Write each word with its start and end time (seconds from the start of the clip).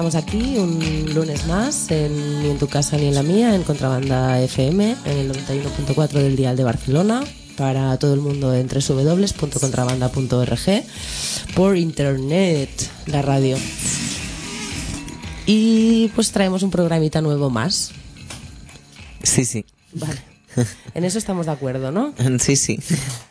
Estamos 0.00 0.14
aquí 0.14 0.56
un 0.56 1.14
lunes 1.14 1.46
más, 1.46 1.90
en, 1.90 2.42
ni 2.42 2.48
en 2.48 2.58
tu 2.58 2.68
casa 2.68 2.96
ni 2.96 3.08
en 3.08 3.14
la 3.14 3.22
mía, 3.22 3.54
en 3.54 3.62
Contrabanda 3.64 4.40
FM, 4.40 4.96
en 5.04 5.18
el 5.18 5.30
91.4 5.30 6.12
del 6.12 6.36
Dial 6.36 6.56
de 6.56 6.64
Barcelona, 6.64 7.22
para 7.58 7.98
todo 7.98 8.14
el 8.14 8.20
mundo 8.20 8.54
en 8.54 8.66
www.contrabanda.org, 8.66 10.84
por 11.54 11.76
internet, 11.76 12.70
la 13.08 13.20
radio. 13.20 13.58
Y 15.44 16.08
pues 16.14 16.32
traemos 16.32 16.62
un 16.62 16.70
programita 16.70 17.20
nuevo 17.20 17.50
más. 17.50 17.90
Sí, 19.22 19.44
sí. 19.44 19.66
Vale. 19.92 20.22
En 20.94 21.04
eso 21.04 21.18
estamos 21.18 21.44
de 21.44 21.52
acuerdo, 21.52 21.92
¿no? 21.92 22.14
Sí, 22.38 22.56
sí. 22.56 22.78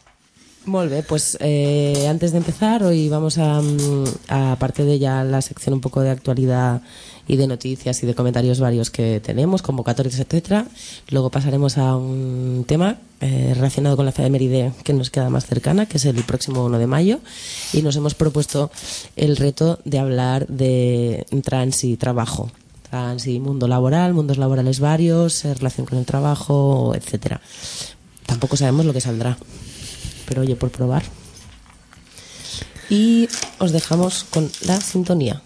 Molt 0.70 0.92
bé, 0.92 1.02
pues 1.02 1.36
eh, 1.39 2.06
antes 2.08 2.31
de 2.31 2.38
empezar, 2.38 2.84
hoy 2.84 3.09
vamos 3.09 3.39
a, 3.39 3.59
mm, 3.59 4.03
a, 4.28 4.56
de 4.78 5.00
ya 5.00 5.23
la 5.23 5.42
sección 5.42 5.73
un 5.73 5.81
poco 5.81 6.02
de 6.02 6.11
actualidad 6.11 6.84
y 7.28 7.38
de 7.38 7.48
noticias 7.48 8.03
y 8.03 8.06
de 8.06 8.14
comentarios 8.14 8.59
varios 8.59 8.92
que 8.92 9.20
tenemos, 9.20 9.64
convocatorias, 9.64 10.20
etcétera. 10.20 10.67
Luego 11.09 11.31
pasaremos 11.31 11.80
a 11.80 11.95
un 11.95 12.66
tema 12.67 12.98
eh, 13.20 13.53
relacionado 13.56 13.95
con 13.95 14.06
la 14.06 14.11
efeméride 14.11 14.72
que 14.84 14.94
nos 14.94 15.09
queda 15.09 15.31
más 15.31 15.48
cercana, 15.48 15.88
que 15.88 15.98
es 15.98 16.06
el 16.06 16.23
próximo 16.23 16.64
1 16.64 16.78
de 16.78 16.86
mayo. 16.86 17.20
Y 17.73 17.81
nos 17.81 17.95
hemos 17.95 18.14
propuesto 18.14 18.70
el 19.16 19.38
reto 19.38 19.80
de 19.86 19.98
hablar 19.98 20.45
de 20.45 21.26
trans 21.44 21.83
y 21.83 21.98
trabajo. 21.98 22.52
Trans 22.92 23.26
y 23.26 23.39
mundo 23.39 23.67
laboral, 23.67 24.14
mundos 24.14 24.38
laborales 24.38 24.80
varios, 24.80 25.45
eh, 25.45 25.56
relación 25.56 25.88
con 25.88 25.98
el 25.98 26.06
trabajo, 26.06 26.94
etcétera. 26.94 27.42
Tampoco 28.28 28.56
sabemos 28.56 28.86
lo 28.86 28.94
que 28.94 29.02
saldrá 29.02 29.36
pero 30.30 30.41
oye, 30.44 30.55
por 30.55 30.69
probar. 30.69 31.03
Y 32.89 33.27
os 33.58 33.72
dejamos 33.72 34.23
con 34.30 34.49
la 34.61 34.80
sintonía. 34.80 35.41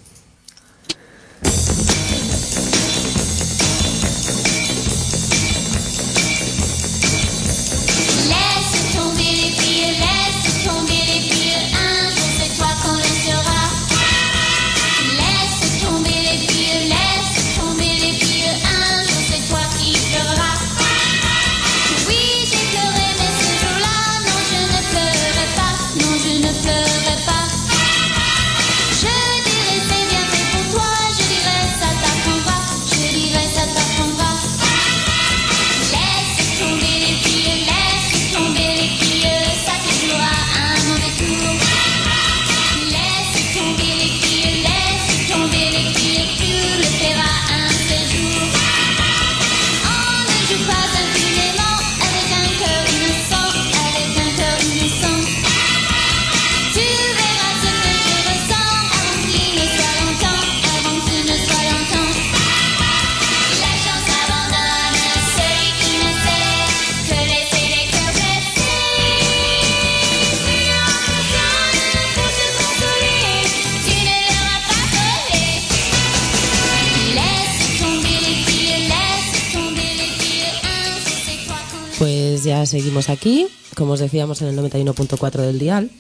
Seguimos 82.66 83.10
aquí, 83.10 83.48
como 83.76 83.94
os 83.94 84.00
decíamos, 84.00 84.42
en 84.42 84.48
el 84.48 84.58
91.4 84.58 85.42
del 85.42 85.60
dial, 85.60 85.92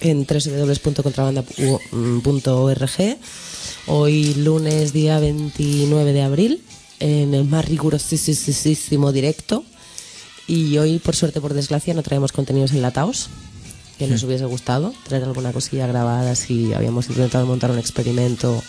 en 0.00 0.26
www.contrabanda.org. 0.26 3.18
Hoy 3.86 4.34
lunes, 4.34 4.92
día 4.92 5.18
29 5.18 6.12
de 6.12 6.22
abril, 6.22 6.62
en 7.00 7.34
el 7.34 7.44
más 7.44 7.64
rigurosísimo 7.64 9.12
directo. 9.12 9.64
Y 10.46 10.78
hoy, 10.78 10.98
por 10.98 11.14
suerte, 11.14 11.40
por 11.40 11.54
desgracia, 11.54 11.94
no 11.94 12.02
traemos 12.02 12.32
contenidos 12.32 12.72
enlatados, 12.72 13.28
que 13.98 14.06
nos 14.06 14.22
hubiese 14.22 14.46
gustado 14.46 14.94
traer 15.06 15.24
alguna 15.24 15.52
cosilla 15.52 15.86
grabada 15.86 16.34
si 16.34 16.72
habíamos 16.72 17.08
intentado 17.08 17.44
montar 17.46 17.70
un 17.70 17.78
experimento 17.78 18.62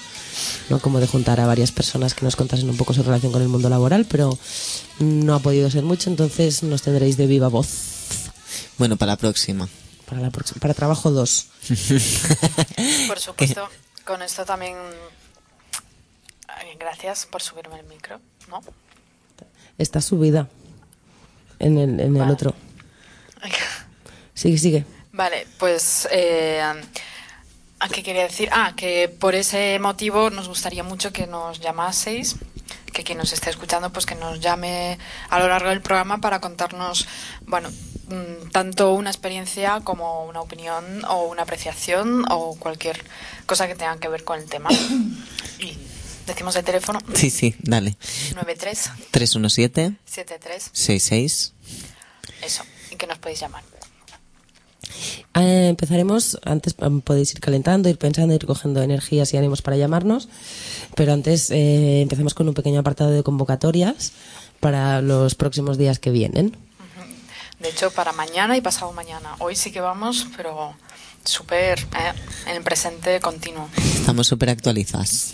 ¿no? 0.70 0.80
como 0.80 1.00
de 1.00 1.08
juntar 1.08 1.40
a 1.40 1.48
varias 1.48 1.72
personas 1.72 2.14
que 2.14 2.26
nos 2.26 2.36
contasen 2.36 2.70
un 2.70 2.78
poco 2.78 2.94
su 2.94 3.04
relación 3.04 3.32
con 3.32 3.42
el 3.42 3.48
mundo 3.48 3.70
laboral, 3.70 4.06
pero 4.06 4.38
no 5.00 5.36
ha 5.36 5.40
podido 5.40 5.70
ser 5.70 5.84
mucho, 5.84 6.10
entonces 6.10 6.64
nos 6.64 6.82
tendréis 6.82 7.18
de 7.18 7.28
viva 7.28 7.48
voz. 7.48 7.68
Bueno, 8.78 8.98
para 8.98 9.14
la 9.14 9.18
próxima. 9.18 9.68
Para, 10.06 10.22
la 10.22 10.32
próxima, 10.32 10.60
para 10.60 10.74
trabajo 10.74 11.12
2. 11.12 11.48
por 13.08 13.20
supuesto, 13.20 13.70
con 14.06 14.22
esto 14.22 14.46
también. 14.46 14.76
Gracias 16.80 17.26
por 17.26 17.42
subirme 17.42 17.80
el 17.80 17.86
micro, 17.86 18.20
¿no? 18.50 18.62
Está 19.78 20.02
subida 20.02 20.50
en 21.60 21.78
el, 21.78 22.00
en 22.00 22.16
el 22.18 22.30
otro. 22.30 22.54
Sigue, 24.34 24.58
sigue. 24.58 24.86
Vale, 25.12 25.46
pues. 25.58 26.08
Eh, 26.12 26.62
¿A 26.62 26.76
qué 27.88 28.04
quería 28.04 28.24
decir? 28.24 28.50
Ah, 28.52 28.74
que 28.76 29.08
por 29.08 29.36
ese 29.36 29.80
motivo 29.80 30.30
nos 30.30 30.50
gustaría 30.50 30.84
mucho 30.84 31.14
que 31.14 31.28
nos 31.28 31.62
llamaseis, 31.62 32.36
que 32.92 33.04
quien 33.04 33.18
nos 33.18 33.32
esté 33.32 33.50
escuchando, 33.50 33.92
pues 33.94 34.06
que 34.06 34.16
nos 34.16 34.42
llame 34.42 34.98
a 35.30 35.40
lo 35.40 35.48
largo 35.48 35.70
del 35.70 35.82
programa 35.82 36.20
para 36.20 36.42
contarnos, 36.42 37.08
bueno, 37.46 37.70
tanto 38.52 38.94
una 38.94 39.10
experiencia 39.10 39.80
como 39.84 40.26
una 40.26 40.42
opinión 40.42 41.06
o 41.06 41.24
una 41.24 41.44
apreciación 41.44 42.26
o 42.30 42.56
cualquier 42.58 43.04
cosa 43.46 43.68
que 43.68 43.76
tenga 43.76 43.98
que 43.98 44.10
ver 44.10 44.24
con 44.24 44.40
el 44.40 44.50
tema. 44.50 44.70
Y 45.60 45.78
decimos 46.26 46.56
el 46.56 46.64
teléfono. 46.64 47.00
Sí, 47.14 47.30
sí, 47.30 47.54
dale. 47.60 47.98
93 48.34 48.92
317 49.12 49.98
73 50.06 50.70
66. 50.72 51.54
Eso, 52.42 52.64
y 52.92 52.96
que 52.96 53.08
nos 53.08 53.18
podéis 53.18 53.42
llamar. 53.42 53.62
Eh, 55.36 55.68
empezaremos, 55.70 56.40
antes 56.44 56.76
podéis 57.04 57.34
ir 57.34 57.40
calentando, 57.40 57.90
ir 57.90 57.98
pensando, 57.98 58.34
ir 58.34 58.46
cogiendo 58.46 58.82
energías 58.82 59.34
y 59.34 59.38
ánimos 59.38 59.62
para 59.62 59.78
llamarnos, 59.78 60.30
pero 60.96 61.14
antes 61.14 61.52
eh, 61.52 62.02
empezamos 62.02 62.34
con 62.34 62.48
un 62.48 62.54
pequeño 62.54 62.80
apartado 62.80 63.12
de 63.12 63.24
convocatorias 63.24 64.12
para 64.60 65.02
los 65.02 65.36
próximos 65.36 65.78
días 65.78 66.00
que 66.00 66.12
vienen. 66.12 66.56
De 67.60 67.70
hecho, 67.70 67.92
para 67.92 68.14
mañana 68.14 68.56
y 68.56 68.62
pasado 68.62 68.94
mañana. 68.94 69.36
Hoy 69.40 69.56
sí 69.56 69.72
que 69.72 69.82
vamos, 69.82 70.28
pero 70.38 70.76
súper 71.24 71.80
eh, 71.80 72.14
en 72.48 72.56
el 72.56 72.64
presente 72.64 73.20
continuo. 73.20 73.70
Estamos 73.78 74.28
súper 74.28 74.50
actualizadas. 74.50 75.34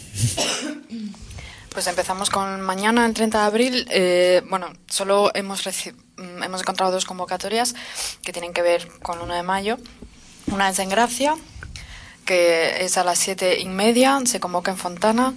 Pues 1.69 1.87
empezamos 1.87 2.29
con 2.29 2.61
mañana, 2.61 3.05
el 3.05 3.13
30 3.13 3.37
de 3.37 3.45
abril. 3.45 3.87
Eh, 3.91 4.41
bueno, 4.49 4.71
solo 4.87 5.29
hemos, 5.35 5.61
hemos 6.17 6.61
encontrado 6.61 6.91
dos 6.91 7.05
convocatorias 7.05 7.75
que 8.23 8.33
tienen 8.33 8.53
que 8.53 8.61
ver 8.61 8.87
con 9.01 9.21
1 9.21 9.33
de 9.33 9.43
mayo. 9.43 9.77
Una 10.47 10.69
es 10.69 10.79
en 10.79 10.89
Gracia, 10.89 11.35
que 12.25 12.85
es 12.85 12.97
a 12.97 13.03
las 13.03 13.19
siete 13.19 13.59
y 13.59 13.65
media, 13.65 14.19
se 14.25 14.39
convoca 14.39 14.71
en 14.71 14.77
Fontana 14.77 15.33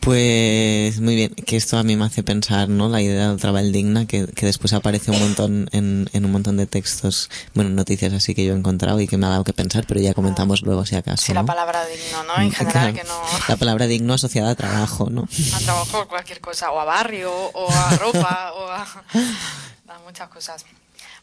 Pues 0.00 1.00
muy 1.00 1.16
bien, 1.16 1.34
que 1.34 1.56
esto 1.56 1.78
a 1.78 1.84
mí 1.84 1.96
me 1.96 2.04
hace 2.04 2.22
pensar, 2.22 2.68
¿no? 2.68 2.90
La 2.90 3.00
idea 3.00 3.28
del 3.28 3.40
trabajo 3.40 3.64
digna, 3.64 4.06
que, 4.06 4.26
que 4.26 4.44
después 4.44 4.74
aparece 4.74 5.10
un 5.10 5.20
montón 5.20 5.70
en, 5.72 6.10
en, 6.12 6.24
un 6.26 6.32
montón 6.32 6.58
de 6.58 6.66
textos, 6.66 7.30
bueno, 7.54 7.70
noticias 7.70 8.12
así 8.12 8.34
que 8.34 8.44
yo 8.44 8.52
he 8.52 8.58
encontrado 8.58 9.00
y 9.00 9.08
que 9.08 9.16
me 9.16 9.24
ha 9.24 9.30
dado 9.30 9.44
que 9.44 9.54
pensar, 9.54 9.86
pero 9.88 10.00
ya 10.00 10.12
comentamos 10.12 10.60
luego 10.60 10.84
si 10.84 10.96
acaso. 10.96 11.24
Sí, 11.24 11.32
la 11.32 11.44
palabra 11.44 11.86
digno, 11.86 12.24
¿no? 12.24 12.42
En 12.42 12.52
general 12.52 12.92
que 12.92 13.04
no. 13.04 13.22
La 13.48 13.56
palabra 13.56 13.86
digno 13.86 14.12
asociada 14.12 14.50
a 14.50 14.54
trabajo, 14.54 15.08
¿no? 15.08 15.26
A 15.54 15.58
trabajo, 15.60 16.06
cualquier 16.08 16.40
cosa, 16.42 16.70
o 16.70 16.78
a 16.78 16.84
barrio, 16.84 17.32
o 17.32 17.72
a 17.72 17.96
ropa, 17.96 18.52
o 18.54 18.68
a, 18.68 18.82
a 19.88 19.98
muchas 20.04 20.28
cosas. 20.28 20.66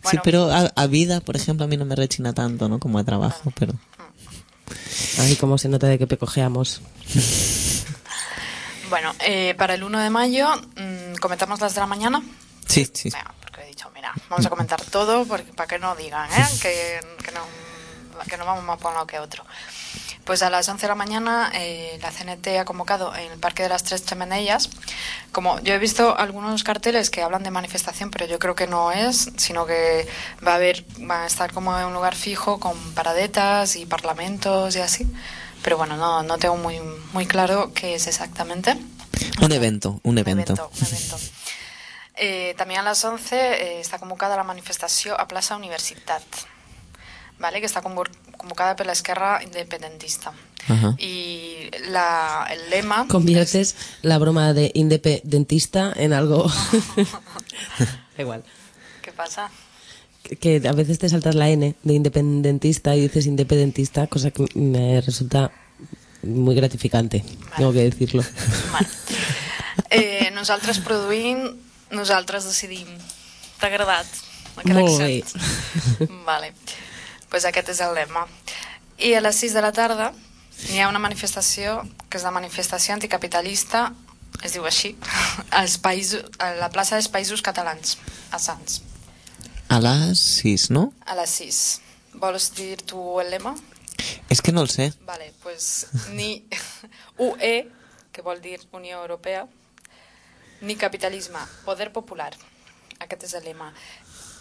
Sí, 0.09 0.18
pero 0.24 0.50
a, 0.51 0.88
vida, 0.88 1.21
por 1.21 1.36
ejemplo, 1.36 1.65
a 1.65 1.68
mí 1.68 1.77
no 1.77 1.86
me 1.86 1.95
rechina 1.95 2.33
tanto, 2.33 2.68
¿no? 2.69 2.80
Como 2.80 3.00
a 3.00 3.04
trabajo, 3.04 3.51
pero. 3.57 3.74
Ahí 5.19 5.36
como 5.36 5.57
se 5.57 5.69
nota 5.69 5.88
de 5.88 5.98
que 5.98 6.07
pecojeamos. 6.07 6.81
Bueno, 8.89 9.13
eh, 9.19 9.54
para 9.57 9.74
el 9.74 9.83
1 9.83 10.00
de 10.00 10.09
mayo, 10.09 10.48
mmm, 10.77 11.15
¿comentamos 11.19 11.59
las 11.59 11.75
de 11.75 11.81
la 11.81 11.88
mañana? 11.88 12.24
Sí, 12.65 12.89
sí. 12.94 13.09
Venga, 13.09 13.33
porque 13.42 13.63
he 13.63 13.68
dicho, 13.68 13.92
mira, 13.94 14.13
vamos 14.30 14.45
a 14.45 14.50
comentar 14.50 14.81
todo 14.81 15.25
porque, 15.25 15.51
para 15.51 15.68
que 15.68 15.77
no 15.77 15.94
digan 15.95 16.31
¿eh? 16.31 16.45
que, 16.62 17.00
que, 17.24 17.31
no, 17.33 17.42
que 18.30 18.38
no 18.38 18.45
vamos 18.45 18.63
más 18.63 18.77
por 18.80 18.89
un 18.89 18.94
lado 18.95 19.07
que 19.07 19.19
otro. 19.19 19.44
Pues 20.28 20.44
a 20.44 20.52
las 20.52 20.70
11 20.70 20.82
de 20.82 20.88
la 20.90 20.96
mañana 20.96 21.52
eh, 21.56 21.98
la 22.02 22.12
CNT 22.12 22.60
ha 22.60 22.66
convocado 22.66 23.16
en 23.16 23.32
el 23.32 23.40
Parque 23.40 23.64
de 23.64 23.70
las 23.70 23.84
Tres 23.84 24.06
Chimenellas. 24.06 24.70
Como 25.32 25.60
yo 25.62 25.74
he 25.74 25.80
visto 25.80 26.16
algunos 26.18 26.64
carteles 26.64 27.10
que 27.10 27.24
hablan 27.24 27.42
de 27.42 27.50
manifestación, 27.50 28.12
pero 28.12 28.28
yo 28.28 28.38
creo 28.38 28.54
que 28.54 28.68
no 28.68 28.92
es, 28.92 29.32
sino 29.38 29.66
que 29.66 30.08
va 30.46 30.52
a 30.52 30.56
haber, 30.56 30.86
va 31.10 31.24
a 31.24 31.26
estar 31.26 31.52
como 31.54 31.80
en 31.80 31.86
un 31.86 31.94
lugar 31.94 32.14
fijo 32.14 32.60
con 32.60 32.78
paradetas 32.94 33.76
y 33.78 33.86
parlamentos 33.88 34.76
y 34.76 34.82
así 34.82 35.08
pero 35.64 35.78
bueno, 35.78 35.98
no, 35.98 36.24
no 36.24 36.38
tengo 36.38 36.56
muy, 36.56 36.80
muy 37.14 37.26
claro 37.26 37.74
qué 37.74 37.96
es 37.96 38.08
exactamente. 38.08 38.78
Un 39.42 39.52
evento, 39.52 40.00
un 40.04 40.18
evento. 40.18 40.54
Un 40.54 40.88
evento, 40.88 41.20
Eh, 42.20 42.56
también 42.58 42.80
a 42.80 42.84
las 42.84 43.06
11 43.06 43.36
eh, 43.36 43.80
está 43.80 44.00
convocada 44.00 44.36
la 44.36 44.44
manifestación 44.44 45.16
a 45.20 45.28
Plaza 45.28 45.56
Universitat, 45.56 46.24
¿vale? 47.38 47.60
que 47.60 47.68
está 47.68 47.84
convocada 48.48 48.76
por 48.76 48.86
la 48.86 48.94
izquierda 48.94 49.44
independentista. 49.44 50.32
Ajá. 50.70 50.96
Y 50.98 51.70
la, 51.90 52.48
el 52.50 52.70
lema... 52.70 53.08
Conviertes 53.08 53.76
la 54.02 54.18
broma 54.18 54.54
de 54.54 54.72
independentista 54.74 55.92
en 55.96 56.14
algo... 56.14 56.50
Igual. 58.18 58.44
¿Qué 59.02 59.12
pasa? 59.12 59.52
que 60.42 60.62
a 60.68 60.74
veces 60.74 61.00
te 61.00 61.08
saltas 61.08 61.36
la 61.36 61.50
N 61.50 61.76
de 61.82 61.94
independentista 61.94 62.94
y 62.98 63.02
dices 63.02 63.28
independentista, 63.28 64.08
cosa 64.08 64.30
que 64.32 64.46
me 64.56 65.00
resulta 65.00 65.52
muy 66.22 66.54
gratificante, 66.54 67.24
vale. 67.24 67.56
tengo 67.56 67.72
que 67.72 67.84
decirlo. 67.84 68.24
Vale. 68.74 68.88
Eh, 69.90 70.32
nosaltres 70.36 70.82
produïm, 70.84 71.56
nosaltres 71.96 72.44
decidim. 72.44 72.90
T'ha 73.62 73.70
agradat? 73.70 74.08
Molt 74.66 75.00
bé. 75.00 75.24
Vale. 76.26 76.52
Pues 77.30 77.46
aquest 77.46 77.70
és 77.76 77.82
el 77.86 77.96
lema. 77.96 78.28
I 78.98 79.14
a 79.14 79.22
les 79.22 79.44
6 79.44 79.54
de 79.54 79.62
la 79.62 79.72
tarda 79.72 80.12
hi 80.72 80.80
ha 80.82 80.90
una 80.90 81.02
manifestació 81.02 81.84
que 82.10 82.18
és 82.18 82.26
la 82.26 82.34
manifestació 82.34 82.96
anticapitalista 82.96 83.92
es 84.44 84.54
diu 84.54 84.66
així, 84.70 84.94
als 85.60 85.78
països, 85.82 86.26
a 86.40 86.54
la 86.60 86.70
plaça 86.74 86.98
dels 86.98 87.10
Països 87.10 87.42
Catalans, 87.42 87.98
a 88.32 88.40
Sants. 88.40 88.82
A 89.70 89.80
las 89.82 90.20
6, 90.20 90.70
¿no? 90.72 90.94
A 91.06 91.16
las 91.16 91.30
6. 91.42 91.82
¿Vols 92.14 92.54
dir 92.56 92.82
tu 92.82 93.20
el 93.20 93.32
lema? 93.32 93.56
Es 94.30 94.42
que 94.42 94.52
no 94.52 94.62
el 94.62 94.70
sé. 94.70 94.94
Vale, 95.06 95.34
pues 95.44 95.88
ni 96.14 96.48
UE, 97.18 97.70
que 98.12 98.22
vol 98.22 98.42
dir 98.42 98.60
Unió 98.72 99.02
Europea, 99.02 99.48
ni 100.62 100.76
capitalisme, 100.76 101.40
poder 101.66 101.92
popular. 101.92 102.34
Aquest 103.00 103.28
és 103.28 103.34
el 103.38 103.46
lema. 103.46 103.74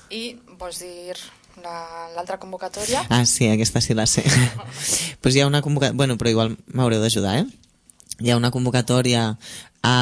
I 0.08 0.38
vols 0.56 0.78
dir 0.80 1.16
l'altra 1.62 2.36
la, 2.36 2.40
convocatòria? 2.40 3.04
Ah, 3.08 3.24
sí, 3.26 3.48
aquesta 3.48 3.80
sí 3.80 3.94
la 3.94 4.06
sé. 4.06 4.24
pues 5.20 5.36
hi 5.36 5.42
ha 5.42 5.46
una 5.46 5.62
convocatòria... 5.62 5.96
Bueno, 5.96 6.16
però 6.20 6.32
igual 6.32 6.56
m'haureu 6.72 7.02
d'ajudar, 7.02 7.38
eh? 7.40 7.46
Hi 8.20 8.32
ha 8.32 8.40
una 8.40 8.50
convocatòria 8.50 9.36
a 9.82 9.98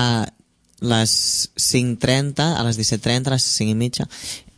les 0.85 1.15
5.30, 1.57 2.45
a 2.59 2.63
les 2.67 2.79
17.30, 2.79 3.31
a 3.31 3.37
les 3.39 3.47
5 3.47 3.73
i 3.73 3.79
mitja, 3.79 4.09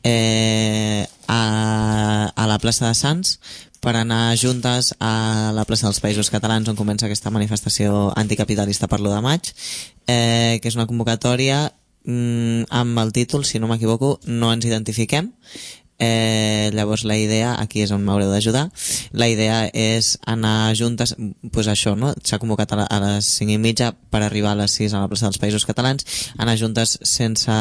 eh, 0.02 1.06
a, 1.28 2.32
a 2.34 2.46
la 2.46 2.58
plaça 2.62 2.88
de 2.88 2.94
Sants 2.94 3.38
per 3.87 3.94
anar 3.94 4.34
juntes 4.34 4.94
a 4.99 5.52
la 5.54 5.64
plaça 5.69 5.87
dels 5.87 6.00
Països 6.02 6.31
Catalans 6.32 6.66
on 6.70 6.78
comença 6.78 7.06
aquesta 7.06 7.31
manifestació 7.31 8.08
anticapitalista 8.19 8.88
per 8.90 8.99
l'1 8.99 9.12
de 9.14 9.22
maig, 9.22 9.50
eh, 10.10 10.58
que 10.62 10.70
és 10.70 10.78
una 10.78 10.88
convocatòria 10.90 11.69
mm, 12.02 12.66
amb 12.70 13.02
el 13.04 13.12
títol, 13.14 13.44
si 13.44 13.60
no 13.62 13.70
m'equivoco, 13.70 14.16
No 14.26 14.50
ens 14.54 14.66
identifiquem, 14.66 15.31
Eh, 15.98 16.70
llavors 16.75 17.04
la 17.04 17.16
idea, 17.16 17.54
aquí 17.56 17.81
és 17.81 17.93
on 17.94 18.02
m'haureu 18.04 18.28
d'ajudar, 18.28 18.66
la 19.16 19.28
idea 19.32 19.62
és 19.72 20.19
anar 20.28 20.75
juntes, 20.76 21.14
pues 21.52 21.70
això, 21.72 21.94
no? 21.96 22.10
S'ha 22.20 22.40
convocat 22.43 22.75
a, 22.75 22.81
la, 22.82 22.84
a 22.84 22.98
les 23.00 23.31
5 23.38 23.54
i 23.54 23.56
mitja 23.62 23.94
per 24.12 24.20
arribar 24.20 24.52
a 24.52 24.60
les 24.60 24.76
6 24.76 24.93
a 24.93 25.00
la 25.00 25.08
plaça 25.08 25.25
dels 25.25 25.40
Països 25.40 25.64
Catalans, 25.64 26.04
anar 26.37 26.58
juntes 26.60 26.98
sense 27.00 27.56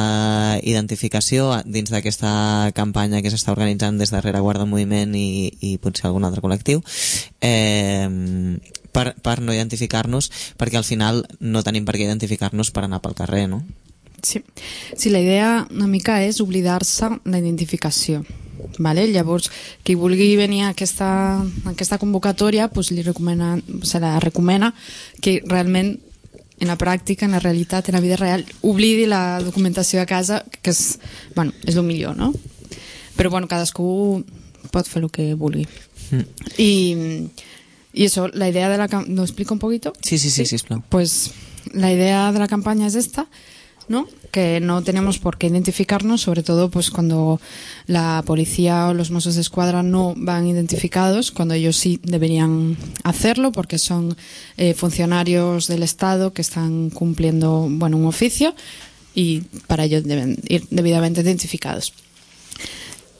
identificació 0.67 1.47
dins 1.63 1.93
d'aquesta 1.93 2.73
campanya 2.75 3.23
que 3.23 3.31
s'està 3.31 3.55
organitzant 3.55 4.01
des 4.01 4.11
darrere 4.11 4.43
Guarda 4.43 4.67
Moviment 4.67 5.15
i, 5.15 5.53
i 5.61 5.77
potser 5.79 6.09
algun 6.09 6.27
altre 6.27 6.43
col·lectiu, 6.43 6.83
eh, 7.39 8.09
per, 8.91 9.13
per 9.23 9.39
no 9.39 9.55
identificar-nos, 9.55 10.31
perquè 10.59 10.79
al 10.79 10.87
final 10.87 11.23
no 11.39 11.63
tenim 11.63 11.87
per 11.87 11.95
què 11.95 12.03
identificar-nos 12.03 12.75
per 12.75 12.83
anar 12.83 12.99
pel 13.03 13.15
carrer, 13.15 13.47
no? 13.51 13.63
Sí. 14.25 14.41
sí, 14.97 15.11
la 15.11 15.21
idea 15.21 15.67
una 15.69 15.85
mica 15.87 16.17
és 16.25 16.41
oblidar-se 16.41 17.11
la 17.23 17.39
identificació. 17.39 18.23
Vale? 18.79 19.05
Llavors, 19.11 19.51
qui 19.85 19.93
vulgui 19.95 20.33
venir 20.39 20.63
a 20.65 20.71
aquesta, 20.73 21.09
a 21.37 21.69
aquesta 21.71 21.99
convocatòria 22.01 22.67
pues, 22.73 22.89
li 22.91 23.05
recomana, 23.05 23.59
se 23.85 24.01
la 24.01 24.17
recomana 24.19 24.73
que 25.21 25.37
realment 25.45 25.99
en 26.59 26.71
la 26.71 26.77
pràctica, 26.79 27.27
en 27.27 27.35
la 27.35 27.43
realitat, 27.43 27.89
en 27.89 27.95
la 27.95 28.01
vida 28.01 28.17
real, 28.17 28.45
oblidi 28.61 29.05
la 29.05 29.39
documentació 29.43 30.01
a 30.01 30.07
casa, 30.09 30.41
que 30.61 30.71
és, 30.71 30.97
bueno, 31.35 31.53
és 31.67 31.75
el 31.75 31.83
millor, 31.83 32.15
no? 32.17 32.31
Però 33.15 33.29
bueno, 33.29 33.47
cadascú 33.51 34.23
pot 34.71 34.87
fer 34.89 35.03
el 35.03 35.11
que 35.11 35.33
vulgui. 35.35 35.67
Mm. 36.11 36.25
I, 36.57 37.29
y 37.93 38.05
eso, 38.05 38.27
la 38.29 38.49
idea 38.49 38.69
de 38.69 38.77
la... 38.77 38.87
¿Lo 39.07 39.23
explico 39.23 39.53
un 39.53 39.59
poquito? 39.59 39.93
Sí, 40.01 40.17
sí, 40.17 40.29
sí, 40.29 40.45
sí, 40.45 40.57
sí 40.57 40.65
Pues 40.89 41.31
la 41.73 41.91
idea 41.91 42.31
de 42.31 42.39
la 42.39 42.47
campaña 42.47 42.87
es 42.87 42.95
esta, 42.95 43.27
¿no? 43.87 44.07
que 44.35 44.59
no 44.59 44.83
tenemos 44.83 45.17
por 45.17 45.37
qué 45.37 45.47
identificarnos, 45.47 46.19
sobre 46.19 46.43
todo 46.43 46.69
pues 46.69 46.91
cuando 46.91 47.39
la 47.87 48.21
policía 48.25 48.89
o 48.89 48.93
los 48.93 49.09
mozos 49.09 49.35
de 49.35 49.41
escuadra 49.41 49.81
no 49.81 50.13
van 50.17 50.45
identificados, 50.45 51.31
cuando 51.31 51.53
ellos 51.53 51.77
sí 51.77 52.01
deberían 52.03 52.75
hacerlo 53.03 53.53
porque 53.53 53.77
son 53.77 54.17
eh, 54.57 54.73
funcionarios 54.73 55.67
del 55.67 55.83
Estado 55.83 56.33
que 56.33 56.41
están 56.41 56.89
cumpliendo 56.89 57.67
bueno 57.69 57.95
un 57.95 58.07
oficio 58.07 58.53
y 59.13 59.41
para 59.67 59.85
ello 59.85 60.01
deben 60.01 60.37
ir 60.49 60.67
debidamente 60.69 61.21
identificados. 61.21 61.93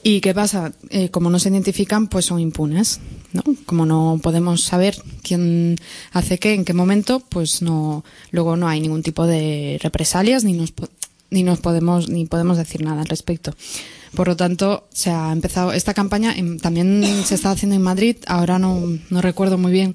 ¿Y 0.08 0.20
qué 0.20 0.32
pasa? 0.34 0.72
Eh, 0.90 1.08
como 1.08 1.30
no 1.30 1.40
se 1.40 1.48
identifican, 1.48 2.06
pues 2.06 2.26
son 2.26 2.38
impunes. 2.38 3.00
¿no? 3.32 3.42
Como 3.66 3.86
no 3.86 4.20
podemos 4.22 4.62
saber 4.62 4.96
quién 5.24 5.74
hace 6.12 6.38
qué, 6.38 6.54
en 6.54 6.64
qué 6.64 6.74
momento, 6.74 7.18
pues 7.28 7.60
no, 7.60 8.04
luego 8.30 8.56
no 8.56 8.68
hay 8.68 8.80
ningún 8.80 9.02
tipo 9.02 9.26
de 9.26 9.80
represalias 9.82 10.44
ni 10.44 10.52
nos, 10.52 10.72
ni 11.30 11.42
nos 11.42 11.58
podemos, 11.58 12.08
ni 12.08 12.24
podemos 12.24 12.56
decir 12.56 12.84
nada 12.84 13.00
al 13.02 13.08
respecto. 13.08 13.56
Por 14.14 14.28
lo 14.28 14.36
tanto, 14.36 14.86
se 14.92 15.10
ha 15.10 15.32
empezado 15.32 15.72
esta 15.72 15.92
campaña, 15.92 16.36
también 16.62 17.02
se 17.24 17.34
está 17.34 17.50
haciendo 17.50 17.74
en 17.74 17.82
Madrid, 17.82 18.16
ahora 18.28 18.60
no, 18.60 18.80
no 19.10 19.20
recuerdo 19.20 19.58
muy 19.58 19.72
bien, 19.72 19.92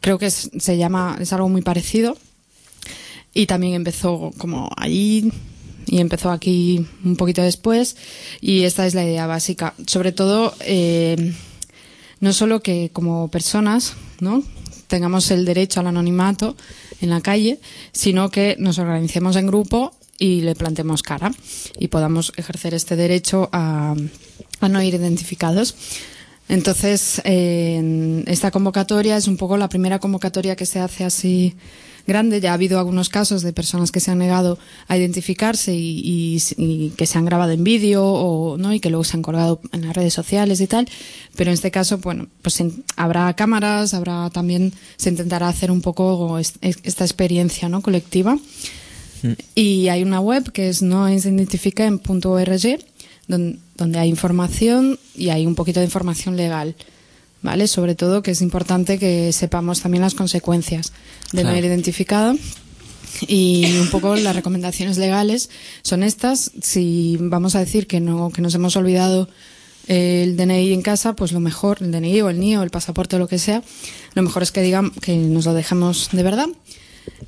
creo 0.00 0.18
que 0.18 0.26
es, 0.26 0.50
se 0.58 0.76
llama, 0.76 1.18
es 1.20 1.32
algo 1.32 1.48
muy 1.48 1.62
parecido. 1.62 2.18
Y 3.32 3.46
también 3.46 3.74
empezó 3.74 4.32
como 4.38 4.70
allí, 4.76 5.30
y 5.86 5.98
empezó 5.98 6.30
aquí 6.30 6.86
un 7.04 7.16
poquito 7.16 7.42
después 7.42 7.96
y 8.40 8.62
esta 8.62 8.86
es 8.86 8.94
la 8.94 9.04
idea 9.04 9.26
básica. 9.26 9.74
Sobre 9.86 10.12
todo, 10.12 10.54
eh, 10.60 11.32
no 12.20 12.32
solo 12.32 12.62
que 12.62 12.90
como 12.92 13.28
personas 13.28 13.94
¿no? 14.20 14.42
tengamos 14.86 15.30
el 15.30 15.44
derecho 15.44 15.80
al 15.80 15.86
anonimato 15.86 16.56
en 17.00 17.10
la 17.10 17.20
calle, 17.20 17.60
sino 17.92 18.30
que 18.30 18.56
nos 18.58 18.78
organicemos 18.78 19.36
en 19.36 19.46
grupo 19.46 19.94
y 20.18 20.42
le 20.42 20.54
plantemos 20.54 21.02
cara 21.02 21.32
y 21.78 21.88
podamos 21.88 22.32
ejercer 22.36 22.74
este 22.74 22.96
derecho 22.96 23.48
a, 23.52 23.94
a 24.60 24.68
no 24.68 24.82
ir 24.82 24.94
identificados. 24.94 25.74
Entonces, 26.48 27.22
eh, 27.24 28.24
esta 28.26 28.50
convocatoria 28.50 29.16
es 29.16 29.28
un 29.28 29.36
poco 29.36 29.56
la 29.56 29.68
primera 29.68 30.00
convocatoria 30.00 30.56
que 30.56 30.66
se 30.66 30.80
hace 30.80 31.04
así 31.04 31.54
grande. 32.06 32.40
Ya 32.40 32.50
ha 32.50 32.54
habido 32.54 32.78
algunos 32.78 33.08
casos 33.08 33.42
de 33.42 33.52
personas 33.52 33.90
que 33.92 34.00
se 34.00 34.10
han 34.10 34.18
negado 34.18 34.58
a 34.88 34.96
identificarse 34.96 35.74
y, 35.74 36.00
y- 36.04 36.38
y 36.56 36.90
que 36.96 37.06
se 37.06 37.18
han 37.18 37.24
grabado 37.24 37.52
en 37.52 37.64
vídeo 37.64 38.04
o 38.04 38.56
no 38.58 38.72
y 38.72 38.80
que 38.80 38.90
luego 38.90 39.04
se 39.04 39.16
han 39.16 39.22
colgado 39.22 39.60
en 39.72 39.86
las 39.86 39.94
redes 39.94 40.14
sociales 40.14 40.60
y 40.60 40.66
tal. 40.66 40.88
Pero 41.36 41.50
en 41.50 41.54
este 41.54 41.70
caso, 41.70 41.98
bueno, 41.98 42.26
pues 42.42 42.60
en- 42.60 42.84
habrá 42.96 43.32
cámaras, 43.34 43.94
habrá 43.94 44.30
también 44.30 44.72
se 44.96 45.10
intentará 45.10 45.48
hacer 45.48 45.70
un 45.70 45.80
poco 45.82 46.38
es- 46.38 46.54
es- 46.60 46.78
esta 46.84 47.04
experiencia, 47.04 47.68
¿no? 47.68 47.82
Colectiva. 47.82 48.38
Y 49.54 49.88
hay 49.88 50.02
una 50.02 50.18
web 50.20 50.50
que 50.50 50.68
es 50.70 50.80
noinsidentifiquen.org 50.82 52.78
donde, 53.28 53.58
donde 53.76 53.98
hay 53.98 54.08
información 54.08 54.98
y 55.14 55.28
hay 55.28 55.46
un 55.46 55.54
poquito 55.54 55.80
de 55.80 55.86
información 55.86 56.36
legal. 56.36 56.74
¿Vale? 57.42 57.68
Sobre 57.68 57.94
todo 57.94 58.22
que 58.22 58.32
es 58.32 58.42
importante 58.42 58.98
que 58.98 59.32
sepamos 59.32 59.80
también 59.80 60.02
las 60.02 60.14
consecuencias 60.14 60.92
de 61.32 61.44
no 61.44 61.56
ir 61.56 61.64
identificado. 61.64 62.36
Y 63.26 63.78
un 63.80 63.88
poco 63.90 64.14
las 64.16 64.36
recomendaciones 64.36 64.98
legales 64.98 65.50
son 65.82 66.02
estas. 66.02 66.52
Si 66.62 67.16
vamos 67.18 67.54
a 67.54 67.60
decir 67.60 67.86
que 67.86 68.00
no, 68.00 68.30
que 68.30 68.42
nos 68.42 68.54
hemos 68.54 68.76
olvidado 68.76 69.28
el 69.86 70.36
DNI 70.36 70.72
en 70.72 70.82
casa, 70.82 71.14
pues 71.14 71.32
lo 71.32 71.40
mejor, 71.40 71.78
el 71.80 71.90
DNI 71.90 72.20
o 72.20 72.30
el 72.30 72.38
NIO, 72.38 72.62
el 72.62 72.70
pasaporte 72.70 73.16
o 73.16 73.18
lo 73.18 73.26
que 73.26 73.38
sea, 73.38 73.62
lo 74.14 74.22
mejor 74.22 74.42
es 74.42 74.52
que 74.52 74.62
digan 74.62 74.90
que 74.90 75.16
nos 75.16 75.46
lo 75.46 75.54
dejemos 75.54 76.10
de 76.12 76.22
verdad 76.22 76.48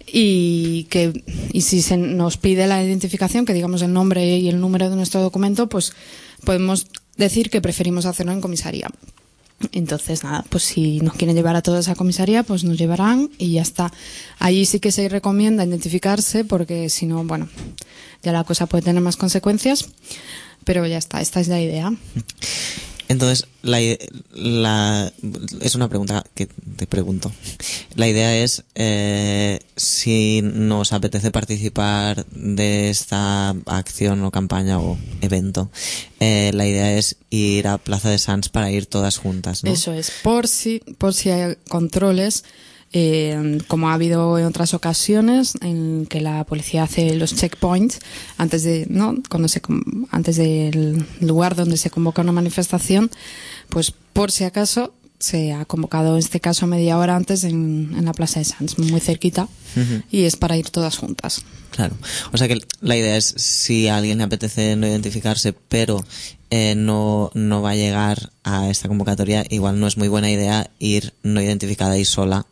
y 0.07 0.85
que 0.85 1.25
y 1.53 1.63
si 1.63 1.83
se 1.83 1.97
nos 1.97 2.37
pide 2.37 2.67
la 2.67 2.85
identificación, 2.85 3.45
que 3.45 3.55
digamos 3.55 3.83
el 3.83 3.93
nombre 3.93 4.39
y 4.39 4.49
el 4.49 4.61
número 4.61 4.91
de 4.91 4.97
nuestro 4.97 5.21
documento, 5.21 5.69
pues 5.69 5.93
podemos 6.45 6.87
decir 7.17 7.51
que 7.51 7.61
preferimos 7.61 8.07
hacerlo 8.07 8.33
en 8.33 8.41
comisaría. 8.41 8.89
Entonces, 9.73 10.25
nada, 10.25 10.45
pues 10.49 10.65
si 10.65 11.01
nos 11.01 11.15
quieren 11.15 11.37
llevar 11.37 11.57
a 11.57 11.63
toda 11.63 11.81
esa 11.81 11.95
comisaría, 11.95 12.43
pues 12.43 12.65
nos 12.65 12.77
llevarán 12.77 13.31
y 13.39 13.53
ya 13.53 13.63
está. 13.63 13.93
Allí 14.39 14.67
sí 14.67 14.81
que 14.81 14.91
se 14.91 15.09
recomienda 15.09 15.65
identificarse 15.65 16.45
porque 16.45 16.89
si 16.91 17.07
no, 17.07 17.25
bueno, 17.25 17.49
ya 18.23 18.33
la 18.33 18.45
cosa 18.45 18.67
puede 18.67 18.83
tener 18.83 19.03
más 19.03 19.17
consecuencias. 19.17 19.89
Pero 20.65 20.87
ya 20.87 20.99
está, 20.99 21.21
esta 21.21 21.41
es 21.41 21.49
la 21.49 21.61
idea. 21.61 21.93
Entonces, 23.13 23.47
la, 23.61 23.79
es 25.61 25.75
una 25.75 25.89
pregunta 25.89 26.25
que 26.35 26.47
te 26.47 26.87
pregunto. 26.87 27.31
La 27.95 28.09
idea 28.09 28.35
es 28.39 28.65
eh, 28.75 29.61
si 29.77 30.41
nos 30.43 30.95
apetece 30.95 31.31
participar 31.31 32.25
de 32.29 32.89
esta 32.89 33.51
acción 33.67 34.25
o 34.25 34.31
campaña 34.31 34.81
o 34.81 34.97
evento. 35.21 35.71
eh, 36.21 36.53
la 36.55 36.67
idea 36.67 36.97
es 36.97 37.17
ir 37.29 37.69
a 37.69 37.77
Plaza 37.77 38.09
de 38.09 38.19
Sans 38.19 38.49
para 38.49 38.71
ir 38.71 38.87
todas 38.87 39.19
juntas. 39.19 39.63
Eso 39.65 39.93
es, 39.93 40.11
por 40.23 40.49
si, 40.49 40.79
por 40.97 41.13
si 41.13 41.29
hay 41.29 41.57
controles, 41.69 42.45
eh, 42.93 43.59
como 43.69 43.89
ha 43.89 43.95
habido 43.95 44.39
en 44.39 44.45
otras 44.45 44.75
ocasiones 44.75 45.55
en 45.61 46.07
que 46.07 46.21
la 46.21 46.45
policía 46.45 46.83
hace 46.83 47.15
los 47.15 47.35
checkpoints 47.35 48.01
antes 48.37 48.65
de, 48.65 48.87
¿no? 48.89 49.17
Cuando 49.29 49.49
se, 49.49 49.63
antes 50.11 50.37
del 50.37 51.05
lugar 51.21 51.57
donde 51.57 51.77
se 51.77 51.91
convoca 51.91 52.23
una 52.23 52.33
manifestación, 52.33 53.11
pues 53.69 53.93
por 54.13 54.31
si 54.31 54.45
acaso 54.45 54.93
se 55.23 55.53
ha 55.53 55.65
convocado 55.65 56.19
este 56.19 56.41
caso 56.41 56.67
media 56.67 56.99
hora 56.99 57.15
antes 57.15 57.45
en, 57.45 57.95
en 57.97 58.05
la 58.05 58.13
Plaza 58.13 58.41
de 58.41 58.45
Sanz, 58.45 58.77
muy 58.79 59.01
cerquita, 59.01 59.49
y 60.11 60.25
es 60.25 60.37
para 60.37 60.57
ir 60.57 60.69
todas 60.71 60.99
juntas. 60.99 61.45
Claro. 61.71 61.97
O 62.33 62.37
sea 62.37 62.49
que 62.49 62.59
la 62.81 62.97
idea 62.97 63.17
es 63.17 63.33
si 63.37 63.89
a 63.89 63.97
alguien 63.97 64.19
le 64.19 64.25
apetece 64.25 64.77
no 64.77 64.87
identificarse, 64.87 65.53
pero 65.53 66.05
eh, 66.51 66.75
no, 66.77 67.31
no 67.35 67.63
va 67.63 67.71
a 67.71 67.77
llegar 67.77 68.31
a 68.43 68.69
esta 68.69 68.89
convocatoria, 68.89 69.45
igual 69.49 69.79
no 69.79 69.87
es 69.87 69.97
muy 69.97 70.09
buena 70.09 70.31
idea 70.31 70.71
ir 70.79 71.15
no 71.23 71.41
identificada 71.41 71.97
y 71.97 72.05
sola. 72.05 72.45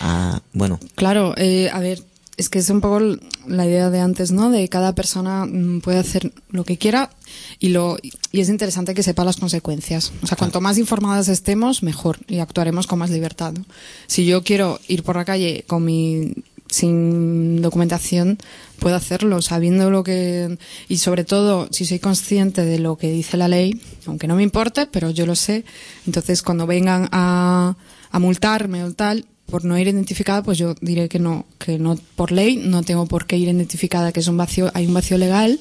A, 0.00 0.40
bueno, 0.52 0.78
Claro, 0.94 1.34
eh, 1.36 1.70
a 1.72 1.80
ver, 1.80 2.02
es 2.36 2.48
que 2.48 2.58
es 2.58 2.70
un 2.70 2.80
poco 2.80 3.00
la 3.46 3.66
idea 3.66 3.90
de 3.90 4.00
antes, 4.00 4.32
¿no? 4.32 4.50
De 4.50 4.68
cada 4.68 4.94
persona 4.94 5.44
mm, 5.46 5.80
puede 5.80 5.98
hacer 5.98 6.32
lo 6.50 6.64
que 6.64 6.78
quiera 6.78 7.10
y 7.58 7.68
lo 7.68 7.98
y 8.30 8.40
es 8.40 8.48
interesante 8.48 8.94
que 8.94 9.02
sepa 9.02 9.24
las 9.24 9.36
consecuencias. 9.36 10.12
O 10.22 10.26
sea, 10.26 10.36
cuanto 10.36 10.60
más 10.60 10.78
informadas 10.78 11.28
estemos, 11.28 11.82
mejor 11.82 12.18
y 12.28 12.38
actuaremos 12.38 12.86
con 12.86 12.98
más 12.98 13.10
libertad. 13.10 13.52
¿no? 13.52 13.64
Si 14.06 14.24
yo 14.26 14.42
quiero 14.42 14.80
ir 14.88 15.02
por 15.02 15.16
la 15.16 15.24
calle 15.24 15.64
con 15.66 15.84
mi 15.84 16.32
sin 16.68 17.60
documentación, 17.60 18.38
puedo 18.78 18.96
hacerlo 18.96 19.42
sabiendo 19.42 19.90
lo 19.90 20.02
que 20.02 20.56
y 20.88 20.96
sobre 20.96 21.24
todo 21.24 21.68
si 21.70 21.84
soy 21.84 21.98
consciente 21.98 22.64
de 22.64 22.78
lo 22.78 22.96
que 22.96 23.12
dice 23.12 23.36
la 23.36 23.48
ley, 23.48 23.78
aunque 24.06 24.26
no 24.26 24.36
me 24.36 24.42
importe, 24.42 24.86
pero 24.86 25.10
yo 25.10 25.26
lo 25.26 25.34
sé. 25.34 25.64
Entonces, 26.06 26.42
cuando 26.42 26.66
vengan 26.66 27.08
a 27.12 27.76
a 28.12 28.18
multarme 28.18 28.84
o 28.84 28.92
tal 28.92 29.24
por 29.52 29.64
no 29.66 29.78
ir 29.78 29.86
identificada, 29.86 30.42
pues 30.42 30.56
yo 30.58 30.74
diré 30.80 31.08
que 31.10 31.18
no, 31.18 31.44
que 31.58 31.78
no 31.78 31.96
por 32.16 32.32
ley 32.32 32.56
no 32.56 32.82
tengo 32.82 33.04
por 33.06 33.26
qué 33.26 33.36
ir 33.36 33.48
identificada, 33.48 34.10
que 34.10 34.20
es 34.20 34.26
un 34.26 34.36
vacío, 34.38 34.70
hay 34.74 34.86
un 34.86 34.94
vacío 34.94 35.18
legal. 35.18 35.60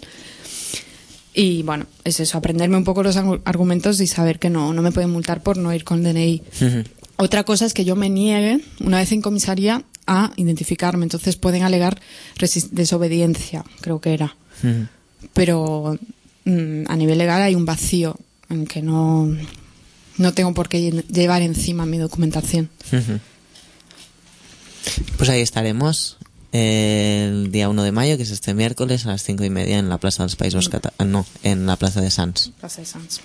Y 1.33 1.63
bueno, 1.63 1.85
es 2.03 2.19
eso, 2.19 2.37
aprenderme 2.37 2.77
un 2.77 2.83
poco 2.83 3.03
los 3.03 3.15
argu- 3.17 3.41
argumentos 3.45 3.99
y 4.01 4.07
saber 4.07 4.39
que 4.39 4.49
no, 4.49 4.73
no 4.73 4.81
me 4.81 4.91
pueden 4.91 5.09
multar 5.11 5.43
por 5.43 5.57
no 5.57 5.73
ir 5.73 5.83
con 5.83 6.03
DNI. 6.03 6.41
Otra 7.17 7.43
cosa 7.43 7.65
es 7.65 7.73
que 7.73 7.85
yo 7.85 7.95
me 7.95 8.09
niegue, 8.09 8.61
una 8.79 8.97
vez 8.97 9.11
en 9.11 9.21
comisaría, 9.21 9.83
a 10.07 10.31
identificarme. 10.37 11.03
Entonces 11.05 11.35
pueden 11.35 11.63
alegar 11.63 11.99
desobediencia, 12.71 13.63
creo 13.81 13.99
que 14.01 14.13
era. 14.13 14.35
Pero 15.33 15.97
mm, 16.45 16.83
a 16.87 16.95
nivel 16.95 17.17
legal 17.17 17.41
hay 17.41 17.55
un 17.55 17.65
vacío 17.65 18.17
en 18.49 18.65
que 18.65 18.81
no, 18.81 19.29
no 20.17 20.33
tengo 20.33 20.53
por 20.53 20.67
qué 20.67 20.79
lle- 20.91 21.05
llevar 21.07 21.41
encima 21.43 21.85
mi 21.85 21.97
documentación. 21.97 22.69
Pues 25.17 25.29
ahí 25.29 25.41
estaremos 25.41 26.17
el 26.51 27.51
día 27.51 27.69
1 27.69 27.83
de 27.83 27.91
mayo, 27.91 28.17
que 28.17 28.23
es 28.23 28.31
este 28.31 28.53
miércoles 28.53 29.05
a 29.05 29.09
las 29.09 29.23
5 29.23 29.43
y 29.45 29.49
media 29.49 29.77
en 29.79 29.87
la 29.89 29.97
Plaza 29.97 30.23
de 30.23 30.25
los 30.25 30.35
Países 30.35 30.67
Catalans. 30.69 31.11
No, 31.11 31.25
en 31.43 31.65
la 31.65 31.75
Plaza 31.77 32.01
de 32.01 32.11
Sans. 32.11 32.51
Plaza 32.59 32.81
de 32.81 32.87
Sanz. 32.87 33.19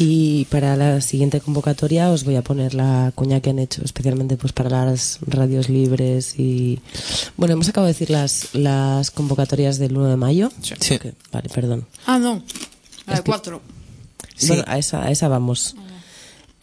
Y 0.00 0.46
para 0.46 0.76
la 0.76 1.00
siguiente 1.00 1.40
convocatoria 1.40 2.10
os 2.10 2.24
voy 2.24 2.34
a 2.34 2.42
poner 2.42 2.74
la 2.74 3.12
cuña 3.14 3.40
que 3.40 3.50
han 3.50 3.60
hecho 3.60 3.80
especialmente 3.84 4.36
pues 4.36 4.52
para 4.52 4.68
las 4.68 5.18
radios 5.24 5.68
libres 5.68 6.34
y 6.36 6.80
bueno 7.36 7.52
hemos 7.54 7.68
acabado 7.68 7.86
de 7.86 7.92
decir 7.92 8.10
las 8.10 8.48
las 8.54 9.12
convocatorias 9.12 9.78
del 9.78 9.96
1 9.96 10.08
de 10.08 10.16
mayo 10.16 10.50
Sí. 10.62 10.94
Ok, 10.96 11.06
vale 11.30 11.48
perdón 11.48 11.86
Ah, 12.06 12.18
no. 12.18 12.42
La 13.06 13.14
de 13.18 13.22
que- 13.22 13.30
cuatro. 13.30 13.62
Sí. 14.34 14.48
Bueno, 14.48 14.64
a 14.66 14.78
esa, 14.78 15.04
a 15.04 15.12
esa 15.12 15.28
vamos. 15.28 15.76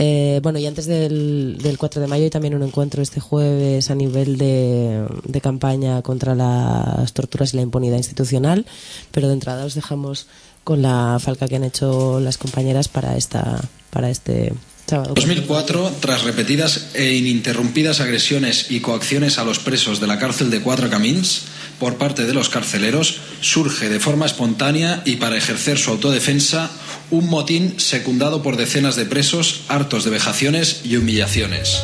Eh, 0.03 0.39
bueno, 0.41 0.57
y 0.57 0.65
antes 0.65 0.87
del, 0.87 1.59
del 1.61 1.77
4 1.77 2.01
de 2.01 2.07
mayo 2.07 2.23
hay 2.23 2.31
también 2.31 2.55
un 2.55 2.63
encuentro 2.63 3.03
este 3.03 3.19
jueves 3.19 3.91
a 3.91 3.95
nivel 3.95 4.35
de, 4.35 5.05
campaña 5.43 6.01
contra 6.01 6.33
las 6.33 7.13
torturas 7.13 7.53
y 7.53 7.57
la 7.57 7.61
impunidad 7.61 7.97
institucional, 7.97 8.65
pero 9.11 9.27
de 9.27 9.33
entrada 9.33 9.63
os 9.63 9.75
dejamos 9.75 10.25
con 10.63 10.81
la 10.81 11.19
falca 11.21 11.47
que 11.47 11.57
han 11.57 11.63
hecho 11.63 12.19
las 12.19 12.39
compañeras 12.39 12.87
para 12.87 13.15
esta 13.15 13.61
para 13.91 14.09
este 14.09 14.53
sábado. 14.87 15.13
2004, 15.13 15.91
tras 15.99 16.23
repetidas 16.23 16.87
e 16.95 17.13
ininterrumpidas 17.13 17.99
agresiones 17.99 18.71
y 18.71 18.79
coacciones 18.79 19.37
a 19.37 19.43
los 19.43 19.59
presos 19.59 19.99
de 19.99 20.07
la 20.07 20.17
cárcel 20.17 20.49
de 20.49 20.61
Cuatro 20.61 20.89
Camins 20.89 21.43
por 21.79 21.97
parte 21.97 22.25
de 22.25 22.33
los 22.33 22.49
carceleros, 22.49 23.19
surge 23.41 23.89
de 23.89 23.99
forma 23.99 24.25
espontánea 24.25 25.03
y 25.05 25.17
para 25.17 25.37
ejercer 25.37 25.77
su 25.77 25.91
autodefensa 25.91 26.71
un 27.11 27.29
motín 27.29 27.79
secundado 27.79 28.41
por 28.41 28.57
decenas 28.57 28.95
de 28.95 29.05
presos 29.05 29.61
hartos 29.67 30.05
de 30.05 30.11
vejaciones 30.11 30.81
y 30.85 30.95
humillaciones. 30.95 31.83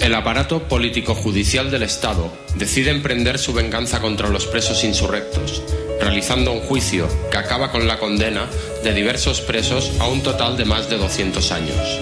El 0.00 0.14
aparato 0.14 0.68
político-judicial 0.68 1.70
del 1.70 1.84
Estado 1.84 2.30
decide 2.56 2.90
emprender 2.90 3.38
su 3.38 3.54
venganza 3.54 4.00
contra 4.00 4.28
los 4.28 4.44
presos 4.46 4.82
insurrectos, 4.84 5.62
realizando 6.00 6.52
un 6.52 6.60
juicio 6.60 7.08
que 7.30 7.38
acaba 7.38 7.70
con 7.70 7.86
la 7.86 7.98
condena 7.98 8.46
de 8.82 8.92
diversos 8.92 9.40
presos 9.40 9.92
a 10.00 10.08
un 10.08 10.22
total 10.22 10.56
de 10.56 10.64
más 10.64 10.90
de 10.90 10.98
200 10.98 11.52
años. 11.52 12.00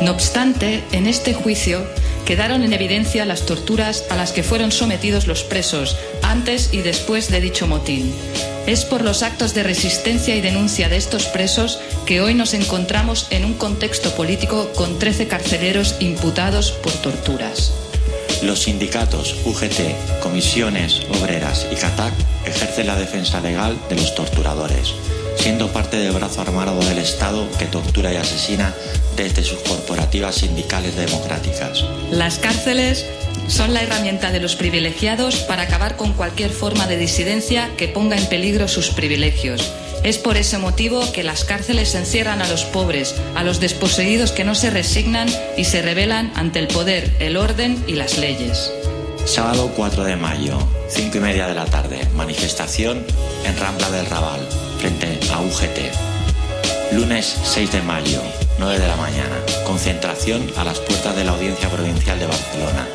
No 0.00 0.10
obstante, 0.10 0.82
en 0.92 1.06
este 1.06 1.34
juicio 1.34 1.86
quedaron 2.24 2.62
en 2.62 2.72
evidencia 2.72 3.24
las 3.24 3.46
torturas 3.46 4.04
a 4.10 4.16
las 4.16 4.32
que 4.32 4.42
fueron 4.42 4.72
sometidos 4.72 5.26
los 5.26 5.42
presos 5.42 5.96
antes 6.22 6.70
y 6.72 6.82
después 6.82 7.30
de 7.30 7.40
dicho 7.40 7.66
motín. 7.66 8.12
Es 8.66 8.84
por 8.84 9.02
los 9.02 9.22
actos 9.22 9.54
de 9.54 9.62
resistencia 9.62 10.34
y 10.34 10.40
denuncia 10.40 10.88
de 10.88 10.96
estos 10.96 11.26
presos 11.26 11.78
que 12.06 12.20
hoy 12.20 12.34
nos 12.34 12.54
encontramos 12.54 13.26
en 13.30 13.44
un 13.44 13.54
contexto 13.54 14.14
político 14.14 14.70
con 14.74 14.98
13 14.98 15.28
carceleros 15.28 15.96
imputados 16.00 16.72
por 16.72 16.92
torturas. 16.92 17.72
Los 18.42 18.62
sindicatos 18.62 19.36
UGT, 19.44 20.20
comisiones 20.22 21.02
obreras 21.20 21.66
y 21.70 21.76
CATAC 21.76 22.12
ejercen 22.46 22.86
la 22.86 22.96
defensa 22.96 23.40
legal 23.40 23.78
de 23.88 23.96
los 23.96 24.14
torturadores, 24.14 24.94
siendo 25.36 25.72
parte 25.72 25.96
del 25.96 26.12
brazo 26.12 26.40
armado 26.40 26.78
del 26.80 26.98
Estado 26.98 27.46
que 27.58 27.66
tortura 27.66 28.12
y 28.12 28.16
asesina 28.16 28.74
desde 29.16 29.42
sus 29.42 29.58
corporativas 29.60 30.36
sindicales 30.36 30.96
democráticas. 30.96 31.84
Las 32.10 32.38
cárceles 32.38 33.06
son 33.48 33.74
la 33.74 33.82
herramienta 33.82 34.32
de 34.32 34.40
los 34.40 34.56
privilegiados 34.56 35.36
para 35.36 35.62
acabar 35.62 35.96
con 35.96 36.12
cualquier 36.12 36.50
forma 36.50 36.86
de 36.86 36.96
disidencia 36.96 37.70
que 37.76 37.88
ponga 37.88 38.16
en 38.16 38.26
peligro 38.26 38.68
sus 38.68 38.90
privilegios 38.90 39.72
Es 40.02 40.18
por 40.18 40.36
ese 40.36 40.58
motivo 40.58 41.00
que 41.12 41.22
las 41.22 41.44
cárceles 41.44 41.94
encierran 41.94 42.42
a 42.42 42.48
los 42.48 42.64
pobres, 42.64 43.14
a 43.34 43.42
los 43.42 43.60
desposeídos 43.60 44.32
que 44.32 44.44
no 44.44 44.54
se 44.54 44.70
resignan 44.70 45.28
y 45.56 45.64
se 45.64 45.82
rebelan 45.82 46.32
ante 46.34 46.58
el 46.58 46.68
poder, 46.68 47.10
el 47.20 47.36
orden 47.36 47.82
y 47.86 47.94
las 47.94 48.18
leyes. 48.18 48.70
Sábado 49.24 49.72
4 49.74 50.04
de 50.04 50.16
mayo, 50.16 50.58
5 50.88 51.16
y 51.16 51.20
media 51.20 51.46
de 51.46 51.54
la 51.54 51.64
tarde, 51.64 52.06
manifestación 52.14 53.06
en 53.46 53.58
Rambla 53.58 53.90
del 53.90 54.04
Raval, 54.04 54.40
frente 54.84 55.18
a 55.32 55.40
UGT. 55.40 56.92
Lunes 56.92 57.38
6 57.42 57.72
de 57.72 57.80
mayo, 57.80 58.20
9 58.58 58.78
de 58.78 58.86
la 58.86 58.96
mañana, 58.96 59.34
concentración 59.64 60.46
a 60.58 60.64
las 60.64 60.78
puertas 60.78 61.16
de 61.16 61.24
la 61.24 61.32
Audiencia 61.32 61.70
Provincial 61.70 62.18
de 62.18 62.26
Barcelona, 62.26 62.86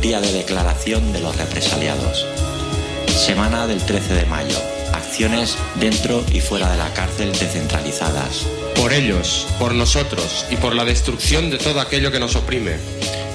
día 0.00 0.20
de 0.20 0.32
declaración 0.32 1.12
de 1.12 1.18
los 1.18 1.36
represaliados. 1.36 2.24
Semana 3.08 3.66
del 3.66 3.80
13 3.80 4.14
de 4.14 4.26
mayo, 4.26 4.56
acciones 4.92 5.56
dentro 5.80 6.24
y 6.32 6.40
fuera 6.40 6.70
de 6.70 6.78
la 6.78 6.92
cárcel 6.94 7.32
descentralizadas. 7.32 8.46
Por 8.76 8.92
ellos, 8.92 9.48
por 9.58 9.74
nosotros 9.74 10.46
y 10.52 10.56
por 10.56 10.76
la 10.76 10.84
destrucción 10.84 11.50
de 11.50 11.58
todo 11.58 11.80
aquello 11.80 12.12
que 12.12 12.20
nos 12.20 12.36
oprime. 12.36 12.76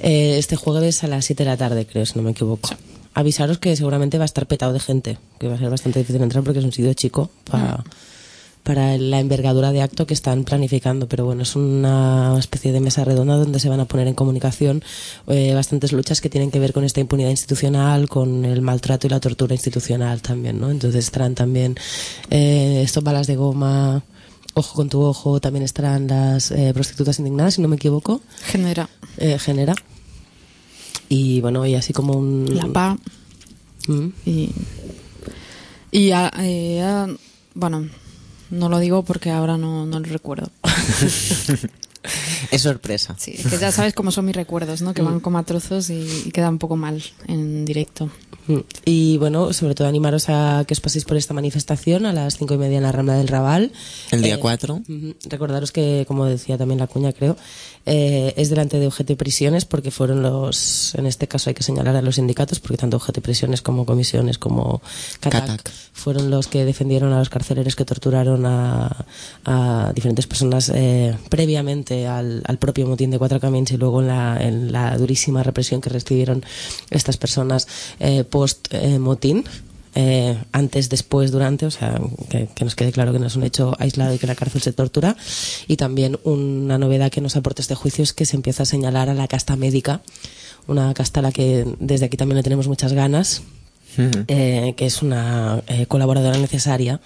Eh, 0.00 0.36
este 0.38 0.56
jueves 0.56 1.02
a 1.04 1.08
las 1.08 1.24
7 1.24 1.44
de 1.44 1.50
la 1.50 1.56
tarde, 1.56 1.86
creo, 1.86 2.06
si 2.06 2.14
no 2.16 2.22
me 2.22 2.30
equivoco. 2.30 2.70
Avisaros 3.18 3.58
que 3.58 3.74
seguramente 3.74 4.16
va 4.16 4.22
a 4.22 4.30
estar 4.30 4.46
petado 4.46 4.72
de 4.72 4.78
gente, 4.78 5.18
que 5.40 5.48
va 5.48 5.56
a 5.56 5.58
ser 5.58 5.70
bastante 5.70 5.98
difícil 5.98 6.22
entrar 6.22 6.44
porque 6.44 6.60
es 6.60 6.64
un 6.64 6.70
sitio 6.70 6.94
chico 6.94 7.30
para, 7.50 7.82
para 8.62 8.96
la 8.96 9.18
envergadura 9.18 9.72
de 9.72 9.82
acto 9.82 10.06
que 10.06 10.14
están 10.14 10.44
planificando. 10.44 11.08
Pero 11.08 11.24
bueno, 11.24 11.42
es 11.42 11.56
una 11.56 12.36
especie 12.38 12.70
de 12.70 12.78
mesa 12.78 13.02
redonda 13.04 13.34
donde 13.36 13.58
se 13.58 13.68
van 13.68 13.80
a 13.80 13.86
poner 13.86 14.06
en 14.06 14.14
comunicación 14.14 14.84
eh, 15.26 15.52
bastantes 15.52 15.92
luchas 15.92 16.20
que 16.20 16.30
tienen 16.30 16.52
que 16.52 16.60
ver 16.60 16.72
con 16.72 16.84
esta 16.84 17.00
impunidad 17.00 17.30
institucional, 17.30 18.08
con 18.08 18.44
el 18.44 18.62
maltrato 18.62 19.08
y 19.08 19.10
la 19.10 19.18
tortura 19.18 19.52
institucional 19.52 20.22
también, 20.22 20.60
¿no? 20.60 20.70
Entonces 20.70 21.04
estarán 21.04 21.34
también 21.34 21.74
eh, 22.30 22.82
estos 22.84 23.02
balas 23.02 23.26
de 23.26 23.34
goma. 23.34 24.04
Ojo 24.54 24.76
con 24.76 24.88
tu 24.88 25.02
ojo, 25.02 25.40
también 25.40 25.64
estarán 25.64 26.06
las 26.06 26.52
eh, 26.52 26.70
prostitutas 26.72 27.18
indignadas, 27.18 27.54
si 27.54 27.62
no 27.62 27.66
me 27.66 27.74
equivoco 27.74 28.20
Genera. 28.44 28.88
eh, 29.16 29.38
genera. 29.40 29.74
Y 31.08 31.40
bueno, 31.40 31.64
y 31.66 31.74
así 31.74 31.92
como 31.92 32.14
un. 32.14 32.46
La 32.54 32.66
PA. 32.66 32.98
Mm. 33.86 34.08
Y, 34.26 34.50
y 35.90 36.10
ah, 36.10 36.30
eh, 36.38 37.16
bueno, 37.54 37.88
no 38.50 38.68
lo 38.68 38.78
digo 38.78 39.02
porque 39.04 39.30
ahora 39.30 39.56
no, 39.56 39.86
no 39.86 40.00
lo 40.00 40.06
recuerdo. 40.06 40.50
Es 42.50 42.62
sorpresa. 42.62 43.14
Sí, 43.18 43.34
es 43.36 43.46
que 43.48 43.58
ya 43.58 43.70
sabes 43.72 43.92
cómo 43.92 44.10
son 44.10 44.24
mis 44.24 44.34
recuerdos, 44.36 44.80
¿no? 44.80 44.94
Que 44.94 45.02
van 45.02 45.20
como 45.20 45.36
a 45.36 45.42
trozos 45.42 45.90
y, 45.90 46.06
y 46.26 46.30
queda 46.30 46.48
un 46.48 46.58
poco 46.58 46.76
mal 46.76 47.02
en 47.26 47.64
directo. 47.66 48.08
Mm. 48.46 48.58
Y 48.86 49.18
bueno, 49.18 49.52
sobre 49.52 49.74
todo 49.74 49.88
animaros 49.88 50.26
a 50.28 50.64
que 50.66 50.72
os 50.72 50.80
paséis 50.80 51.04
por 51.04 51.16
esta 51.18 51.34
manifestación 51.34 52.06
a 52.06 52.12
las 52.14 52.38
cinco 52.38 52.54
y 52.54 52.58
media 52.58 52.78
en 52.78 52.84
la 52.84 52.92
Rambla 52.92 53.14
del 53.14 53.28
Raval. 53.28 53.72
El 54.10 54.22
día 54.22 54.36
Eh, 54.36 54.40
4. 54.40 54.74
Ujú. 54.88 55.14
Recordaros 55.28 55.70
que, 55.72 56.04
como 56.08 56.24
decía 56.24 56.56
también 56.56 56.78
la 56.78 56.86
cuña, 56.86 57.12
creo, 57.12 57.36
eh, 57.86 58.34
es 58.36 58.50
delante 58.50 58.78
de 58.78 58.86
UGT 58.86 59.16
Prisiones 59.16 59.64
porque 59.64 59.90
fueron 59.90 60.22
los, 60.22 60.94
en 60.94 61.06
este 61.06 61.28
caso 61.28 61.50
hay 61.50 61.54
que 61.54 61.62
señalar 61.62 61.96
a 61.96 62.02
los 62.02 62.16
sindicatos 62.16 62.60
porque 62.60 62.76
tanto 62.76 62.96
UGT 62.98 63.20
Prisiones 63.20 63.62
como 63.62 63.86
comisiones 63.86 64.38
como 64.38 64.82
CATAC, 65.20 65.46
CATAC. 65.46 65.70
fueron 65.92 66.30
los 66.30 66.46
que 66.46 66.64
defendieron 66.64 67.12
a 67.12 67.18
los 67.18 67.28
carceleros 67.28 67.76
que 67.76 67.84
torturaron 67.84 68.44
a, 68.46 69.06
a 69.44 69.92
diferentes 69.94 70.26
personas 70.26 70.70
eh, 70.74 71.16
previamente 71.28 72.06
al, 72.06 72.42
al 72.46 72.58
propio 72.58 72.86
motín 72.86 73.10
de 73.10 73.18
Cuatro 73.18 73.40
Camins 73.40 73.70
y 73.72 73.76
luego 73.76 74.00
en 74.00 74.08
la, 74.08 74.38
en 74.40 74.72
la 74.72 74.96
durísima 74.96 75.42
represión 75.42 75.80
que 75.80 75.90
recibieron 75.90 76.44
estas 76.90 77.16
personas 77.16 77.68
eh, 78.00 78.24
post 78.24 78.68
eh, 78.70 78.98
motín. 78.98 79.44
Eh, 80.00 80.38
antes, 80.52 80.88
después, 80.88 81.32
durante, 81.32 81.66
o 81.66 81.72
sea, 81.72 82.00
que, 82.30 82.46
que 82.54 82.64
nos 82.64 82.76
quede 82.76 82.92
claro 82.92 83.12
que 83.12 83.18
no 83.18 83.26
es 83.26 83.34
un 83.34 83.42
hecho 83.42 83.74
aislado 83.80 84.14
y 84.14 84.18
que 84.18 84.28
la 84.28 84.36
cárcel 84.36 84.62
se 84.62 84.72
tortura. 84.72 85.16
Y 85.66 85.76
también 85.76 86.20
una 86.22 86.78
novedad 86.78 87.10
que 87.10 87.20
nos 87.20 87.34
aporta 87.34 87.62
este 87.62 87.74
juicio 87.74 88.04
es 88.04 88.12
que 88.12 88.24
se 88.24 88.36
empieza 88.36 88.62
a 88.62 88.66
señalar 88.66 89.08
a 89.08 89.14
la 89.14 89.26
casta 89.26 89.56
médica, 89.56 90.00
una 90.68 90.94
casta 90.94 91.18
a 91.18 91.24
la 91.24 91.32
que 91.32 91.66
desde 91.80 92.06
aquí 92.06 92.16
también 92.16 92.36
le 92.36 92.44
tenemos 92.44 92.68
muchas 92.68 92.92
ganas, 92.92 93.42
eh, 94.28 94.74
que 94.76 94.86
es 94.86 95.02
una 95.02 95.64
eh, 95.66 95.86
colaboradora 95.86 96.38
necesaria 96.38 97.00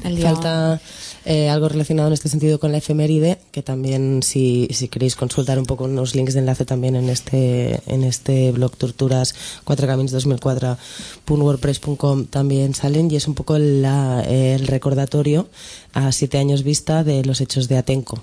el 0.04 0.16
día. 0.18 0.34
Falta 0.34 0.82
eh, 1.24 1.48
algo 1.50 1.70
relacionado 1.70 2.10
en 2.10 2.14
este 2.14 2.28
sentido 2.28 2.60
con 2.60 2.74
la 2.74 2.80
efeméride, 2.80 3.40
que 3.54 3.64
también 3.64 4.22
si, 4.22 4.68
si 4.72 4.90
queréis 4.90 5.16
consultar 5.16 5.58
un 5.60 5.66
poco 5.66 5.86
unos 5.86 6.14
links 6.14 6.34
de 6.34 6.42
enlace 6.42 6.66
también 6.66 6.98
en 6.98 7.10
este 7.10 7.80
en 7.88 8.04
este 8.04 8.52
blog 8.52 8.76
torturas 8.76 9.34
4 9.64 9.88
caminos 9.88 10.12
2004.wordpress.com 10.12 12.26
también 12.26 12.76
salen 12.76 13.10
y 13.10 13.16
es 13.16 13.28
un 13.28 13.34
poco 13.36 13.58
la- 13.58 14.22
el 14.24 14.68
recordatorio 14.68 15.48
a 15.94 16.12
siete 16.12 16.38
años 16.38 16.64
vista 16.64 17.04
de 17.04 17.24
los 17.24 17.40
hechos 17.42 17.68
de 17.70 17.78
Atenco. 17.78 18.22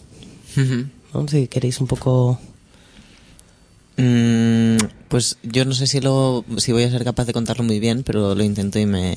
¿no? 1.14 1.28
Si 1.28 1.48
queréis 1.48 1.80
un 1.80 1.86
poco... 1.86 2.38
Mm, 3.96 4.76
pues 5.08 5.36
yo 5.42 5.64
no 5.64 5.74
sé 5.74 5.86
si 5.86 6.00
lo 6.00 6.44
si 6.58 6.72
voy 6.72 6.84
a 6.84 6.90
ser 6.90 7.04
capaz 7.04 7.24
de 7.26 7.32
contarlo 7.32 7.64
muy 7.64 7.78
bien, 7.80 8.02
pero 8.04 8.34
lo 8.34 8.42
intento 8.42 8.78
y 8.78 8.86
me, 8.86 9.14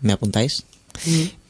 me 0.00 0.12
apuntáis. 0.12 0.64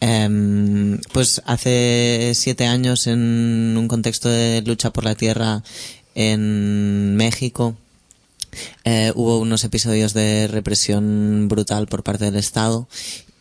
Em, 0.01 0.99
pues 1.13 1.41
hace 1.47 2.33
siete 2.35 2.67
años 2.67 3.07
en 3.07 3.75
un 3.79 3.87
contexto 3.89 4.29
de 4.29 4.61
lucha 4.63 4.91
por 4.93 5.05
la 5.05 5.15
tierra 5.15 5.63
en 6.17 7.15
México 7.17 7.77
eh, 8.85 9.13
hubo 9.15 9.39
unos 9.39 9.63
episodios 9.65 10.15
de 10.15 10.49
represión 10.49 11.47
brutal 11.49 11.87
por 11.87 12.03
parte 12.03 12.25
del 12.25 12.37
Estado 12.37 12.89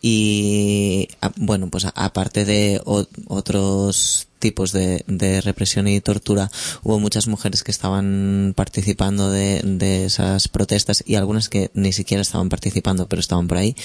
y 0.00 1.08
a- 1.20 1.32
bueno 1.36 1.68
pues 1.70 1.86
aparte 1.92 2.44
de 2.44 2.80
otros 2.84 4.25
tipos 4.38 4.72
de, 4.72 5.02
represión 5.42 5.88
y 5.88 6.00
tortura. 6.00 6.50
Hubo 6.82 6.98
muchas 6.98 7.26
mujeres 7.26 7.62
que 7.62 7.70
estaban 7.70 8.52
participando 8.56 9.30
de, 9.30 9.60
de 9.64 10.06
esas 10.06 10.48
protestas 10.48 11.02
y 11.06 11.16
algunas 11.16 11.48
que 11.48 11.70
ni 11.74 11.92
siquiera 11.92 12.22
estaban 12.22 12.48
participando 12.48 13.06
pero 13.08 13.20
estaban 13.20 13.48
por 13.48 13.58
ahí 13.58 13.76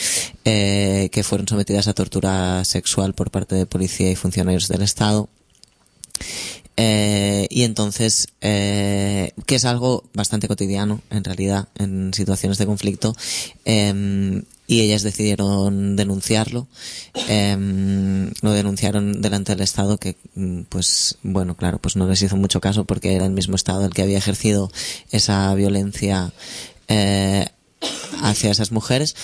eh, 0.45 1.09
que 1.11 1.23
fueron 1.23 1.47
sometidas 1.47 1.87
a 1.87 1.93
tortura 1.93 2.63
sexual 2.65 3.13
por 3.13 3.31
parte 3.31 3.55
de 3.55 3.65
policía 3.65 4.11
y 4.11 4.15
funcionarios 4.15 4.67
del 4.67 4.81
Estado. 4.81 5.29
Eh, 6.77 7.47
y 7.49 7.63
entonces, 7.63 8.29
eh, 8.39 9.33
que 9.45 9.55
es 9.55 9.65
algo 9.65 10.03
bastante 10.13 10.47
cotidiano, 10.47 11.01
en 11.09 11.23
realidad, 11.23 11.67
en 11.77 12.13
situaciones 12.13 12.57
de 12.57 12.65
conflicto, 12.65 13.15
em, 13.65 14.43
y 14.71 14.79
ellas 14.79 15.03
decidieron 15.03 15.97
denunciarlo, 15.97 16.65
em, 17.27 18.31
lo 18.41 18.53
denunciaron 18.53 19.21
delante 19.21 19.51
del 19.51 19.63
Estado, 19.63 19.97
que, 19.97 20.15
mm, 20.35 20.61
pues, 20.69 21.17
bueno, 21.23 21.57
claro, 21.57 21.77
pues 21.79 21.97
no 21.97 22.07
les 22.07 22.21
hizo 22.21 22.37
mucho 22.37 22.61
caso 22.61 22.85
porque 22.85 23.13
era 23.13 23.25
el 23.25 23.33
mismo 23.33 23.57
Estado 23.57 23.83
el 23.85 23.93
que 23.93 24.01
había 24.01 24.17
ejercido 24.17 24.71
esa 25.11 25.53
violencia 25.55 26.31
eh, 26.87 27.47
hacia 28.21 28.51
esas 28.51 28.71
mujeres. 28.71 29.15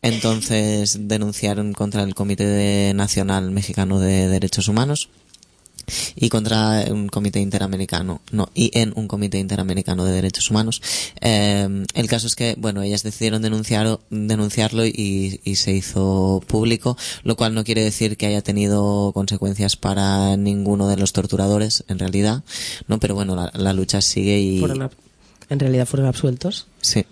Entonces 0.00 0.96
denunciaron 1.02 1.74
contra 1.74 2.02
el 2.02 2.14
Comité 2.14 2.92
Nacional 2.94 3.50
Mexicano 3.50 4.00
de 4.00 4.28
Derechos 4.28 4.68
Humanos 4.68 5.10
y 6.16 6.28
contra 6.28 6.84
un 6.90 7.08
comité 7.08 7.40
interamericano, 7.40 8.20
no, 8.32 8.48
y 8.54 8.70
en 8.78 8.92
un 8.96 9.08
comité 9.08 9.38
interamericano 9.38 10.04
de 10.04 10.12
derechos 10.12 10.50
humanos. 10.50 10.82
Eh, 11.20 11.84
el 11.94 12.08
caso 12.08 12.26
es 12.26 12.36
que, 12.36 12.54
bueno, 12.58 12.82
ellas 12.82 13.02
decidieron 13.02 13.42
denunciar, 13.42 14.00
denunciarlo 14.10 14.86
y, 14.86 15.40
y 15.44 15.56
se 15.56 15.72
hizo 15.72 16.42
público, 16.46 16.96
lo 17.22 17.36
cual 17.36 17.54
no 17.54 17.64
quiere 17.64 17.82
decir 17.82 18.16
que 18.16 18.26
haya 18.26 18.42
tenido 18.42 19.12
consecuencias 19.12 19.76
para 19.76 20.36
ninguno 20.36 20.88
de 20.88 20.96
los 20.96 21.12
torturadores, 21.12 21.84
en 21.88 21.98
realidad, 21.98 22.44
no, 22.88 22.98
pero 23.00 23.14
bueno, 23.14 23.34
la, 23.36 23.50
la 23.54 23.72
lucha 23.72 24.00
sigue 24.00 24.38
y, 24.40 24.60
Fueron 24.60 24.90
en 25.48 25.60
realidad 25.60 25.86
fueron 25.86 26.06
absueltos. 26.08 26.66
Sí. 26.80 27.04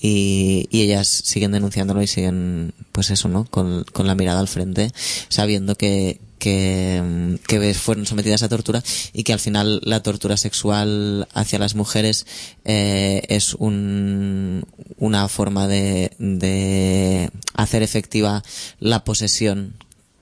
Y, 0.00 0.68
y 0.70 0.82
ellas 0.82 1.08
siguen 1.08 1.52
denunciándolo 1.52 2.02
y 2.02 2.06
siguen, 2.06 2.74
pues 2.90 3.10
eso, 3.10 3.28
¿no? 3.28 3.44
Con, 3.44 3.84
con 3.92 4.06
la 4.06 4.14
mirada 4.14 4.40
al 4.40 4.48
frente, 4.48 4.90
sabiendo 5.28 5.76
que, 5.76 6.20
que, 6.42 7.74
fueron 7.78 8.04
sometidas 8.04 8.42
a 8.42 8.48
tortura 8.48 8.82
y 9.12 9.22
que 9.22 9.32
al 9.32 9.38
final 9.38 9.80
la 9.84 10.02
tortura 10.02 10.36
sexual 10.36 11.28
hacia 11.32 11.60
las 11.60 11.76
mujeres 11.76 12.26
eh, 12.64 13.22
es 13.28 13.54
un, 13.54 14.64
una 14.98 15.28
forma 15.28 15.68
de, 15.68 17.30
hacer 17.54 17.82
efectiva 17.84 18.42
la 18.80 19.04
posesión 19.04 19.74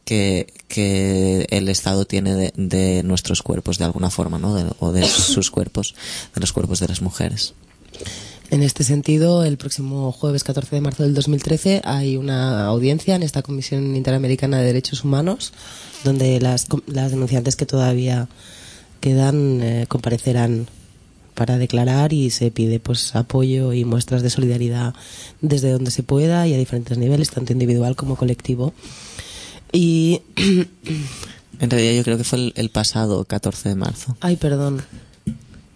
que, 0.04 0.52
el 1.50 1.68
Estado 1.68 2.04
tiene 2.04 2.34
de, 2.34 2.52
de 2.54 3.02
nuestros 3.02 3.42
cuerpos 3.42 3.78
de 3.78 3.84
alguna 3.84 4.10
forma, 4.10 4.38
¿no? 4.38 4.54
De- 4.54 4.70
o 4.78 4.92
de 4.92 5.06
sus 5.08 5.50
cuerpos, 5.50 5.94
de 6.34 6.40
los 6.40 6.52
cuerpos 6.52 6.80
de 6.80 6.88
las 6.88 7.00
mujeres. 7.00 7.54
En 8.50 8.62
este 8.62 8.84
sentido, 8.84 9.44
el 9.44 9.56
próximo 9.56 10.12
jueves 10.12 10.44
14 10.44 10.74
de 10.74 10.80
marzo 10.80 11.02
del 11.04 11.14
2013 11.14 11.82
hay 11.84 12.16
una 12.16 12.66
audiencia 12.66 13.14
en 13.14 13.22
esta 13.22 13.42
Comisión 13.42 13.94
Interamericana 13.96 14.58
de 14.58 14.66
Derechos 14.66 15.04
Humanos 15.04 15.52
donde 16.04 16.40
las, 16.40 16.64
com- 16.66 16.82
las 16.86 17.10
denunciantes 17.10 17.56
que 17.56 17.66
todavía 17.66 18.28
quedan 19.00 19.60
eh, 19.62 19.86
comparecerán 19.88 20.66
para 21.34 21.56
declarar 21.58 22.12
y 22.12 22.30
se 22.30 22.50
pide 22.50 22.80
pues 22.80 23.14
apoyo 23.16 23.72
y 23.72 23.84
muestras 23.84 24.22
de 24.22 24.28
solidaridad 24.30 24.94
desde 25.40 25.70
donde 25.70 25.90
se 25.90 26.02
pueda 26.02 26.46
y 26.46 26.52
a 26.54 26.58
diferentes 26.58 26.98
niveles, 26.98 27.30
tanto 27.30 27.52
individual 27.52 27.96
como 27.96 28.16
colectivo. 28.16 28.74
Y 29.72 30.20
En 31.60 31.70
realidad 31.70 31.94
yo 31.94 32.02
creo 32.04 32.18
que 32.18 32.24
fue 32.24 32.38
el, 32.38 32.52
el 32.56 32.70
pasado 32.70 33.24
14 33.24 33.68
de 33.70 33.74
marzo. 33.74 34.16
Ay, 34.20 34.36
perdón. 34.36 34.82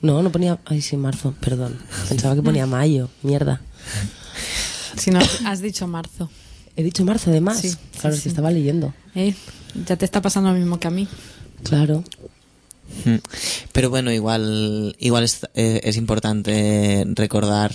No, 0.03 0.23
no 0.23 0.31
ponía. 0.33 0.59
Ay, 0.67 0.83
sí, 0.83 0.97
marzo, 0.97 1.35
perdón. 1.41 1.79
Pensaba 2.09 2.35
que 2.35 2.43
ponía 2.43 2.67
mayo. 2.67 3.09
Mierda. 3.23 3.61
Si 4.99 5.11
no, 5.11 5.21
has 5.47 5.61
dicho 5.61 5.87
marzo. 5.87 6.31
He 6.77 6.83
dicho 6.83 7.05
marzo, 7.05 7.31
además. 7.31 7.61
Sí, 7.61 7.71
sí, 7.71 7.77
claro, 8.01 8.17
sí. 8.17 8.29
estaba 8.29 8.51
leyendo. 8.51 8.93
¿Eh? 9.15 9.35
Ya 9.87 9.97
te 9.97 10.05
está 10.05 10.23
pasando 10.23 10.53
lo 10.53 10.59
mismo 10.59 10.79
que 10.79 10.89
a 10.89 10.91
mí. 10.91 11.09
Claro. 11.63 12.05
Mm. 13.05 13.17
Pero 13.73 13.91
bueno, 13.91 14.13
igual, 14.13 14.95
igual 14.99 15.25
es, 15.25 15.41
eh, 15.55 15.81
es 15.85 15.97
importante 15.97 17.05
recordar, 17.15 17.73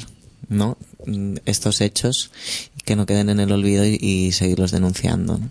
¿no? 0.48 0.78
Estos 1.46 1.82
hechos 1.82 2.32
que 2.86 2.96
no 2.96 3.06
queden 3.06 3.30
en 3.30 3.40
el 3.40 3.52
olvido 3.52 3.86
y, 3.86 3.96
y 4.02 4.32
seguirlos 4.32 4.72
denunciando. 4.72 5.38
¿no? 5.38 5.50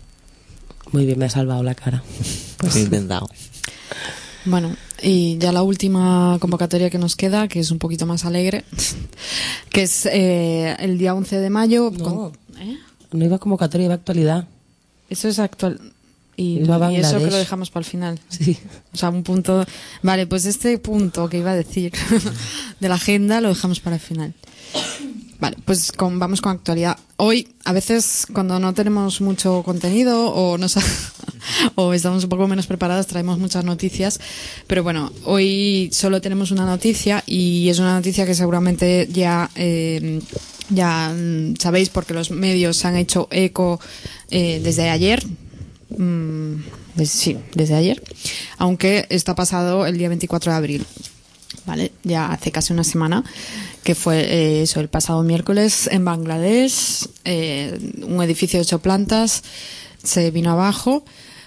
Muy 0.91 1.05
bien, 1.05 1.19
me 1.19 1.25
ha 1.25 1.29
salvado 1.29 1.61
la 1.63 1.75
cara. 1.75 2.03
He 2.75 2.79
intentado. 2.79 3.29
Bueno, 4.45 4.75
y 5.03 5.37
ya 5.37 5.51
la 5.51 5.61
última 5.63 6.37
convocatoria 6.39 6.89
que 6.89 6.97
nos 6.97 7.15
queda, 7.15 7.47
que 7.47 7.59
es 7.59 7.71
un 7.71 7.77
poquito 7.79 8.05
más 8.05 8.25
alegre, 8.25 8.63
que 9.69 9.83
es 9.83 10.05
eh, 10.05 10.75
el 10.79 10.97
día 10.97 11.13
11 11.13 11.39
de 11.39 11.49
mayo. 11.49 11.91
No. 11.95 12.03
con- 12.03 12.31
¿Eh? 12.59 12.77
No 13.11 13.25
iba 13.25 13.37
convocatoria, 13.39 13.85
iba 13.85 13.93
actualidad. 13.95 14.47
Eso 15.09 15.27
es 15.27 15.39
actual. 15.39 15.79
Y, 16.39 16.61
eso 16.95 17.17
que 17.17 17.29
lo 17.29 17.35
dejamos 17.35 17.69
para 17.69 17.81
el 17.81 17.89
final. 17.89 18.19
Sí. 18.29 18.57
O 18.93 18.97
sea, 18.97 19.09
un 19.09 19.23
punto. 19.23 19.65
Vale, 20.03 20.25
pues 20.25 20.45
este 20.45 20.77
punto 20.77 21.27
que 21.27 21.39
iba 21.39 21.51
a 21.51 21.55
decir 21.55 21.91
de 22.79 22.87
la 22.87 22.95
agenda 22.95 23.41
lo 23.41 23.49
dejamos 23.49 23.81
para 23.81 23.97
el 23.97 24.01
final. 24.01 24.33
Vale, 25.41 25.57
pues 25.65 25.91
con- 25.91 26.17
vamos 26.17 26.39
con 26.39 26.53
actualidad. 26.53 26.97
Hoy, 27.17 27.49
a 27.65 27.73
veces, 27.73 28.25
cuando 28.33 28.57
no 28.57 28.73
tenemos 28.73 29.19
mucho 29.19 29.63
contenido 29.63 30.29
o, 30.33 30.57
nos 30.57 30.77
o 31.75 31.93
estamos 31.93 32.23
un 32.23 32.29
poco 32.29 32.47
menos 32.47 32.67
preparadas, 32.67 33.07
traemos 33.07 33.37
muchas 33.37 33.65
noticias. 33.65 34.21
Pero 34.65 34.81
bueno, 34.81 35.11
hoy 35.25 35.89
solo 35.91 36.21
tenemos 36.21 36.51
una 36.51 36.65
noticia 36.65 37.21
y 37.25 37.67
es 37.67 37.79
una 37.79 37.95
noticia 37.95 38.25
que 38.25 38.33
seguramente 38.33 39.09
ya, 39.11 39.49
eh, 39.55 40.21
ya 40.69 41.13
mm, 41.13 41.55
sabéis 41.57 41.89
porque 41.89 42.13
los 42.13 42.31
medios 42.31 42.77
se 42.77 42.87
han 42.87 42.95
hecho 42.95 43.27
eco 43.29 43.81
eh, 44.31 44.61
desde 44.63 44.89
ayer. 44.89 45.21
Mm, 45.97 46.55
des- 46.95 47.09
sí, 47.09 47.37
desde 47.55 47.75
ayer. 47.75 48.01
Aunque 48.57 49.05
está 49.09 49.35
pasado 49.35 49.85
el 49.85 49.97
día 49.97 50.07
24 50.09 50.51
de 50.51 50.57
abril. 50.57 50.85
¿vale? 51.65 51.91
Ya 52.03 52.31
hace 52.31 52.51
casi 52.51 52.73
una 52.73 52.83
semana, 52.83 53.23
que 53.83 53.93
fue 53.93 54.21
eh, 54.21 54.61
eso, 54.63 54.79
el 54.79 54.87
pasado 54.87 55.21
miércoles 55.23 55.87
en 55.91 56.03
Bangladesh, 56.05 57.07
eh, 57.25 57.77
un 58.01 58.23
edificio 58.23 58.57
de 58.59 58.61
ocho 58.63 58.79
plantas 58.79 59.43
se 60.03 60.31
vino 60.31 60.51
abajo. 60.51 61.03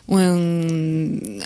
Un- 0.07 1.43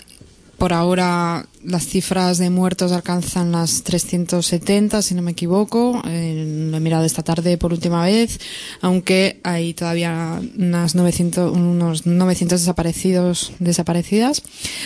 por 0.57 0.73
ahora 0.73 1.45
las 1.63 1.85
cifras 1.85 2.37
de 2.39 2.49
muertos 2.49 2.91
alcanzan 2.91 3.51
las 3.51 3.83
370, 3.83 5.01
si 5.01 5.13
no 5.13 5.21
me 5.21 5.31
equivoco. 5.31 6.01
Eh, 6.05 6.67
lo 6.71 6.77
he 6.77 6.79
mirado 6.79 7.05
esta 7.05 7.21
tarde 7.23 7.57
por 7.57 7.73
última 7.73 8.03
vez, 8.05 8.39
aunque 8.81 9.39
hay 9.43 9.73
todavía 9.73 10.41
unas 10.57 10.95
900, 10.95 11.55
unos 11.55 12.05
900 12.07 12.59
desaparecidos, 12.61 13.51
desaparecidas. 13.59 14.41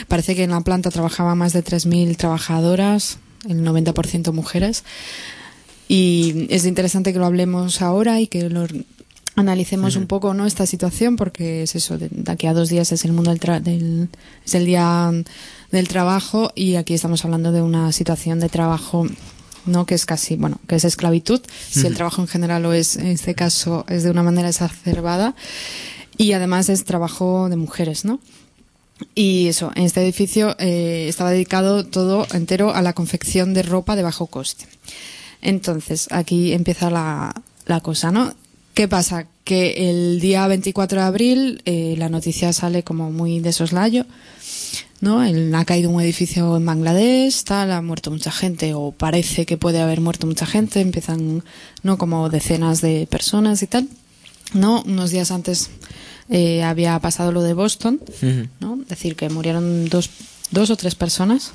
Parece 0.07 0.35
que 0.35 0.43
en 0.43 0.51
la 0.51 0.61
planta 0.61 0.91
trabajaban 0.91 1.37
más 1.37 1.53
de 1.53 1.63
3.000 1.63 2.17
trabajadoras, 2.17 3.19
el 3.47 3.63
90% 3.63 4.33
mujeres. 4.33 4.83
Y 5.87 6.47
es 6.49 6.65
interesante 6.65 7.11
que 7.13 7.19
lo 7.19 7.25
hablemos 7.25 7.81
ahora 7.81 8.19
y 8.21 8.27
que 8.27 8.49
lo 8.49 8.65
analicemos 9.35 9.95
un 9.95 10.07
poco 10.07 10.33
no 10.33 10.45
esta 10.45 10.65
situación 10.65 11.15
porque 11.15 11.63
es 11.63 11.75
eso 11.75 11.97
de, 11.97 12.09
de 12.09 12.31
aquí 12.31 12.47
a 12.47 12.53
dos 12.53 12.67
días 12.69 12.91
es 12.91 13.05
el 13.05 13.13
mundo 13.13 13.31
del, 13.31 13.39
tra- 13.39 13.61
del 13.61 14.09
es 14.45 14.55
el 14.55 14.65
día 14.65 15.09
del 15.71 15.87
trabajo 15.87 16.51
y 16.55 16.75
aquí 16.75 16.93
estamos 16.93 17.23
hablando 17.25 17.51
de 17.51 17.61
una 17.61 17.91
situación 17.91 18.39
de 18.39 18.49
trabajo 18.49 19.07
¿no? 19.65 19.85
Que 19.85 19.95
es 19.95 20.05
casi, 20.05 20.35
bueno, 20.35 20.59
que 20.67 20.75
es 20.75 20.85
esclavitud. 20.85 21.41
Si 21.69 21.85
el 21.85 21.95
trabajo 21.95 22.21
en 22.21 22.27
general 22.27 22.63
lo 22.63 22.73
es, 22.73 22.95
en 22.95 23.07
este 23.07 23.35
caso 23.35 23.85
es 23.87 24.03
de 24.03 24.09
una 24.09 24.23
manera 24.23 24.49
exacerbada. 24.49 25.35
Y 26.17 26.33
además 26.33 26.69
es 26.69 26.83
trabajo 26.83 27.49
de 27.49 27.57
mujeres, 27.57 28.05
¿no? 28.05 28.19
Y 29.15 29.47
eso, 29.47 29.71
en 29.75 29.83
este 29.83 30.01
edificio 30.01 30.55
eh, 30.59 31.07
estaba 31.07 31.31
dedicado 31.31 31.85
todo 31.85 32.27
entero 32.33 32.73
a 32.73 32.81
la 32.81 32.93
confección 32.93 33.53
de 33.53 33.63
ropa 33.63 33.95
de 33.95 34.03
bajo 34.03 34.27
coste. 34.27 34.65
Entonces, 35.41 36.07
aquí 36.11 36.53
empieza 36.53 36.89
la, 36.91 37.33
la 37.65 37.79
cosa, 37.81 38.11
¿no? 38.11 38.33
¿Qué 38.73 38.87
pasa? 38.87 39.27
Que 39.43 39.89
el 39.89 40.19
día 40.19 40.47
24 40.47 41.01
de 41.01 41.05
abril 41.05 41.61
eh, 41.65 41.95
la 41.97 42.09
noticia 42.09 42.53
sale 42.53 42.83
como 42.83 43.11
muy 43.11 43.39
de 43.39 43.51
soslayo, 43.51 44.05
¿no? 45.01 45.23
El- 45.23 45.53
ha 45.53 45.65
caído 45.65 45.89
un 45.89 46.01
edificio 46.01 46.55
en 46.57 46.65
Bangladesh, 46.65 47.43
tal, 47.43 47.71
ha 47.71 47.81
muerto 47.81 48.11
mucha 48.11 48.31
gente, 48.31 48.73
o 48.73 48.91
parece 48.91 49.45
que 49.45 49.57
puede 49.57 49.81
haber 49.81 49.99
muerto 49.99 50.25
mucha 50.27 50.45
gente, 50.45 50.79
empiezan, 50.79 51.43
¿no? 51.83 51.97
Como 51.97 52.29
decenas 52.29 52.81
de 52.81 53.07
personas 53.09 53.61
y 53.63 53.67
tal. 53.67 53.87
¿No? 54.53 54.83
Unos 54.83 55.11
días 55.11 55.31
antes 55.31 55.69
eh, 56.29 56.61
había 56.63 56.99
pasado 56.99 57.31
lo 57.31 57.41
de 57.41 57.53
Boston. 57.53 58.01
¿no? 58.59 58.79
Es 58.81 58.89
decir, 58.89 59.15
que 59.15 59.29
murieron 59.29 59.87
dos, 59.87 60.09
dos 60.51 60.69
o 60.69 60.75
tres 60.75 60.93
personas 60.95 61.53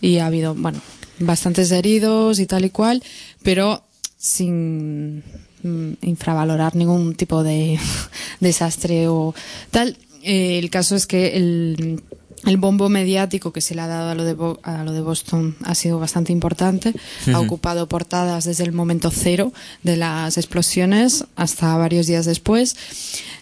y 0.00 0.18
ha 0.18 0.26
habido, 0.26 0.52
bueno, 0.56 0.80
bastantes 1.20 1.70
heridos 1.70 2.40
y 2.40 2.46
tal 2.46 2.64
y 2.64 2.70
cual, 2.70 3.04
pero 3.44 3.84
sin 4.18 5.18
mm, 5.62 5.92
infravalorar 6.02 6.74
ningún 6.74 7.14
tipo 7.14 7.44
de 7.44 7.78
desastre 8.40 9.06
o 9.06 9.32
tal. 9.70 9.96
Eh, 10.24 10.58
el 10.58 10.70
caso 10.70 10.96
es 10.96 11.06
que 11.06 11.36
el, 11.36 12.02
el 12.44 12.56
bombo 12.56 12.88
mediático 12.88 13.52
que 13.52 13.60
se 13.60 13.74
le 13.74 13.82
ha 13.82 13.86
dado 13.86 14.10
a 14.10 14.14
lo 14.14 14.24
de, 14.24 14.34
Bo- 14.34 14.58
a 14.62 14.82
lo 14.84 14.92
de 14.92 15.00
Boston 15.00 15.54
ha 15.64 15.74
sido 15.74 15.98
bastante 16.00 16.32
importante. 16.32 16.92
Ha 17.32 17.38
ocupado 17.40 17.88
portadas 17.88 18.44
desde 18.44 18.64
el 18.64 18.72
momento 18.72 19.10
cero 19.10 19.52
de 19.82 19.96
las 19.96 20.36
explosiones 20.38 21.24
hasta 21.36 21.76
varios 21.76 22.06
días 22.06 22.26
después. 22.26 22.76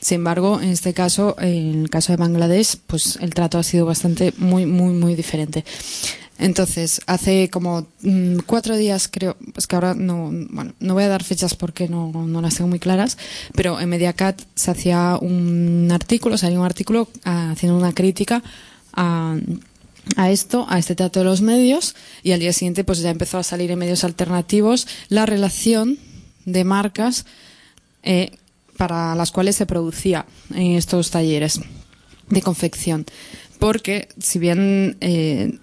Sin 0.00 0.16
embargo, 0.16 0.60
en 0.60 0.68
este 0.70 0.92
caso, 0.94 1.36
en 1.40 1.82
el 1.82 1.90
caso 1.90 2.12
de 2.12 2.16
Bangladesh, 2.18 2.76
pues 2.86 3.16
el 3.20 3.32
trato 3.34 3.58
ha 3.58 3.62
sido 3.62 3.86
bastante 3.86 4.32
muy, 4.38 4.66
muy, 4.66 4.92
muy 4.92 5.14
diferente. 5.14 5.64
Entonces, 6.38 7.02
hace 7.06 7.50
como 7.50 7.86
mm, 8.00 8.38
cuatro 8.46 8.74
días, 8.76 9.08
creo, 9.12 9.36
pues 9.52 9.66
que 9.66 9.76
ahora 9.76 9.92
no, 9.94 10.30
bueno, 10.50 10.72
no 10.80 10.94
voy 10.94 11.04
a 11.04 11.08
dar 11.08 11.22
fechas 11.22 11.54
porque 11.54 11.86
no, 11.86 12.10
no 12.12 12.40
las 12.40 12.54
tengo 12.54 12.68
muy 12.68 12.78
claras, 12.78 13.18
pero 13.54 13.78
en 13.78 13.90
Mediacat 13.90 14.40
se 14.54 14.70
hacía 14.70 15.18
un 15.20 15.90
artículo, 15.92 16.38
salía 16.38 16.58
un 16.58 16.64
artículo 16.64 17.08
ah, 17.24 17.50
haciendo 17.50 17.76
una 17.76 17.92
crítica 17.92 18.42
a, 18.92 19.36
a 20.16 20.30
esto, 20.30 20.66
a 20.68 20.78
este 20.78 20.94
trato 20.94 21.20
de 21.20 21.24
los 21.24 21.40
medios, 21.40 21.94
y 22.22 22.32
al 22.32 22.40
día 22.40 22.52
siguiente 22.52 22.84
pues 22.84 23.00
ya 23.00 23.10
empezó 23.10 23.38
a 23.38 23.42
salir 23.42 23.70
en 23.70 23.78
medios 23.78 24.04
alternativos 24.04 24.86
la 25.08 25.26
relación 25.26 25.98
de 26.44 26.64
marcas 26.64 27.26
eh, 28.02 28.32
para 28.76 29.14
las 29.14 29.30
cuales 29.30 29.56
se 29.56 29.66
producía 29.66 30.26
en 30.54 30.72
estos 30.72 31.10
talleres 31.10 31.60
de 32.28 32.42
confección. 32.42 33.04
Porque 33.58 34.08
si 34.18 34.38
bien 34.38 34.96
eh, 35.00 35.58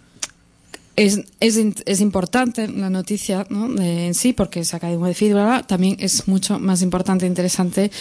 es, 0.98 1.22
es, 1.40 1.58
es 1.86 2.02
importante 2.02 2.68
la 2.68 2.90
noticia 2.90 3.46
¿no? 3.50 3.70
de- 3.70 4.08
en 4.08 4.14
sí, 4.14 4.34
porque 4.34 4.66
se 4.66 4.76
ha 4.76 4.80
caído 4.80 5.00
un 5.00 5.06
edificio, 5.08 5.38
también 5.68 5.96
es 6.00 6.28
mucho 6.28 6.60
más 6.60 6.82
importante 6.82 7.26
e 7.26 7.30
interesante 7.30 7.92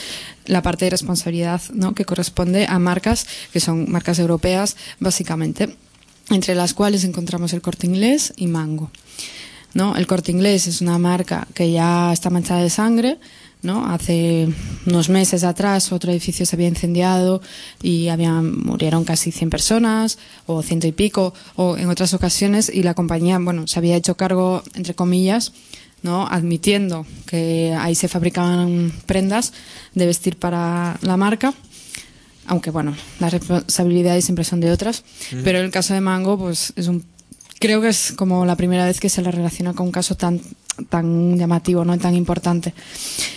la 0.46 0.62
parte 0.62 0.86
de 0.86 0.90
responsabilidad 0.90 1.60
¿no? 1.72 1.94
que 1.94 2.04
corresponde 2.04 2.66
a 2.66 2.78
marcas 2.78 3.26
que 3.52 3.60
son 3.60 3.88
marcas 3.90 4.18
europeas, 4.18 4.76
básicamente, 4.98 5.76
entre 6.30 6.54
las 6.56 6.74
cuales 6.74 7.04
encontramos 7.04 7.52
el 7.52 7.60
corte 7.62 7.86
inglés 7.86 8.32
y 8.36 8.46
Mango. 8.48 8.90
¿no? 9.74 9.94
El 9.94 10.06
corte 10.06 10.32
inglés 10.32 10.66
es 10.66 10.80
una 10.80 10.98
marca 10.98 11.46
que 11.54 11.70
ya 11.70 12.12
está 12.12 12.30
manchada 12.30 12.62
de 12.62 12.70
sangre. 12.70 13.18
¿No? 13.62 13.86
Hace 13.86 14.48
unos 14.86 15.08
meses 15.08 15.44
atrás 15.44 15.92
otro 15.92 16.12
edificio 16.12 16.46
se 16.46 16.56
había 16.56 16.68
incendiado 16.68 17.42
y 17.82 18.08
habían, 18.08 18.58
murieron 18.58 19.04
casi 19.04 19.32
100 19.32 19.50
personas 19.50 20.18
o 20.46 20.62
ciento 20.62 20.86
y 20.86 20.92
pico 20.92 21.34
o 21.56 21.76
en 21.76 21.88
otras 21.88 22.14
ocasiones 22.14 22.70
y 22.72 22.82
la 22.82 22.94
compañía 22.94 23.38
bueno, 23.38 23.66
se 23.66 23.78
había 23.78 23.96
hecho 23.96 24.16
cargo, 24.16 24.62
entre 24.74 24.94
comillas, 24.94 25.52
¿no? 26.02 26.26
admitiendo 26.28 27.06
que 27.26 27.74
ahí 27.78 27.94
se 27.94 28.08
fabricaban 28.08 28.92
prendas 29.06 29.52
de 29.94 30.06
vestir 30.06 30.36
para 30.36 30.98
la 31.02 31.16
marca 31.16 31.54
aunque 32.48 32.70
bueno, 32.70 32.96
las 33.18 33.32
responsabilidades 33.32 34.24
siempre 34.24 34.44
son 34.44 34.60
de 34.60 34.70
otras, 34.70 35.04
pero 35.42 35.58
el 35.58 35.70
caso 35.70 35.94
de 35.94 36.00
Mango, 36.00 36.38
pues 36.38 36.72
es 36.76 36.86
un, 36.86 37.04
creo 37.58 37.80
que 37.80 37.88
es 37.88 38.12
como 38.16 38.46
la 38.46 38.56
primera 38.56 38.86
vez 38.86 39.00
que 39.00 39.08
se 39.08 39.22
le 39.22 39.30
relaciona 39.30 39.72
con 39.72 39.86
un 39.86 39.92
caso 39.92 40.16
tan, 40.16 40.40
tan 40.88 41.36
llamativo, 41.38 41.84
no 41.84 41.96
tan 41.98 42.14
importante. 42.14 42.74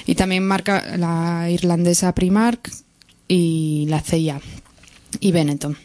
Y 0.05 0.15
también 0.15 0.45
marca 0.45 0.97
la 0.97 1.49
irlandesa 1.49 2.13
Primark 2.13 2.69
y 3.27 3.85
la 3.89 4.01
CIA 4.01 4.41
y 5.19 5.31
Benetton. 5.31 5.77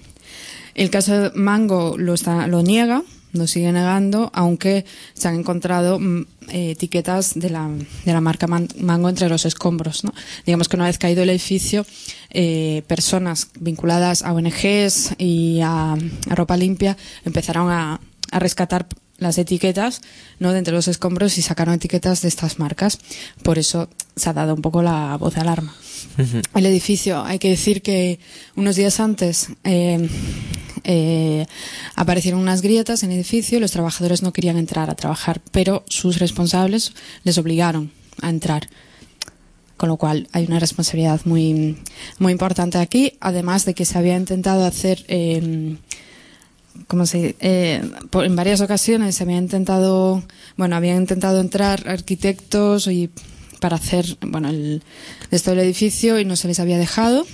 El 0.75 0.90
caso 0.90 1.12
de 1.19 1.31
Mango 1.35 1.97
lo, 1.99 2.14
está, 2.14 2.47
lo 2.49 2.62
niega, 2.62 3.03
lo 3.33 3.47
sigue 3.47 3.71
negando, 3.73 4.31
aunque 4.33 4.85
se 5.14 5.29
han 5.29 5.35
encontrado 5.37 5.99
mm, 6.01 6.27
eh, 6.49 6.71
etiquetas 6.73 7.35
de 7.35 7.51
la, 7.51 7.69
de 8.05 8.12
la 8.12 8.21
marca 8.21 8.47
Man- 8.47 8.69
Mango 8.81 9.09
entre 9.09 9.29
los 9.29 9.45
escombros. 9.45 10.05
¿no? 10.05 10.12
Digamos 10.47 10.69
que 10.69 10.77
una 10.77 10.87
vez 10.87 10.99
caído 10.99 11.23
el 11.23 11.31
edificio, 11.31 11.85
eh, 12.31 12.83
personas 12.87 13.49
vinculadas 13.61 14.23
a 14.23 14.33
ONGs 14.33 15.14
y 15.19 15.61
a, 15.62 15.93
a 15.95 16.35
ropa 16.35 16.57
limpia 16.57 16.97
empezaron 17.25 17.71
a, 17.71 18.01
a 18.31 18.38
rescatar 18.38 18.87
las 19.18 19.38
etiquetas 19.38 20.03
¿no? 20.38 20.53
de 20.53 20.59
entre 20.59 20.74
los 20.74 20.88
escombros 20.88 21.38
y 21.38 21.42
sacaron 21.42 21.74
etiquetas 21.74 22.22
de 22.22 22.29
estas 22.29 22.59
marcas. 22.59 22.98
Por 23.42 23.59
eso 23.59 23.88
se 24.16 24.31
ha 24.31 24.33
dado 24.33 24.55
un 24.55 24.62
poco 24.62 24.83
la 24.83 25.16
voz 25.16 25.35
de 25.35 25.40
alarma. 25.40 25.74
El 26.55 26.66
edificio, 26.66 27.24
hay 27.24 27.38
que 27.38 27.50
decir 27.50 27.83
que 27.83 28.18
unos 28.57 28.77
días 28.77 29.00
antes 29.00 29.48
eh, 29.64 30.09
eh, 30.85 31.46
aparecieron 31.96 32.40
unas 32.40 32.62
grietas 32.62 33.03
en 33.03 33.11
el 33.11 33.16
edificio 33.16 33.59
y 33.59 33.61
los 33.61 33.72
trabajadores 33.72 34.22
no 34.22 34.33
querían 34.33 34.59
entrar 34.59 34.90
a 34.90 34.94
trabajar, 34.94 35.40
pero 35.50 35.85
sus 35.88 36.18
responsables 36.18 36.92
les 37.24 37.38
obligaron 37.38 37.90
a 38.20 38.31
entrar. 38.31 38.68
Con 39.77 39.88
lo 39.88 39.96
cual 39.96 40.29
hay 40.33 40.44
una 40.44 40.61
responsabilidad 40.61 41.20
muy, 41.24 41.79
muy 42.18 42.33
importante 42.33 42.79
aquí, 42.79 43.14
además 43.20 43.64
de 43.64 43.74
que 43.74 43.85
se 43.85 43.98
había 43.98 44.16
intentado 44.16 44.64
hacer, 44.64 45.05
eh, 45.09 45.77
¿cómo 46.87 47.07
se 47.07 47.37
eh, 47.41 47.83
por- 48.11 48.25
en 48.25 48.37
varias 48.37 48.61
ocasiones 48.61 49.15
se 49.17 49.23
había 49.25 49.39
intentado, 49.39 50.23
bueno, 50.57 50.77
habían 50.77 50.99
intentado 50.99 51.41
entrar 51.41 51.89
arquitectos 51.89 52.87
y 52.89 53.11
para 53.61 53.77
hacer, 53.77 54.19
bueno, 54.21 54.49
el, 54.51 54.83
esto 55.31 55.51
del 55.51 55.61
edificio 55.61 56.19
y 56.21 56.25
no 56.25 56.37
se 56.37 56.49
les 56.49 56.61
había 56.61 56.79
dejado. 56.79 57.27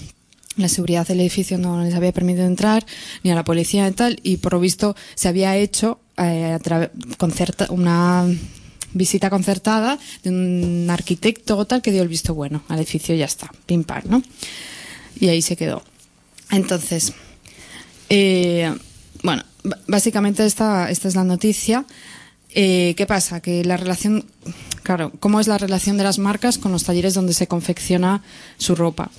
La 0.56 0.68
seguridad 0.68 1.06
del 1.06 1.20
edificio 1.20 1.58
no 1.58 1.82
les 1.82 1.94
había 1.94 2.12
permitido 2.12 2.44
entrar, 2.46 2.84
ni 3.22 3.30
a 3.30 3.34
la 3.34 3.44
policía 3.44 3.86
y 3.88 3.92
tal, 3.92 4.18
y 4.22 4.36
por 4.38 4.52
lo 4.52 4.60
visto 4.60 4.94
se 5.14 5.28
había 5.28 5.56
hecho 5.56 6.00
eh, 6.18 6.58
concerta- 7.18 7.68
una 7.70 8.26
visita 8.92 9.30
concertada 9.30 9.98
de 10.24 10.30
un 10.30 10.88
arquitecto 10.90 11.56
o 11.56 11.64
tal 11.64 11.80
que 11.80 11.92
dio 11.92 12.02
el 12.02 12.08
visto 12.08 12.34
bueno 12.34 12.62
al 12.68 12.78
edificio 12.78 13.14
ya 13.14 13.24
está, 13.26 13.50
pim 13.64 13.84
pam, 13.84 14.02
¿no? 14.08 14.22
Y 15.18 15.28
ahí 15.28 15.40
se 15.42 15.56
quedó. 15.56 15.82
Entonces, 16.50 17.12
eh, 18.08 18.74
bueno, 19.22 19.42
básicamente 19.86 20.44
esta, 20.46 20.90
esta 20.90 21.08
es 21.08 21.14
la 21.14 21.24
noticia. 21.24 21.84
Eh, 22.54 22.94
¿Qué 22.96 23.06
pasa? 23.06 23.40
Que 23.40 23.64
la 23.64 23.76
relación, 23.76 24.24
claro, 24.82 25.12
¿cómo 25.20 25.40
es 25.40 25.46
la 25.46 25.58
relación 25.58 25.96
de 25.96 26.04
las 26.04 26.18
marcas 26.18 26.58
con 26.58 26.72
los 26.72 26.84
talleres 26.84 27.14
donde 27.14 27.32
se 27.32 27.46
confecciona 27.46 28.22
su 28.58 28.74
ropa? 28.74 29.10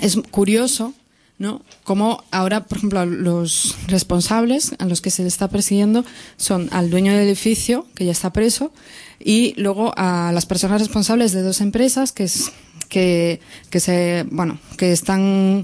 Es 0.00 0.16
curioso, 0.30 0.92
¿no? 1.38 1.62
Como 1.84 2.22
ahora, 2.30 2.64
por 2.64 2.78
ejemplo, 2.78 3.06
los 3.06 3.76
responsables 3.86 4.74
a 4.78 4.86
los 4.86 5.00
que 5.00 5.10
se 5.10 5.22
le 5.22 5.28
está 5.28 5.48
persiguiendo 5.48 6.04
son 6.36 6.68
al 6.72 6.90
dueño 6.90 7.12
del 7.12 7.26
edificio, 7.26 7.86
que 7.94 8.04
ya 8.04 8.12
está 8.12 8.32
preso, 8.32 8.72
y 9.18 9.54
luego 9.56 9.92
a 9.96 10.32
las 10.34 10.46
personas 10.46 10.80
responsables 10.80 11.32
de 11.32 11.42
dos 11.42 11.60
empresas 11.60 12.12
que 12.12 12.24
es 12.24 12.52
que, 12.88 13.40
que 13.70 13.80
se, 13.80 14.24
bueno, 14.30 14.58
que 14.76 14.92
están 14.92 15.62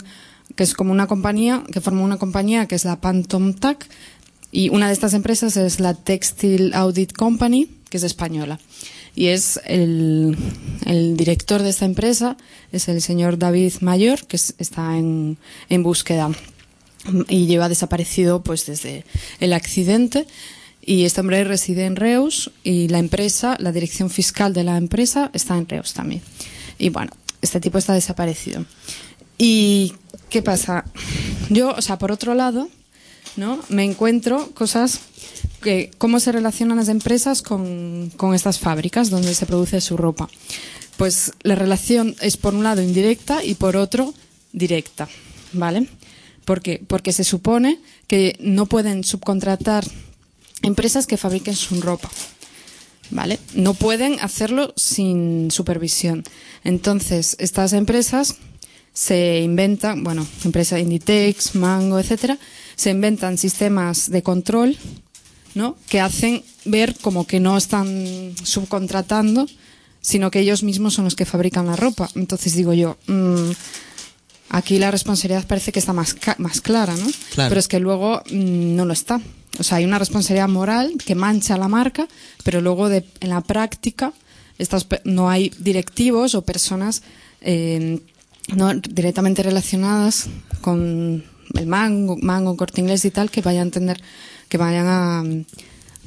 que 0.56 0.62
es 0.64 0.74
como 0.74 0.92
una 0.92 1.06
compañía, 1.06 1.62
que 1.72 1.80
forma 1.80 2.02
una 2.02 2.18
compañía 2.18 2.66
que 2.66 2.74
es 2.74 2.84
la 2.84 3.00
Phantom 3.00 3.54
Tac, 3.54 3.86
y 4.52 4.68
una 4.70 4.88
de 4.88 4.92
estas 4.92 5.14
empresas 5.14 5.56
es 5.56 5.78
la 5.80 5.94
Textile 5.94 6.70
Audit 6.74 7.12
Company, 7.12 7.68
que 7.88 7.96
es 7.98 8.02
española. 8.02 8.58
Y 9.14 9.26
es 9.26 9.60
el, 9.64 10.36
el 10.86 11.16
director 11.16 11.62
de 11.62 11.70
esta 11.70 11.84
empresa, 11.84 12.36
es 12.72 12.88
el 12.88 13.00
señor 13.02 13.38
David 13.38 13.74
Mayor, 13.80 14.26
que 14.26 14.36
es- 14.36 14.54
está 14.58 14.96
en, 14.96 15.36
en 15.68 15.82
búsqueda 15.82 16.30
y 17.28 17.46
lleva 17.46 17.68
desaparecido 17.68 18.42
pues 18.42 18.66
desde 18.66 19.04
el 19.40 19.52
accidente. 19.52 20.26
Y 20.82 21.04
este 21.04 21.20
hombre 21.20 21.44
reside 21.44 21.84
en 21.86 21.96
Reus 21.96 22.50
y 22.64 22.88
la 22.88 22.98
empresa, 22.98 23.56
la 23.60 23.72
dirección 23.72 24.10
fiscal 24.10 24.52
de 24.54 24.64
la 24.64 24.76
empresa 24.76 25.30
está 25.34 25.56
en 25.58 25.68
Reus 25.68 25.92
también. 25.92 26.22
Y 26.78 26.88
bueno, 26.88 27.12
este 27.42 27.60
tipo 27.60 27.78
está 27.78 27.92
desaparecido. 27.94 28.64
¿Y 29.42 29.94
qué 30.28 30.42
pasa? 30.42 30.84
Yo, 31.48 31.70
o 31.70 31.80
sea, 31.80 31.96
por 31.96 32.12
otro 32.12 32.34
lado, 32.34 32.68
¿no? 33.36 33.58
Me 33.70 33.84
encuentro 33.84 34.50
cosas 34.50 35.00
que, 35.62 35.90
cómo 35.96 36.20
se 36.20 36.30
relacionan 36.30 36.76
las 36.76 36.90
empresas 36.90 37.40
con, 37.40 38.12
con 38.18 38.34
estas 38.34 38.58
fábricas 38.58 39.08
donde 39.08 39.34
se 39.34 39.46
produce 39.46 39.80
su 39.80 39.96
ropa. 39.96 40.28
Pues 40.98 41.32
la 41.42 41.54
relación 41.54 42.14
es 42.20 42.36
por 42.36 42.54
un 42.54 42.64
lado 42.64 42.82
indirecta 42.82 43.42
y 43.42 43.54
por 43.54 43.78
otro 43.78 44.12
directa, 44.52 45.08
¿vale? 45.54 45.88
¿Por 46.44 46.60
qué? 46.60 46.82
Porque 46.86 47.14
se 47.14 47.24
supone 47.24 47.80
que 48.08 48.36
no 48.40 48.66
pueden 48.66 49.04
subcontratar 49.04 49.86
empresas 50.60 51.06
que 51.06 51.16
fabriquen 51.16 51.56
su 51.56 51.80
ropa. 51.80 52.10
¿Vale? 53.12 53.40
No 53.54 53.72
pueden 53.72 54.20
hacerlo 54.20 54.72
sin 54.76 55.50
supervisión. 55.50 56.22
Entonces, 56.62 57.36
estas 57.40 57.72
empresas 57.72 58.36
se 59.00 59.40
inventan, 59.40 60.04
bueno, 60.04 60.26
empresa 60.44 60.78
Inditex, 60.78 61.54
Mango, 61.54 61.98
etcétera, 61.98 62.38
se 62.76 62.90
inventan 62.90 63.38
sistemas 63.38 64.10
de 64.10 64.22
control, 64.22 64.76
¿no? 65.54 65.78
Que 65.88 66.00
hacen 66.00 66.44
ver 66.66 66.94
como 67.00 67.26
que 67.26 67.40
no 67.40 67.56
están 67.56 68.34
subcontratando, 68.42 69.46
sino 70.02 70.30
que 70.30 70.40
ellos 70.40 70.62
mismos 70.62 70.92
son 70.92 71.06
los 71.06 71.16
que 71.16 71.24
fabrican 71.24 71.66
la 71.66 71.76
ropa. 71.76 72.10
Entonces 72.14 72.54
digo 72.54 72.74
yo, 72.74 72.98
mmm, 73.06 73.52
aquí 74.50 74.78
la 74.78 74.90
responsabilidad 74.90 75.46
parece 75.46 75.72
que 75.72 75.78
está 75.78 75.94
más, 75.94 76.14
más 76.36 76.60
clara, 76.60 76.94
¿no? 76.94 77.06
Claro. 77.32 77.48
Pero 77.48 77.58
es 77.58 77.68
que 77.68 77.80
luego 77.80 78.22
mmm, 78.30 78.76
no 78.76 78.84
lo 78.84 78.92
está. 78.92 79.18
O 79.58 79.62
sea, 79.62 79.78
hay 79.78 79.86
una 79.86 79.98
responsabilidad 79.98 80.48
moral 80.50 80.92
que 81.06 81.14
mancha 81.14 81.56
la 81.56 81.68
marca, 81.68 82.06
pero 82.44 82.60
luego 82.60 82.90
de, 82.90 83.06
en 83.20 83.30
la 83.30 83.40
práctica 83.40 84.12
estas, 84.58 84.86
no 85.04 85.30
hay 85.30 85.50
directivos 85.58 86.34
o 86.34 86.42
personas 86.42 87.00
eh, 87.40 87.98
no 88.56 88.74
directamente 88.74 89.42
relacionadas 89.42 90.28
con 90.60 91.24
el 91.54 91.66
mango, 91.66 92.16
mango, 92.16 92.56
corte 92.56 92.80
inglés 92.80 93.04
y 93.04 93.10
tal 93.10 93.30
que 93.30 93.40
vayan 93.40 93.68
a 93.68 93.70
tener, 93.70 94.00
que 94.48 94.58
vayan 94.58 94.86
a, 94.86 95.24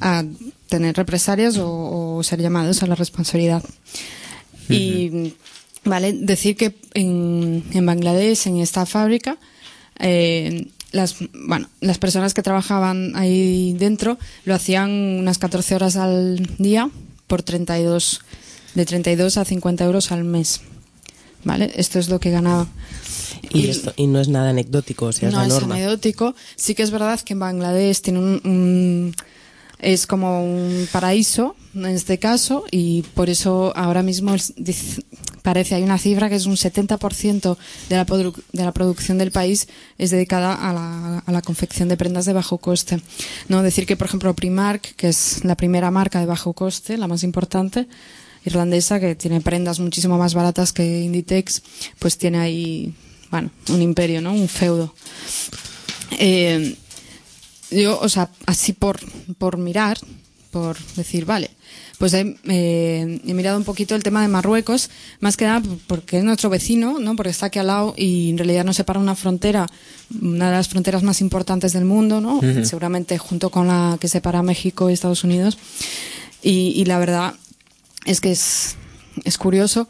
a 0.00 0.24
tener 0.68 0.96
represalias 0.96 1.58
o, 1.58 2.16
o, 2.16 2.22
ser 2.22 2.40
llamados 2.40 2.82
a 2.82 2.86
la 2.86 2.94
responsabilidad. 2.94 3.62
Uh 3.64 4.72
-huh. 4.72 4.74
Y 4.74 5.34
vale 5.84 6.12
decir 6.12 6.56
que 6.56 6.74
en, 6.94 7.64
en 7.72 7.86
Bangladesh, 7.86 8.46
en 8.46 8.58
esta 8.58 8.86
fábrica, 8.86 9.38
eh, 9.98 10.68
las, 10.92 11.16
bueno, 11.46 11.68
las 11.80 11.98
personas 11.98 12.34
que 12.34 12.42
trabajaban 12.42 13.16
ahí 13.16 13.74
dentro 13.74 14.16
lo 14.44 14.54
hacían 14.54 14.90
unas 14.90 15.38
14 15.38 15.74
horas 15.74 15.96
al 15.96 16.36
día 16.58 16.88
por 17.26 17.42
32, 17.42 18.20
de 18.74 18.86
32 18.86 19.36
a 19.38 19.44
50 19.44 19.84
euros 19.84 20.12
al 20.12 20.24
mes. 20.24 20.60
¿Vale? 21.44 21.72
Esto 21.76 21.98
es 21.98 22.08
lo 22.08 22.18
que 22.20 22.30
ganaba. 22.30 22.66
Y, 23.50 23.68
esto, 23.68 23.92
y 23.96 24.06
no 24.06 24.20
es 24.20 24.28
nada 24.28 24.50
anecdótico, 24.50 25.06
o 25.06 25.12
sea, 25.12 25.30
no 25.30 25.42
es 25.42 25.48
la 25.48 25.54
norma. 25.54 25.78
es 25.78 25.84
anecdótico. 25.84 26.34
Sí 26.56 26.74
que 26.74 26.82
es 26.82 26.90
verdad 26.90 27.20
que 27.20 27.34
en 27.34 27.40
Bangladesh 27.40 28.00
tiene 28.00 28.18
un, 28.18 28.40
un, 28.44 29.14
es 29.78 30.06
como 30.06 30.44
un 30.44 30.88
paraíso 30.90 31.56
en 31.74 31.86
este 31.86 32.18
caso 32.18 32.64
y 32.70 33.02
por 33.14 33.28
eso 33.28 33.72
ahora 33.76 34.02
mismo 34.02 34.34
es, 34.34 34.54
parece 35.42 35.74
hay 35.74 35.82
una 35.82 35.98
cifra 35.98 36.28
que 36.28 36.36
es 36.36 36.46
un 36.46 36.56
70% 36.56 37.56
de 37.88 37.96
la, 37.96 38.04
de 38.04 38.64
la 38.64 38.72
producción 38.72 39.18
del 39.18 39.30
país 39.30 39.68
es 39.98 40.10
dedicada 40.10 40.54
a 40.54 40.72
la, 40.72 41.18
a 41.18 41.32
la 41.32 41.42
confección 41.42 41.88
de 41.88 41.96
prendas 41.96 42.24
de 42.24 42.32
bajo 42.32 42.58
coste. 42.58 43.00
No 43.48 43.62
decir 43.62 43.86
que 43.86 43.96
por 43.96 44.06
ejemplo 44.06 44.34
Primark, 44.34 44.94
que 44.96 45.08
es 45.08 45.44
la 45.44 45.56
primera 45.56 45.90
marca 45.90 46.20
de 46.20 46.26
bajo 46.26 46.52
coste, 46.52 46.96
la 46.96 47.08
más 47.08 47.22
importante, 47.22 47.86
irlandesa 48.44 49.00
que 49.00 49.14
tiene 49.14 49.40
prendas 49.40 49.80
muchísimo 49.80 50.18
más 50.18 50.34
baratas 50.34 50.72
que 50.72 51.02
Inditex, 51.02 51.62
pues 51.98 52.18
tiene 52.18 52.38
ahí, 52.38 52.94
bueno, 53.30 53.50
un 53.70 53.82
imperio, 53.82 54.20
¿no? 54.20 54.32
Un 54.32 54.48
feudo. 54.48 54.94
Eh, 56.18 56.76
yo, 57.70 57.98
o 58.00 58.08
sea, 58.08 58.30
así 58.46 58.72
por, 58.72 59.00
por 59.38 59.56
mirar, 59.56 59.98
por 60.50 60.78
decir, 60.94 61.24
vale, 61.24 61.50
pues 61.98 62.12
he, 62.14 62.36
eh, 62.44 63.20
he, 63.26 63.34
mirado 63.34 63.56
un 63.56 63.64
poquito 63.64 63.94
el 63.94 64.02
tema 64.02 64.22
de 64.22 64.28
Marruecos, 64.28 64.90
más 65.20 65.36
que 65.36 65.46
nada 65.46 65.62
porque 65.86 66.18
es 66.18 66.24
nuestro 66.24 66.50
vecino, 66.50 67.00
¿no? 67.00 67.16
Porque 67.16 67.30
está 67.30 67.46
aquí 67.46 67.58
al 67.58 67.68
lado 67.68 67.94
y 67.96 68.30
en 68.30 68.38
realidad 68.38 68.64
nos 68.64 68.76
separa 68.76 69.00
una 69.00 69.16
frontera, 69.16 69.66
una 70.20 70.50
de 70.50 70.56
las 70.56 70.68
fronteras 70.68 71.02
más 71.02 71.20
importantes 71.20 71.72
del 71.72 71.84
mundo, 71.84 72.20
¿no? 72.20 72.36
Uh 72.36 72.42
-huh. 72.42 72.64
Seguramente 72.64 73.18
junto 73.18 73.50
con 73.50 73.66
la 73.66 73.96
que 74.00 74.08
separa 74.08 74.42
México 74.42 74.90
y 74.90 74.92
Estados 74.92 75.24
Unidos. 75.24 75.58
Y, 76.42 76.74
y 76.76 76.84
la 76.84 76.98
verdad 76.98 77.34
es 78.04 78.20
que 78.20 78.32
es, 78.32 78.76
es 79.24 79.38
curioso 79.38 79.88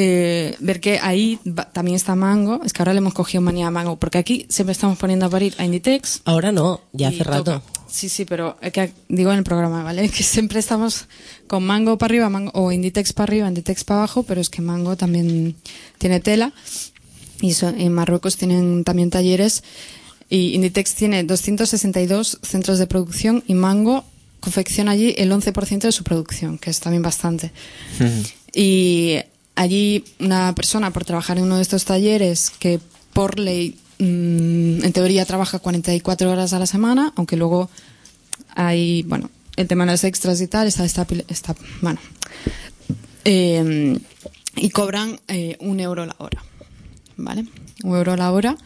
eh, 0.00 0.54
ver 0.60 0.80
que 0.80 1.00
ahí 1.00 1.40
va, 1.44 1.64
también 1.64 1.96
está 1.96 2.14
Mango. 2.14 2.60
Es 2.64 2.72
que 2.72 2.82
ahora 2.82 2.92
le 2.92 2.98
hemos 2.98 3.14
cogido 3.14 3.40
manía 3.40 3.66
a 3.66 3.70
Mango, 3.72 3.96
porque 3.96 4.18
aquí 4.18 4.46
siempre 4.48 4.72
estamos 4.72 4.96
poniendo 4.96 5.26
a 5.26 5.28
parir 5.28 5.54
a 5.58 5.64
Inditex. 5.64 6.22
Ahora 6.24 6.52
no, 6.52 6.80
ya 6.92 7.08
hace 7.08 7.24
rato. 7.24 7.44
Toca. 7.44 7.62
Sí, 7.88 8.08
sí, 8.08 8.24
pero 8.24 8.56
es 8.60 8.72
que 8.72 8.92
digo 9.08 9.32
en 9.32 9.38
el 9.38 9.44
programa, 9.44 9.82
¿vale? 9.82 10.08
Que 10.16 10.22
siempre 10.22 10.60
estamos 10.60 11.06
con 11.46 11.64
Mango 11.64 11.98
para 11.98 12.12
arriba 12.12 12.28
mango, 12.28 12.52
o 12.54 12.70
Inditex 12.70 13.12
para 13.12 13.24
arriba, 13.24 13.48
Inditex 13.48 13.82
para 13.82 14.00
abajo, 14.00 14.22
pero 14.22 14.40
es 14.40 14.50
que 14.50 14.62
Mango 14.62 14.96
también 14.96 15.56
tiene 15.98 16.20
tela. 16.20 16.52
Y 17.40 17.54
so, 17.54 17.68
en 17.68 17.92
Marruecos 17.92 18.36
tienen 18.36 18.84
también 18.84 19.10
talleres. 19.10 19.64
Y 20.30 20.54
Inditex 20.54 20.94
tiene 20.94 21.24
262 21.24 22.38
centros 22.42 22.78
de 22.78 22.86
producción 22.86 23.42
y 23.46 23.54
Mango 23.54 24.04
confecciona 24.40 24.92
allí 24.92 25.14
el 25.18 25.30
11% 25.32 25.80
de 25.80 25.92
su 25.92 26.04
producción, 26.04 26.58
que 26.58 26.70
es 26.70 26.80
también 26.80 27.02
bastante. 27.02 27.52
Uh 28.00 28.04
-huh. 28.04 28.32
Y 28.54 29.18
allí 29.54 30.04
una 30.20 30.54
persona 30.54 30.90
por 30.90 31.04
trabajar 31.04 31.38
en 31.38 31.44
uno 31.44 31.56
de 31.56 31.62
estos 31.62 31.84
talleres 31.84 32.50
que 32.58 32.80
por 33.12 33.38
ley 33.38 33.76
mmm, 33.98 34.84
en 34.84 34.92
teoría 34.92 35.24
trabaja 35.24 35.58
44 35.58 36.30
horas 36.30 36.52
a 36.52 36.58
la 36.58 36.66
semana, 36.66 37.12
aunque 37.16 37.36
luego 37.36 37.68
hay, 38.54 39.02
bueno, 39.02 39.30
el 39.56 39.66
tema 39.66 39.84
de 39.84 39.92
las 39.92 40.04
extras 40.04 40.40
y 40.40 40.46
tal, 40.46 40.66
está, 40.66 40.84
está, 40.84 41.06
está 41.28 41.54
bueno, 41.80 41.98
eh, 43.24 43.98
y 44.56 44.70
cobran 44.70 45.20
eh, 45.28 45.56
un 45.60 45.80
euro 45.80 46.06
la 46.06 46.16
hora, 46.18 46.42
¿vale? 47.16 47.46
Un 47.84 47.96
euro 47.96 48.16
la 48.16 48.32
hora. 48.32 48.56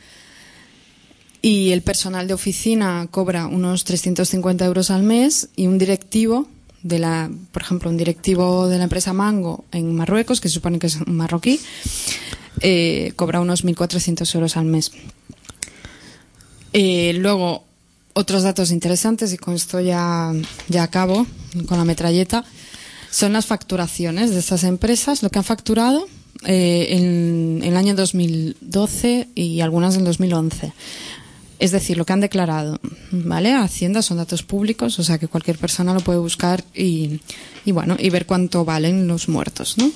Y 1.44 1.72
el 1.72 1.82
personal 1.82 2.28
de 2.28 2.34
oficina 2.34 3.08
cobra 3.10 3.48
unos 3.48 3.82
350 3.82 4.64
euros 4.64 4.90
al 4.90 5.02
mes 5.02 5.48
y 5.56 5.66
un 5.66 5.76
directivo 5.76 6.46
de 6.84 7.00
la, 7.00 7.30
por 7.50 7.62
ejemplo, 7.62 7.90
un 7.90 7.96
directivo 7.96 8.68
de 8.68 8.78
la 8.78 8.84
empresa 8.84 9.12
Mango 9.12 9.64
en 9.72 9.92
Marruecos, 9.94 10.40
que 10.40 10.48
se 10.48 10.54
supone 10.54 10.78
que 10.78 10.86
es 10.86 11.04
marroquí, 11.06 11.60
eh, 12.60 13.12
cobra 13.16 13.40
unos 13.40 13.64
1.400 13.64 14.34
euros 14.36 14.56
al 14.56 14.66
mes. 14.66 14.92
Eh, 16.72 17.12
luego, 17.18 17.64
otros 18.12 18.44
datos 18.44 18.70
interesantes, 18.70 19.32
y 19.32 19.36
con 19.36 19.54
esto 19.54 19.80
ya, 19.80 20.32
ya 20.68 20.84
acabo 20.84 21.26
con 21.66 21.76
la 21.76 21.84
metralleta, 21.84 22.44
son 23.10 23.32
las 23.32 23.46
facturaciones 23.46 24.30
de 24.30 24.38
estas 24.38 24.62
empresas, 24.62 25.24
lo 25.24 25.30
que 25.30 25.38
han 25.38 25.44
facturado 25.44 26.06
eh, 26.46 26.86
en, 26.90 27.60
en 27.62 27.68
el 27.68 27.76
año 27.76 27.94
2012 27.94 29.28
y 29.34 29.60
algunas 29.60 29.96
en 29.96 30.04
2011. 30.04 30.72
Es 31.62 31.70
decir, 31.70 31.96
lo 31.96 32.04
que 32.04 32.12
han 32.12 32.20
declarado, 32.20 32.80
¿vale? 33.12 33.54
Hacienda 33.54 34.02
son 34.02 34.16
datos 34.16 34.42
públicos, 34.42 34.98
o 34.98 35.04
sea 35.04 35.18
que 35.18 35.28
cualquier 35.28 35.58
persona 35.58 35.94
lo 35.94 36.00
puede 36.00 36.18
buscar 36.18 36.64
y, 36.74 37.20
y 37.64 37.70
bueno, 37.70 37.96
y 38.00 38.10
ver 38.10 38.26
cuánto 38.26 38.64
valen 38.64 39.06
los 39.06 39.28
muertos, 39.28 39.78
¿no? 39.78 39.88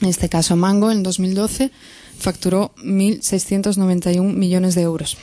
En 0.00 0.08
este 0.08 0.28
caso, 0.28 0.54
Mango 0.54 0.92
en 0.92 1.02
2012 1.02 1.72
facturó 2.16 2.72
1.691 2.76 4.22
millones 4.22 4.76
de 4.76 4.82
euros. 4.82 5.16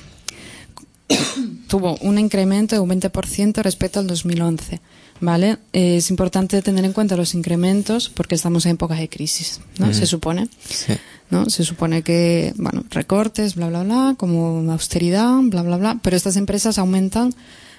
Tuvo 1.70 1.96
un 2.02 2.20
incremento 2.20 2.76
de 2.76 2.82
un 2.82 2.90
20% 2.90 3.62
respecto 3.62 4.02
al 4.02 4.08
2011, 4.08 4.82
¿vale? 5.22 5.58
Eh, 5.72 5.96
es 5.96 6.10
importante 6.10 6.62
tener 6.62 6.84
en 6.84 6.92
cuenta 6.92 7.16
los 7.16 7.34
incrementos 7.34 8.10
porque 8.10 8.36
estamos 8.36 8.66
en 8.66 8.74
época 8.74 8.96
de 8.96 9.08
crisis, 9.08 9.62
¿no? 9.78 9.88
Mm. 9.88 9.94
Se 9.94 10.06
supone. 10.06 10.50
Sí. 10.68 10.92
¿No? 11.32 11.50
Se 11.50 11.64
supone 11.64 12.04
que, 12.04 12.54
bueno, 12.58 12.84
recortes, 12.92 13.56
bla, 13.56 13.70
bla, 13.70 13.84
bla, 13.84 14.16
como 14.18 14.72
austeridad, 14.72 15.40
bla, 15.42 15.64
bla, 15.64 15.78
bla, 15.78 16.00
pero 16.02 16.16
estas 16.16 16.38
empresas 16.38 16.78
aumentan, 16.78 17.34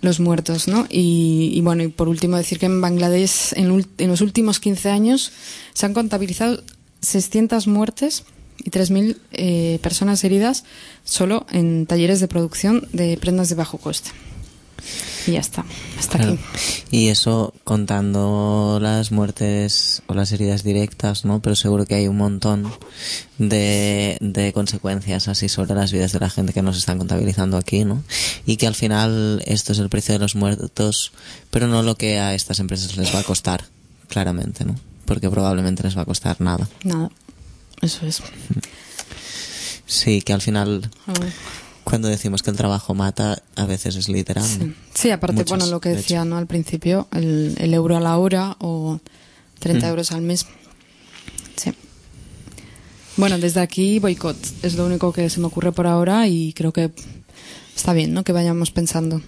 los 0.00 0.18
muertos, 0.20 0.68
¿no? 0.68 0.86
Y, 0.90 1.60
bueno, 1.62 1.82
y 1.82 1.88
por 1.88 2.08
último 2.08 2.36
decir 2.36 2.58
que 2.58 2.66
en 2.66 2.82
Bangladesh 2.82 3.54
en 3.56 4.08
los 4.08 4.20
últimos 4.20 4.60
15 4.60 4.90
años 4.90 5.32
se 5.72 5.86
han 5.86 5.94
contabilizado 5.94 6.62
600 7.00 7.66
muertes 7.66 8.24
y 8.58 8.70
3.000 8.70 9.16
eh, 9.32 9.78
personas 9.82 10.22
heridas 10.24 10.64
solo 11.04 11.46
en 11.50 11.86
talleres 11.86 12.20
de 12.20 12.28
producción 12.28 12.86
de 12.92 13.16
prendas 13.16 13.48
de 13.48 13.54
bajo 13.56 13.78
coste. 13.78 14.10
Y 15.26 15.32
ya 15.32 15.40
está, 15.40 15.64
hasta 15.98 16.18
Claro. 16.18 16.32
aquí. 16.34 16.42
Y 16.90 17.08
eso 17.08 17.54
contando 17.64 18.78
las 18.82 19.10
muertes 19.10 20.02
o 20.06 20.12
las 20.14 20.30
heridas 20.32 20.62
directas, 20.62 21.24
¿no? 21.24 21.40
Pero 21.40 21.56
seguro 21.56 21.86
que 21.86 21.94
hay 21.94 22.08
un 22.08 22.18
montón 22.18 22.70
de, 23.38 24.18
de 24.20 24.52
consecuencias 24.52 25.28
así 25.28 25.48
sobre 25.48 25.74
las 25.74 25.92
vidas 25.92 26.12
de 26.12 26.20
la 26.20 26.28
gente 26.28 26.52
que 26.52 26.60
nos 26.60 26.76
están 26.76 26.98
contabilizando 26.98 27.56
aquí, 27.56 27.84
¿no? 27.86 28.02
Y 28.44 28.58
que 28.58 28.66
al 28.66 28.74
final 28.74 29.42
esto 29.46 29.72
es 29.72 29.78
el 29.78 29.88
precio 29.88 30.12
de 30.12 30.18
los 30.18 30.34
muertos, 30.36 31.12
pero 31.50 31.66
no 31.68 31.82
lo 31.82 31.96
que 31.96 32.18
a 32.18 32.34
estas 32.34 32.58
empresas 32.60 32.96
les 32.98 33.14
va 33.14 33.20
a 33.20 33.24
costar, 33.24 33.64
claramente, 34.08 34.66
¿no? 34.66 34.76
Porque 35.06 35.30
probablemente 35.30 35.82
les 35.82 35.96
va 35.96 36.02
a 36.02 36.06
costar 36.06 36.38
nada. 36.42 36.68
Nada, 36.82 37.10
eso 37.82 38.06
es. 38.06 38.22
Sí, 39.86 40.22
que 40.22 40.32
al 40.32 40.40
final, 40.40 40.90
cuando 41.84 42.08
decimos 42.08 42.42
que 42.42 42.50
el 42.50 42.56
trabajo 42.56 42.94
mata, 42.94 43.42
a 43.56 43.66
veces 43.66 43.96
es 43.96 44.08
literal. 44.08 44.46
¿no? 44.58 44.74
Sí, 44.94 45.10
aparte, 45.10 45.36
Muchas, 45.36 45.48
bueno, 45.58 45.66
lo 45.66 45.80
que 45.80 45.90
de 45.90 45.96
decía 45.96 46.24
¿no? 46.24 46.36
al 46.38 46.46
principio, 46.46 47.06
el, 47.12 47.54
el 47.58 47.74
euro 47.74 47.96
a 47.96 48.00
la 48.00 48.16
hora 48.18 48.56
o 48.60 49.00
30 49.58 49.86
Mm. 49.86 49.90
euros 49.90 50.12
al 50.12 50.22
mes. 50.22 50.46
Sí. 51.56 51.72
Bueno, 53.16 53.38
desde 53.38 53.60
aquí 53.60 53.98
boicot. 53.98 54.36
Es 54.62 54.74
lo 54.74 54.86
único 54.86 55.12
que 55.12 55.28
se 55.30 55.40
me 55.40 55.46
ocurre 55.46 55.72
por 55.72 55.86
ahora 55.86 56.26
y 56.26 56.52
creo 56.54 56.72
que 56.72 56.90
está 57.76 57.92
bien, 57.92 58.12
¿no? 58.14 58.24
Que 58.24 58.32
vayamos 58.32 58.70
pensando 58.70 59.20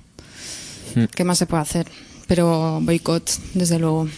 Mm. 0.95 1.05
qué 1.15 1.25
más 1.25 1.39
se 1.39 1.47
puede 1.47 1.63
hacer. 1.63 1.87
Pero 2.27 2.81
boicot, 2.83 3.31
desde 3.55 3.79
luego. 3.79 4.09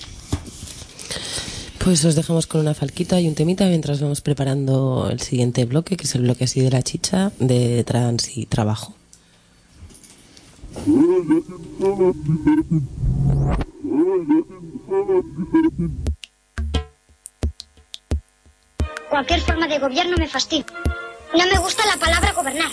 Pues 1.78 2.04
os 2.04 2.14
dejamos 2.14 2.46
con 2.46 2.60
una 2.60 2.74
falquita 2.74 3.20
y 3.20 3.28
un 3.28 3.34
temita 3.34 3.64
mientras 3.66 4.00
vamos 4.00 4.20
preparando 4.20 5.08
el 5.10 5.20
siguiente 5.20 5.64
bloque, 5.64 5.96
que 5.96 6.04
es 6.04 6.14
el 6.14 6.22
bloque 6.22 6.44
así 6.44 6.60
de 6.60 6.70
la 6.70 6.82
chicha, 6.82 7.32
de 7.38 7.82
trans 7.84 8.36
y 8.36 8.46
trabajo. 8.46 8.94
Cualquier 19.08 19.40
forma 19.40 19.66
de 19.66 19.78
gobierno 19.78 20.16
me 20.18 20.28
fastidia. 20.28 20.66
No 21.36 21.46
me 21.46 21.58
gusta 21.58 21.84
la 21.86 21.96
palabra 21.96 22.32
gobernar. 22.32 22.70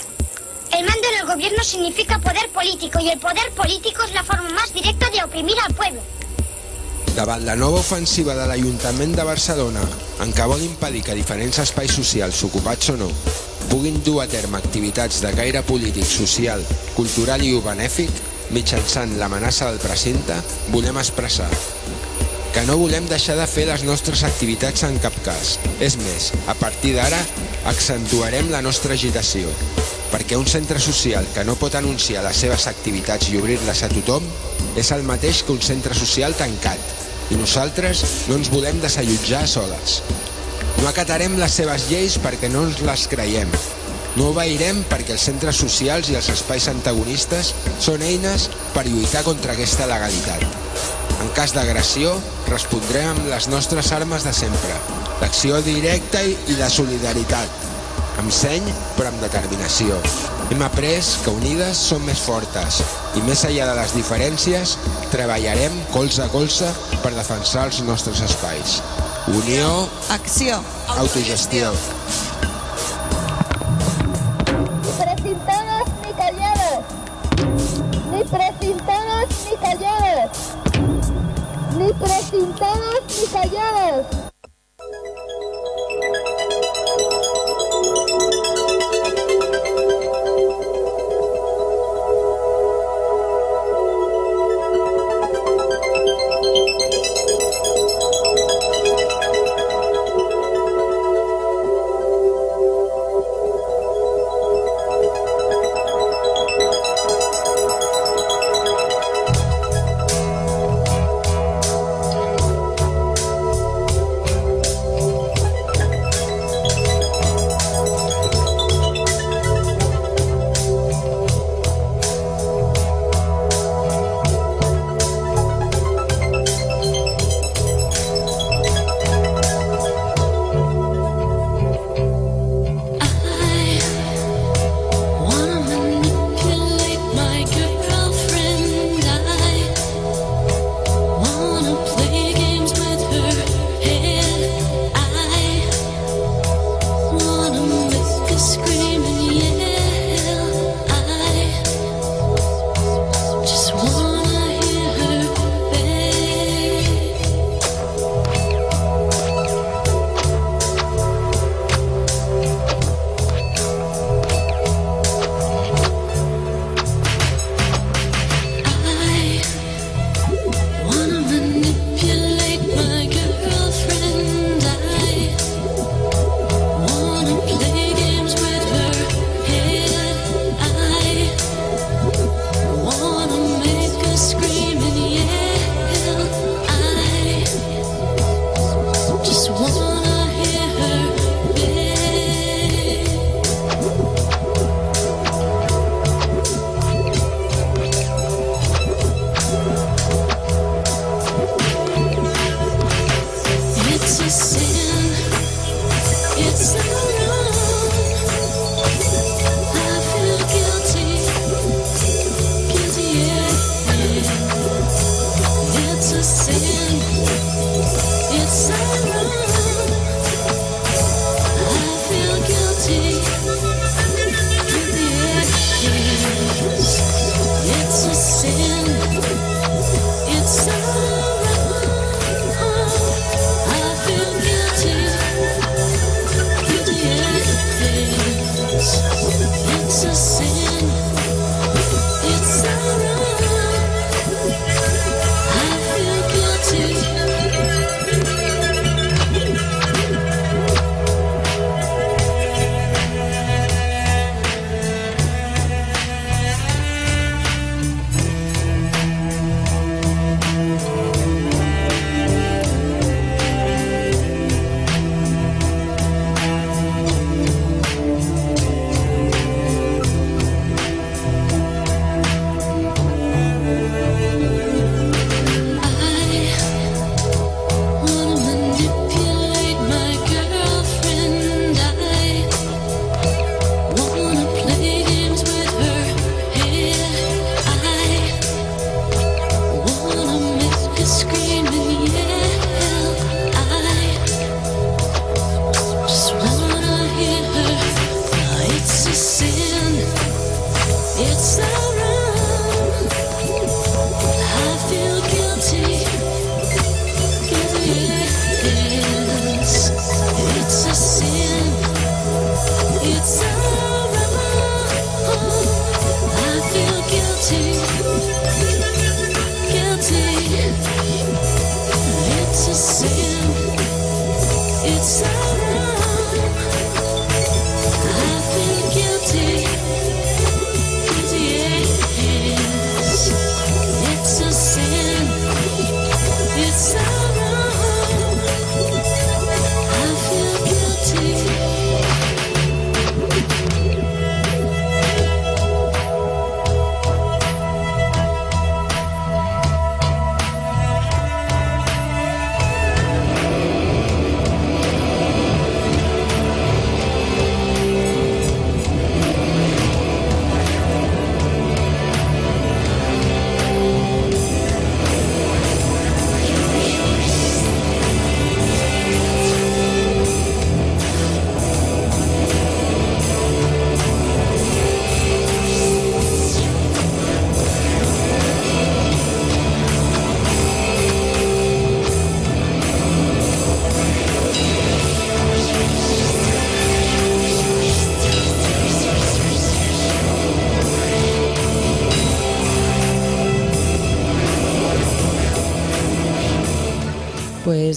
El 0.72 0.84
mando 0.84 1.08
en 1.12 1.20
el 1.20 1.26
gobierno 1.26 1.62
significa 1.62 2.18
poder 2.18 2.48
político 2.50 3.00
y 3.00 3.08
el 3.08 3.18
poder 3.18 3.50
político 3.56 4.02
es 4.04 4.12
la 4.12 4.22
forma 4.22 4.50
más 4.50 4.72
directa 4.74 5.08
de 5.10 5.22
oprimir 5.22 5.56
al 5.66 5.74
pueblo. 5.74 6.00
Davant 7.16 7.46
la 7.48 7.54
nova 7.56 7.78
ofensiva 7.80 8.34
de 8.36 8.44
l'Ajuntament 8.44 9.14
de 9.16 9.24
Barcelona, 9.24 9.80
en 10.20 10.34
què 10.36 10.44
vol 10.50 10.60
impedir 10.66 11.00
que 11.06 11.14
diferents 11.16 11.62
espais 11.62 11.94
socials, 11.96 12.42
ocupats 12.44 12.90
o 12.92 12.96
no, 13.00 13.08
puguin 13.70 14.02
dur 14.04 14.18
a 14.20 14.26
terme 14.28 14.60
activitats 14.60 15.22
de 15.24 15.30
gaire 15.32 15.62
polític, 15.64 16.04
social, 16.04 16.60
cultural 16.92 17.40
i 17.40 17.54
benèfic, 17.64 18.12
mitjançant 18.52 19.16
l'amenaça 19.16 19.70
del 19.70 19.80
precinte, 19.80 20.36
volem 20.74 21.00
expressar 21.00 21.48
que 22.52 22.64
no 22.68 22.76
volem 22.80 23.04
deixar 23.08 23.34
de 23.36 23.44
fer 23.48 23.66
les 23.68 23.82
nostres 23.84 24.22
activitats 24.24 24.84
en 24.86 24.94
cap 25.00 25.16
cas. 25.24 25.56
És 25.80 25.96
més, 26.00 26.30
a 26.48 26.54
partir 26.56 26.94
d'ara 26.96 27.18
accentuarem 27.68 28.48
la 28.52 28.62
nostra 28.64 28.96
agitació, 28.96 29.52
perquè 30.12 30.36
un 30.40 30.48
centre 30.48 30.80
social 30.80 31.28
que 31.34 31.44
no 31.44 31.56
pot 31.60 31.76
anunciar 31.76 32.24
les 32.24 32.44
seves 32.44 32.68
activitats 32.72 33.28
i 33.28 33.36
obrir-les 33.40 33.82
a 33.84 33.92
tothom 33.92 34.24
és 34.76 34.92
el 34.96 35.04
mateix 35.04 35.42
que 35.44 35.52
un 35.52 35.60
centre 35.64 35.96
social 35.96 36.36
tancat, 36.36 36.95
i 37.30 37.38
nosaltres 37.38 38.02
no 38.28 38.36
ens 38.38 38.50
volem 38.52 38.78
desallotjar 38.82 39.46
soles. 39.50 40.00
No 40.82 40.88
acatarem 40.90 41.38
les 41.40 41.56
seves 41.58 41.88
lleis 41.90 42.18
perquè 42.22 42.50
no 42.52 42.66
ens 42.68 42.82
les 42.86 43.06
creiem. 43.10 43.50
No 44.16 44.30
obeirem 44.32 44.82
perquè 44.88 45.16
els 45.16 45.26
centres 45.28 45.58
socials 45.60 46.08
i 46.08 46.16
els 46.16 46.28
espais 46.32 46.68
antagonistes 46.72 47.52
són 47.84 48.04
eines 48.04 48.48
per 48.74 48.86
lluitar 48.88 49.24
contra 49.26 49.52
aquesta 49.56 49.88
legalitat. 49.90 50.46
En 51.20 51.32
cas 51.36 51.52
d'agressió, 51.56 52.14
respondrem 52.48 53.10
amb 53.12 53.28
les 53.32 53.48
nostres 53.52 53.92
armes 53.96 54.24
de 54.24 54.32
sempre, 54.36 54.78
l'acció 55.20 55.60
directa 55.64 56.22
i 56.24 56.60
la 56.60 56.70
solidaritat, 56.72 57.68
amb 58.20 58.32
seny 58.32 58.72
però 58.96 59.12
amb 59.12 59.24
determinació. 59.24 60.00
Hem 60.50 60.62
après 60.62 61.02
que 61.24 61.32
unides 61.34 61.78
som 61.88 62.04
més 62.06 62.20
fortes 62.22 62.76
i 63.18 63.22
més 63.26 63.40
enllà 63.48 63.64
de 63.66 63.72
les 63.80 63.94
diferències 63.96 64.76
treballarem 65.10 65.74
colze 65.90 66.22
a 66.22 66.28
colze 66.30 66.68
per 67.02 67.10
defensar 67.16 67.64
els 67.66 67.80
nostres 67.88 68.22
espais. 68.22 68.76
Unió, 69.26 69.88
Acció. 70.14 70.60
autogestió. 70.96 71.72
Ni 74.84 74.92
precintadas 75.00 75.90
ni 76.04 76.12
calladas. 76.20 76.84
Ni 78.12 78.22
precintadas 78.30 79.42
ni 79.48 79.58
calladas. 79.66 80.46
Ni 81.76 81.92
precintadas 82.04 83.02
ni 83.18 83.26
calladas. 83.34 84.25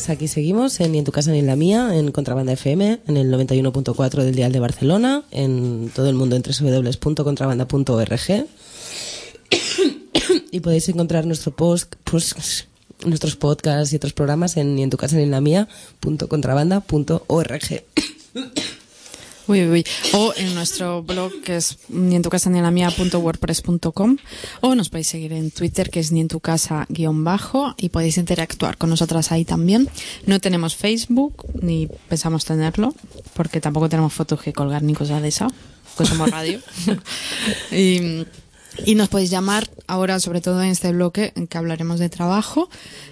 Aquí 0.10 0.28
seguimos 0.28 0.80
en 0.80 0.92
Ni 0.92 0.98
en 0.98 1.06
tu 1.06 1.12
casa 1.12 1.30
ni 1.32 1.38
en 1.38 1.46
la 1.46 1.56
mía, 1.56 1.96
en 1.96 2.12
Contrabanda 2.12 2.54
FM, 2.54 3.02
en 3.08 3.18
el 3.18 3.32
91.4 3.32 4.24
del 4.24 4.34
Dial 4.34 4.52
de 4.52 4.60
Barcelona, 4.60 5.22
en 5.30 5.92
todo 5.94 6.10
el 6.10 6.16
mundo 6.16 6.36
en 6.36 6.42
www.contrabanda.org. 6.42 8.20
y 10.52 10.60
podéis 10.62 10.90
encontrar 10.90 11.28
nuestro 11.28 11.56
post, 11.56 11.94
nuestros 13.06 13.36
podcasts 13.36 13.94
y 13.94 13.98
otros 13.98 14.14
programas 14.14 14.58
en 14.58 14.74
ni 14.76 14.82
en 14.82 14.90
tu 14.90 14.98
casa 14.98 15.16
ni 15.16 15.22
en 15.24 15.32
la 15.32 15.42
mía.contrabanda.org. 15.42 17.84
Uy, 19.50 19.64
uy, 19.64 19.70
uy. 19.72 19.86
O 20.14 20.32
en 20.38 20.54
nuestro 20.54 21.02
blog 21.02 21.42
que 21.42 21.56
es 21.56 21.80
ni 21.90 22.16
en 22.16 22.22
tu 22.22 22.30
casa 22.30 22.52
ni 22.52 22.60
en 22.60 22.64
la 22.64 22.70
mía 22.70 22.92
punto 22.92 23.18
wordpress.com 23.18 24.18
o 24.62 24.76
nos 24.76 24.90
podéis 24.90 25.08
seguir 25.08 25.34
en 25.34 25.50
Twitter 25.50 25.90
que 25.90 26.00
es 26.00 26.12
ni 26.12 26.22
en 26.22 26.28
tu 26.28 26.40
casa 26.40 26.86
guion 26.88 27.24
bajo 27.24 27.74
y 27.76 27.90
podéis 27.90 28.20
interactuar 28.20 28.78
con 28.78 28.92
nosotras 28.92 29.32
ahí 29.32 29.46
también. 29.46 29.90
No 30.28 30.40
tenemos 30.40 30.76
Facebook 30.76 31.48
ni 31.64 31.90
pensamos 32.08 32.46
tenerlo 32.46 32.94
porque 33.34 33.60
tampoco 33.60 33.90
tenemos 33.90 34.14
fotos 34.14 34.40
que 34.40 34.54
colgar 34.54 34.84
ni 34.84 34.94
cosas 34.94 35.20
de 35.24 35.30
esa, 35.30 35.48
pues 35.98 36.10
somos 36.10 36.30
radio. 36.30 36.60
y, 37.72 38.28
y 38.86 38.94
nos 38.94 39.10
podéis 39.10 39.32
llamar 39.32 39.68
ahora, 39.88 40.20
sobre 40.20 40.42
todo 40.42 40.62
en 40.62 40.70
este 40.70 40.92
bloque, 40.92 41.34
en 41.36 41.48
que 41.48 41.58
hablaremos 41.58 42.00
de 42.00 42.10
trabajo, 42.10 42.70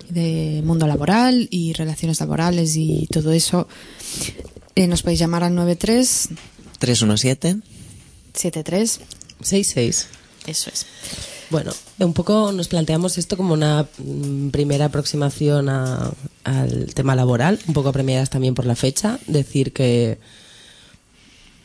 de 0.10 0.62
mundo 0.64 0.86
laboral 0.86 1.48
y 1.50 1.74
relaciones 1.74 2.20
laborales 2.20 2.76
y 2.76 3.08
todo 3.12 3.32
eso. 3.32 3.68
Eh, 4.78 4.86
nos 4.88 5.02
podéis 5.02 5.20
llamar 5.20 5.44
al 5.44 5.56
93 5.56 6.30
317 6.78 7.58
73 8.34 9.00
66. 9.42 10.08
Eso 10.46 10.70
es. 10.72 10.86
Bueno, 11.50 11.72
un 12.00 12.14
poco 12.14 12.52
nos 12.52 12.68
planteamos 12.68 13.18
esto 13.18 13.38
como 13.38 13.54
una 13.54 13.88
mm, 13.98 14.50
primera 14.50 14.86
aproximación 14.86 15.70
a- 15.70 16.12
al 16.44 16.94
tema 16.94 17.16
laboral, 17.16 17.60
un 17.68 17.74
poco 17.74 17.92
premiadas 17.92 18.30
también 18.30 18.54
por 18.54 18.66
la 18.66 18.76
fecha. 18.76 19.20
Decir 19.28 19.74
que 19.74 20.20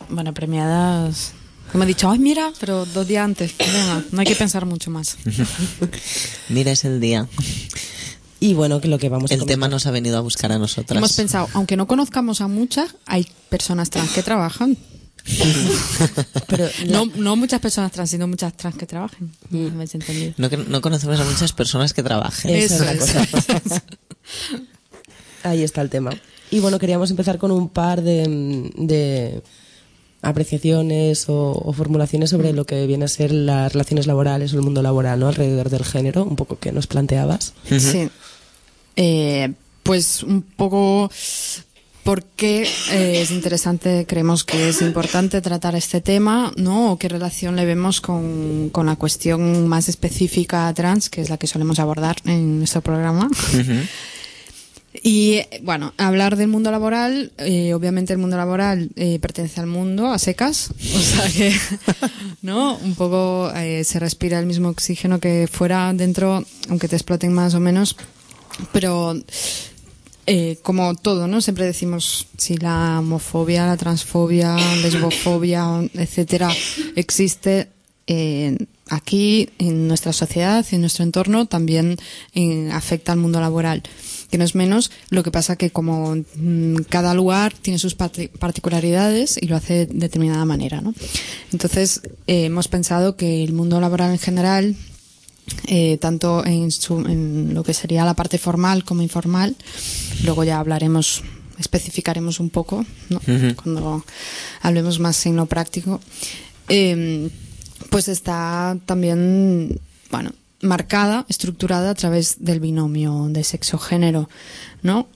Bueno, 0.09 0.33
premiadas. 0.33 1.33
Como 1.71 1.85
he 1.85 1.87
dicho, 1.87 2.11
ay, 2.11 2.19
mira, 2.19 2.51
pero 2.61 2.85
dos 2.87 3.07
días 3.07 3.25
antes. 3.25 3.53
Venga, 3.59 4.05
no 4.11 4.21
hay 4.21 4.27
que 4.27 4.35
pensar 4.37 4.67
mucho 4.67 4.91
más. 4.91 5.17
Mira, 6.51 6.73
es 6.73 6.85
el 6.85 7.01
día. 7.01 7.27
Y 8.43 8.55
bueno, 8.55 8.81
que 8.81 8.89
lo 8.89 8.99
que 8.99 9.09
vamos 9.09 9.31
El 9.31 9.47
tema 9.47 9.69
nos 9.69 9.87
ha 9.87 9.91
venido 9.93 10.17
a 10.19 10.21
buscar 10.21 10.51
a 10.51 10.59
nosotras. 10.59 10.99
Hemos 10.99 11.13
pensado, 11.13 11.49
aunque 11.53 11.77
no 11.77 11.87
conozcamos 11.87 12.41
a 12.41 12.49
muchas, 12.49 12.97
hay 13.07 13.27
personas 13.49 13.89
trans 13.91 14.11
que 14.11 14.23
trabajan. 14.25 14.77
Pero 16.49 16.69
no, 16.89 17.07
no 17.15 17.37
muchas 17.37 17.61
personas 17.61 17.93
trans, 17.93 18.11
sino 18.11 18.27
muchas 18.27 18.57
trans 18.57 18.75
que 18.77 18.87
trabajen. 18.87 19.31
Mm. 19.51 19.57
¿Me 19.59 19.69
habéis 19.75 19.95
entendido? 19.95 20.35
No, 20.39 20.51
que- 20.51 20.57
no 20.57 20.81
conocemos 20.81 21.21
a 21.21 21.25
muchas 21.25 21.53
personas 21.53 21.93
que 21.95 22.03
trabajen. 22.03 22.53
Esa 22.55 22.75
Eso 22.75 22.85
es 22.85 23.15
la 23.15 23.23
es. 23.23 23.61
cosa. 23.63 23.83
Ahí 25.45 25.63
está 25.63 25.81
el 25.83 25.91
tema. 25.91 26.11
Y 26.51 26.59
bueno, 26.59 26.79
queríamos 26.81 27.11
empezar 27.11 27.39
con 27.39 27.51
un 27.53 27.69
par 27.69 28.03
de, 28.03 28.71
de 28.77 29.43
apreciaciones 30.21 31.29
o, 31.29 31.53
o 31.53 31.73
formulaciones 31.73 32.31
sobre 32.31 32.53
lo 32.53 32.65
que 32.65 32.87
viene 32.87 33.05
a 33.05 33.09
ser 33.09 33.33
las 33.33 33.73
relaciones 33.73 34.07
laborales 34.07 34.53
o 34.53 34.57
el 34.57 34.63
mundo 34.63 34.83
laboral, 34.83 35.19
¿no? 35.21 35.29
Alrededor 35.29 35.71
del 35.71 35.85
género, 35.85 36.25
un 36.25 36.37
poco 36.37 36.59
que 36.59 36.73
nos 36.73 36.87
planteabas. 36.87 37.55
Sí. 37.69 38.09
Eh, 38.97 39.53
pues 39.83 40.23
un 40.23 40.43
poco 40.43 41.11
por 42.05 42.25
qué 42.25 42.69
eh, 42.91 43.23
es 43.23 43.31
interesante, 43.31 44.07
creemos 44.09 44.45
que 44.45 44.69
es 44.69 44.83
importante 44.83 45.41
tratar 45.41 45.77
este 45.77 46.01
tema, 46.01 46.53
¿no? 46.57 46.93
O 46.93 46.99
qué 46.99 47.09
relación 47.09 47.57
le 47.57 47.65
vemos 47.65 48.01
con, 48.01 48.71
con 48.71 48.87
la 48.87 48.97
cuestión 48.97 49.69
más 49.69 49.89
específica 49.89 50.73
trans, 50.75 51.09
que 51.09 51.21
es 51.21 51.31
la 51.31 51.39
que 51.39 51.47
solemos 51.47 51.79
abordar 51.79 52.17
en 52.25 52.59
nuestro 52.59 52.81
programa. 52.81 53.29
Y 55.03 55.41
bueno, 55.63 55.95
hablar 55.97 56.37
del 56.37 56.49
mundo 56.49 56.71
laboral, 56.71 57.33
eh, 57.39 57.73
obviamente 57.73 58.13
el 58.13 58.19
mundo 58.19 58.37
laboral 58.37 58.91
eh, 58.97 59.19
pertenece 59.21 59.61
al 59.61 59.67
mundo 59.67 60.09
a 60.09 60.19
secas, 60.19 60.71
o 60.71 60.99
sea 60.99 61.31
que, 61.31 61.53
¿no? 62.43 62.77
Un 62.77 62.95
poco 62.95 63.51
eh, 63.57 63.85
se 63.85 63.99
respira 63.99 64.39
el 64.39 64.45
mismo 64.45 64.69
oxígeno 64.69 65.19
que 65.19 65.49
fuera 65.51 65.93
dentro, 65.95 66.45
aunque 66.69 66.89
te 66.89 66.97
exploten 66.97 67.33
más 67.33 67.55
o 67.55 67.61
menos, 67.61 67.97
pero 68.73 69.15
eh, 70.27 70.59
como 70.63 70.95
todo, 70.95 71.27
¿no? 71.27 71.41
Siempre 71.41 71.65
decimos 71.67 72.27
si 72.37 72.57
la 72.57 72.99
homofobia, 73.01 73.67
la 73.67 73.77
transfobia, 73.77 74.57
lesbofobia, 74.83 75.67
etcétera, 75.95 76.51
existe 76.97 77.69
eh, 78.07 78.57
aquí 78.89 79.49
en 79.59 79.89
nuestra 79.89 80.13
sociedad 80.13 80.65
en 80.71 80.81
nuestro 80.81 81.05
entorno, 81.05 81.47
también 81.47 81.97
eh, 82.35 82.69
afecta 82.73 83.13
al 83.13 83.19
mundo 83.19 83.41
laboral. 83.41 83.83
Que 84.31 84.39
no 84.39 84.45
es 84.45 84.55
menos, 84.55 84.91
lo 85.11 85.23
que 85.23 85.31
pasa 85.31 85.57
que 85.57 85.71
como 85.71 86.17
mm, 86.37 86.77
cada 86.89 87.13
lugar 87.13 87.53
tiene 87.53 87.79
sus 87.79 87.95
parti- 87.95 88.29
particularidades 88.29 89.37
y 89.41 89.47
lo 89.47 89.57
hace 89.57 89.85
de 89.87 89.87
determinada 89.87 90.45
manera, 90.47 90.81
¿no? 90.81 90.95
Entonces, 91.53 92.01
eh, 92.27 92.47
hemos 92.47 92.69
pensado 92.69 93.17
que 93.17 93.45
el 93.45 93.53
mundo 93.53 93.79
laboral 93.79 94.11
en 94.13 94.19
general 94.19 94.75
eh, 95.67 95.99
tanto 95.99 96.45
en, 96.45 96.71
su- 96.71 97.01
en 97.07 97.55
lo 97.55 97.63
que 97.63 97.75
sería 97.75 98.05
la 98.05 98.15
parte 98.15 98.39
formal 98.39 98.85
como 98.85 99.03
informal. 99.03 99.57
Luego 100.25 100.45
ya 100.45 100.59
hablaremos, 100.59 101.23
especificaremos 101.59 102.41
un 102.41 102.51
poco, 102.51 102.85
cuando 103.63 104.05
hablemos 104.61 104.99
más 105.01 105.25
en 105.27 105.37
lo 105.37 105.47
práctico. 105.47 106.01
Eh, 106.69 107.29
pues 107.91 108.09
está 108.09 108.79
también, 108.87 109.79
bueno, 110.11 110.33
marcada, 110.63 111.27
estructurada 111.29 111.91
a 111.91 111.95
través 111.95 112.37
del 112.45 112.61
binomio 112.61 113.27
de 113.29 113.43
sexo-género, 113.45 114.29
¿no? 114.83 115.09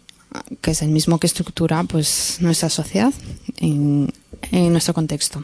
Que 0.61 0.73
es 0.73 0.83
el 0.83 0.91
mismo 0.91 1.19
que 1.19 1.29
estructura, 1.29 1.85
pues, 1.85 2.37
nuestra 2.41 2.69
sociedad 2.69 3.15
en, 3.59 4.13
en 4.51 4.73
nuestro 4.73 4.93
contexto. 4.93 5.43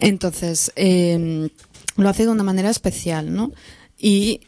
Entonces, 0.00 0.72
eh, 0.76 1.48
lo 1.96 2.08
hace 2.08 2.24
de 2.24 2.28
una 2.30 2.42
manera 2.42 2.68
especial, 2.68 3.32
¿no? 3.32 3.52
Y, 4.04 4.40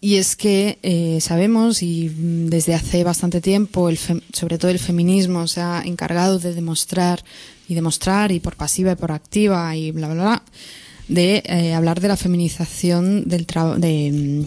es 0.00 0.36
que 0.36 0.78
eh, 0.84 1.18
sabemos, 1.20 1.82
y 1.82 2.08
desde 2.48 2.74
hace 2.74 3.02
bastante 3.02 3.40
tiempo, 3.40 3.88
el 3.88 3.98
fem- 3.98 4.22
sobre 4.32 4.56
todo 4.56 4.70
el 4.70 4.78
feminismo 4.78 5.48
se 5.48 5.60
ha 5.60 5.82
encargado 5.84 6.38
de 6.38 6.54
demostrar 6.54 7.24
y 7.68 7.74
demostrar, 7.74 8.30
y 8.30 8.38
por 8.38 8.54
pasiva 8.54 8.92
y 8.92 8.94
por 8.94 9.10
activa, 9.10 9.74
y 9.74 9.90
bla, 9.90 10.06
bla, 10.06 10.22
bla, 10.22 10.42
de 11.08 11.42
eh, 11.44 11.74
hablar 11.74 12.00
de 12.00 12.06
la 12.08 12.16
feminización 12.16 13.24
de, 13.28 14.46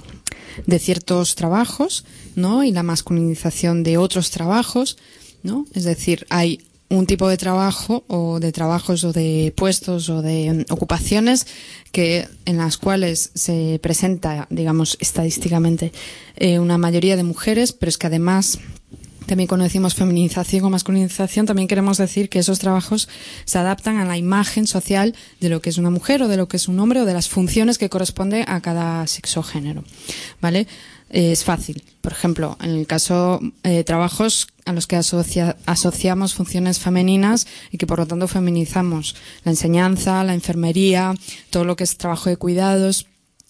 de 0.65 0.79
ciertos 0.79 1.35
trabajos, 1.35 2.05
¿no? 2.35 2.63
Y 2.63 2.71
la 2.71 2.83
masculinización 2.83 3.83
de 3.83 3.97
otros 3.97 4.31
trabajos, 4.31 4.97
¿no? 5.43 5.65
Es 5.73 5.83
decir, 5.83 6.25
hay 6.29 6.61
un 6.91 7.05
tipo 7.05 7.29
de 7.29 7.37
trabajo 7.37 8.03
o 8.07 8.39
de 8.39 8.51
trabajos 8.51 9.03
o 9.05 9.13
de 9.13 9.53
puestos 9.55 10.09
o 10.09 10.21
de 10.21 10.65
mm, 10.67 10.73
ocupaciones 10.73 11.47
que 11.91 12.27
en 12.45 12.57
las 12.57 12.77
cuales 12.77 13.31
se 13.33 13.79
presenta, 13.81 14.47
digamos, 14.49 14.97
estadísticamente 14.99 15.93
eh, 16.35 16.59
una 16.59 16.77
mayoría 16.77 17.15
de 17.15 17.23
mujeres, 17.23 17.71
pero 17.71 17.89
es 17.89 17.97
que 17.97 18.07
además 18.07 18.59
también 19.25 19.47
cuando 19.47 19.63
decimos 19.63 19.95
feminización 19.95 20.65
o 20.65 20.69
masculinización, 20.69 21.45
también 21.45 21.69
queremos 21.69 21.97
decir 21.97 22.27
que 22.27 22.39
esos 22.39 22.59
trabajos 22.59 23.07
se 23.45 23.57
adaptan 23.57 23.97
a 23.97 24.05
la 24.05 24.17
imagen 24.17 24.67
social 24.67 25.15
de 25.39 25.47
lo 25.47 25.61
que 25.61 25.69
es 25.69 25.77
una 25.77 25.89
mujer 25.89 26.21
o 26.23 26.27
de 26.27 26.35
lo 26.35 26.49
que 26.49 26.57
es 26.57 26.67
un 26.67 26.79
hombre 26.79 26.99
o 26.99 27.05
de 27.05 27.13
las 27.13 27.29
funciones 27.29 27.77
que 27.77 27.89
corresponde 27.89 28.43
a 28.45 28.59
cada 28.59 29.07
sexo 29.07 29.43
género. 29.43 29.85
¿Vale? 30.41 30.67
Es 31.09 31.45
fácil. 31.45 31.83
Por 32.01 32.11
ejemplo, 32.11 32.57
en 32.61 32.71
el 32.71 32.87
caso 32.87 33.39
de 33.63 33.83
trabajos 33.83 34.47
a 34.65 34.73
los 34.73 34.87
que 34.87 34.95
asocia- 34.95 35.55
asociamos 35.65 36.33
funciones 36.33 36.79
femeninas 36.79 37.45
y 37.71 37.77
que 37.77 37.85
por 37.87 37.99
lo 37.99 38.07
tanto 38.07 38.27
feminizamos 38.27 39.15
la 39.43 39.51
enseñanza, 39.51 40.23
la 40.23 40.33
enfermería, 40.33 41.13
todo 41.51 41.63
lo 41.63 41.75
que 41.75 41.83
es 41.83 41.97
trabajo 41.97 42.29
de 42.29 42.37
cuidados, 42.37 43.05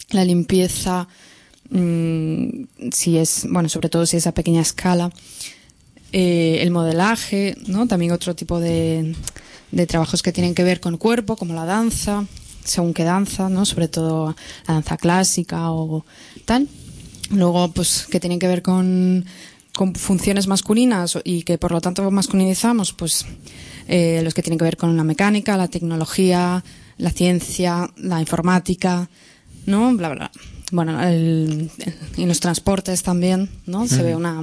la 0.10 0.26
limpieza, 0.26 1.08
mm, 1.70 2.48
si 2.92 3.18
es, 3.18 3.46
bueno, 3.50 3.70
sobre 3.70 3.88
todo 3.90 4.06
si 4.06 4.18
es 4.18 4.28
a 4.28 4.34
pequeña 4.34 4.62
escala, 4.62 5.12
eh, 6.12 6.60
el 6.62 6.72
modelaje, 6.72 7.56
¿no? 7.68 7.88
También 7.88 8.12
otro 8.12 8.36
tipo 8.36 8.60
de, 8.60 9.16
de 9.72 9.88
trabajos 9.88 10.22
que 10.22 10.34
tienen 10.34 10.54
que 10.56 10.64
ver 10.66 10.82
con 10.82 10.94
el 10.96 11.00
cuerpo, 11.00 11.38
como 11.38 11.54
la 11.54 11.64
danza, 11.66 12.26
según 12.66 12.94
qué 12.94 13.06
danza, 13.06 13.48
¿no? 13.48 13.66
Sobre 13.66 13.88
todo 13.88 14.36
la 14.68 14.74
danza 14.74 14.98
clásica 14.98 15.72
o 15.72 16.04
tal. 16.46 16.68
Luego, 17.34 17.72
pues, 17.72 18.08
que 18.10 18.20
tienen 18.20 18.40
que 18.40 18.48
ver 18.48 18.62
con, 18.62 19.26
con 19.74 19.96
funciones 19.96 20.48
masculinas 20.48 21.18
y 21.24 21.44
que 21.44 21.58
por 21.58 21.72
lo 21.72 21.82
tanto 21.82 22.10
masculinizamos, 22.12 22.94
pues, 22.94 23.26
eh, 23.88 24.22
los 24.24 24.34
que 24.34 24.42
tienen 24.42 24.58
que 24.60 24.66
ver 24.66 24.78
con 24.78 24.96
la 24.98 25.04
mecánica, 25.04 25.58
la 25.58 25.68
tecnología, 25.68 26.64
la 26.98 27.10
ciencia, 27.12 27.90
la 27.98 28.20
informática, 28.20 29.10
¿no? 29.66 29.96
Bla, 29.96 30.10
bla. 30.10 30.32
Bueno, 30.72 31.02
el, 31.04 31.70
el- 31.80 31.96
en 32.18 32.28
los 32.28 32.40
transportes 32.40 33.04
también, 33.04 33.50
¿no? 33.66 33.88
Se 33.88 34.04
ve 34.04 34.16
una... 34.16 34.42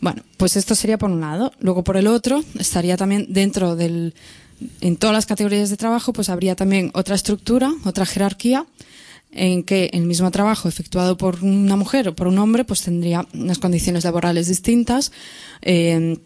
Bueno, 0.00 0.22
pues 0.36 0.56
esto 0.56 0.76
sería 0.76 0.98
por 0.98 1.10
un 1.10 1.20
lado. 1.20 1.52
Luego 1.58 1.82
por 1.82 1.96
el 1.96 2.06
otro, 2.06 2.44
estaría 2.58 2.96
también 2.96 3.26
dentro 3.28 3.74
del... 3.74 4.14
En 4.80 4.96
todas 4.96 5.14
las 5.14 5.26
categorías 5.26 5.70
de 5.70 5.76
trabajo, 5.76 6.12
pues 6.12 6.28
habría 6.28 6.54
también 6.56 6.90
otra 6.94 7.14
estructura, 7.14 7.72
otra 7.84 8.04
jerarquía, 8.06 8.66
en 9.32 9.62
que 9.62 9.90
el 9.92 10.04
mismo 10.06 10.30
trabajo 10.30 10.68
efectuado 10.68 11.16
por 11.16 11.44
una 11.44 11.76
mujer 11.76 12.08
o 12.08 12.14
por 12.14 12.26
un 12.26 12.38
hombre, 12.38 12.64
pues 12.64 12.82
tendría 12.82 13.26
unas 13.34 13.58
condiciones 13.58 14.04
laborales 14.04 14.48
distintas, 14.48 15.12
eh, 15.62 16.18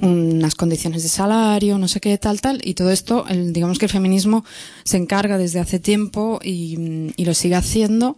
unas 0.00 0.54
condiciones 0.54 1.02
de 1.02 1.08
salario, 1.08 1.78
no 1.78 1.88
sé 1.88 2.00
qué, 2.00 2.16
tal, 2.18 2.40
tal, 2.40 2.60
y 2.64 2.74
todo 2.74 2.90
esto, 2.90 3.26
el- 3.28 3.52
digamos 3.52 3.78
que 3.78 3.86
el 3.86 3.92
feminismo 3.92 4.44
se 4.84 4.96
encarga 4.96 5.38
desde 5.38 5.60
hace 5.60 5.78
tiempo 5.78 6.40
y, 6.42 7.12
lo 7.16 7.34
sigue 7.34 7.54
haciendo, 7.54 8.16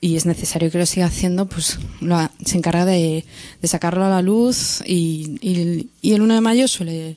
y 0.00 0.16
es 0.16 0.26
necesario 0.26 0.70
que 0.70 0.78
lo 0.78 0.86
siga 0.86 1.06
haciendo, 1.06 1.46
pues 1.46 1.78
lo 2.00 2.16
se 2.44 2.56
encarga 2.56 2.84
de, 2.84 3.24
sacarlo 3.64 4.04
a 4.04 4.10
la 4.10 4.22
luz 4.22 4.80
y, 4.86 5.88
el 6.02 6.22
1 6.22 6.34
de 6.34 6.40
mayo 6.40 6.68
suele 6.68 7.16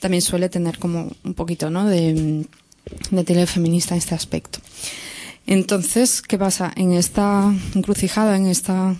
también 0.00 0.20
suele 0.20 0.48
tener 0.48 0.78
como 0.78 1.12
un 1.22 1.34
poquito 1.34 1.70
¿no? 1.70 1.86
de, 1.86 2.44
de 3.12 3.24
tele 3.24 3.46
feminista 3.46 3.94
en 3.94 3.98
este 3.98 4.16
aspecto. 4.16 4.58
Entonces, 5.46 6.22
¿qué 6.22 6.38
pasa? 6.38 6.72
En 6.76 6.92
esta 6.92 7.52
encrucijada, 7.74 8.36
en 8.36 8.46
esta, 8.46 8.94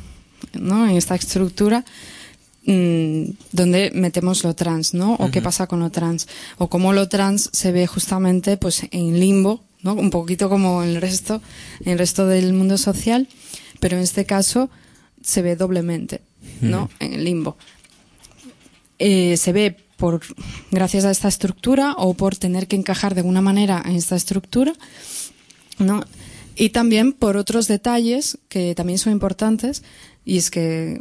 ¿no? 0.55 0.89
en 0.89 0.97
esta 0.97 1.15
estructura, 1.15 1.85
mm, 2.67 3.25
donde 3.53 3.91
metemos 3.95 4.45
lo 4.45 4.55
trans, 4.55 4.95
¿no? 4.95 5.15
O 5.15 5.31
qué 5.31 5.41
pasa 5.41 5.67
con 5.67 5.81
lo 5.81 5.91
trans, 5.91 6.29
o 6.59 6.69
cómo 6.69 6.93
lo 6.93 7.09
trans 7.09 7.51
se 7.53 7.73
ve 7.73 7.87
justamente 7.87 8.57
pues 8.57 8.87
en 8.91 9.19
limbo, 9.21 9.63
¿no? 9.83 9.95
Un 9.95 10.11
poquito 10.11 10.49
como 10.49 10.83
el 10.83 11.01
resto, 11.01 11.41
el 11.85 11.99
resto 11.99 12.27
del 12.27 12.53
mundo 12.53 12.77
social, 12.77 13.29
pero 13.81 13.97
en 13.97 14.03
este 14.03 14.25
caso 14.25 14.71
se 15.23 15.43
ve 15.43 15.57
doblemente, 15.57 16.23
¿no? 16.61 16.91
En 16.99 17.15
el 17.15 17.25
limbo. 17.25 17.57
Eh, 18.99 19.37
se 19.37 19.53
ve 19.53 19.77
por 19.97 20.21
gracias 20.71 21.05
a 21.05 21.11
esta 21.11 21.29
estructura 21.29 21.95
o 21.97 22.15
por 22.15 22.37
tener 22.37 22.67
que 22.67 22.77
encajar 22.77 23.15
de 23.15 23.21
alguna 23.21 23.41
manera 23.41 23.83
en 23.85 23.97
esta 23.97 24.17
estructura, 24.17 24.73
¿no? 25.79 26.05
Y 26.57 26.71
también 26.71 27.13
por 27.13 27.37
otros 27.37 27.69
detalles 27.69 28.39
que 28.49 28.75
también 28.75 28.99
son 28.99 29.13
importantes, 29.13 29.83
y 30.25 30.39
es 30.39 30.51
que 30.51 31.01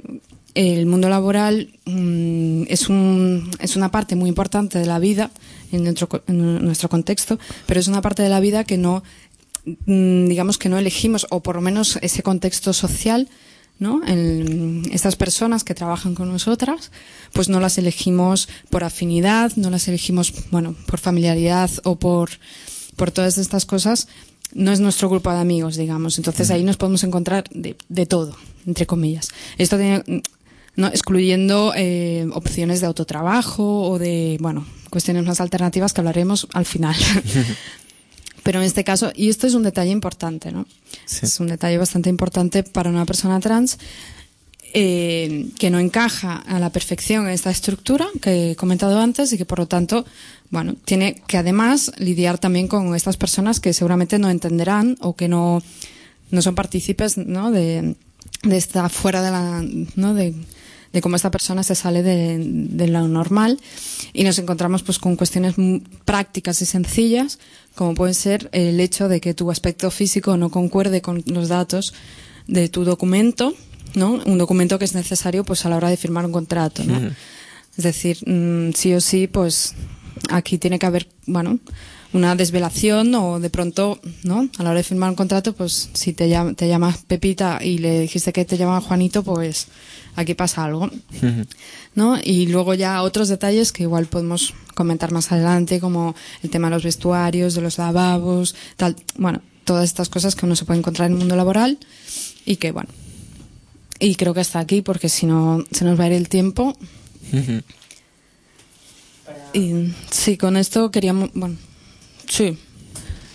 el 0.54 0.86
mundo 0.86 1.10
laboral 1.10 1.70
mm, 1.86 2.64
es, 2.68 2.89
un, 2.89 3.49
es 3.60 3.76
una 3.76 3.91
parte 3.91 4.16
muy 4.16 4.30
importante 4.30 4.80
de 4.80 4.86
la 4.86 4.99
vida 4.99 5.32
en 5.72 5.84
nuestro, 5.84 6.10
en 6.28 6.64
nuestro 6.64 6.89
contexto, 6.89 7.39
pero 7.66 7.80
es 7.80 7.88
una 7.88 8.02
parte 8.02 8.24
de 8.24 8.30
la 8.30 8.39
vida 8.39 8.64
que 8.64 8.78
no, 8.78 9.04
mm, 9.66 10.28
digamos 10.28 10.58
que 10.58 10.70
no 10.70 10.78
elegimos, 10.78 11.28
o 11.30 11.41
por 11.41 11.56
lo 11.56 11.62
menos 11.62 11.97
ese 12.02 12.24
contexto 12.24 12.74
social, 12.74 13.30
¿no? 13.80 14.02
Estas 14.91 15.16
personas 15.16 15.64
que 15.64 15.74
trabajan 15.74 16.14
con 16.14 16.32
nosotras, 16.32 16.91
pues 17.34 17.49
no 17.49 17.60
las 17.60 17.80
elegimos 17.80 18.47
por 18.70 18.84
afinidad, 18.84 19.54
no 19.56 19.72
las 19.72 19.88
elegimos, 19.88 20.34
bueno, 20.52 20.76
por 20.86 20.99
familiaridad 20.99 21.72
o 21.84 21.95
por, 21.95 22.30
por 22.95 23.10
todas 23.10 23.39
estas 23.39 23.66
cosas. 23.66 24.08
No 24.54 24.72
es 24.72 24.80
nuestro 24.80 25.10
grupo 25.10 25.32
de 25.32 25.39
amigos, 25.39 25.76
digamos. 25.76 26.18
Entonces 26.18 26.52
ahí 26.52 26.64
nos 26.64 26.78
podemos 26.78 27.04
encontrar 27.04 27.45
de, 27.52 27.76
de 27.89 28.06
todo, 28.06 28.36
entre 28.66 28.86
comillas. 28.86 29.30
Esto 29.58 29.78
tiene, 29.78 30.04
no, 30.76 30.88
excluyendo 30.88 31.74
eh, 31.76 32.28
opciones 32.34 32.82
de 32.82 32.88
autotrabajo 32.88 33.84
o 33.89 33.99
de, 33.99 34.38
bueno, 34.39 34.66
cuestiones 34.89 35.26
más 35.26 35.41
alternativas 35.41 35.93
que 35.93 36.02
hablaremos 36.02 36.47
al 36.54 36.66
final. 36.66 36.95
Pero 38.43 38.60
en 38.60 38.66
este 38.66 38.84
caso, 38.84 39.12
y 39.16 39.30
esto 39.30 39.45
es 39.45 39.54
un 39.54 39.64
detalle 39.64 39.91
importante, 39.91 40.52
¿no? 40.52 40.66
Es 41.22 41.39
un 41.39 41.47
detalle 41.47 41.78
bastante 41.78 42.10
importante 42.10 42.64
para 42.64 42.89
una 42.89 43.06
persona 43.06 43.39
trans 43.39 43.78
eh, 44.74 45.49
que 45.60 45.70
no 45.70 45.80
encaja 45.80 46.38
a 46.38 46.58
la 46.60 46.72
perfección 46.72 47.26
en 47.26 47.34
esta 47.34 47.52
estructura 47.52 48.08
que 48.22 48.52
he 48.52 48.56
comentado 48.56 48.99
antes 48.99 49.32
y 49.34 49.38
que 49.38 49.45
por 49.45 49.60
lo 49.60 49.68
tanto, 49.68 50.06
bueno, 50.52 50.76
tiene 50.86 51.16
que 51.28 51.38
además 51.38 51.91
lidiar 51.97 52.38
también 52.38 52.68
con 52.68 52.93
estas 52.95 53.18
personas 53.18 53.60
que 53.60 53.74
seguramente 53.74 54.20
no 54.20 54.30
entenderán 54.30 54.97
o 55.02 55.16
que 55.16 55.28
no, 55.28 55.64
no 56.30 56.41
son 56.41 56.56
partícipes, 56.56 57.18
¿no? 57.18 57.52
De, 57.52 57.95
de 58.43 58.58
esta 58.58 58.89
fuera 58.89 59.22
de 59.22 59.32
la, 59.32 59.66
¿no? 59.95 60.14
De, 60.14 60.36
de 60.93 61.02
cómo 61.02 61.16
esta 61.16 61.32
persona 61.32 61.64
se 61.64 61.74
sale 61.74 62.04
de, 62.04 62.38
de 62.39 62.88
lo 62.88 63.08
normal 63.08 63.60
y 64.12 64.26
nos 64.26 64.38
encontramos 64.39 64.84
pues 64.84 64.99
con 64.99 65.16
cuestiones 65.16 65.56
prácticas 66.04 66.62
y 66.62 66.66
sencillas 66.66 67.39
como 67.76 67.95
puede 67.95 68.14
ser 68.14 68.49
el 68.52 68.80
hecho 68.82 69.08
de 69.08 69.22
que 69.22 69.34
tu 69.34 69.49
aspecto 69.52 69.89
físico 69.89 70.36
no 70.36 70.49
concuerde 70.49 71.02
con 71.02 71.24
los 71.28 71.47
datos 71.47 71.93
de 72.47 72.68
tu 72.68 72.84
documento 72.84 73.56
¿no? 73.95 74.22
Un 74.26 74.38
documento 74.38 74.80
que 74.80 74.86
es 74.86 74.95
necesario 74.95 75.43
pues 75.43 75.66
a 75.66 75.70
la 75.70 75.78
hora 75.78 75.89
de 75.89 75.97
firmar 75.97 76.26
un 76.26 76.32
contrato, 76.32 76.84
¿no? 76.84 77.12
Es 77.78 77.84
decir, 77.84 78.18
mm, 78.26 78.74
sí 78.74 78.93
o 78.93 79.02
sí, 79.02 79.28
pues 79.28 79.76
aquí 80.30 80.57
tiene 80.57 80.80
que 80.80 80.86
haber, 80.86 81.07
bueno, 81.26 81.59
una 82.14 82.36
desvelación 82.36 83.14
o 83.16 83.39
de 83.39 83.49
pronto, 83.49 83.99
¿no? 84.24 84.49
A 84.57 84.64
la 84.64 84.72
hora 84.72 84.78
de 84.80 84.84
firmar 84.84 85.09
un 85.09 85.16
contrato, 85.16 85.53
pues 85.53 85.89
si 85.93 86.12
te, 86.14 86.28
llam- 86.30 86.55
te 86.55 86.68
llamas 86.68 86.97
Pepita 87.07 87.59
y 87.64 87.78
le 87.78 88.01
dijiste 88.01 88.34
que 88.34 88.43
te 88.45 88.57
llamaba 88.57 88.82
Juanito, 88.82 89.24
pues 89.24 89.68
aquí 90.16 90.34
pasa 90.34 90.66
algo, 90.66 90.89
¿no? 91.95 92.18
Y 92.22 92.47
luego 92.47 92.74
ya 92.74 93.01
otros 93.01 93.30
detalles 93.30 93.72
que 93.72 93.84
igual 93.84 94.07
podemos 94.07 94.53
comentar 94.76 95.12
más 95.12 95.32
adelante, 95.32 95.80
como 95.80 96.14
el 96.43 96.49
tema 96.49 96.68
de 96.68 96.76
los 96.76 96.84
vestuarios, 96.84 97.55
de 97.55 97.62
los 97.62 97.78
lavabos, 97.78 98.55
tal, 98.76 98.95
bueno, 99.18 99.41
todas 99.64 99.86
estas 99.86 100.09
cosas 100.09 100.36
que 100.36 100.45
uno 100.45 100.55
se 100.57 100.66
puede 100.66 100.80
encontrar 100.80 101.05
en 101.07 101.14
el 101.14 101.20
mundo 101.20 101.36
laboral 101.38 101.78
y 102.45 102.57
que, 102.57 102.72
bueno, 102.74 102.89
y 103.99 104.16
creo 104.16 104.34
que 104.34 104.41
hasta 104.41 104.59
aquí 104.59 104.82
porque 104.82 105.07
si 105.07 105.26
no 105.28 105.64
se 105.72 105.86
nos 105.86 105.97
va 105.97 106.05
a 106.05 106.07
ir 106.07 106.14
el 106.14 106.28
tiempo. 106.28 106.76
Y 109.54 109.94
sí, 110.10 110.38
con 110.38 110.56
esto 110.58 110.92
queríamos, 110.92 111.30
bueno, 111.34 111.56
sí. 112.28 112.58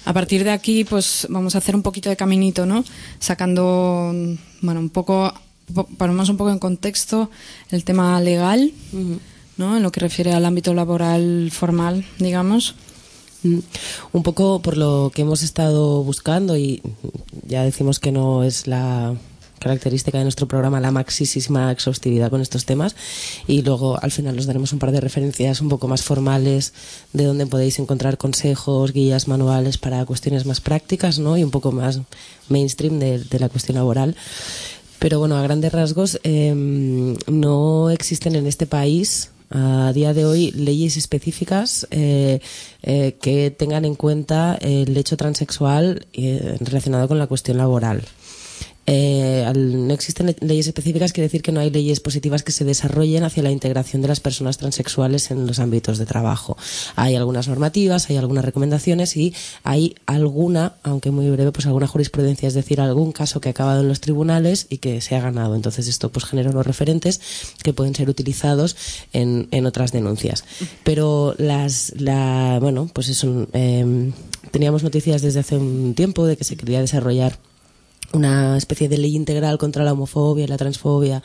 A 0.05 0.12
partir 0.12 0.44
de 0.44 0.51
aquí, 0.51 0.84
pues 0.84 1.26
vamos 1.30 1.55
a 1.55 1.59
hacer 1.59 1.74
un 1.74 1.82
poquito 1.82 2.09
de 2.09 2.16
caminito, 2.16 2.64
¿no? 2.64 2.84
Sacando, 3.18 4.12
bueno, 4.62 4.80
un 4.80 4.88
poco, 4.90 5.34
po- 5.74 5.86
ponemos 5.99 6.28
un 6.28 6.36
poco 6.36 6.51
en 6.51 6.59
contexto 6.61 7.28
el 7.70 7.82
tema 7.84 8.20
legal, 8.20 8.72
¿no? 9.57 9.76
En 9.76 9.82
lo 9.82 9.90
que 9.90 10.01
refiere 10.01 10.32
al 10.32 10.44
ámbito 10.44 10.74
laboral 10.74 11.51
formal, 11.53 12.05
digamos. 12.18 12.76
Un 14.12 14.22
poco 14.22 14.61
por 14.62 14.76
lo 14.76 15.11
que 15.14 15.22
hemos 15.22 15.42
estado 15.42 16.03
buscando 16.03 16.57
y 16.57 16.82
ya 17.47 17.62
decimos 17.64 18.01
que 18.01 18.11
no 18.12 18.42
es 18.44 18.66
la 18.66 19.14
característica 19.59 20.18
de 20.18 20.24
nuestro 20.24 20.48
programa 20.48 20.80
la 20.80 20.90
maxísima 20.90 21.70
exhaustividad 21.72 22.30
con 22.30 22.40
estos 22.40 22.64
temas 22.64 22.96
y 23.46 23.62
luego 23.62 23.98
al 24.02 24.11
final 24.11 24.38
os 24.38 24.46
daremos 24.46 24.72
un 24.72 24.78
par 24.78 24.92
de 24.92 25.00
referencias 25.00 25.61
un 25.61 25.68
poco 25.68 25.88
más 25.88 26.02
formales 26.02 26.72
de 27.12 27.24
donde 27.24 27.46
podéis 27.46 27.78
encontrar 27.78 28.18
consejos, 28.18 28.92
guías, 28.92 29.28
manuales 29.28 29.78
para 29.78 30.04
cuestiones 30.04 30.46
más 30.46 30.61
prácticas 30.61 31.18
¿no? 31.18 31.36
y 31.36 31.44
un 31.44 31.50
poco 31.50 31.72
más 31.72 32.00
mainstream 32.48 32.98
de, 32.98 33.38
la 33.38 33.48
cuestión 33.48 33.76
laboral. 33.76 34.16
Pero 34.98 35.18
bueno, 35.18 35.36
a 35.36 35.42
grandes 35.42 35.72
rasgos, 35.72 36.18
eh, 36.24 36.54
no 37.26 37.90
existen 37.90 38.34
en 38.34 38.46
este 38.46 38.66
país 38.66 39.30
a 39.50 39.92
día 39.92 40.12
de 40.12 40.24
hoy 40.24 40.50
leyes 40.52 40.96
específicas 40.96 41.86
eh, 41.90 42.40
eh, 42.82 43.16
que 43.20 43.50
tengan 43.50 43.84
en 43.84 43.94
cuenta 43.94 44.59
el 44.61 44.96
hecho 44.96 45.16
transexual 45.16 46.07
eh, 46.12 46.57
relacionado 46.61 47.09
con 47.09 47.18
la 47.18 47.26
cuestión 47.26 47.59
laboral. 47.59 48.02
Eh, 48.89 49.45
al 49.45 49.89
no 49.89 49.93
existen 49.95 50.26
le- 50.26 50.37
leyes 50.41 50.66
específicas 50.68 51.12
quiere 51.12 51.26
decir 51.26 51.43
que 51.43 51.51
no 51.51 51.59
hay 51.61 51.70
leyes 51.70 51.99
positivas 52.01 52.43
que 52.45 52.53
se 52.53 52.64
desarrollen 52.64 53.24
hacia 53.24 53.43
la 53.43 53.51
integración 53.51 54.01
de 54.03 54.09
las 54.09 54.20
personas 54.20 54.59
transexuales 54.59 55.30
en 55.32 55.47
los 55.47 55.59
ámbitos 55.59 55.99
de 55.99 56.07
trabajo. 56.07 56.57
Hay 56.95 57.16
algunas 57.16 57.49
normativas, 57.49 58.09
hay 58.11 58.16
algunas 58.16 58.45
recomendaciones 58.45 59.16
y 59.16 59.34
hay 59.64 59.97
alguna, 60.07 60.74
aunque 60.84 61.11
muy 61.11 61.28
breve, 61.30 61.51
pues 61.53 61.66
alguna 61.66 61.89
jurisprudencia, 61.89 62.47
es 62.47 62.55
decir, 62.55 62.80
algún 62.80 63.11
caso 63.12 63.41
que 63.41 63.49
ha 63.49 63.51
acabado 63.53 63.80
en 63.82 63.89
los 63.89 64.01
tribunales 64.01 64.66
y 64.70 64.78
que 64.78 65.01
se 65.01 65.16
ha 65.16 65.20
ganado. 65.20 65.57
Entonces 65.57 65.89
esto 65.89 66.11
pues 66.12 66.24
genera 66.24 66.51
unos 66.51 66.66
referentes 66.66 67.20
que 67.64 67.72
pueden 67.72 67.95
ser 67.95 68.09
utilizados 68.09 68.76
en, 69.12 69.49
en 69.51 69.66
otras 69.66 69.91
denuncias. 69.93 70.45
Pero 70.84 71.34
las, 71.39 71.93
la, 71.99 72.59
bueno, 72.61 72.89
pues 72.93 73.09
eso, 73.09 73.49
eh, 73.53 74.12
teníamos 74.53 74.82
noticias 74.84 75.22
desde 75.22 75.41
hace 75.41 75.57
un 75.57 75.95
tiempo 75.95 76.24
de 76.26 76.37
que 76.37 76.45
se 76.45 76.57
quería 76.57 76.80
desarrollar 76.80 77.39
una 78.12 78.57
especie 78.57 78.88
de 78.88 78.98
ley 78.98 79.14
integral 79.16 79.59
contra 79.59 79.84
la 79.84 79.92
homofobia 79.92 80.44
y 80.44 80.48
la 80.48 80.57
transfobia, 80.57 81.22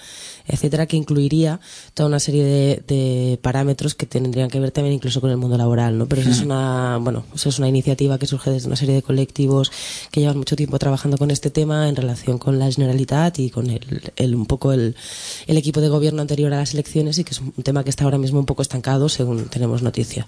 etcétera, 0.47 0.85
que 0.87 0.97
incluiría 0.97 1.59
toda 1.93 2.07
una 2.09 2.19
serie 2.19 2.43
de, 2.43 2.83
de 2.87 3.39
parámetros 3.41 3.95
que 3.95 4.05
tendrían 4.05 4.49
que 4.49 4.59
ver 4.59 4.71
también 4.71 4.95
incluso 4.95 5.21
con 5.21 5.29
el 5.29 5.37
mundo 5.37 5.57
laboral, 5.57 5.97
¿no? 5.97 6.07
Pero 6.07 6.21
eso 6.21 6.31
es 6.31 6.41
una, 6.41 6.97
bueno, 7.01 7.25
eso 7.33 7.49
es 7.49 7.59
una 7.59 7.67
iniciativa 7.69 8.17
que 8.17 8.27
surge 8.27 8.49
desde 8.51 8.67
una 8.67 8.75
serie 8.75 8.95
de 8.95 9.01
colectivos 9.01 9.71
que 10.11 10.19
llevan 10.21 10.37
mucho 10.37 10.55
tiempo 10.55 10.79
trabajando 10.79 11.17
con 11.17 11.31
este 11.31 11.49
tema 11.49 11.87
en 11.87 11.95
relación 11.95 12.37
con 12.37 12.59
la 12.59 12.71
Generalitat 12.71 13.39
y 13.39 13.49
con 13.49 13.69
el, 13.69 14.11
el- 14.15 14.35
un 14.35 14.45
poco 14.45 14.73
el, 14.73 14.95
el 15.47 15.57
equipo 15.57 15.81
de 15.81 15.89
gobierno 15.89 16.21
anterior 16.21 16.53
a 16.53 16.57
las 16.57 16.73
elecciones 16.73 17.17
y 17.19 17.23
que 17.23 17.31
es 17.31 17.39
un 17.41 17.51
tema 17.63 17.83
que 17.83 17.89
está 17.89 18.03
ahora 18.05 18.17
mismo 18.17 18.39
un 18.39 18.45
poco 18.45 18.61
estancado 18.61 19.07
según 19.09 19.45
tenemos 19.45 19.81
noticia. 19.81 20.25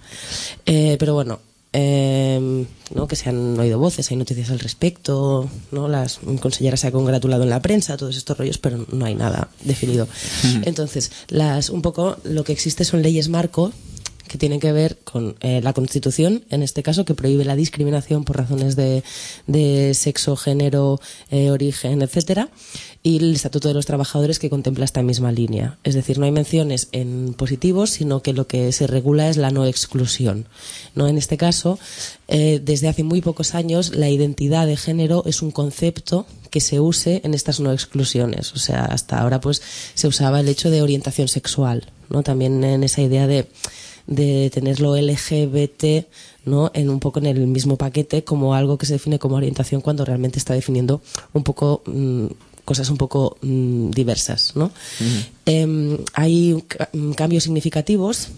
Eh, 0.65 0.97
pero 0.99 1.13
bueno, 1.13 1.39
eh, 1.73 2.65
¿no? 2.93 3.07
que 3.07 3.15
se 3.15 3.29
han 3.29 3.59
oído 3.59 3.79
voces, 3.79 4.09
hay 4.11 4.17
noticias 4.17 4.51
al 4.51 4.59
respecto, 4.59 5.49
¿no? 5.71 5.87
las 5.87 6.19
consejeras 6.39 6.81
se 6.81 6.87
ha 6.87 6.91
congratulado 6.91 7.43
en 7.43 7.49
la 7.49 7.61
prensa, 7.61 7.97
todos 7.97 8.15
estos 8.15 8.37
rollos, 8.37 8.57
pero 8.59 8.85
no 8.91 9.05
hay 9.05 9.15
nada 9.15 9.49
definido. 9.63 10.07
Entonces, 10.63 11.11
las, 11.29 11.69
un 11.69 11.81
poco 11.81 12.17
lo 12.23 12.43
que 12.43 12.53
existe 12.53 12.85
son 12.85 13.01
leyes 13.01 13.27
marco 13.29 13.71
que 14.27 14.37
tienen 14.37 14.59
que 14.59 14.71
ver 14.71 14.97
con 15.03 15.35
eh, 15.41 15.61
la 15.61 15.73
Constitución, 15.73 16.43
en 16.49 16.63
este 16.63 16.83
caso, 16.83 17.05
que 17.05 17.13
prohíbe 17.13 17.45
la 17.45 17.55
discriminación 17.55 18.23
por 18.23 18.37
razones 18.37 18.75
de, 18.75 19.03
de 19.47 19.93
sexo, 19.93 20.35
género, 20.35 20.99
eh, 21.29 21.51
origen, 21.51 22.01
etcétera, 22.01 22.49
y 23.03 23.17
el 23.17 23.35
Estatuto 23.35 23.67
de 23.67 23.73
los 23.73 23.85
Trabajadores 23.85 24.39
que 24.39 24.49
contempla 24.49 24.85
esta 24.85 25.03
misma 25.03 25.31
línea. 25.31 25.77
Es 25.83 25.93
decir, 25.93 26.19
no 26.19 26.25
hay 26.25 26.31
menciones 26.31 26.87
en 26.93 27.33
positivos, 27.33 27.89
sino 27.89 28.21
que 28.21 28.31
lo 28.31 28.47
que 28.47 28.71
se 28.71 28.87
regula 28.87 29.29
es 29.29 29.35
la 29.35 29.51
no 29.51 29.65
exclusión. 29.65 30.47
¿no? 30.95 31.07
En 31.07 31.17
este 31.17 31.35
caso, 31.35 31.77
eh, 32.29 32.61
desde 32.63 32.87
hace 32.87 33.03
muy 33.03 33.21
pocos 33.21 33.55
años, 33.55 33.93
la 33.93 34.09
identidad 34.09 34.65
de 34.65 34.77
género 34.77 35.23
es 35.25 35.41
un 35.41 35.51
concepto 35.51 36.25
que 36.49 36.61
se 36.61 36.79
use 36.79 37.21
en 37.25 37.33
estas 37.33 37.59
no 37.59 37.73
exclusiones. 37.73 38.53
O 38.53 38.59
sea, 38.59 38.85
hasta 38.85 39.19
ahora 39.19 39.41
pues 39.41 39.61
se 39.95 40.07
usaba 40.07 40.39
el 40.39 40.47
hecho 40.47 40.69
de 40.69 40.81
orientación 40.81 41.27
sexual, 41.27 41.91
¿no? 42.09 42.23
También 42.23 42.63
en 42.63 42.83
esa 42.83 43.01
idea 43.01 43.27
de 43.27 43.47
de 44.07 44.49
tenerlo 44.53 44.95
LGBT 44.95 46.05
no 46.45 46.71
en 46.73 46.89
un 46.89 46.99
poco 46.99 47.19
en 47.19 47.27
el 47.27 47.47
mismo 47.47 47.77
paquete 47.77 48.23
como 48.23 48.53
algo 48.53 48.77
que 48.77 48.85
se 48.85 48.93
define 48.93 49.19
como 49.19 49.35
orientación 49.35 49.81
cuando 49.81 50.05
realmente 50.05 50.39
está 50.39 50.53
definiendo 50.53 51.01
un 51.33 51.43
poco 51.43 51.81
mm, 51.85 52.25
cosas 52.65 52.89
un 52.89 52.97
poco 52.97 53.37
mm, 53.41 53.91
diversas 53.91 54.55
no 54.55 54.71
Em, 55.45 55.97
hay 56.13 56.63
mm, 56.93 57.11
cambios 57.11 57.43
significativos 57.43 58.29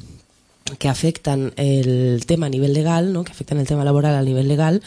que 0.80 0.90
afectan 0.90 1.54
el 1.58 2.26
tema 2.26 2.48
a 2.48 2.50
nivel 2.50 2.74
legal, 2.74 3.14
¿no? 3.14 3.24
que 3.24 3.32
afectan 3.32 3.60
el 3.60 3.68
tema 3.68 3.86
laboral 3.86 4.16
a 4.16 4.24
nivel 4.24 4.48
legal, 4.48 4.82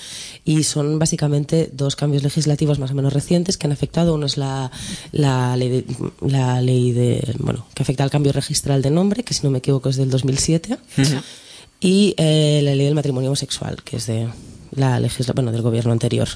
y 0.45 0.64
son 0.64 0.99
básicamente 0.99 1.70
dos 1.72 1.95
cambios 1.95 2.24
legislativos 2.24 2.81
más 2.81 2.91
o 2.91 2.95
menos 2.95 3.12
recientes 3.12 3.57
que 3.57 3.68
han 3.68 3.72
afectado. 3.72 4.14
Uno 4.14 4.26
es 4.26 4.37
la, 4.37 4.72
la, 5.12 5.57
ley, 5.57 5.68
de, 5.68 5.85
la 6.20 6.61
ley 6.61 6.91
de, 6.91 7.35
bueno, 7.39 7.64
que 7.74 7.85
afecta 7.85 8.03
al 8.03 8.11
cambio 8.11 8.33
registral 8.33 8.83
de 8.83 8.91
nombre, 8.91 9.22
que 9.22 9.35
si 9.35 9.45
no 9.45 9.51
me 9.51 9.59
equivoco 9.59 9.89
es 9.89 9.97
del 9.97 10.11
2007, 10.11 10.76
y 11.81 12.14
eh, 12.16 12.61
la 12.64 12.74
ley 12.74 12.87
del 12.87 12.97
matrimonio 12.97 13.31
homosexual, 13.31 13.76
que 13.85 13.99
es 13.99 14.07
de 14.07 14.29
la 14.72 14.99
legisla 15.01 15.33
bueno, 15.35 15.53
del 15.53 15.62
gobierno 15.62 15.93
anterior. 15.93 16.29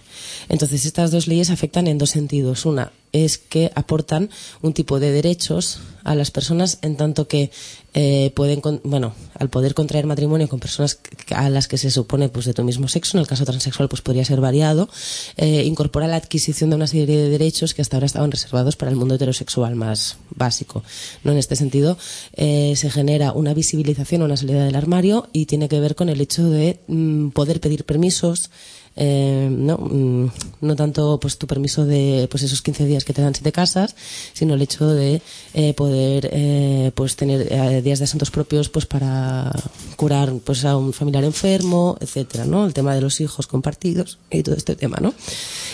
Entonces, 0.49 0.85
estas 0.85 1.11
dos 1.11 1.27
leyes 1.27 1.51
afectan 1.51 1.87
en 1.87 1.99
dos 1.99 2.11
sentidos. 2.11 2.65
Una 2.65 2.93
es 3.13 3.39
que 3.39 3.71
aportan 3.75 4.31
un 4.63 4.73
tipo 4.73 5.01
de 5.01 5.13
derechos 5.13 5.81
a 6.05 6.15
las 6.15 6.31
personas 6.31 6.79
en 6.83 6.97
tanto 6.97 7.29
que 7.29 7.51
eh, 7.95 8.33
pueden, 8.35 8.63
bueno, 8.85 9.15
al 9.39 9.51
poder 9.51 9.75
contraer 9.75 10.07
matrimonio 10.07 10.49
con 10.49 10.61
personas 10.61 10.99
a 11.35 11.51
las 11.51 11.69
que 11.69 11.77
se 11.77 11.91
supone 11.91 12.29
pues 12.29 12.47
de 12.47 12.55
tu 12.55 12.65
mismo 12.65 12.89
sexo, 12.89 13.17
en 13.17 13.21
el 13.21 13.27
caso 13.27 13.45
transexual 13.45 13.89
pues 13.89 14.01
podría 14.01 14.25
ser 14.25 14.41
variado, 14.41 14.89
eh, 15.37 15.65
incorpora 15.65 16.09
la 16.09 16.17
adquisición 16.17 16.71
de 16.71 16.77
una 16.77 16.87
serie 16.87 17.17
de 17.17 17.29
derechos 17.29 17.75
que 17.75 17.83
hasta 17.83 17.97
ahora 17.97 18.07
estaban 18.07 18.31
reservados 18.31 18.77
para 18.77 18.91
el 18.91 18.97
mundo 18.97 19.17
heterosexual 19.17 19.77
más 19.77 20.17
básico. 20.31 20.83
¿no? 21.23 21.33
En 21.33 21.39
este 21.39 21.57
sentido, 21.57 21.99
eh, 22.35 22.75
se 22.77 22.91
genera 22.91 23.33
una 23.33 23.53
visibilización, 23.53 24.23
una 24.23 24.37
salida 24.37 24.65
del 24.65 24.77
armario 24.77 25.29
y 25.33 25.47
tiene 25.47 25.69
que 25.69 25.81
ver 25.81 25.95
con 25.95 26.09
el 26.09 26.21
hecho 26.21 26.49
de 26.49 26.81
mm, 26.87 27.29
poder 27.31 27.61
pedir 27.61 27.85
permisos, 27.85 28.51
eh, 28.97 29.49
no, 29.51 29.79
mm, 29.79 30.31
no 30.61 30.77
tanto 30.77 31.19
pues 31.19 31.39
tu 31.39 31.47
permiso 31.47 31.85
de 31.85 32.29
pues 32.31 32.43
esos 32.43 32.63
15 32.63 32.85
días 32.85 33.05
que 33.05 33.13
te 33.13 33.23
dan 33.23 33.35
si 33.35 33.43
te 33.43 33.53
casas, 33.53 33.95
sino 34.33 34.55
el 34.55 34.63
hecho 34.63 34.87
de 34.87 35.23
eh, 35.55 35.75
poder 35.75 36.29
eh, 36.33 36.93
pues 36.95 37.17
tener 37.17 37.83
días 37.83 37.99
de 37.99 38.05
asuntos 38.05 38.31
propios 38.31 38.69
pues 38.69 38.87
para 38.87 39.51
curar 39.97 40.33
pues 40.45 40.65
a 40.65 40.77
un 40.77 40.93
familiar 40.93 41.25
enfermo, 41.25 41.97
etcétera, 42.01 42.45
¿no? 42.45 42.67
El 42.67 42.75
tema 42.75 42.95
de 42.95 43.01
los 43.01 43.21
hijos 43.21 43.47
compartidos 43.47 44.19
y 44.31 44.43
todo 44.43 44.55
este 44.55 44.77
tema, 44.77 44.99
¿no? 45.01 45.15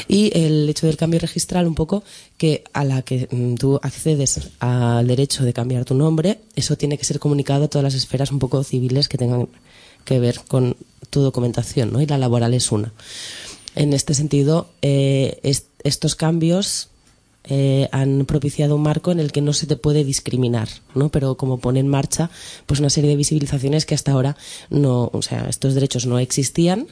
Y 0.06 0.30
el 0.38 0.68
hecho 0.68 0.86
del 0.86 0.96
cambio 0.96 1.20
registral 1.20 1.66
un 1.66 1.74
poco 1.74 2.04
que 2.36 2.64
a 2.72 2.84
la 2.84 3.02
que 3.02 3.28
mm, 3.30 3.54
tú 3.54 3.80
accedes 3.82 4.50
al 4.60 5.06
derecho 5.06 5.44
de 5.44 5.52
cambiar 5.52 5.84
tu 5.84 5.94
nombre, 5.94 6.38
eso 6.54 6.76
tiene 6.76 6.98
que 6.98 7.04
ser 7.04 7.18
comunicado 7.18 7.64
a 7.64 7.68
todas 7.68 7.84
las 7.84 7.94
esferas 7.94 8.30
un 8.30 8.38
poco 8.38 8.62
civiles 8.62 9.08
que 9.08 9.18
tengan 9.18 9.48
que 10.04 10.18
ver 10.20 10.40
con 10.48 10.76
tu 11.10 11.20
documentación, 11.20 11.92
¿no? 11.92 12.00
Y 12.00 12.06
la 12.06 12.18
laboral 12.18 12.54
es 12.54 12.70
una. 12.72 12.92
En 13.74 13.92
este 13.92 14.14
sentido, 14.14 14.68
eh, 14.82 15.38
est- 15.42 15.68
estos 15.84 16.14
cambios 16.16 16.88
eh, 17.44 17.88
han 17.92 18.26
propiciado 18.26 18.74
un 18.76 18.82
marco 18.82 19.10
en 19.12 19.20
el 19.20 19.32
que 19.32 19.40
no 19.40 19.52
se 19.52 19.66
te 19.66 19.76
puede 19.76 20.04
discriminar, 20.04 20.68
¿no? 20.94 21.08
Pero 21.10 21.36
como 21.36 21.58
pone 21.58 21.80
en 21.80 21.88
marcha, 21.88 22.30
pues 22.66 22.80
una 22.80 22.90
serie 22.90 23.08
de 23.10 23.16
visibilizaciones 23.16 23.86
que 23.86 23.94
hasta 23.94 24.12
ahora 24.12 24.36
no, 24.68 25.10
o 25.12 25.22
sea, 25.22 25.48
estos 25.48 25.74
derechos 25.74 26.04
no 26.06 26.18
existían 26.18 26.86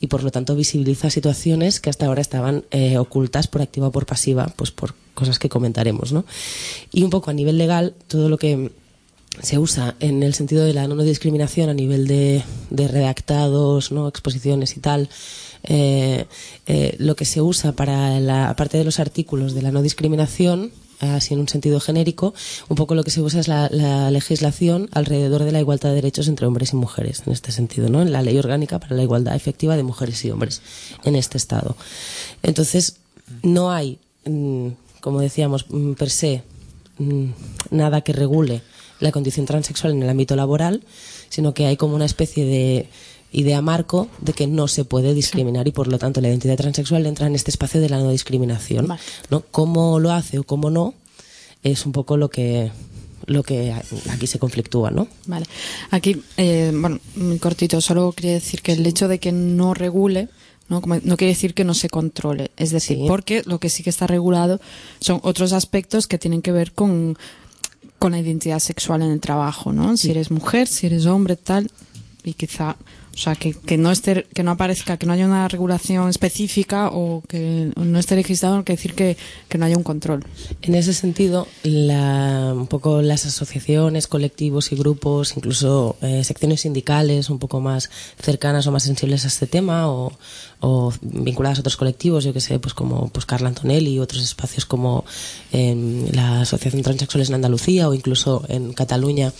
y 0.00 0.06
por 0.06 0.22
lo 0.22 0.30
tanto 0.30 0.54
visibiliza 0.56 1.10
situaciones 1.10 1.80
que 1.80 1.90
hasta 1.90 2.06
ahora 2.06 2.22
estaban 2.22 2.64
eh, 2.70 2.96
ocultas 2.96 3.46
por 3.48 3.60
activa 3.60 3.88
o 3.88 3.92
por 3.92 4.06
pasiva, 4.06 4.50
pues 4.56 4.70
por 4.70 4.94
cosas 5.14 5.38
que 5.38 5.50
comentaremos, 5.50 6.12
¿no? 6.12 6.24
Y 6.92 7.02
un 7.02 7.10
poco 7.10 7.30
a 7.30 7.34
nivel 7.34 7.58
legal, 7.58 7.94
todo 8.08 8.30
lo 8.30 8.38
que 8.38 8.70
se 9.42 9.58
usa 9.58 9.94
en 10.00 10.22
el 10.22 10.34
sentido 10.34 10.64
de 10.64 10.74
la 10.74 10.88
no 10.88 10.96
discriminación 11.02 11.70
a 11.70 11.74
nivel 11.74 12.06
de, 12.06 12.42
de 12.70 12.88
redactados, 12.88 13.92
no 13.92 14.08
exposiciones 14.08 14.76
y 14.76 14.80
tal, 14.80 15.08
eh, 15.62 16.26
eh, 16.66 16.96
lo 16.98 17.16
que 17.16 17.24
se 17.24 17.40
usa 17.40 17.72
para 17.72 18.18
la 18.20 18.50
aparte 18.50 18.78
de 18.78 18.84
los 18.84 18.98
artículos 18.98 19.54
de 19.54 19.62
la 19.62 19.70
no 19.70 19.82
discriminación 19.82 20.72
así 21.00 21.32
en 21.32 21.40
un 21.40 21.48
sentido 21.48 21.80
genérico, 21.80 22.34
un 22.68 22.76
poco 22.76 22.94
lo 22.94 23.02
que 23.04 23.10
se 23.10 23.22
usa 23.22 23.40
es 23.40 23.48
la, 23.48 23.68
la 23.70 24.10
legislación 24.10 24.88
alrededor 24.92 25.44
de 25.44 25.52
la 25.52 25.60
igualdad 25.60 25.88
de 25.88 25.94
derechos 25.94 26.28
entre 26.28 26.46
hombres 26.46 26.74
y 26.74 26.76
mujeres, 26.76 27.22
en 27.26 27.32
este 27.32 27.52
sentido, 27.52 27.88
¿no? 27.88 28.02
En 28.02 28.12
la 28.12 28.20
ley 28.20 28.36
orgánica 28.36 28.78
para 28.78 28.96
la 28.96 29.02
igualdad 29.02 29.34
efectiva 29.34 29.76
de 29.76 29.82
mujeres 29.82 30.22
y 30.26 30.30
hombres 30.30 30.60
en 31.04 31.16
este 31.16 31.38
Estado. 31.38 31.74
Entonces, 32.42 32.96
no 33.42 33.70
hay, 33.70 33.98
mm, 34.26 34.68
como 35.00 35.20
decíamos, 35.20 35.64
mm, 35.70 35.92
per 35.92 36.10
se, 36.10 36.42
mm, 36.98 37.30
nada 37.70 38.02
que 38.02 38.12
regule 38.12 38.60
la 39.00 39.12
condición 39.12 39.46
transexual 39.46 39.92
en 39.94 40.02
el 40.02 40.08
ámbito 40.08 40.36
laboral, 40.36 40.82
sino 41.28 41.54
que 41.54 41.66
hay 41.66 41.76
como 41.76 41.94
una 41.94 42.04
especie 42.04 42.44
de 42.44 42.88
idea 43.32 43.62
marco 43.62 44.08
de 44.20 44.32
que 44.32 44.46
no 44.46 44.66
se 44.68 44.84
puede 44.84 45.14
discriminar 45.14 45.68
y 45.68 45.72
por 45.72 45.86
lo 45.88 45.98
tanto 45.98 46.20
la 46.20 46.28
identidad 46.28 46.56
transexual 46.56 47.06
entra 47.06 47.26
en 47.28 47.34
este 47.34 47.50
espacio 47.50 47.80
de 47.80 47.88
la 47.88 47.98
no 47.98 48.10
discriminación. 48.10 48.88
¿no? 49.30 49.40
Cómo 49.50 50.00
lo 50.00 50.12
hace 50.12 50.38
o 50.38 50.44
cómo 50.44 50.68
no 50.70 50.94
es 51.62 51.86
un 51.86 51.92
poco 51.92 52.16
lo 52.16 52.28
que 52.30 52.70
lo 53.26 53.42
que 53.44 53.72
aquí 54.10 54.26
se 54.26 54.40
conflictúa, 54.40 54.90
¿no? 54.90 55.06
Vale. 55.26 55.46
Aquí, 55.90 56.20
eh, 56.36 56.72
bueno, 56.74 56.98
muy 57.14 57.38
cortito, 57.38 57.80
solo 57.80 58.10
quería 58.12 58.32
decir 58.32 58.60
que 58.62 58.72
el 58.72 58.84
hecho 58.84 59.06
de 59.06 59.20
que 59.20 59.30
no 59.30 59.74
regule 59.74 60.28
¿no? 60.68 60.80
Como- 60.80 60.96
no 61.02 61.16
quiere 61.16 61.32
decir 61.34 61.52
que 61.52 61.64
no 61.64 61.74
se 61.74 61.88
controle. 61.88 62.52
Es 62.56 62.70
decir, 62.70 62.96
Sí. 62.98 63.04
porque 63.08 63.42
lo 63.44 63.58
que 63.58 63.68
sí 63.68 63.82
que 63.82 63.90
está 63.90 64.06
regulado 64.06 64.60
son 65.00 65.18
otros 65.24 65.52
aspectos 65.52 66.06
que 66.06 66.16
tienen 66.16 66.42
que 66.42 66.52
ver 66.52 66.72
con, 66.72 67.18
con 68.00 68.12
la 68.12 68.18
identidad 68.18 68.58
sexual 68.58 69.02
en 69.02 69.10
el 69.12 69.20
trabajo, 69.20 69.72
¿no? 69.72 69.96
Si 69.96 70.10
eres 70.10 70.30
mujer, 70.30 70.66
si 70.66 70.86
eres 70.86 71.04
hombre, 71.04 71.36
tal, 71.36 71.70
y 72.24 72.32
quizá, 72.32 72.76
o 73.12 73.18
sea, 73.18 73.34
que, 73.34 73.52
que 73.54 73.76
no 73.76 73.90
esté, 73.90 74.26
que 74.34 74.42
no 74.42 74.52
aparezca, 74.52 74.96
que 74.96 75.04
no 75.06 75.12
haya 75.12 75.26
una 75.26 75.46
regulación 75.48 76.08
específica 76.08 76.88
o 76.92 77.22
que 77.28 77.70
no 77.76 77.98
esté 77.98 78.14
registrado, 78.14 78.56
no 78.56 78.64
quiere 78.64 78.76
decir 78.76 78.94
que, 78.94 79.16
que 79.48 79.58
no 79.58 79.66
haya 79.66 79.76
un 79.76 79.82
control. 79.82 80.24
En 80.62 80.74
ese 80.74 80.94
sentido, 80.94 81.46
la- 81.64 82.52
un 82.54 82.66
poco 82.66 83.02
las 83.02 83.26
asociaciones, 83.26 84.06
colectivos 84.06 84.72
y 84.72 84.76
grupos, 84.76 85.36
incluso 85.36 85.96
eh, 86.02 86.22
secciones 86.24 86.60
sindicales 86.62 87.30
un 87.30 87.38
poco 87.38 87.60
más 87.60 87.90
cercanas 88.20 88.66
o 88.66 88.72
más 88.72 88.84
sensibles 88.84 89.24
a 89.24 89.28
este 89.28 89.46
tema 89.46 89.88
o, 89.90 90.12
o 90.60 90.92
vinculadas 91.02 91.58
a 91.58 91.60
otros 91.60 91.76
colectivos, 91.76 92.24
yo 92.24 92.32
que 92.32 92.40
sé, 92.40 92.58
pues 92.58 92.74
como 92.74 93.08
pues 93.08 93.26
Carla 93.26 93.48
Antonelli 93.48 93.94
y 93.94 93.98
otros 93.98 94.22
espacios 94.22 94.64
como 94.66 95.04
em, 95.52 96.06
la 96.12 96.42
Asociación 96.42 96.82
Transexuales 96.82 97.28
en 97.28 97.34
Andalucía 97.36 97.88
o 97.88 97.94
incluso 97.94 98.44
en 98.48 98.72
Cataluña 98.72 99.32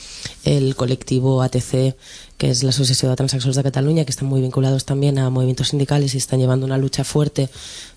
el 0.44 0.74
colectivo 0.76 1.42
ATC 1.42 1.94
que 2.40 2.48
es 2.48 2.62
la 2.62 2.70
Asociación 2.70 3.12
de 3.12 3.16
Transexuales 3.16 3.56
de 3.56 3.62
Cataluña, 3.62 4.06
que 4.06 4.12
están 4.12 4.26
muy 4.26 4.40
vinculados 4.40 4.86
también 4.86 5.18
a 5.18 5.28
movimientos 5.28 5.68
sindicales 5.68 6.14
y 6.14 6.16
están 6.16 6.40
llevando 6.40 6.64
una 6.64 6.78
lucha 6.78 7.04
fuerte 7.04 7.50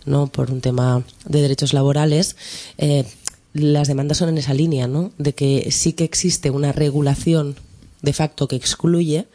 no 0.05 0.27
por 0.27 0.51
un 0.51 0.59
tema 0.59 1.01
de 1.23 1.41
derechos 1.41 1.71
laborales. 1.71 2.35
Eh, 2.77 3.05
las 3.53 3.87
demandas 3.87 4.17
son 4.17 4.27
en 4.27 4.37
esa 4.37 4.53
línea, 4.53 4.85
¿no? 4.85 5.13
De 5.17 5.33
que 5.33 5.71
sí 5.71 5.93
que 5.93 6.03
existe 6.03 6.49
una 6.49 6.73
regulación 6.73 7.55
de 8.01 8.11
facto 8.11 8.49
que 8.49 8.57
excluye 8.57 9.27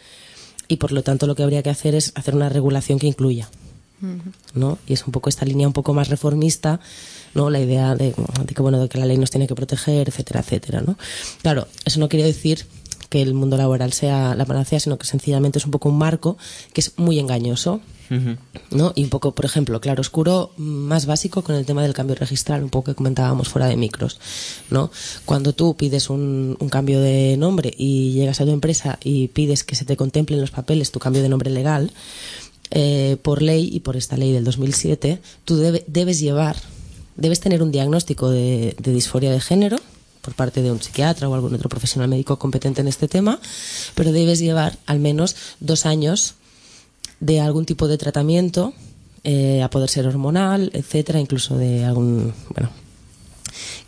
y 0.69 0.77
por 0.77 0.93
lo 0.93 1.03
tanto 1.03 1.27
lo 1.27 1.35
que 1.35 1.43
habría 1.43 1.63
que 1.63 1.71
hacer 1.71 1.95
es 1.95 2.13
hacer 2.15 2.35
una 2.35 2.51
regulación 2.51 2.99
que 2.99 3.07
incluya. 3.07 3.49
¿no? 4.55 4.79
Y 4.87 4.93
es 4.93 5.07
un 5.07 5.13
poco 5.13 5.31
esta 5.31 5.47
línea 5.47 5.67
un 5.67 5.73
poco 5.73 5.93
más 5.95 6.09
reformista, 6.09 6.79
¿no? 7.35 7.51
La 7.51 7.59
idea 7.61 7.97
de, 7.97 8.15
de 8.47 8.55
que, 8.55 8.63
bueno, 8.63 8.79
de 8.79 8.89
que 8.89 8.99
la 8.99 9.07
ley 9.07 9.17
nos 9.17 9.31
tiene 9.31 9.49
que 9.49 9.57
proteger, 9.57 10.09
etcétera, 10.09 10.41
etcétera, 10.41 10.83
¿no? 10.83 10.97
Claro, 11.43 11.67
eso 11.85 11.99
no 11.99 12.09
quiere 12.09 12.25
decir 12.25 12.67
que 13.09 13.23
el 13.23 13.35
mundo 13.35 13.57
laboral 13.57 13.93
sea 13.93 14.35
la 14.35 14.45
panacea, 14.45 14.81
sino 14.81 14.99
que 14.99 15.07
sencillamente 15.07 15.59
es 15.59 15.65
un 15.65 15.71
poco 15.71 15.89
un 15.89 15.99
marco 15.99 16.37
que 16.73 16.81
es 16.81 16.93
muy 16.99 17.19
engañoso, 17.19 17.81
¿no? 18.71 18.93
Y 18.97 19.05
un 19.05 19.11
poco, 19.11 19.35
por 19.35 19.45
ejemplo, 19.45 19.81
claro 19.83 20.01
oscuro 20.01 20.51
más 20.57 21.05
básico 21.07 21.43
con 21.43 21.55
el 21.57 21.67
tema 21.67 21.83
del 21.83 21.93
cambio 21.93 22.17
registral, 22.17 22.63
un 22.63 22.71
poco 22.71 22.87
que 22.91 22.95
comentábamos 22.95 23.49
fuera 23.49 23.67
de 23.67 23.77
micros, 23.77 24.19
¿no? 24.71 24.91
Cuando 25.27 25.53
tú 25.53 25.77
pides 25.77 26.09
un, 26.11 26.57
un 26.59 26.69
cambio 26.71 27.01
de 27.01 27.37
nombre 27.39 27.75
y 27.77 28.13
llegas 28.13 28.41
a 28.41 28.45
tu 28.47 28.51
empresa 28.51 28.99
y 29.05 29.29
pides 29.29 29.63
que 29.65 29.75
se 29.75 29.85
te 29.85 29.97
contemple 29.97 30.37
en 30.37 30.41
los 30.41 30.51
papeles 30.51 30.91
tu 30.91 30.99
cambio 31.01 31.23
de 31.23 31.29
nombre 31.29 31.51
legal, 31.51 31.93
eh, 32.71 33.17
por 33.23 33.41
ley 33.43 33.69
y 33.73 33.81
por 33.81 33.97
esta 33.97 34.17
ley 34.17 34.33
del 34.33 34.45
2007, 34.45 35.21
tú 35.45 35.57
debe- 35.57 35.85
debes 35.87 36.21
llevar, 36.21 36.57
debes 37.17 37.41
tener 37.41 37.63
un 37.63 37.73
diagnóstico 37.73 38.31
de, 38.31 38.75
de 38.79 38.93
disforia 38.93 39.31
de 39.33 39.41
género 39.41 39.79
por 40.21 40.35
parte 40.35 40.63
de 40.63 40.71
un 40.71 40.81
psiquiatra 40.83 41.29
o 41.29 41.35
algún 41.35 41.55
otro 41.55 41.69
profesional 41.69 42.09
médico 42.09 42.39
competente 42.39 42.81
en 42.81 42.89
este 42.89 43.09
tema, 43.09 43.41
pero 43.95 44.13
debes 44.13 44.39
llevar 44.39 44.79
al 44.87 44.99
menos 45.01 45.37
dos 45.61 45.87
años 45.87 46.35
de 47.21 47.41
algún 47.41 47.65
tipo 47.67 47.89
de 47.89 47.99
tratamiento, 47.99 48.73
eh, 49.25 49.63
a 49.63 49.71
poder 49.71 49.89
ser 49.91 50.07
hormonal, 50.07 50.71
etcétera, 50.75 51.19
incluso 51.21 51.57
de 51.59 51.85
algún, 51.85 52.33
bueno, 52.55 52.71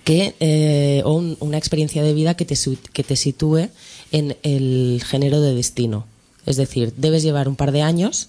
que 0.04 0.34
eh, 0.40 1.02
o 1.04 1.12
un- 1.14 1.36
una 1.40 1.58
experiencia 1.58 2.02
de 2.02 2.14
vida 2.14 2.34
que 2.34 2.44
te, 2.44 2.56
que 2.92 3.04
te 3.04 3.16
sitúe 3.16 3.68
en 4.12 4.36
el 4.42 5.02
género 5.06 5.40
de 5.40 5.54
destino. 5.54 6.06
Es 6.46 6.56
decir, 6.56 6.92
debes 6.96 7.22
llevar 7.22 7.48
un 7.48 7.54
par 7.56 7.70
de 7.70 7.82
años 7.82 8.28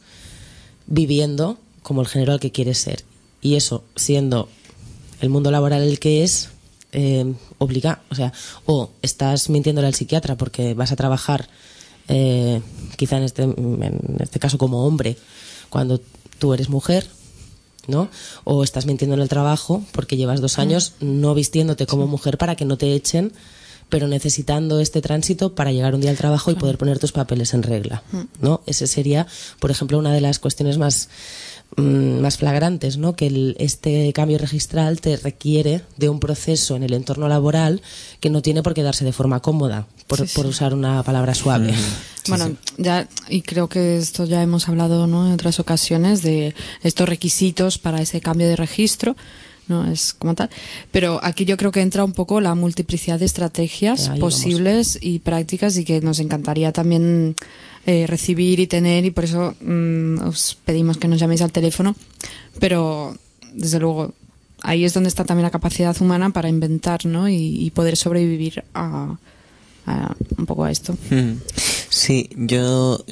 viviendo 0.87 1.57
como 1.81 2.01
el 2.01 2.07
género 2.07 2.33
al 2.33 2.39
que 2.39 2.51
quieres 2.51 2.77
ser. 2.77 3.03
Y 3.41 3.55
eso, 3.55 3.83
siendo 3.95 4.49
el 5.21 5.29
mundo 5.29 5.49
laboral 5.49 5.81
el 5.81 5.97
que 5.99 6.23
es, 6.23 6.49
eh, 6.91 7.33
obliga, 7.62 8.01
o 8.09 8.16
sea, 8.16 8.34
o 8.66 8.89
estás 9.03 9.49
mintiéndole 9.49 9.88
al 9.88 9.93
psiquiatra 9.93 10.36
porque 10.36 10.74
vas 10.74 10.91
a 10.91 10.95
trabajar, 10.95 11.47
eh, 12.07 12.59
quizá 12.97 13.18
en 13.18 13.24
este, 13.24 13.43
en 13.43 14.18
este 14.20 14.39
caso 14.39 14.57
como 14.57 14.86
hombre, 14.86 15.16
cuando 15.70 16.01
tú 16.39 16.53
eres 16.55 16.70
mujer, 16.70 17.05
¿no? 17.88 18.09
O 18.43 18.64
estás 18.64 18.88
mintiendo 18.88 19.16
en 19.16 19.22
el 19.22 19.30
trabajo 19.30 19.84
porque 19.91 20.18
llevas 20.18 20.41
dos 20.41 20.57
años 20.57 20.93
no 20.99 21.36
vistiéndote 21.36 21.86
como 21.86 22.07
mujer 22.07 22.38
para 22.38 22.55
que 22.55 22.66
no 22.66 22.78
te 22.78 22.93
echen, 22.95 23.32
pero 23.89 24.07
necesitando 24.07 24.80
este 24.80 25.01
tránsito 25.01 25.53
para 25.53 25.72
llegar 25.72 25.93
un 25.93 26.01
día 26.01 26.09
al 26.09 26.18
trabajo 26.18 26.49
y 26.49 26.55
poder 26.55 26.80
poner 26.80 26.97
tus 26.97 27.12
papeles 27.12 27.53
en 27.53 27.62
regla, 27.62 28.01
¿no? 28.39 28.62
Ese 28.66 28.88
sería, 28.88 29.28
por 29.59 29.70
ejemplo, 29.70 29.99
una 29.99 30.14
de 30.14 30.22
las 30.22 30.39
cuestiones 30.39 30.78
más 30.80 31.09
mm, 31.09 31.50
más 31.78 32.38
flagrantes, 32.38 32.97
¿no? 32.97 33.13
Que 33.15 33.28
el- 33.28 33.55
este 33.59 34.11
cambio 34.13 34.38
registral 34.38 34.99
te 34.99 35.15
requiere 35.17 35.82
de 35.97 36.09
un 36.09 36.19
proceso 36.19 36.76
en 36.76 36.84
el 36.84 36.93
entorno 36.93 37.28
laboral 37.30 37.82
que 38.19 38.30
no 38.30 38.41
tiene 38.41 38.61
por 38.61 38.74
qué 38.74 38.84
darse 38.84 39.05
de 39.05 39.13
forma 39.13 39.39
cómoda, 39.39 39.88
por, 40.07 40.19
Sí, 40.19 40.28
sí. 40.28 40.36
por 40.36 40.45
usar 40.47 40.74
una 40.74 41.01
palabra 41.03 41.34
suave. 41.34 41.74
bueno, 42.28 42.51
ya, 42.78 43.07
y 43.30 43.41
creo 43.41 43.69
que 43.69 43.97
esto 43.97 44.26
ya 44.26 44.43
hemos 44.43 44.67
hablado 44.67 45.07
¿no? 45.07 45.26
en 45.28 45.34
otras 45.34 45.59
ocasiones 45.59 46.22
de 46.24 46.53
estos 46.84 47.07
requisitos 47.07 47.78
para 47.78 48.01
ese 48.01 48.19
cambio 48.22 48.47
de 48.47 48.55
registro. 48.57 49.15
No 49.67 49.89
es 49.89 50.13
como 50.13 50.36
tal. 50.36 50.49
Pero 50.91 51.22
aquí 51.24 51.45
yo 51.45 51.55
creo 51.55 51.72
que 51.72 51.80
entra 51.82 52.03
un 52.03 52.11
poco 52.11 52.41
la 52.41 52.55
multiplicidad 52.55 53.19
de 53.19 53.26
estrategias 53.26 54.01
Ahí 54.09 54.19
vamos. 54.19 54.34
posibles 54.36 54.97
y 54.99 55.19
prácticas 55.19 55.78
y 55.78 55.86
que 55.86 56.01
nos 56.01 56.19
encantaría 56.19 56.74
también 56.74 57.36
eh, 57.86 58.05
recibir 58.07 58.59
y 58.59 58.67
tener 58.67 59.05
y 59.05 59.11
por 59.11 59.23
eso 59.25 59.55
mm, 59.61 60.19
os 60.27 60.57
pedimos 60.65 60.97
que 60.97 61.07
nos 61.07 61.19
llaméis 61.19 61.41
al 61.41 61.51
teléfono. 61.51 61.95
Pero, 62.59 63.17
desde 63.53 63.79
luego, 63.79 64.13
ahí 64.61 64.86
es 64.86 64.93
donde 64.93 65.09
está 65.09 65.23
también 65.25 65.43
la 65.43 65.51
capacidad 65.51 65.95
humana 66.01 66.29
para 66.32 66.49
inventar 66.49 67.05
¿no? 67.05 67.27
y, 67.29 67.71
poder 67.73 67.97
sobrevivir 67.97 68.63
a, 68.73 69.17
a- 69.86 70.15
un 70.38 70.45
poco 70.45 70.63
a 70.65 70.71
esto. 70.71 70.93
Mm. 71.09 71.34
Sí, 71.89 72.29
yo, 72.36 73.03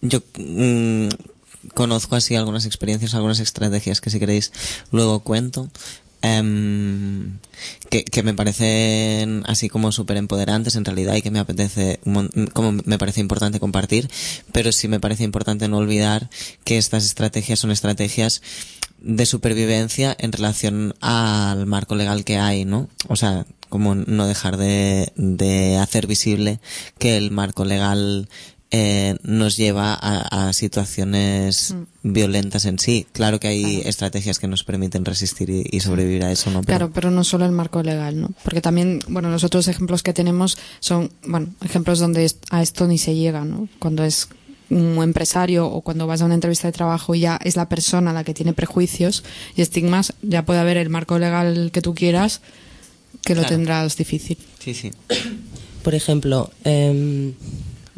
yo 0.00 0.20
mm, 0.38 1.08
conozco 1.74 2.16
así 2.16 2.34
algunas 2.34 2.66
experiencias, 2.66 3.14
algunas 3.14 3.40
estrategias 3.40 4.00
que 4.00 4.10
si 4.10 4.18
queréis 4.18 4.52
luego 4.90 5.20
cuento. 5.20 5.68
Em, 6.22 7.38
que, 7.90 8.04
que 8.04 8.22
me 8.22 8.34
parecen 8.34 9.42
así 9.46 9.68
como 9.68 9.92
súper 9.92 10.16
empoderantes 10.16 10.76
en 10.76 10.84
realidad 10.84 11.14
y 11.14 11.22
que 11.22 11.30
me 11.30 11.38
apetece, 11.38 12.00
como 12.52 12.72
me 12.72 12.98
parece 12.98 13.20
importante 13.20 13.60
compartir, 13.60 14.10
pero 14.52 14.72
sí 14.72 14.88
me 14.88 15.00
parece 15.00 15.24
importante 15.24 15.68
no 15.68 15.78
olvidar 15.78 16.30
que 16.64 16.78
estas 16.78 17.04
estrategias 17.04 17.58
son 17.58 17.70
estrategias 17.70 18.42
de 19.00 19.26
supervivencia 19.26 20.16
en 20.18 20.32
relación 20.32 20.94
al 21.00 21.66
marco 21.66 21.94
legal 21.94 22.24
que 22.24 22.38
hay, 22.38 22.64
¿no? 22.64 22.88
O 23.08 23.16
sea, 23.16 23.46
como 23.68 23.94
no 23.94 24.26
dejar 24.26 24.56
de, 24.56 25.12
de 25.16 25.76
hacer 25.76 26.06
visible 26.06 26.58
que 26.98 27.16
el 27.16 27.30
marco 27.30 27.64
legal 27.64 28.28
eh, 28.70 29.16
nos 29.22 29.56
lleva 29.56 29.94
a, 29.94 30.48
a 30.48 30.52
situaciones 30.52 31.74
violentas 32.02 32.64
en 32.66 32.78
sí. 32.78 33.06
Claro 33.12 33.40
que 33.40 33.48
hay 33.48 33.82
estrategias 33.84 34.38
que 34.38 34.46
nos 34.48 34.62
permiten 34.64 35.04
resistir 35.04 35.48
y, 35.50 35.64
y 35.70 35.80
sobrevivir 35.80 36.24
a 36.24 36.32
eso, 36.32 36.50
¿no? 36.50 36.60
Pero- 36.62 36.66
Claro, 36.78 36.90
pero 36.92 37.10
no 37.10 37.24
solo 37.24 37.46
el 37.46 37.52
marco 37.52 37.82
legal, 37.82 38.20
¿no? 38.20 38.30
Porque 38.44 38.60
también, 38.60 39.00
bueno, 39.08 39.30
los 39.30 39.42
otros 39.44 39.68
ejemplos 39.68 40.02
que 40.02 40.12
tenemos 40.12 40.58
son, 40.80 41.10
bueno, 41.26 41.48
ejemplos 41.64 41.98
donde 41.98 42.30
a 42.50 42.62
esto 42.62 42.86
ni 42.86 42.98
se 42.98 43.14
llega, 43.14 43.44
¿no? 43.44 43.68
Cuando 43.78 44.04
es 44.04 44.28
un 44.70 45.02
empresario 45.02 45.66
o 45.66 45.80
cuando 45.80 46.06
vas 46.06 46.20
a 46.20 46.26
una 46.26 46.34
entrevista 46.34 46.68
de 46.68 46.72
trabajo 46.72 47.14
y 47.14 47.20
ya 47.20 47.38
es 47.42 47.56
la 47.56 47.70
persona 47.70 48.12
la 48.12 48.22
que 48.22 48.34
tiene 48.34 48.52
prejuicios 48.52 49.24
y 49.56 49.62
estigmas, 49.62 50.12
ya 50.20 50.44
puede 50.44 50.60
haber 50.60 50.76
el 50.76 50.90
marco 50.90 51.18
legal 51.18 51.70
que 51.72 51.80
tú 51.80 51.94
quieras, 51.94 52.42
que 53.24 53.34
lo 53.34 53.44
tendrás 53.46 53.96
difícil. 53.96 54.36
Sí, 54.58 54.74
sí. 54.74 54.90
Por 55.82 55.94
ejemplo, 55.94 56.50
em, 56.64 57.32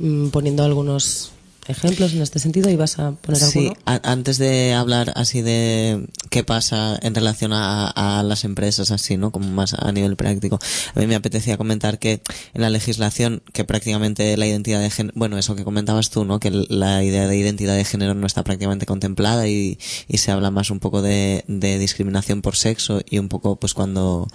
mm, 0.00 0.28
poniendo 0.30 0.64
algunos 0.64 1.30
ejemplos 1.68 2.12
en 2.14 2.22
este 2.22 2.40
sentido, 2.40 2.68
¿y 2.68 2.74
vas 2.74 2.98
a 2.98 3.12
poner 3.12 3.40
Sí, 3.40 3.58
alguno? 3.58 3.76
a- 3.84 4.00
antes 4.10 4.38
de 4.38 4.72
hablar 4.74 5.12
así 5.14 5.40
de 5.40 6.04
qué 6.28 6.42
pasa 6.42 6.98
en 7.00 7.14
relación 7.14 7.52
a, 7.52 7.86
a 8.18 8.24
las 8.24 8.42
empresas, 8.44 8.90
así, 8.90 9.16
¿no? 9.16 9.30
Como 9.30 9.46
más 9.50 9.74
a 9.74 9.92
nivel 9.92 10.16
práctico. 10.16 10.58
A 10.94 10.98
mí 10.98 11.06
me 11.06 11.14
apetecía 11.14 11.56
comentar 11.56 12.00
que 12.00 12.22
en 12.54 12.62
la 12.62 12.70
legislación, 12.70 13.42
que 13.52 13.62
prácticamente 13.64 14.36
la 14.36 14.46
identidad 14.48 14.80
de 14.80 14.90
género, 14.90 15.12
bueno, 15.16 15.38
eso 15.38 15.54
que 15.54 15.62
comentabas 15.62 16.10
tú, 16.10 16.24
¿no? 16.24 16.40
Que 16.40 16.50
la 16.50 17.04
idea 17.04 17.28
de 17.28 17.36
identidad 17.36 17.76
de 17.76 17.84
género 17.84 18.14
no 18.14 18.26
está 18.26 18.42
prácticamente 18.42 18.86
contemplada 18.86 19.46
y, 19.46 19.78
y 20.08 20.18
se 20.18 20.32
habla 20.32 20.50
más 20.50 20.70
un 20.70 20.80
poco 20.80 21.02
de, 21.02 21.44
de 21.46 21.78
discriminación 21.78 22.42
por 22.42 22.56
sexo 22.56 23.00
y 23.08 23.18
un 23.18 23.28
poco, 23.28 23.56
pues 23.56 23.74
cuando, 23.74 24.26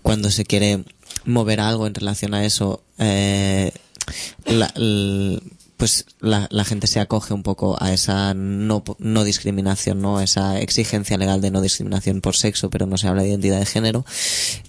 cuando 0.00 0.30
se 0.30 0.44
quiere 0.46 0.84
mover 1.26 1.60
algo 1.60 1.86
en 1.86 1.94
relación 1.94 2.32
a 2.32 2.44
eso, 2.46 2.82
eh, 2.98 3.72
la, 4.46 4.72
pues 5.76 6.06
la, 6.20 6.64
gente 6.64 6.86
se 6.86 7.00
acoge 7.00 7.34
un 7.34 7.42
poco 7.42 7.76
a 7.82 7.92
esa 7.92 8.32
no, 8.34 8.84
no 8.98 9.24
discriminación, 9.24 10.00
¿no? 10.00 10.20
Esa 10.20 10.60
exigencia 10.60 11.18
legal 11.18 11.40
de 11.40 11.50
no 11.50 11.60
discriminación 11.60 12.20
por 12.20 12.36
sexo, 12.36 12.70
pero 12.70 12.86
no 12.86 12.96
se 12.96 13.08
habla 13.08 13.22
de 13.22 13.30
identidad 13.30 13.58
de 13.58 13.66
género. 13.66 14.04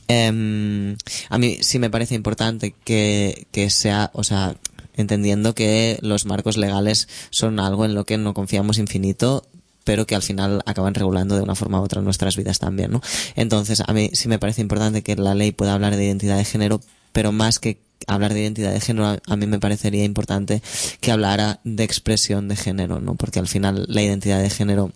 Em, 0.08 0.98
a 1.30 1.38
mí 1.38 1.60
sí 1.62 1.80
me 1.80 1.90
parece 1.90 2.16
importante 2.16 2.76
que, 2.84 3.48
que 3.52 3.70
sea, 3.70 4.12
o 4.14 4.24
sea, 4.24 4.56
entendiendo 4.96 5.54
que 5.54 6.00
los 6.02 6.26
marcos 6.26 6.58
legales 6.58 7.08
son 7.30 7.60
algo 7.60 7.86
en 7.86 7.96
lo 7.96 8.06
que 8.06 8.18
no 8.18 8.34
confiamos 8.34 8.78
infinito, 8.78 9.48
pero 9.84 10.08
que 10.08 10.16
al 10.16 10.24
final 10.24 10.64
acaban 10.66 10.96
regulando 10.96 11.36
de 11.36 11.44
una 11.44 11.56
forma 11.56 11.80
u 11.80 11.84
otra 11.84 12.02
nuestras 12.02 12.36
vidas 12.36 12.60
también, 12.60 12.92
¿no? 12.92 13.02
Entonces, 13.36 13.84
a 13.86 13.94
mí 13.94 14.10
sí 14.14 14.28
me 14.28 14.40
parece 14.40 14.62
importante 14.62 15.04
que 15.04 15.16
la 15.16 15.36
ley 15.36 15.52
pueda 15.52 15.74
hablar 15.74 15.96
de 15.96 16.04
identidad 16.04 16.38
de 16.38 16.46
género, 16.46 16.82
pero 17.14 17.32
más 17.32 17.60
que 17.60 17.85
hablar 18.08 18.34
de 18.34 18.42
identidad 18.42 18.72
de 18.74 18.82
género, 18.82 19.18
a, 19.26 19.36
mí 19.36 19.48
me 19.48 19.60
parecería 19.60 20.04
importante 20.04 20.62
que 21.02 21.12
hablara 21.12 21.60
de 21.64 21.84
expresión 21.84 22.48
de 22.48 22.56
género, 22.56 23.00
¿no? 23.02 23.16
Porque 23.16 23.40
al 23.40 23.48
final 23.48 23.86
la 23.90 24.02
identidad 24.02 24.42
de 24.42 24.50
género 24.50 24.92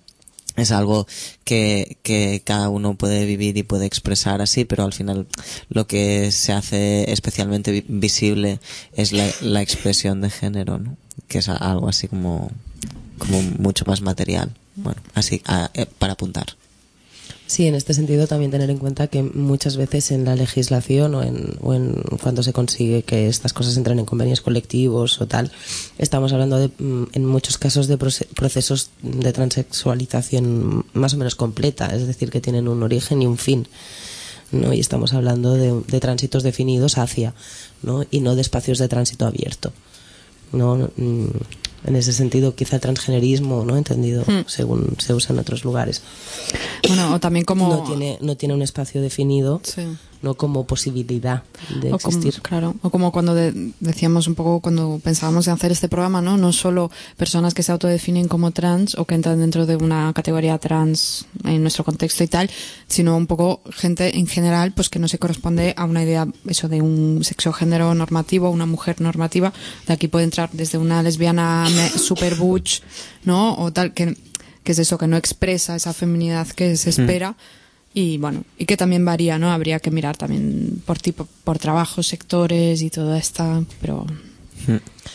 es 0.55 0.71
algo 0.71 1.07
que, 1.45 1.97
que 2.03 2.41
cada 2.43 2.69
uno 2.69 2.95
puede 2.95 3.25
vivir 3.25 3.55
y 3.57 3.63
puede 3.63 3.85
expresar 3.85 4.41
así, 4.41 4.65
pero 4.65 4.83
al 4.83 4.93
final 4.93 5.27
lo 5.69 5.87
que 5.87 6.31
se 6.31 6.51
hace 6.51 7.11
especialmente 7.11 7.71
vi- 7.71 7.85
visible 7.87 8.59
es 8.93 9.11
la, 9.13 9.27
la 9.41 9.61
expresión 9.61 10.19
de 10.21 10.29
género, 10.29 10.77
¿no? 10.77 10.97
Que 11.27 11.37
es 11.39 11.47
algo 11.49 11.87
así 11.87 12.07
como, 12.09 12.51
como 13.17 13.41
mucho 13.41 13.85
más 13.85 14.01
material. 14.01 14.51
Bueno, 14.75 15.01
así, 15.13 15.41
a- 15.45 15.71
eh, 15.73 15.85
para 15.97 16.13
apuntar. 16.13 16.55
Sí, 17.49 17.65
en 17.65 17.73
este 17.73 17.95
sentido 17.95 18.27
también 18.27 18.51
tener 18.51 18.69
en 18.69 18.77
cuenta 18.77 19.07
que 19.07 19.23
muchas 19.23 19.75
veces 19.75 20.11
en 20.11 20.23
la 20.23 20.35
legislación 20.35 21.15
o 21.15 21.23
en, 21.23 21.57
o 21.61 21.73
en 21.73 21.95
cuando 22.21 22.43
se 22.43 22.53
consigue 22.53 23.01
que 23.01 23.27
estas 23.27 23.53
cosas 23.53 23.75
entren 23.75 23.97
en 23.97 24.05
convenios 24.05 24.39
colectivos 24.41 25.19
o 25.19 25.25
tal, 25.25 25.51
estamos 25.97 26.31
hablando 26.31 26.57
de, 26.59 26.67
mm, 26.77 27.05
en 27.13 27.25
muchos 27.25 27.57
casos 27.57 27.87
de 27.87 27.97
proce- 27.97 28.27
procesos 28.35 28.91
de 29.01 29.33
transexualización 29.33 30.85
más 30.93 31.15
o 31.15 31.17
menos 31.17 31.33
completa, 31.33 31.87
es 31.87 32.05
decir, 32.05 32.29
que 32.29 32.39
tienen 32.39 32.67
un 32.67 32.83
origen 32.83 33.23
y 33.23 33.25
un 33.25 33.39
fin. 33.39 33.67
¿no? 34.51 34.71
Y 34.71 34.79
estamos 34.79 35.13
hablando 35.15 35.55
de, 35.55 35.81
de 35.87 35.99
tránsitos 35.99 36.43
definidos 36.43 36.99
hacia, 36.99 37.33
¿no? 37.81 38.05
y 38.11 38.19
no 38.19 38.35
de 38.35 38.41
espacios 38.41 38.77
de 38.77 38.87
tránsito 38.89 39.25
abierto. 39.25 39.73
¿no? 40.51 40.91
En 41.85 41.95
ese 41.95 42.11
sentido, 42.13 42.55
quizá 42.55 42.75
el 42.75 42.81
transgenerismo, 42.81 43.63
¿no? 43.63 43.77
entendido 43.77 44.23
Hmm. 44.27 44.43
según 44.47 44.95
se 44.99 45.13
usa 45.13 45.33
en 45.33 45.39
otros 45.39 45.63
lugares, 45.63 46.01
Bueno, 46.87 47.13
o 47.15 47.19
también 47.19 47.45
como... 47.45 47.69
no 47.69 47.83
tiene 47.83 48.17
no 48.21 48.35
tiene 48.35 48.53
un 48.53 48.61
espacio 48.61 49.01
definido 49.01 49.61
Sí. 49.63 49.83
No 50.21 50.33
como 50.35 50.65
posibilidad 50.67 51.43
de 51.81 51.93
o 51.93 51.97
como, 51.99 52.17
existir 52.17 52.41
claro, 52.41 52.75
o 52.81 52.89
como 52.89 53.11
cuando 53.11 53.33
de- 53.35 53.71
decíamos 53.79 54.27
un 54.27 54.35
poco 54.35 54.59
cuando 54.59 54.99
pensábamos 55.03 55.47
en 55.47 55.53
hacer 55.53 55.71
este 55.71 55.87
programa, 55.87 56.21
¿no? 56.21 56.37
No 56.37 56.51
solo 56.51 56.91
personas 57.17 57.53
que 57.53 57.63
se 57.63 57.71
autodefinen 57.71 58.27
como 58.27 58.51
trans 58.51 58.95
o 58.97 59.05
que 59.05 59.15
entran 59.15 59.39
dentro 59.39 59.65
de 59.65 59.75
una 59.77 60.11
categoría 60.13 60.57
trans 60.57 61.25
en 61.45 61.61
nuestro 61.61 61.83
contexto 61.83 62.23
y 62.23 62.27
tal, 62.27 62.49
sino 62.87 63.15
un 63.15 63.27
poco 63.27 63.61
gente 63.71 64.17
en 64.17 64.27
general, 64.27 64.73
pues 64.73 64.89
que 64.89 64.99
no 64.99 65.07
se 65.07 65.19
corresponde 65.19 65.73
a 65.77 65.85
una 65.85 66.03
idea, 66.03 66.27
eso 66.47 66.67
de 66.67 66.81
un 66.81 67.23
sexo 67.23 67.53
género 67.53 67.93
normativo, 67.95 68.49
una 68.49 68.65
mujer 68.65 68.99
normativa. 69.01 69.53
De 69.87 69.93
aquí 69.93 70.07
puede 70.07 70.25
entrar 70.25 70.49
desde 70.51 70.77
una 70.77 71.01
lesbiana 71.01 71.67
super 71.97 72.35
butch, 72.35 72.81
¿no? 73.23 73.57
O 73.57 73.71
tal, 73.71 73.93
que, 73.93 74.17
que 74.63 74.71
es 74.73 74.79
eso, 74.79 74.97
que 74.97 75.07
no 75.07 75.15
expresa 75.17 75.75
esa 75.75 75.93
feminidad 75.93 76.47
que 76.47 76.75
se 76.75 76.89
espera 76.89 77.35
y 77.93 78.17
bueno 78.17 78.43
y 78.57 78.65
que 78.65 78.77
también 78.77 79.03
varía 79.03 79.37
no 79.39 79.51
habría 79.51 79.79
que 79.79 79.91
mirar 79.91 80.15
también 80.17 80.81
por 80.85 80.99
tipo 80.99 81.27
por 81.43 81.57
trabajos 81.59 82.07
sectores 82.07 82.81
y 82.81 82.89
todo 82.89 83.15
esto 83.15 83.65
pero 83.81 84.05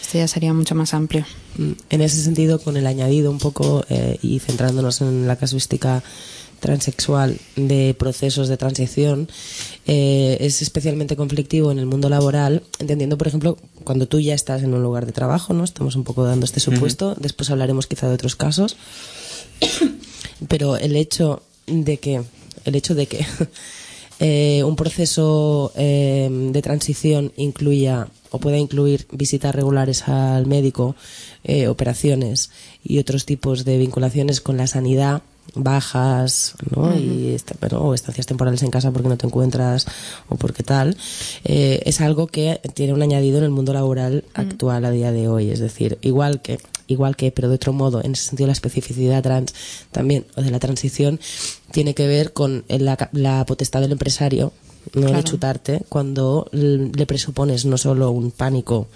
este 0.00 0.18
ya 0.18 0.28
sería 0.28 0.52
mucho 0.52 0.74
más 0.74 0.94
amplio. 0.94 1.24
Mm, 1.58 1.72
en 1.90 2.00
ese 2.00 2.22
sentido 2.22 2.58
con 2.60 2.76
el 2.76 2.86
añadido 2.86 3.30
un 3.30 3.38
poco 3.38 3.84
eh, 3.88 4.18
y 4.22 4.40
centrándonos 4.40 5.00
en 5.00 5.26
la 5.26 5.36
casuística 5.36 6.02
transexual 6.60 7.38
de 7.56 7.94
procesos 7.98 8.48
de 8.48 8.56
transición 8.56 9.28
eh, 9.86 10.38
es 10.40 10.62
especialmente 10.62 11.14
conflictivo 11.14 11.70
en 11.70 11.78
el 11.78 11.84
mundo 11.84 12.08
laboral 12.08 12.62
entendiendo 12.78 13.18
por 13.18 13.28
ejemplo 13.28 13.58
cuando 13.84 14.08
tú 14.08 14.18
ya 14.18 14.34
estás 14.34 14.62
en 14.62 14.72
un 14.72 14.82
lugar 14.82 15.04
de 15.04 15.12
trabajo 15.12 15.52
no 15.52 15.62
estamos 15.62 15.94
un 15.94 16.04
poco 16.04 16.24
dando 16.24 16.46
este 16.46 16.60
supuesto 16.60 17.14
después 17.20 17.50
hablaremos 17.50 17.86
quizá 17.86 18.08
de 18.08 18.14
otros 18.14 18.34
casos 18.34 18.78
pero 20.48 20.78
el 20.78 20.96
hecho 20.96 21.42
de 21.66 21.98
que 21.98 22.22
el 22.64 22.74
hecho 22.74 22.94
de 22.94 23.06
que 23.06 23.26
eh, 24.20 24.62
un 24.64 24.76
proceso 24.76 25.72
eh, 25.76 26.28
de 26.30 26.62
transición 26.62 27.32
incluya 27.36 28.08
o 28.30 28.38
pueda 28.38 28.58
incluir 28.58 29.06
visitas 29.12 29.54
regulares 29.54 30.08
al 30.08 30.46
médico, 30.46 30.96
eh, 31.44 31.68
operaciones 31.68 32.50
y 32.82 32.98
otros 32.98 33.26
tipos 33.26 33.64
de 33.64 33.78
vinculaciones 33.78 34.40
con 34.40 34.56
la 34.56 34.66
sanidad 34.66 35.22
bajas 35.54 36.54
¿no? 36.74 36.96
y 36.96 37.36
bueno, 37.60 37.80
o 37.80 37.94
estancias 37.94 38.26
temporales 38.26 38.62
en 38.62 38.70
casa 38.70 38.90
porque 38.90 39.08
no 39.08 39.16
te 39.16 39.26
encuentras 39.26 39.86
o 40.28 40.36
porque 40.36 40.62
tal 40.62 40.96
eh, 41.44 41.82
es 41.84 42.00
algo 42.00 42.26
que 42.26 42.60
tiene 42.74 42.92
un 42.92 43.02
añadido 43.02 43.38
en 43.38 43.44
el 43.44 43.50
mundo 43.50 43.72
laboral 43.72 44.24
actual 44.34 44.84
a 44.84 44.90
día 44.90 45.12
de 45.12 45.28
hoy. 45.28 45.50
Es 45.50 45.60
decir 45.60 45.98
igual 46.02 46.40
que 46.42 46.58
igual 46.86 47.16
que 47.16 47.30
pero 47.32 47.48
de 47.48 47.54
otro 47.56 47.72
modo 47.72 48.02
en 48.02 48.12
ese 48.12 48.26
sentido 48.28 48.46
la 48.46 48.52
especificidad 48.52 49.22
trans 49.22 49.54
también 49.90 50.26
o 50.36 50.42
de 50.42 50.50
la 50.50 50.58
transición 50.58 51.20
tiene 51.72 51.94
que 51.94 52.06
ver 52.06 52.32
con 52.32 52.64
la, 52.68 53.08
la 53.12 53.44
potestad 53.46 53.80
del 53.80 53.92
empresario 53.92 54.52
no 54.92 55.00
de 55.00 55.06
Claro. 55.08 55.22
chutarte 55.22 55.82
cuando 55.88 56.48
le 56.52 57.06
presupones 57.06 57.64
no 57.64 57.78
solo 57.78 58.10
un 58.10 58.30
pánico 58.30 58.86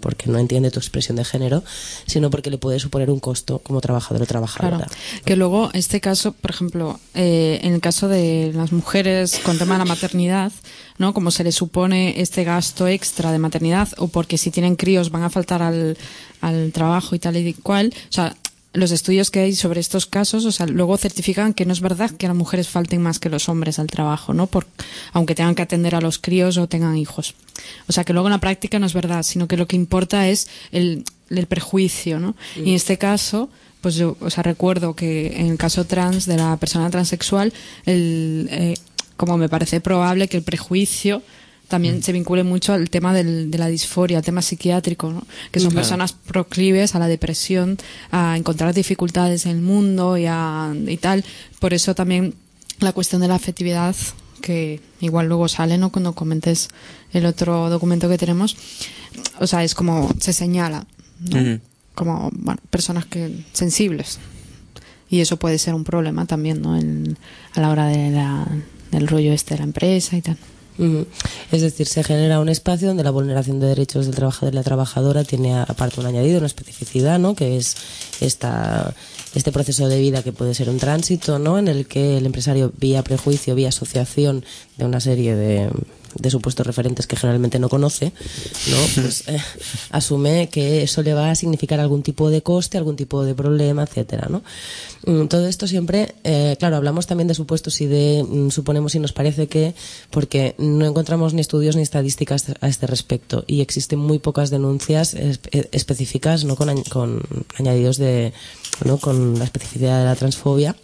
porque 0.00 0.28
no 0.28 0.38
entiende 0.38 0.70
tu 0.70 0.78
expresión 0.78 1.16
de 1.16 1.24
género, 1.24 1.62
sino 2.06 2.28
porque 2.28 2.50
le 2.50 2.58
puede 2.58 2.78
suponer 2.78 3.10
un 3.10 3.20
costo 3.20 3.60
como 3.60 3.80
trabajador 3.80 4.22
o 4.22 4.26
trabajadora. 4.26 4.76
claro 4.76 4.92
que 5.24 5.36
luego 5.36 5.70
este 5.72 6.00
caso 6.00 6.32
por 6.32 6.50
ejemplo 6.50 7.00
eh, 7.14 7.60
en 7.62 7.72
el 7.74 7.80
caso 7.80 8.08
de 8.08 8.52
las 8.54 8.72
mujeres 8.72 9.40
con 9.44 9.58
tema 9.58 9.74
de 9.74 9.78
la 9.80 9.84
maternidad 9.84 10.52
no 10.98 11.14
como 11.14 11.30
se 11.30 11.44
les 11.44 11.54
supone 11.54 12.20
este 12.20 12.44
gasto 12.44 12.86
extra 12.86 13.32
de 13.32 13.38
maternidad 13.38 13.88
o 13.98 14.08
porque 14.08 14.36
si 14.38 14.50
tienen 14.50 14.76
críos 14.76 15.10
van 15.10 15.22
a 15.22 15.30
faltar 15.30 15.62
al, 15.62 15.96
al 16.40 16.72
trabajo 16.72 17.14
y 17.14 17.18
tal 17.18 17.36
y 17.36 17.54
cual 17.54 17.92
o 18.10 18.12
sea 18.12 18.36
los 18.74 18.90
estudios 18.90 19.30
que 19.30 19.38
hay 19.40 19.54
sobre 19.54 19.80
estos 19.80 20.04
casos, 20.04 20.44
o 20.44 20.52
sea, 20.52 20.66
luego 20.66 20.96
certifican 20.96 21.54
que 21.54 21.64
no 21.64 21.72
es 21.72 21.80
verdad 21.80 22.10
que 22.10 22.26
las 22.26 22.36
mujeres 22.36 22.68
falten 22.68 23.00
más 23.00 23.20
que 23.20 23.30
los 23.30 23.48
hombres 23.48 23.78
al 23.78 23.86
trabajo, 23.86 24.34
¿no? 24.34 24.48
Por, 24.48 24.66
aunque 25.12 25.36
tengan 25.36 25.54
que 25.54 25.62
atender 25.62 25.94
a 25.94 26.00
los 26.00 26.18
críos 26.18 26.58
o 26.58 26.66
tengan 26.66 26.96
hijos. 26.96 27.36
O 27.88 27.92
sea, 27.92 28.02
que 28.02 28.12
luego 28.12 28.26
en 28.26 28.32
la 28.32 28.40
práctica 28.40 28.80
no 28.80 28.86
es 28.86 28.92
verdad, 28.92 29.22
sino 29.22 29.46
que 29.46 29.56
lo 29.56 29.68
que 29.68 29.76
importa 29.76 30.28
es 30.28 30.48
el, 30.72 31.04
el 31.30 31.46
prejuicio, 31.46 32.18
¿no? 32.18 32.34
Y 32.56 32.70
en 32.70 32.74
este 32.74 32.98
caso, 32.98 33.48
pues 33.80 33.94
yo, 33.94 34.16
o 34.20 34.28
sea, 34.28 34.42
recuerdo 34.42 34.96
que 34.96 35.36
en 35.36 35.46
el 35.46 35.56
caso 35.56 35.84
trans 35.84 36.26
de 36.26 36.36
la 36.36 36.56
persona 36.56 36.90
transexual, 36.90 37.52
el, 37.86 38.48
eh, 38.50 38.74
como 39.16 39.38
me 39.38 39.48
parece 39.48 39.80
probable 39.80 40.26
que 40.26 40.38
el 40.38 40.42
prejuicio 40.42 41.22
también 41.68 42.02
se 42.02 42.12
vincule 42.12 42.44
mucho 42.44 42.72
al 42.72 42.90
tema 42.90 43.12
del- 43.14 43.50
de 43.50 43.58
la 43.58 43.68
disforia, 43.68 44.18
al 44.18 44.24
tema 44.24 44.42
psiquiátrico, 44.42 45.10
¿no? 45.12 45.26
que 45.50 45.60
son 45.60 45.70
Claro. 45.70 45.82
personas 45.82 46.12
proclives 46.12 46.94
a 46.94 46.98
la 46.98 47.06
depresión, 47.08 47.78
a 48.10 48.36
encontrar 48.36 48.74
dificultades 48.74 49.46
en 49.46 49.52
el 49.52 49.60
mundo 49.62 50.16
y, 50.16 50.26
a- 50.26 50.72
y 50.86 50.96
tal. 50.98 51.24
Por 51.60 51.72
eso 51.74 51.94
también 51.94 52.34
la 52.80 52.92
cuestión 52.92 53.22
de 53.22 53.28
la 53.28 53.36
afectividad, 53.36 53.94
que 54.40 54.80
igual 55.00 55.26
luego 55.28 55.48
sale, 55.48 55.78
¿no? 55.78 55.90
Cuando 55.90 56.12
comentes 56.14 56.68
el 57.12 57.24
otro 57.24 57.70
documento 57.70 58.08
que 58.10 58.18
tenemos, 58.18 58.56
o 59.40 59.46
sea, 59.46 59.64
es 59.64 59.74
como 59.74 60.10
se 60.20 60.32
señala, 60.34 60.86
¿no? 61.20 61.60
Como 61.94 62.30
bueno, 62.34 62.60
personas 62.70 63.06
que 63.06 63.44
sensibles. 63.52 64.18
Y 65.08 65.20
eso 65.20 65.38
puede 65.38 65.58
ser 65.58 65.74
un 65.74 65.84
problema 65.84 66.26
también, 66.26 66.60
¿no? 66.60 66.76
En- 66.76 67.16
a 67.54 67.60
la 67.60 67.70
hora 67.70 67.86
de 67.86 68.10
la- 68.10 68.48
del 68.90 69.06
rollo 69.06 69.32
este 69.32 69.54
de 69.54 69.58
la 69.58 69.64
empresa 69.64 70.16
y 70.16 70.22
tal. 70.22 70.36
Es 71.52 71.62
decir, 71.62 71.86
se 71.86 72.02
genera 72.02 72.40
un 72.40 72.48
espacio 72.48 72.88
donde 72.88 73.04
la 73.04 73.10
vulneración 73.10 73.60
de 73.60 73.68
derechos 73.68 74.06
del 74.06 74.14
trabajador 74.14 74.52
y 74.52 74.56
la 74.56 74.62
trabajadora 74.62 75.24
tiene 75.24 75.54
aparte 75.56 76.00
un 76.00 76.06
añadido, 76.06 76.38
una 76.38 76.46
especificidad, 76.46 77.18
¿no? 77.18 77.34
Que 77.34 77.56
es 77.56 77.76
esta, 78.20 78.94
este 79.34 79.52
proceso 79.52 79.88
de 79.88 80.00
vida 80.00 80.22
que 80.22 80.32
puede 80.32 80.54
ser 80.54 80.68
un 80.68 80.78
tránsito, 80.78 81.38
¿no? 81.38 81.58
En 81.58 81.68
el 81.68 81.86
que 81.86 82.18
el 82.18 82.26
empresario, 82.26 82.72
vía 82.78 83.02
prejuicio, 83.02 83.54
vía 83.54 83.68
asociación 83.68 84.44
de 84.76 84.84
una 84.84 85.00
serie 85.00 85.36
de, 85.36 85.70
de 86.14 86.30
supuestos 86.30 86.66
referentes 86.66 87.06
que 87.06 87.16
generalmente 87.16 87.58
no 87.58 87.68
conoce, 87.68 88.12
¿no? 88.70 88.76
Pues 88.94 89.24
eh, 89.28 89.38
asume 89.90 90.48
que 90.48 90.82
eso 90.82 91.02
le 91.02 91.14
va 91.14 91.30
a 91.30 91.34
significar 91.34 91.80
algún 91.80 92.02
tipo 92.02 92.30
de 92.30 92.42
coste, 92.42 92.78
algún 92.78 92.96
tipo 92.96 93.24
de 93.24 93.34
problema, 93.34 93.82
etcétera, 93.82 94.28
¿no? 94.30 94.42
Mm, 95.06 95.26
Todo 95.26 95.46
esto 95.48 95.66
siempre, 95.66 96.14
eh, 96.24 96.56
claro, 96.58 96.76
hablamos 96.76 97.06
también 97.06 97.28
de 97.28 97.34
supuestos 97.34 97.80
y 97.80 97.86
de 97.86 98.24
mm, 98.28 98.50
suponemos 98.50 98.94
y 98.94 98.98
nos 99.00 99.12
parece 99.12 99.46
que, 99.48 99.74
porque 100.10 100.54
no 100.58 100.86
encontramos 100.86 101.34
ni 101.34 101.40
estudios 101.40 101.76
ni 101.76 101.82
estadísticas 101.82 102.46
a 102.60 102.68
este 102.68 102.86
respecto 102.86 103.44
y 103.46 103.60
existen 103.60 103.98
muy 103.98 104.18
pocas 104.18 104.50
denuncias 104.50 105.14
espe- 105.14 105.68
específicas, 105.72 106.44
no 106.44 106.56
con, 106.56 106.68
añ- 106.68 106.88
con 106.88 107.20
añadidos 107.58 107.96
de, 107.98 108.32
¿no? 108.84 108.98
con 108.98 109.38
la 109.38 109.44
especificidad 109.44 109.98
de 110.00 110.04
la 110.06 110.14
transfobia 110.16 110.76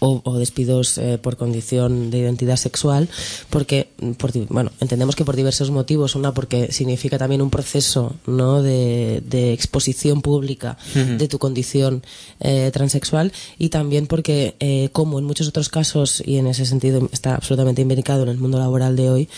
o, 0.00 0.20
o 0.24 0.38
despidos 0.38 0.98
eh, 0.98 1.18
por 1.18 1.36
condición 1.36 2.10
de 2.10 2.18
identidad 2.18 2.56
sexual, 2.56 3.08
porque, 3.50 3.88
mm, 4.00 4.12
por, 4.12 4.32
bueno, 4.48 4.72
entendemos 4.80 5.16
que 5.16 5.24
por 5.24 5.36
diversos 5.36 5.70
motivos, 5.70 6.14
una 6.14 6.32
porque 6.32 6.72
significa 6.72 7.18
también 7.18 7.42
un 7.42 7.50
proceso 7.50 8.14
¿no? 8.26 8.62
de, 8.62 9.22
de 9.26 9.52
exposición 9.52 10.22
pública 10.22 10.76
de 10.94 11.28
tu 11.28 11.38
condición 11.38 12.02
eh, 12.40 12.70
transexual 12.72 13.32
y 13.58 13.68
también 13.68 14.06
porque, 14.06 14.56
eh, 14.60 14.88
como 14.92 15.18
en 15.18 15.24
muchos 15.24 15.48
otros 15.48 15.68
casos, 15.68 16.22
y 16.24 16.36
en 16.36 16.46
ese 16.46 16.66
sentido 16.66 17.08
está 17.12 17.34
absolutamente 17.34 17.82
implicado 17.82 18.22
en 18.22 18.28
el 18.28 18.38
mundo 18.38 18.58
laboral 18.58 18.96
de 18.96 19.10
hoy, 19.10 19.28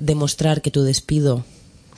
demostrar 0.00 0.62
que 0.62 0.70
tu 0.70 0.82
despido 0.82 1.44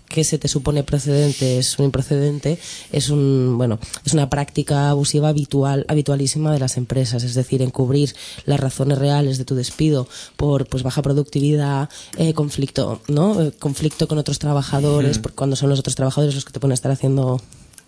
que 0.09 0.25
se 0.25 0.39
te 0.39 0.49
supone 0.49 0.83
procedente 0.85 1.59
es 1.59 1.79
un 1.79 1.85
improcedente 1.87 2.59
es 2.93 3.11
un 3.11 3.55
bueno 3.59 3.79
es 4.07 4.15
una 4.15 4.31
práctica 4.31 4.91
abusiva 4.91 5.29
habitual 5.29 5.85
habitualísima 5.89 6.53
de 6.53 6.59
las 6.59 6.77
empresas 6.77 7.23
es 7.25 7.35
decir 7.35 7.61
encubrir 7.63 8.15
las 8.47 8.59
razones 8.61 8.99
reales 8.99 9.37
de 9.39 9.45
tu 9.45 9.55
despido 9.55 10.09
por 10.37 10.67
pues 10.67 10.83
baja 10.83 11.03
productividad 11.03 11.91
eh, 12.17 12.33
conflicto 12.35 13.01
no 13.09 13.41
Eh, 13.43 13.53
conflicto 13.59 14.09
con 14.09 14.19
otros 14.19 14.39
trabajadores 14.39 15.19
Mm. 15.19 15.23
por- 15.23 15.33
cuando 15.35 15.57
son 15.57 15.69
los 15.69 15.79
otros 15.81 15.95
trabajadores 15.95 16.35
los 16.35 16.45
que 16.45 16.53
te 16.53 16.61
ponen 16.61 16.73
a 16.73 16.75
estar 16.75 16.91
haciendo 16.91 17.41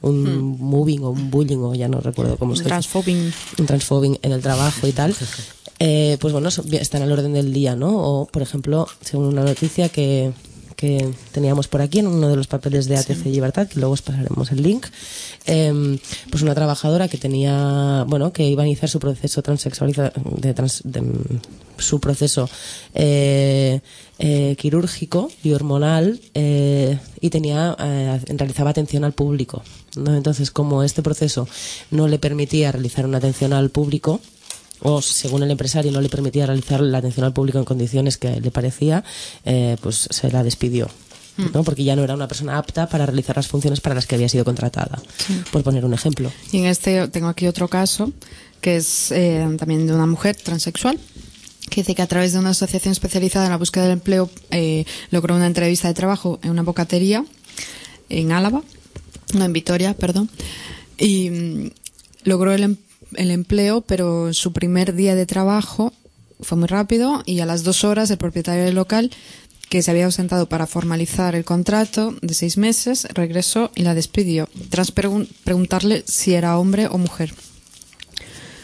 un 0.02 0.22
Mm. 0.22 0.56
moving 0.62 1.02
o 1.04 1.10
un 1.10 1.30
bullying 1.30 1.58
o 1.58 1.74
ya 1.74 1.88
no 1.88 2.00
recuerdo 2.00 2.36
cómo 2.36 2.54
se 2.56 2.64
Transphobing. 2.64 3.32
un 3.58 3.66
transphobing 3.66 4.18
en 4.22 4.32
el 4.32 4.40
trabajo 4.42 4.86
y 4.86 4.92
tal, 4.92 5.14
eh, 5.78 6.16
pues 6.20 6.32
bueno, 6.32 6.48
están 6.48 7.02
al 7.02 7.12
orden 7.12 7.32
del 7.32 7.52
día, 7.52 7.76
¿no? 7.76 7.90
O, 7.98 8.26
por 8.26 8.42
ejemplo, 8.42 8.86
según 9.02 9.26
una 9.26 9.44
noticia 9.44 9.88
que, 9.88 10.32
que 10.80 11.10
teníamos 11.32 11.68
por 11.68 11.82
aquí 11.82 11.98
en 11.98 12.06
uno 12.06 12.28
de 12.28 12.36
los 12.36 12.46
papeles 12.46 12.86
de 12.88 12.96
ATC 12.96 13.26
Libertad, 13.26 13.68
que 13.68 13.78
luego 13.78 13.92
os 13.92 14.00
pasaremos 14.02 14.50
el 14.50 14.62
link, 14.62 14.86
em, 15.44 15.98
pues 16.30 16.42
una 16.42 16.54
trabajadora 16.54 17.06
que 17.08 17.18
tenía, 17.18 18.04
bueno, 18.08 18.32
que 18.32 18.48
iba 18.48 18.62
a 18.62 18.66
iniciar 18.66 18.88
su 18.88 18.98
proceso 18.98 19.42
transexualiza 19.42 20.12
de, 20.36 20.54
trans- 20.54 20.80
de, 20.84 21.02
su 21.76 22.00
proceso 22.00 22.48
eh, 22.94 23.80
eh, 24.18 24.56
quirúrgico 24.58 25.30
y 25.42 25.52
hormonal 25.52 26.20
eh, 26.34 26.98
y 27.20 27.30
tenía 27.30 27.76
eh, 27.78 28.20
realizaba 28.36 28.70
atención 28.70 29.04
al 29.04 29.12
público 29.12 29.62
¿no? 29.96 30.14
entonces 30.14 30.50
como 30.50 30.82
este 30.82 31.02
proceso 31.02 31.48
no 31.90 32.06
le 32.06 32.18
permitía 32.18 32.70
realizar 32.72 33.06
una 33.06 33.16
atención 33.18 33.52
al 33.54 33.70
público 33.70 34.20
o 34.82 35.02
según 35.02 35.42
el 35.42 35.50
empresario 35.50 35.92
no 35.92 36.00
le 36.00 36.08
permitía 36.08 36.46
realizar 36.46 36.80
la 36.80 36.98
atención 36.98 37.24
al 37.26 37.32
público 37.32 37.58
en 37.58 37.64
condiciones 37.64 38.16
que 38.16 38.40
le 38.40 38.50
parecía 38.50 39.04
eh, 39.44 39.76
pues 39.80 40.08
se 40.10 40.30
la 40.30 40.42
despidió 40.42 40.88
¿no? 41.54 41.64
porque 41.64 41.84
ya 41.84 41.96
no 41.96 42.02
era 42.04 42.14
una 42.14 42.28
persona 42.28 42.58
apta 42.58 42.88
para 42.88 43.06
realizar 43.06 43.36
las 43.36 43.46
funciones 43.48 43.80
para 43.80 43.94
las 43.94 44.06
que 44.06 44.14
había 44.14 44.28
sido 44.28 44.44
contratada 44.44 45.00
por 45.50 45.62
poner 45.62 45.84
un 45.84 45.94
ejemplo. 45.94 46.30
Y 46.52 46.58
en 46.58 46.66
este 46.66 47.08
tengo 47.08 47.28
aquí 47.28 47.46
otro 47.46 47.68
caso 47.68 48.12
que 48.60 48.76
es 48.76 49.10
eh, 49.10 49.46
también 49.58 49.86
de 49.86 49.94
una 49.94 50.06
mujer 50.06 50.36
transexual 50.36 50.98
que 51.70 51.80
dice 51.82 51.94
que 51.94 52.02
a 52.02 52.06
través 52.06 52.32
de 52.32 52.40
una 52.40 52.50
asociación 52.50 52.92
especializada 52.92 53.46
en 53.46 53.52
la 53.52 53.56
búsqueda 53.56 53.84
del 53.84 53.92
empleo 53.92 54.28
eh, 54.50 54.84
logró 55.10 55.36
una 55.36 55.46
entrevista 55.46 55.88
de 55.88 55.94
trabajo 55.94 56.38
en 56.42 56.50
una 56.50 56.62
bocatería 56.62 57.24
en 58.08 58.32
Álava, 58.32 58.62
no 59.34 59.44
en 59.44 59.52
Vitoria, 59.52 59.94
perdón, 59.94 60.28
y 60.98 61.30
mm, 61.30 61.70
logró 62.24 62.52
el, 62.52 62.64
em- 62.64 62.76
el 63.14 63.30
empleo, 63.30 63.80
pero 63.82 64.32
su 64.34 64.52
primer 64.52 64.94
día 64.94 65.14
de 65.14 65.26
trabajo 65.26 65.92
fue 66.40 66.56
muy 66.58 66.68
rápido 66.68 67.22
y 67.26 67.40
a 67.40 67.46
las 67.46 67.62
dos 67.64 67.84
horas 67.84 68.10
el 68.10 68.18
propietario 68.18 68.64
del 68.64 68.74
local 68.74 69.10
que 69.68 69.82
se 69.82 69.90
había 69.90 70.06
ausentado 70.06 70.48
para 70.48 70.66
formalizar 70.66 71.34
el 71.34 71.44
contrato 71.44 72.14
de 72.22 72.34
seis 72.34 72.56
meses, 72.56 73.06
regresó 73.14 73.70
y 73.76 73.82
la 73.82 73.94
despidió, 73.94 74.48
tras 74.68 74.92
pregun- 74.94 75.28
preguntarle 75.44 76.02
si 76.06 76.34
era 76.34 76.58
hombre 76.58 76.86
o 76.88 76.98
mujer. 76.98 77.32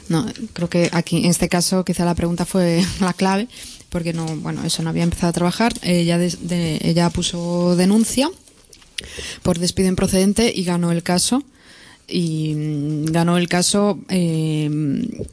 No, 0.09 0.26
creo 0.53 0.68
que 0.70 0.88
aquí, 0.92 1.18
en 1.18 1.26
este 1.26 1.49
caso, 1.49 1.84
quizá 1.84 2.05
la 2.05 2.14
pregunta 2.14 2.44
fue 2.44 2.84
la 3.01 3.12
clave, 3.12 3.49
porque 3.88 4.12
no, 4.12 4.24
bueno, 4.26 4.64
eso 4.64 4.82
no 4.82 4.90
había 4.90 5.05
empezado 5.05 5.30
a 5.30 5.32
trabajar. 5.32 5.72
Ella, 5.82 6.18
de- 6.18 6.78
ella 6.82 7.11
puso 7.11 7.76
denuncia 7.76 8.28
por 9.42 9.59
despido 9.59 9.88
improcedente 9.88 10.53
y 10.55 10.64
ganó 10.64 10.90
el 10.92 11.03
caso. 11.03 11.42
Y 12.09 12.54
mm, 12.54 13.04
ganó 13.07 13.36
el 13.36 13.48
caso 13.48 13.98
eh, 14.09 14.70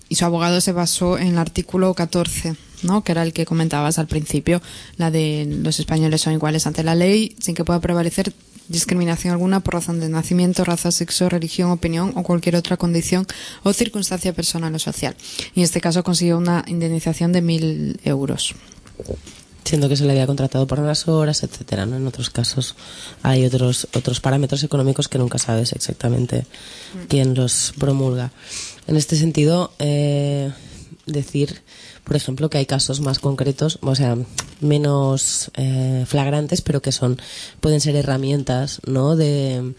y 0.09 0.15
su 0.15 0.25
abogado 0.25 0.61
se 0.61 0.71
basó 0.71 1.17
en 1.17 1.27
el 1.27 1.37
artículo 1.37 1.93
14, 1.93 2.55
¿no? 2.83 3.03
que 3.03 3.11
era 3.11 3.23
el 3.23 3.33
que 3.33 3.45
comentabas 3.45 3.99
al 3.99 4.07
principio, 4.07 4.61
la 4.97 5.11
de 5.11 5.45
los 5.47 5.79
españoles 5.79 6.21
son 6.21 6.33
iguales 6.33 6.65
ante 6.67 6.83
la 6.83 6.95
ley 6.95 7.35
sin 7.39 7.55
que 7.55 7.63
pueda 7.63 7.79
prevalecer 7.79 8.33
discriminación 8.67 9.33
alguna 9.33 9.59
por 9.59 9.75
razón 9.75 9.99
de 9.99 10.09
nacimiento, 10.09 10.63
raza, 10.63 10.91
sexo, 10.91 11.29
religión, 11.29 11.71
opinión 11.71 12.13
o 12.15 12.23
cualquier 12.23 12.55
otra 12.55 12.77
condición 12.77 13.27
o 13.63 13.73
circunstancia 13.73 14.33
personal 14.33 14.73
o 14.73 14.79
social. 14.79 15.15
Y 15.53 15.59
en 15.59 15.65
este 15.65 15.81
caso 15.81 16.03
consiguió 16.03 16.37
una 16.37 16.63
indemnización 16.67 17.31
de 17.33 17.41
mil 17.41 17.99
euros. 18.03 18.55
Siendo 19.63 19.89
que 19.89 19.95
se 19.95 20.05
le 20.05 20.11
había 20.11 20.27
contratado 20.27 20.67
por 20.67 20.79
unas 20.79 21.07
horas, 21.07 21.43
etcétera, 21.43 21.85
¿no? 21.85 21.95
En 21.95 22.07
otros 22.07 22.29
casos 22.29 22.75
hay 23.21 23.45
otros 23.45 23.87
otros 23.95 24.19
parámetros 24.19 24.63
económicos 24.63 25.07
que 25.07 25.17
nunca 25.17 25.37
sabes 25.37 25.73
exactamente 25.73 26.45
quién 27.07 27.33
los 27.33 27.73
promulga. 27.79 28.31
En 28.87 28.97
este 28.97 29.15
sentido, 29.15 29.71
eh, 29.79 30.51
decir, 31.05 31.61
por 32.03 32.15
ejemplo, 32.15 32.49
que 32.49 32.57
hay 32.57 32.65
casos 32.65 32.99
más 32.99 33.19
concretos, 33.19 33.79
o 33.81 33.95
sea, 33.95 34.17
menos 34.59 35.51
eh, 35.55 36.05
flagrantes, 36.07 36.61
pero 36.61 36.81
que 36.81 36.91
son 36.91 37.19
pueden 37.59 37.81
ser 37.81 37.95
herramientas, 37.95 38.81
¿no? 38.85 39.15
De 39.15 39.73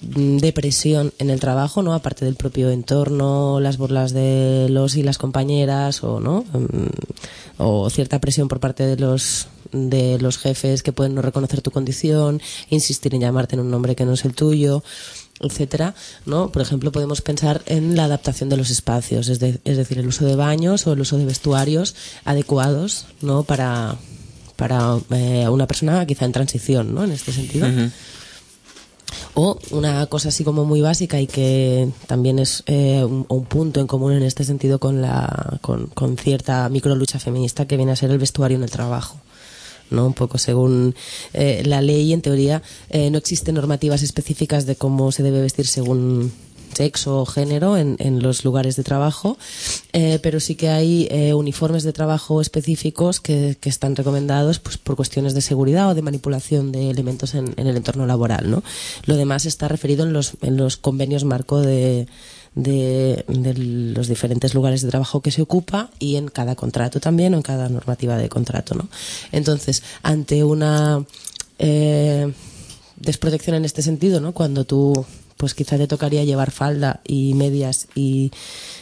de 0.00 0.52
presión 0.52 1.12
en 1.18 1.30
el 1.30 1.40
trabajo, 1.40 1.82
¿no? 1.82 1.94
Aparte 1.94 2.24
del 2.24 2.34
propio 2.36 2.70
entorno, 2.70 3.60
las 3.60 3.78
burlas 3.78 4.12
de 4.12 4.66
los 4.70 4.96
y 4.96 5.02
las 5.02 5.18
compañeras 5.18 6.02
o, 6.04 6.20
¿no? 6.20 6.44
Mm, 6.52 7.60
O 7.60 7.90
cierta 7.90 8.20
presión 8.20 8.48
por 8.48 8.60
parte 8.60 8.84
de 8.86 8.96
los 8.96 9.48
de 9.72 10.18
los 10.18 10.38
jefes 10.38 10.82
que 10.82 10.92
pueden 10.92 11.14
no 11.14 11.22
reconocer 11.22 11.60
tu 11.60 11.70
condición, 11.70 12.40
insistir 12.70 13.14
en 13.14 13.20
llamarte 13.20 13.54
en 13.54 13.60
un 13.60 13.70
nombre 13.70 13.94
que 13.94 14.06
no 14.06 14.14
es 14.14 14.24
el 14.24 14.34
tuyo, 14.34 14.82
etcétera, 15.40 15.94
¿no? 16.24 16.50
Por 16.50 16.62
ejemplo, 16.62 16.90
podemos 16.92 17.20
pensar 17.20 17.62
en 17.66 17.96
la 17.96 18.04
adaptación 18.04 18.48
de 18.48 18.56
los 18.56 18.70
espacios, 18.70 19.28
es 19.28 19.40
decir, 19.40 19.98
el 19.98 20.06
uso 20.06 20.24
de 20.24 20.36
baños 20.36 20.86
o 20.86 20.92
el 20.92 21.00
uso 21.00 21.18
de 21.18 21.26
vestuarios 21.26 21.94
adecuados, 22.24 23.06
¿no? 23.20 23.42
Para 23.42 23.96
para 24.56 24.98
eh, 25.10 25.48
una 25.48 25.68
persona 25.68 26.04
quizá 26.04 26.24
en 26.24 26.32
transición, 26.32 26.92
¿no? 26.92 27.04
En 27.04 27.12
este 27.12 27.32
sentido. 27.32 27.68
O 29.34 29.58
una 29.70 30.06
cosa 30.06 30.28
así 30.28 30.44
como 30.44 30.64
muy 30.64 30.80
básica 30.80 31.20
y 31.20 31.26
que 31.26 31.88
también 32.06 32.38
es 32.38 32.62
eh, 32.66 33.04
un, 33.04 33.24
un 33.28 33.44
punto 33.44 33.80
en 33.80 33.86
común 33.86 34.12
en 34.12 34.22
este 34.22 34.44
sentido 34.44 34.78
con, 34.78 35.00
la, 35.00 35.58
con, 35.60 35.86
con 35.86 36.16
cierta 36.16 36.68
microlucha 36.68 37.18
feminista 37.18 37.66
que 37.66 37.76
viene 37.76 37.92
a 37.92 37.96
ser 37.96 38.10
el 38.10 38.18
vestuario 38.18 38.56
en 38.56 38.64
el 38.64 38.70
trabajo. 38.70 39.20
¿no? 39.90 40.06
Un 40.06 40.14
poco 40.14 40.38
según 40.38 40.94
eh, 41.32 41.62
la 41.64 41.80
ley, 41.80 42.12
en 42.12 42.22
teoría, 42.22 42.62
eh, 42.90 43.10
no 43.10 43.18
existen 43.18 43.54
normativas 43.54 44.02
específicas 44.02 44.66
de 44.66 44.76
cómo 44.76 45.12
se 45.12 45.22
debe 45.22 45.40
vestir 45.40 45.66
según 45.66 46.32
sexo 46.72 47.20
o 47.20 47.26
género 47.26 47.76
en, 47.76 47.96
en 47.98 48.22
los 48.22 48.44
lugares 48.44 48.76
de 48.76 48.84
trabajo, 48.84 49.38
eh, 49.92 50.18
pero 50.22 50.40
sí 50.40 50.54
que 50.54 50.68
hay 50.68 51.08
eh, 51.10 51.34
uniformes 51.34 51.82
de 51.82 51.92
trabajo 51.92 52.40
específicos 52.40 53.20
que, 53.20 53.56
que 53.60 53.68
están 53.68 53.96
recomendados 53.96 54.58
pues, 54.58 54.78
por 54.78 54.96
cuestiones 54.96 55.34
de 55.34 55.40
seguridad 55.40 55.90
o 55.90 55.94
de 55.94 56.02
manipulación 56.02 56.72
de 56.72 56.90
elementos 56.90 57.34
en, 57.34 57.54
el 57.56 57.76
entorno 57.76 58.06
laboral. 58.06 58.50
¿no? 58.50 58.62
Lo 59.06 59.16
demás 59.16 59.46
está 59.46 59.68
referido 59.68 60.06
en 60.06 60.12
los, 60.12 60.32
en 60.42 60.56
los 60.56 60.76
convenios 60.76 61.24
marco 61.24 61.60
de, 61.60 62.06
de, 62.54 63.24
de 63.28 63.54
los 63.54 64.08
diferentes 64.08 64.54
lugares 64.54 64.82
de 64.82 64.88
trabajo 64.88 65.20
que 65.20 65.30
se 65.30 65.42
ocupa 65.42 65.90
y 65.98 66.16
en 66.16 66.28
cada 66.28 66.54
contrato 66.54 67.00
también 67.00 67.34
o 67.34 67.36
en 67.36 67.42
cada 67.42 67.68
normativa 67.68 68.16
de 68.16 68.28
contrato. 68.28 68.74
¿no? 68.74 68.88
Entonces, 69.32 69.82
ante 70.02 70.44
una 70.44 71.04
eh, 71.58 72.32
desprotección 72.96 73.56
en 73.56 73.64
este 73.64 73.82
sentido, 73.82 74.20
¿no? 74.20 74.32
cuando 74.32 74.64
tú 74.64 75.06
pues 75.38 75.54
quizá 75.54 75.78
te 75.78 75.86
tocaría 75.86 76.24
llevar 76.24 76.50
falda 76.50 77.00
y 77.06 77.32
medias 77.32 77.88
y 77.94 78.30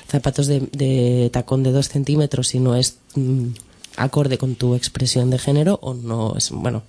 zapatos 0.09 0.49
de, 0.49 0.61
de 0.73 1.31
tacón 1.33 1.63
de 1.63 1.71
dos 1.71 1.89
centímetros 1.89 2.49
si 2.49 2.59
no 2.59 2.75
es 2.75 2.97
mm, 3.15 3.51
acorde 3.97 4.39
con 4.39 4.55
tu 4.55 4.75
expresión 4.75 5.31
de 5.31 5.39
género 5.39 5.79
o 5.83 5.95
no 5.95 6.37
es, 6.37 6.51
bueno, 6.51 6.83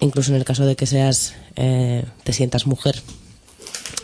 incluso 0.00 0.30
en 0.32 0.36
el 0.36 0.44
caso 0.44 0.66
de 0.66 0.76
que 0.76 0.86
seas, 0.86 1.34
eh, 1.56 2.04
te 2.24 2.32
sientas 2.32 2.66
mujer 2.66 3.00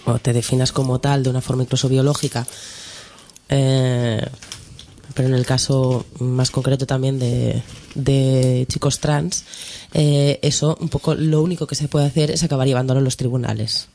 o 0.06 0.18
te 0.18 0.32
definas 0.32 0.72
como 0.72 1.00
tal 1.00 1.22
de 1.22 1.30
una 1.30 1.40
forma 1.40 1.64
incluso 1.64 1.88
biológica, 1.88 2.46
eh, 3.48 4.24
pero 5.14 5.28
en 5.28 5.34
el 5.34 5.46
caso 5.46 6.06
más 6.18 6.50
concreto 6.50 6.86
también 6.86 7.18
de, 7.18 8.66
chicos 8.68 8.98
trans, 9.00 9.44
eh, 9.92 10.38
eso 10.42 10.76
un 10.80 10.88
poco 10.88 11.14
lo 11.14 11.42
único 11.42 11.66
que 11.66 11.74
se 11.74 11.88
puede 11.88 12.06
hacer 12.06 12.30
es 12.30 12.42
acabar 12.42 12.66
llevándolo 12.66 13.00
a 13.00 13.02
los 13.02 13.16
tribunales. 13.16 13.88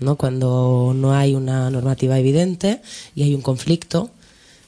¿No? 0.00 0.16
Cuando 0.16 0.92
no 0.94 1.14
hay 1.14 1.34
una 1.34 1.70
normativa 1.70 2.18
evidente 2.18 2.80
y 3.14 3.22
hay 3.22 3.34
un 3.34 3.42
conflicto 3.42 4.10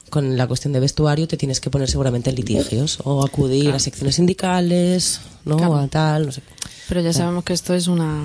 con 0.09 0.37
la 0.37 0.47
cuestión 0.47 0.71
de 0.73 0.79
vestuario, 0.79 1.27
te 1.27 1.35
tienes 1.37 1.59
que 1.59 1.69
poner 1.69 1.89
seguramente 1.89 2.29
en 2.29 2.37
litigios 2.37 2.99
o 3.03 3.25
acudir 3.25 3.71
a 3.71 3.79
secciones 3.79 4.15
sindicales, 4.15 5.19
¿no? 5.45 5.57
Claro. 5.57 5.75
A 5.77 5.87
tal, 5.87 6.25
no 6.27 6.31
sé. 6.31 6.41
Pero 6.87 7.01
ya 7.01 7.11
sabemos 7.11 7.43
que 7.43 7.51
esto 7.53 7.73
es 7.73 7.87
una, 7.87 8.23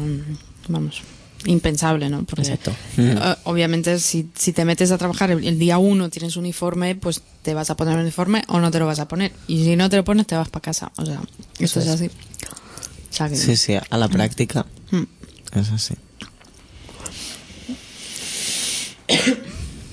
vamos, 0.69 1.03
impensable, 1.47 2.09
¿no? 2.09 2.23
Porque, 2.23 2.43
Exacto. 2.43 2.73
eh, 2.99 3.19
obviamente, 3.45 3.99
si, 3.99 4.29
si 4.37 4.53
te 4.53 4.65
metes 4.65 4.93
a 4.93 4.99
trabajar 4.99 5.33
el, 5.33 5.45
el 5.45 5.59
día 5.59 5.79
uno, 5.79 6.09
tienes 6.09 6.37
uniforme, 6.37 6.95
pues 6.95 7.21
te 7.43 7.53
vas 7.53 7.69
a 7.71 7.77
poner 7.77 7.95
un 7.97 8.03
uniforme 8.03 8.45
o 8.47 8.61
no 8.61 8.71
te 8.71 8.79
lo 8.79 8.87
vas 8.87 9.01
a 9.01 9.09
poner. 9.09 9.33
Y 9.49 9.65
si 9.65 9.75
no 9.75 9.91
te 9.91 9.97
lo 9.97 10.05
pones, 10.05 10.29
te 10.29 10.37
vas 10.37 10.49
para 10.51 10.63
casa. 10.63 10.93
O 10.99 11.05
sea, 11.05 11.21
Eso 11.59 11.81
esto 11.81 11.81
es 11.81 11.87
es. 11.87 11.93
así. 11.95 12.07
O 12.07 13.13
sea 13.15 13.29
que- 13.29 13.37
Sí, 13.37 13.57
sí, 13.57 13.75
a 13.75 13.99
la 13.99 14.07
práctica 14.09 14.67
Mm. 14.93 15.03
es 15.59 15.71
así. 15.73 15.95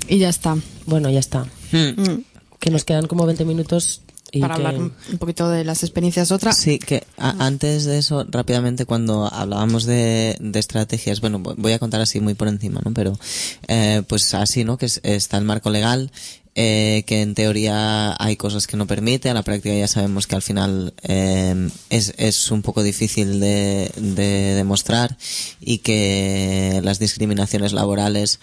Y 0.07 0.17
ya 0.17 0.29
está. 0.29 0.57
Bueno, 0.85 1.09
ya 1.09 1.19
está. 1.19 1.45
Mm. 1.71 2.21
Que 2.59 2.69
nos 2.71 2.83
quedan 2.83 3.07
como 3.07 3.25
20 3.25 3.45
minutos 3.45 4.01
y 4.31 4.41
Para 4.41 4.55
que- 4.55 4.65
hablar 4.65 4.81
un 4.81 5.17
poquito 5.17 5.49
de 5.49 5.63
las 5.63 5.83
experiencias 5.83 6.31
otra. 6.31 6.53
Sí, 6.53 6.77
que 6.79 7.03
a- 7.17 7.45
antes 7.45 7.85
de 7.85 7.97
eso, 7.97 8.25
rápidamente, 8.29 8.85
cuando 8.85 9.25
hablábamos 9.31 9.85
de, 9.85 10.35
de 10.39 10.59
estrategias, 10.59 11.21
bueno, 11.21 11.39
vo- 11.39 11.55
voy 11.57 11.71
a 11.73 11.79
contar 11.79 12.01
así 12.01 12.19
muy 12.19 12.33
por 12.35 12.47
encima, 12.47 12.81
¿no? 12.83 12.93
Pero, 12.93 13.17
eh, 13.67 14.03
pues 14.07 14.33
así, 14.33 14.63
¿no? 14.63 14.77
Que 14.77 14.85
es- 14.87 14.99
está 15.03 15.37
el 15.37 15.45
marco 15.45 15.69
legal, 15.71 16.11
eh, 16.55 17.03
que 17.07 17.21
en 17.21 17.35
teoría 17.35 18.15
hay 18.21 18.35
cosas 18.35 18.67
que 18.67 18.75
no 18.77 18.85
permite, 18.85 19.29
a 19.29 19.33
la 19.33 19.43
práctica 19.43 19.73
ya 19.73 19.87
sabemos 19.87 20.27
que 20.27 20.35
al 20.35 20.41
final 20.41 20.93
eh, 21.03 21.69
es, 21.89 22.13
es 22.17 22.51
un 22.51 22.61
poco 22.63 22.83
difícil 22.83 23.39
de, 23.39 23.91
de 23.95 24.55
demostrar 24.55 25.17
y 25.61 25.77
que 25.77 26.81
las 26.83 26.99
discriminaciones 26.99 27.71
laborales 27.71 28.39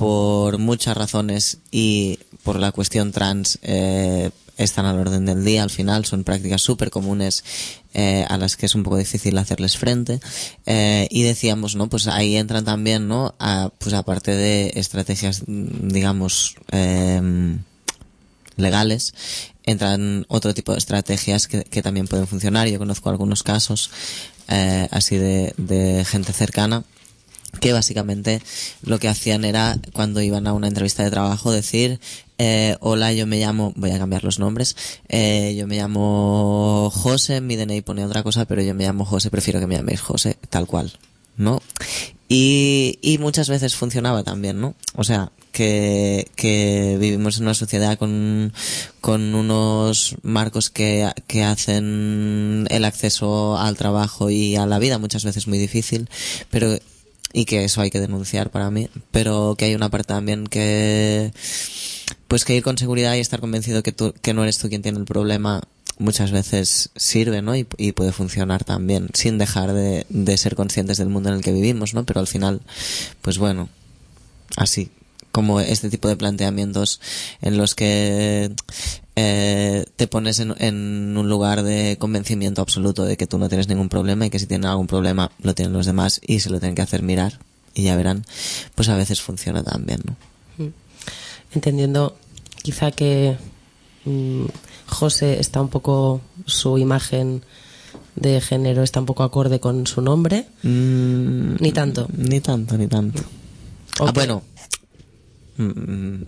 por 0.00 0.56
muchas 0.56 0.96
razones 0.96 1.58
y 1.70 2.20
por 2.42 2.58
la 2.58 2.72
cuestión 2.72 3.12
trans 3.12 3.58
eh, 3.60 4.30
están 4.56 4.86
al 4.86 4.98
orden 4.98 5.26
del 5.26 5.44
día 5.44 5.62
al 5.62 5.68
final 5.68 6.06
son 6.06 6.24
prácticas 6.24 6.62
súper 6.62 6.88
comunes 6.88 7.44
eh, 7.92 8.24
a 8.26 8.38
las 8.38 8.56
que 8.56 8.64
es 8.64 8.74
un 8.74 8.82
poco 8.82 8.96
difícil 8.96 9.36
hacerles 9.36 9.76
frente. 9.76 10.18
Eh, 10.64 11.06
y 11.10 11.22
decíamos 11.22 11.76
no 11.76 11.90
pues 11.90 12.06
ahí 12.06 12.36
entran 12.36 12.64
también 12.64 13.08
no 13.08 13.34
a, 13.38 13.68
pues 13.76 13.94
aparte 13.94 14.34
de 14.34 14.72
estrategias 14.76 15.42
digamos 15.46 16.56
em, 16.70 17.58
legales 18.56 19.12
entran 19.64 20.24
otro 20.28 20.54
tipo 20.54 20.72
de 20.72 20.78
estrategias 20.78 21.46
que, 21.46 21.82
también 21.82 22.08
pueden 22.08 22.26
funcionar. 22.26 22.68
Yo 22.68 22.78
conozco 22.78 23.10
algunos 23.10 23.42
casos 23.42 23.90
eh, 24.48 24.88
así 24.90 25.18
de 25.18 26.06
gente 26.08 26.32
cercana 26.32 26.84
que 27.58 27.72
básicamente 27.72 28.40
lo 28.82 28.98
que 28.98 29.08
hacían 29.08 29.44
era 29.44 29.78
cuando 29.92 30.20
iban 30.20 30.46
a 30.46 30.52
una 30.52 30.68
entrevista 30.68 31.02
de 31.02 31.10
trabajo 31.10 31.50
decir 31.50 32.00
eh, 32.38 32.76
hola 32.80 33.12
yo 33.12 33.26
me 33.26 33.38
llamo 33.38 33.72
voy 33.76 33.90
a 33.90 33.98
cambiar 33.98 34.24
los 34.24 34.38
nombres 34.38 34.76
eh, 35.08 35.54
yo 35.58 35.66
me 35.66 35.76
llamo 35.76 36.90
José 36.94 37.40
mi 37.40 37.56
DNI 37.56 37.82
pone 37.82 38.04
otra 38.04 38.22
cosa 38.22 38.44
pero 38.44 38.62
yo 38.62 38.74
me 38.74 38.84
llamo 38.84 39.04
José 39.04 39.30
prefiero 39.30 39.60
que 39.60 39.66
me 39.66 39.76
llaméis 39.76 40.00
José 40.00 40.36
tal 40.48 40.66
cual 40.66 40.92
no 41.36 41.60
y, 42.28 42.98
y 43.02 43.18
muchas 43.18 43.48
veces 43.48 43.74
funcionaba 43.74 44.22
también 44.22 44.60
no 44.60 44.74
o 44.94 45.04
sea 45.04 45.32
que, 45.52 46.30
que 46.36 46.96
vivimos 47.00 47.38
en 47.38 47.44
una 47.44 47.54
sociedad 47.54 47.98
con, 47.98 48.52
con 49.00 49.34
unos 49.34 50.14
marcos 50.22 50.70
que, 50.70 51.10
que 51.26 51.42
hacen 51.42 52.66
el 52.70 52.84
acceso 52.84 53.58
al 53.58 53.76
trabajo 53.76 54.30
y 54.30 54.56
a 54.56 54.66
la 54.66 54.78
vida 54.78 54.98
muchas 54.98 55.24
veces 55.24 55.48
muy 55.48 55.58
difícil 55.58 56.08
pero 56.50 56.78
y 57.32 57.44
que 57.44 57.64
eso 57.64 57.80
hay 57.80 57.90
que 57.90 58.00
denunciar 58.00 58.50
para 58.50 58.70
mí, 58.70 58.88
pero 59.10 59.54
que 59.56 59.66
hay 59.66 59.74
una 59.74 59.88
parte 59.88 60.08
también 60.08 60.46
que 60.46 61.32
pues 62.28 62.44
que 62.44 62.56
ir 62.56 62.62
con 62.62 62.78
seguridad 62.78 63.14
y 63.14 63.20
estar 63.20 63.40
convencido 63.40 63.82
que 63.82 63.92
tú 63.92 64.14
que 64.22 64.34
no 64.34 64.42
eres 64.42 64.58
tú 64.58 64.68
quien 64.68 64.82
tiene 64.82 64.98
el 64.98 65.04
problema 65.04 65.62
muchas 65.98 66.32
veces 66.32 66.90
sirve, 66.96 67.42
¿no? 67.42 67.54
Y, 67.54 67.66
y 67.76 67.92
puede 67.92 68.12
funcionar 68.12 68.64
también 68.64 69.08
sin 69.12 69.36
dejar 69.36 69.74
de, 69.74 70.06
de 70.08 70.36
ser 70.38 70.54
conscientes 70.56 70.96
del 70.96 71.10
mundo 71.10 71.28
en 71.28 71.36
el 71.36 71.42
que 71.42 71.52
vivimos, 71.52 71.92
¿no? 71.92 72.04
Pero 72.04 72.20
al 72.20 72.26
final, 72.26 72.62
pues 73.20 73.36
bueno, 73.36 73.68
así 74.56 74.90
como 75.32 75.60
este 75.60 75.90
tipo 75.90 76.08
de 76.08 76.16
planteamientos 76.16 77.00
en 77.40 77.56
los 77.56 77.74
que 77.74 78.52
eh, 79.16 79.84
te 79.96 80.06
pones 80.06 80.40
en, 80.40 80.54
en 80.58 81.16
un 81.16 81.28
lugar 81.28 81.62
de 81.62 81.96
convencimiento 81.98 82.62
absoluto 82.62 83.04
de 83.04 83.16
que 83.16 83.26
tú 83.26 83.38
no 83.38 83.48
tienes 83.48 83.68
ningún 83.68 83.88
problema 83.88 84.26
y 84.26 84.30
que 84.30 84.38
si 84.38 84.46
tienen 84.46 84.68
algún 84.68 84.86
problema 84.86 85.30
lo 85.42 85.54
tienen 85.54 85.72
los 85.72 85.86
demás 85.86 86.20
y 86.26 86.40
se 86.40 86.50
lo 86.50 86.58
tienen 86.58 86.74
que 86.74 86.82
hacer 86.82 87.02
mirar 87.02 87.38
y 87.74 87.84
ya 87.84 87.96
verán, 87.96 88.24
pues 88.74 88.88
a 88.88 88.96
veces 88.96 89.20
funciona 89.20 89.62
también, 89.62 90.00
¿no? 90.04 90.16
entendiendo 91.52 92.16
quizá 92.62 92.92
que 92.92 93.36
mm, 94.04 94.44
José 94.86 95.40
está 95.40 95.60
un 95.60 95.68
poco 95.68 96.20
su 96.46 96.78
imagen 96.78 97.42
de 98.16 98.40
género 98.40 98.82
está 98.82 99.00
un 99.00 99.06
poco 99.06 99.22
acorde 99.22 99.60
con 99.60 99.86
su 99.86 100.00
nombre. 100.00 100.46
Ni 100.62 101.72
tanto. 101.72 102.06
ni 102.16 102.40
tanto 102.40 102.76
ni 102.76 102.86
tanto. 102.86 103.22
Ah 103.98 104.12
bueno 104.12 104.42
Mm, 105.60 106.22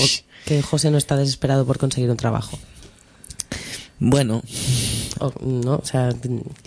o 0.00 0.06
que 0.46 0.62
José 0.62 0.90
no 0.90 0.96
está 0.98 1.16
desesperado 1.16 1.66
por 1.66 1.78
conseguir 1.78 2.10
un 2.10 2.16
trabajo 2.16 2.58
bueno 3.98 4.42
O- 5.20 5.32
no 5.44 5.76
o 5.76 5.84
sea 5.84 6.14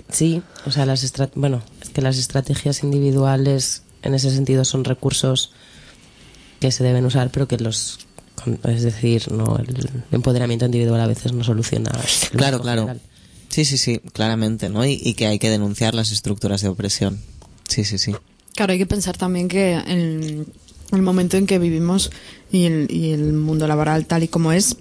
sí 0.09 0.41
o 0.65 0.71
sea 0.71 0.85
las 0.85 1.11
bueno 1.35 1.61
es 1.81 1.89
que 1.89 2.01
las 2.01 2.17
estrategias 2.17 2.83
individuales 2.83 3.83
en 4.03 4.13
ese 4.13 4.29
sentido 4.31 4.65
son 4.65 4.83
recursos 4.83 5.51
que 6.59 6.71
se 6.71 6.83
deben 6.83 7.05
usar 7.05 7.31
pero 7.31 7.47
que 7.47 7.57
los 7.57 7.99
es 8.63 8.83
decir 8.83 9.31
no 9.31 9.57
el 9.57 9.89
empoderamiento 10.11 10.65
individual 10.65 10.99
a 11.01 11.07
veces 11.07 11.31
no 11.33 11.43
soluciona 11.43 11.91
el 12.31 12.37
Claro, 12.37 12.59
claro. 12.61 12.81
general. 12.81 13.01
Sí, 13.49 13.65
sí, 13.65 13.77
sí, 13.77 13.99
claramente, 14.13 14.69
¿no? 14.69 14.85
Y, 14.85 14.93
y 15.03 15.13
que 15.13 15.27
hay 15.27 15.37
que 15.37 15.49
denunciar 15.49 15.93
las 15.93 16.13
estructuras 16.13 16.61
de 16.61 16.69
opresión. 16.69 17.19
Sí, 17.67 17.83
sí, 17.83 17.97
sí. 17.97 18.15
Claro, 18.55 18.71
hay 18.71 18.79
que 18.79 18.85
pensar 18.85 19.17
también 19.17 19.49
que 19.49 19.73
el, 19.75 20.47
el 20.91 21.01
momento 21.01 21.37
en 21.37 21.47
que 21.47 21.59
vivimos 21.59 22.11
y 22.51 22.65
el, 22.65 22.87
y 22.89 23.11
el 23.11 23.33
mundo 23.33 23.67
laboral 23.67 24.05
tal 24.05 24.23
y 24.23 24.27
como 24.27 24.51
es, 24.51 24.77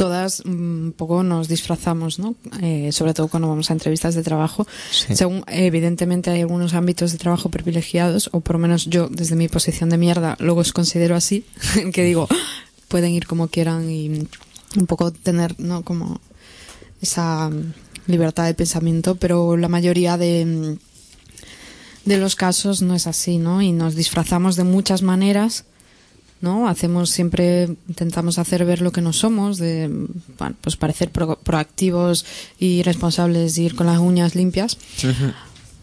todas 0.00 0.42
mm, 0.44 0.50
un 0.50 0.94
poco 0.96 1.22
nos 1.22 1.48
disfrazamos, 1.48 2.18
¿no? 2.18 2.34
Eh, 2.62 2.90
sobre 2.92 3.14
todo 3.14 3.28
cuando 3.28 3.48
vamos 3.48 3.70
a 3.70 3.74
entrevistas 3.74 4.14
de 4.14 4.22
trabajo. 4.22 4.66
Sí. 4.90 5.14
Según, 5.14 5.44
evidentemente 5.48 6.30
hay 6.30 6.40
algunos 6.40 6.74
ámbitos 6.74 7.12
de 7.12 7.18
trabajo 7.18 7.50
privilegiados, 7.50 8.30
o 8.32 8.40
por 8.40 8.56
lo 8.56 8.60
menos 8.60 8.86
yo, 8.86 9.08
desde 9.08 9.36
mi 9.36 9.48
posición 9.48 9.90
de 9.90 9.98
mierda, 9.98 10.36
luego 10.40 10.60
os 10.60 10.72
considero 10.72 11.16
así, 11.16 11.44
que 11.92 12.04
digo, 12.04 12.28
pueden 12.88 13.12
ir 13.12 13.26
como 13.26 13.48
quieran 13.48 13.90
y 13.90 14.26
un 14.76 14.86
poco 14.86 15.10
tener, 15.10 15.58
¿no? 15.58 15.82
Como 15.82 16.20
esa 17.02 17.50
mm, 17.50 17.72
libertad 18.06 18.46
de 18.46 18.54
pensamiento, 18.54 19.16
pero 19.16 19.56
la 19.56 19.68
mayoría 19.68 20.16
de, 20.16 20.44
mm, 20.46 20.89
de 22.04 22.18
los 22.18 22.34
casos 22.36 22.82
no 22.82 22.94
es 22.94 23.06
así, 23.06 23.38
¿no? 23.38 23.60
Y 23.62 23.72
nos 23.72 23.94
disfrazamos 23.94 24.56
de 24.56 24.64
muchas 24.64 25.02
maneras, 25.02 25.64
¿no? 26.40 26.68
Hacemos 26.68 27.10
siempre, 27.10 27.64
intentamos 27.88 28.38
hacer 28.38 28.64
ver 28.64 28.80
lo 28.80 28.92
que 28.92 29.02
no 29.02 29.12
somos, 29.12 29.58
de, 29.58 29.88
bueno, 30.38 30.56
pues 30.60 30.76
parecer 30.76 31.10
pro- 31.10 31.38
proactivos 31.38 32.24
y 32.58 32.82
responsables 32.82 33.58
y 33.58 33.64
ir 33.64 33.74
con 33.76 33.86
las 33.86 33.98
uñas 33.98 34.34
limpias, 34.34 34.78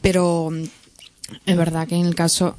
pero 0.02 0.52
es 1.46 1.58
verdad 1.58 1.88
que 1.88 1.96
en 1.96 2.06
el 2.06 2.16
caso, 2.16 2.56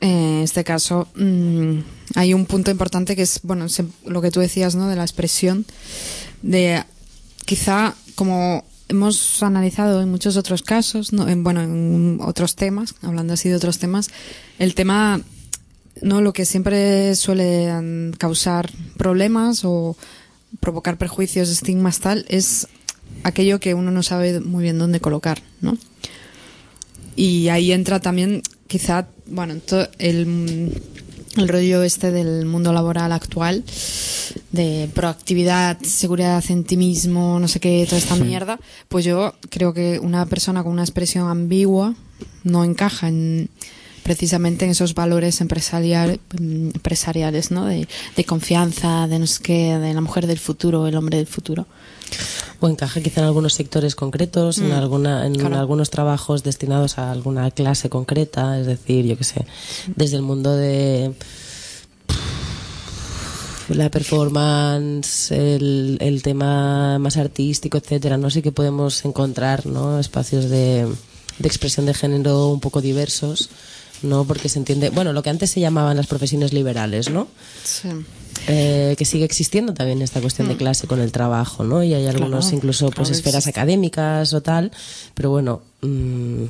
en 0.00 0.40
este 0.42 0.64
caso, 0.64 1.08
mm, 1.14 1.78
hay 2.16 2.34
un 2.34 2.44
punto 2.46 2.70
importante 2.70 3.16
que 3.16 3.22
es, 3.22 3.40
bueno, 3.42 3.68
se- 3.68 3.86
lo 4.06 4.20
que 4.20 4.30
tú 4.30 4.40
decías, 4.40 4.74
¿no? 4.74 4.88
De 4.88 4.96
la 4.96 5.02
expresión, 5.04 5.64
de 6.42 6.82
quizá 7.46 7.94
como 8.14 8.64
hemos 8.90 9.42
analizado 9.42 10.02
en 10.02 10.10
muchos 10.10 10.36
otros 10.36 10.62
casos, 10.62 11.12
¿no? 11.12 11.28
en, 11.28 11.42
bueno, 11.42 11.62
en 11.62 12.18
otros 12.20 12.56
temas, 12.56 12.94
hablando 13.02 13.32
así 13.34 13.48
de 13.48 13.56
otros 13.56 13.78
temas, 13.78 14.10
el 14.58 14.74
tema, 14.74 15.20
no 16.02 16.20
lo 16.20 16.32
que 16.32 16.44
siempre 16.44 17.14
suele 17.14 18.12
causar 18.18 18.70
problemas 18.96 19.64
o 19.64 19.96
provocar 20.58 20.98
prejuicios, 20.98 21.48
estigmas 21.48 22.00
tal, 22.00 22.26
es 22.28 22.66
aquello 23.22 23.60
que 23.60 23.74
uno 23.74 23.90
no 23.90 24.02
sabe 24.02 24.40
muy 24.40 24.64
bien 24.64 24.78
dónde 24.78 25.00
colocar, 25.00 25.42
¿no? 25.60 25.78
Y 27.16 27.48
ahí 27.48 27.72
entra 27.72 28.00
también, 28.00 28.42
quizá, 28.66 29.08
bueno, 29.26 29.54
el, 29.98 30.82
el 31.36 31.48
rollo 31.48 31.82
este 31.82 32.10
del 32.10 32.46
mundo 32.46 32.72
laboral 32.72 33.12
actual, 33.12 33.64
de 34.52 34.88
proactividad, 34.94 35.78
seguridad 35.82 36.42
en 36.48 36.64
ti 36.64 36.76
mismo, 36.76 37.38
no 37.38 37.48
sé 37.48 37.60
qué, 37.60 37.84
toda 37.86 37.98
esta 37.98 38.16
mierda, 38.16 38.58
pues 38.88 39.04
yo 39.04 39.34
creo 39.48 39.72
que 39.72 39.98
una 40.00 40.26
persona 40.26 40.62
con 40.62 40.72
una 40.72 40.82
expresión 40.82 41.28
ambigua 41.28 41.94
no 42.42 42.64
encaja 42.64 43.08
en 43.08 43.48
precisamente 44.02 44.64
en 44.64 44.72
esos 44.72 44.94
valores 44.94 45.40
empresarial, 45.40 46.20
mm, 46.38 46.68
empresariales, 46.74 47.50
¿no? 47.50 47.66
De, 47.66 47.86
de 48.16 48.24
confianza, 48.24 49.06
de 49.08 49.18
no 49.18 49.26
sé 49.26 49.42
qué, 49.42 49.78
de 49.78 49.94
la 49.94 50.00
mujer 50.00 50.26
del 50.26 50.38
futuro, 50.38 50.86
el 50.86 50.96
hombre 50.96 51.18
del 51.18 51.26
futuro. 51.26 51.66
O 52.58 52.68
encaja 52.68 53.00
quizá 53.00 53.20
en 53.20 53.26
algunos 53.26 53.54
sectores 53.54 53.94
concretos, 53.94 54.58
en, 54.58 54.68
Mm, 54.70 54.72
alguna, 54.72 55.26
en 55.26 55.34
claro. 55.36 55.58
algunos 55.58 55.90
trabajos 55.90 56.42
destinados 56.42 56.98
a 56.98 57.10
alguna 57.12 57.50
clase 57.52 57.88
concreta, 57.88 58.58
es 58.58 58.66
decir, 58.66 59.06
yo 59.06 59.16
qué 59.16 59.24
sé, 59.24 59.46
desde 59.94 60.16
el 60.16 60.22
mundo 60.22 60.54
de 60.56 61.12
la 63.68 63.88
performance, 63.88 65.30
el, 65.30 65.96
el 66.00 66.22
tema 66.22 66.98
más 66.98 67.16
artístico, 67.16 67.78
etcétera, 67.78 68.16
no 68.16 68.28
sé 68.28 68.42
que 68.42 68.50
podemos 68.50 69.04
encontrar, 69.04 69.66
¿no? 69.66 70.00
Espacios 70.00 70.50
de, 70.50 70.86
de 71.38 71.48
expresión 71.48 71.86
de 71.86 71.94
género 71.94 72.48
un 72.48 72.58
poco 72.60 72.80
diversos, 72.80 73.48
¿no? 74.02 74.24
Porque 74.24 74.48
se 74.48 74.58
entiende, 74.58 74.90
bueno, 74.90 75.12
lo 75.12 75.22
que 75.22 75.30
antes 75.30 75.50
se 75.50 75.60
llamaban 75.60 75.96
las 75.96 76.06
profesiones 76.06 76.52
liberales, 76.52 77.10
¿no? 77.10 77.28
Sí. 77.64 77.88
Eh, 78.48 78.94
que 78.96 79.04
sigue 79.04 79.24
existiendo 79.24 79.74
también 79.74 80.00
esta 80.00 80.20
cuestión 80.20 80.48
de 80.48 80.56
clase 80.56 80.86
con 80.86 81.00
el 81.00 81.12
trabajo, 81.12 81.62
¿no? 81.64 81.82
Y 81.84 81.92
hay 81.92 82.06
algunos 82.06 82.44
Claro, 82.46 82.56
incluso 82.56 82.90
pues 82.90 83.10
esferas 83.10 83.46
académicas 83.46 84.32
o 84.32 84.40
tal, 84.40 84.72
pero 85.14 85.30
bueno, 85.30 85.60
mm, 85.82 86.44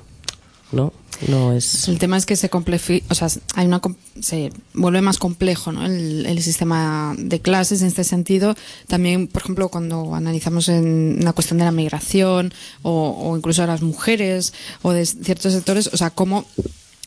no, 0.72 0.93
no 1.27 1.52
es. 1.52 1.89
El 1.89 1.98
tema 1.98 2.16
es 2.16 2.27
que 2.27 2.36
se 2.36 2.48
complefi- 2.48 3.02
o 3.10 3.14
sea, 3.16 3.27
hay 3.56 3.66
una 3.66 3.81
se 4.20 4.52
vuelve 4.72 5.01
más 5.01 5.18
complejo, 5.18 5.72
¿no? 5.72 5.85
El, 5.85 6.27
el 6.27 6.40
sistema 6.43 7.12
de 7.18 7.40
clases 7.40 7.82
en 7.82 7.89
este 7.89 8.05
sentido. 8.05 8.55
También, 8.86 9.27
por 9.27 9.43
ejemplo, 9.43 9.68
cuando 9.68 10.14
analizamos 10.14 10.68
en 10.68 11.18
la 11.24 11.32
cuestión 11.32 11.59
de 11.59 11.64
la 11.64 11.72
migración 11.72 12.55
o, 12.82 13.16
o 13.20 13.36
incluso 13.36 13.64
a 13.64 13.66
las 13.66 13.82
mujeres 13.82 14.52
o 14.82 14.93
de 14.93 15.05
ciertos 15.05 15.52
sectores, 15.55 15.90
o 15.93 15.97
sea, 15.97 16.10
cómo 16.10 16.47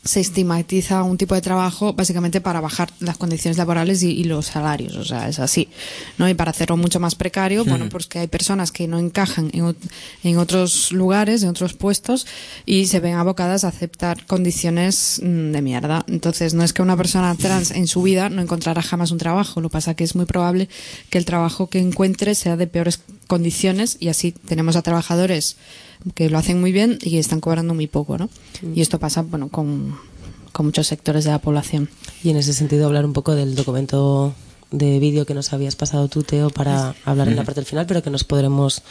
se 0.04 0.20
estigmatiza 0.20 1.04
un 1.04 1.18
tipo 1.18 1.34
de 1.34 1.42
trabajo 1.42 1.94
básicamente 1.94 2.42
para 2.42 2.60
bajar 2.60 2.92
las 3.00 3.18
condiciones 3.18 3.58
laborales 3.58 4.04
y, 4.04 4.12
y 4.12 4.26
los 4.26 4.48
salarios, 4.48 4.96
o 4.98 5.06
sea, 5.06 5.30
es 5.30 5.40
así, 5.40 5.70
¿no? 6.18 6.28
Y 6.28 6.34
para 6.34 6.52
hacerlo 6.52 6.76
mucho 6.76 7.00
más 7.00 7.16
precario, 7.16 7.64
bueno, 7.64 7.88
pues 7.90 8.08
que 8.08 8.20
hay 8.20 8.28
personas 8.28 8.72
que 8.72 8.88
no 8.88 9.00
encajan 9.00 9.52
en 9.54 10.38
otros 10.38 10.92
lugares, 10.92 11.44
en 11.44 11.50
otros 11.50 11.74
puestos 11.74 12.28
y 12.66 12.88
se 12.88 13.00
ven 13.00 13.16
abocadas 13.16 13.64
a 13.64 13.70
aceptar 13.70 14.26
condiciones 14.26 15.22
mm, 15.24 15.52
de 15.52 15.62
mierda. 15.62 16.04
Entonces, 16.08 16.54
no 16.54 16.64
es 16.64 16.74
que 16.74 16.82
una 16.82 16.98
persona 16.98 17.36
trans 17.36 17.72
en 17.72 17.88
su 17.88 18.02
vida 18.02 18.30
no 18.30 18.42
encontrará 18.42 18.82
jamás 18.82 19.12
un 19.12 19.18
trabajo, 19.18 19.62
lo 19.62 19.70
que 19.70 19.74
pasa 19.74 19.96
que 19.96 20.04
es 20.04 20.16
muy 20.16 20.26
probable 20.26 20.68
que 21.10 21.18
el 21.18 21.26
trabajo 21.26 21.70
que 21.70 21.80
encuentre 21.80 22.36
sea 22.36 22.58
de 22.58 22.68
peores 22.68 23.00
condiciones 23.28 23.98
y 24.00 24.10
así 24.10 24.32
tenemos 24.32 24.76
a 24.76 24.82
trabajadores 24.82 25.56
que 26.16 26.30
lo 26.30 26.38
hacen 26.38 26.60
muy 26.60 26.72
bien 26.72 27.00
y 27.02 27.18
están 27.18 27.40
cobrando 27.40 27.74
muy 27.74 27.88
poco, 27.88 28.18
¿no? 28.18 28.30
Y 28.76 28.82
esto 28.82 29.00
pasa, 29.00 29.22
bueno, 29.22 29.50
con, 29.50 29.96
con 30.52 30.66
muchos 30.66 30.88
sectores 30.88 31.24
de 31.24 31.32
la 31.32 31.40
población. 31.40 31.90
Y 32.24 32.30
en 32.30 32.38
ese 32.38 32.54
sentido 32.54 32.86
hablar 32.86 33.06
un 33.06 33.14
poco 33.14 33.36
del 33.36 33.56
documento 33.56 34.34
de 34.72 35.00
vídeo 35.00 35.26
que 35.26 35.36
nos 35.36 35.54
habías 35.54 35.76
pasado 35.76 36.08
tú, 36.08 36.24
Teo, 36.24 36.50
para 36.50 36.96
hablar 37.06 37.28
en 37.28 37.36
la 37.36 37.44
parte 37.44 37.62
del 37.62 37.66
final, 37.66 37.86
pero 37.86 38.02
que 38.02 38.10
nos 38.10 38.24
podremos 38.24 38.82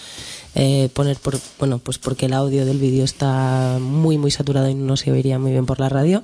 eh, 0.54 0.88
poner 0.92 1.16
por, 1.16 1.38
bueno, 1.58 1.78
pues 1.78 1.98
porque 1.98 2.26
el 2.26 2.34
audio 2.34 2.66
del 2.66 2.78
vídeo 2.78 3.04
está 3.04 3.78
muy, 3.80 4.18
muy 4.18 4.30
saturado 4.30 4.68
y 4.68 4.74
no 4.74 4.96
se 4.96 5.10
oiría 5.10 5.38
muy 5.38 5.52
bien 5.52 5.66
por 5.66 5.80
la 5.80 5.88
radio. 5.88 6.22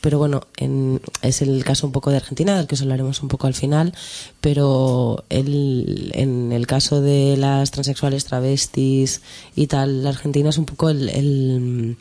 Pero 0.00 0.18
bueno, 0.18 0.42
en- 0.56 1.00
es 1.22 1.42
el 1.42 1.64
caso 1.64 1.86
un 1.86 1.92
poco 1.92 2.10
de 2.10 2.18
Argentina, 2.18 2.56
del 2.56 2.66
que 2.66 2.74
os 2.74 2.82
hablaremos 2.82 3.22
un 3.22 3.28
poco 3.28 3.46
al 3.46 3.54
final, 3.54 3.94
pero 4.40 5.24
el, 5.30 6.10
en 6.14 6.52
el 6.52 6.66
caso 6.66 7.00
de 7.00 7.36
las 7.36 7.70
transexuales, 7.70 8.24
travestis 8.26 9.22
y 9.56 9.66
tal, 9.66 10.04
la 10.04 10.10
Argentina 10.10 10.50
es 10.50 10.58
un 10.58 10.66
poco 10.66 10.90
el, 10.90 11.96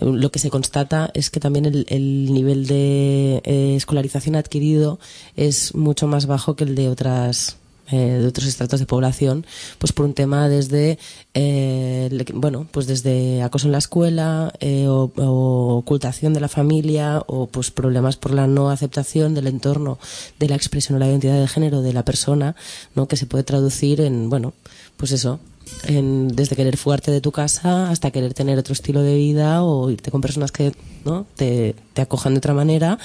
lo 0.00 0.30
que 0.30 0.38
se 0.38 0.50
constata 0.50 1.10
es 1.14 1.30
que 1.30 1.40
también 1.40 1.66
el, 1.66 1.86
el 1.88 2.32
nivel 2.32 2.66
de 2.66 3.40
eh, 3.44 3.74
escolarización 3.76 4.36
adquirido 4.36 4.98
es 5.36 5.74
mucho 5.74 6.06
más 6.08 6.26
bajo 6.26 6.56
que 6.56 6.64
el 6.64 6.74
de 6.74 6.88
otras 6.88 7.56
eh, 7.90 8.18
de 8.20 8.26
otros 8.26 8.46
estratos 8.46 8.80
de 8.80 8.86
población, 8.86 9.46
pues 9.78 9.92
por 9.92 10.06
un 10.06 10.14
tema 10.14 10.48
desde 10.48 10.98
eh, 11.34 12.24
bueno, 12.34 12.66
pues 12.70 12.86
desde 12.86 13.42
acoso 13.42 13.66
en 13.66 13.72
la 13.72 13.78
escuela 13.78 14.52
eh, 14.60 14.86
o, 14.88 15.12
o 15.16 15.76
ocultación 15.76 16.34
de 16.34 16.40
la 16.40 16.48
familia 16.48 17.22
o 17.26 17.46
pues 17.46 17.70
problemas 17.70 18.16
por 18.16 18.32
la 18.32 18.46
no 18.46 18.70
aceptación 18.70 19.34
del 19.34 19.46
entorno 19.46 19.98
de 20.38 20.48
la 20.48 20.56
expresión 20.56 20.96
o 20.96 20.98
la 20.98 21.08
identidad 21.08 21.40
de 21.40 21.48
género 21.48 21.82
de 21.82 21.92
la 21.92 22.04
persona, 22.04 22.56
¿no? 22.94 23.06
Que 23.08 23.16
se 23.16 23.26
puede 23.26 23.44
traducir 23.44 24.00
en 24.00 24.30
bueno, 24.30 24.54
pues 24.96 25.12
eso, 25.12 25.40
en- 25.84 26.28
desde 26.28 26.56
querer 26.56 26.76
fugarte 26.76 27.10
de 27.10 27.20
tu 27.20 27.32
casa 27.32 27.90
hasta 27.90 28.10
querer 28.10 28.34
tener 28.34 28.58
otro 28.58 28.72
estilo 28.72 29.02
de 29.02 29.14
vida 29.16 29.62
o 29.62 29.90
irte 29.90 30.10
con 30.10 30.20
personas 30.20 30.52
que 30.52 30.72
no 31.04 31.26
te, 31.36 31.74
te 31.92 32.02
acojan 32.02 32.34
de 32.34 32.38
otra 32.38 32.54
manera 32.54 32.98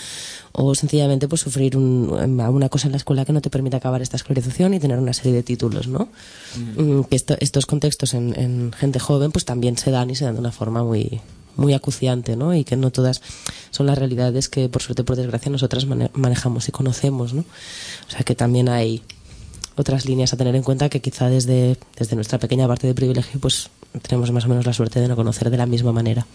o 0.53 0.73
sencillamente 0.75 1.27
pues 1.27 1.41
sufrir 1.41 1.77
un- 1.77 2.09
una 2.11 2.69
cosa 2.69 2.87
en 2.87 2.91
la 2.91 2.97
escuela 2.97 3.25
que 3.25 3.33
no 3.33 3.41
te 3.41 3.49
permite 3.49 3.77
acabar 3.77 4.01
esta 4.01 4.17
escolarización 4.17 4.73
y 4.73 4.79
tener 4.79 4.99
una 4.99 5.13
serie 5.13 5.33
de 5.33 5.43
títulos 5.43 5.87
no 5.87 6.09
Mm, 6.77 7.03
que 7.03 7.15
esto- 7.15 7.37
estos 7.39 7.65
contextos 7.65 8.13
en, 8.13 8.37
en 8.39 8.71
gente 8.73 8.99
joven 8.99 9.31
pues 9.31 9.45
también 9.45 9.77
se 9.77 9.89
dan 9.91 10.09
y 10.09 10.15
se 10.15 10.25
dan 10.25 10.33
de 10.35 10.39
una 10.41 10.51
forma 10.51 10.83
muy 10.83 11.21
muy 11.57 11.73
acuciante 11.73 12.35
no 12.37 12.53
y 12.55 12.63
que 12.63 12.75
no 12.77 12.91
todas 12.91 13.21
son 13.71 13.85
las 13.85 13.97
realidades 13.97 14.47
que 14.49 14.69
por 14.69 14.81
suerte 14.81 15.03
por 15.03 15.15
desgracia 15.17 15.51
nosotras 15.51 15.85
mane- 15.85 16.09
manejamos 16.13 16.67
y 16.69 16.71
conocemos 16.71 17.33
no 17.33 17.41
o 17.41 18.11
sea 18.11 18.21
que 18.23 18.35
también 18.35 18.69
hay 18.69 19.01
otras 19.75 20.05
líneas 20.05 20.33
a 20.33 20.37
tener 20.37 20.55
en 20.55 20.63
cuenta 20.63 20.89
que 20.89 21.01
quizá 21.01 21.29
desde, 21.29 21.77
desde 21.97 22.15
nuestra 22.15 22.39
pequeña 22.39 22.67
parte 22.67 22.87
de 22.87 22.93
privilegio 22.93 23.39
pues 23.39 23.69
tenemos 24.01 24.31
más 24.31 24.45
o 24.45 24.49
menos 24.49 24.65
la 24.65 24.73
suerte 24.73 24.99
de 24.99 25.07
no 25.07 25.15
conocer 25.15 25.49
de 25.49 25.57
la 25.57 25.65
misma 25.65 25.91
manera. 25.91 26.25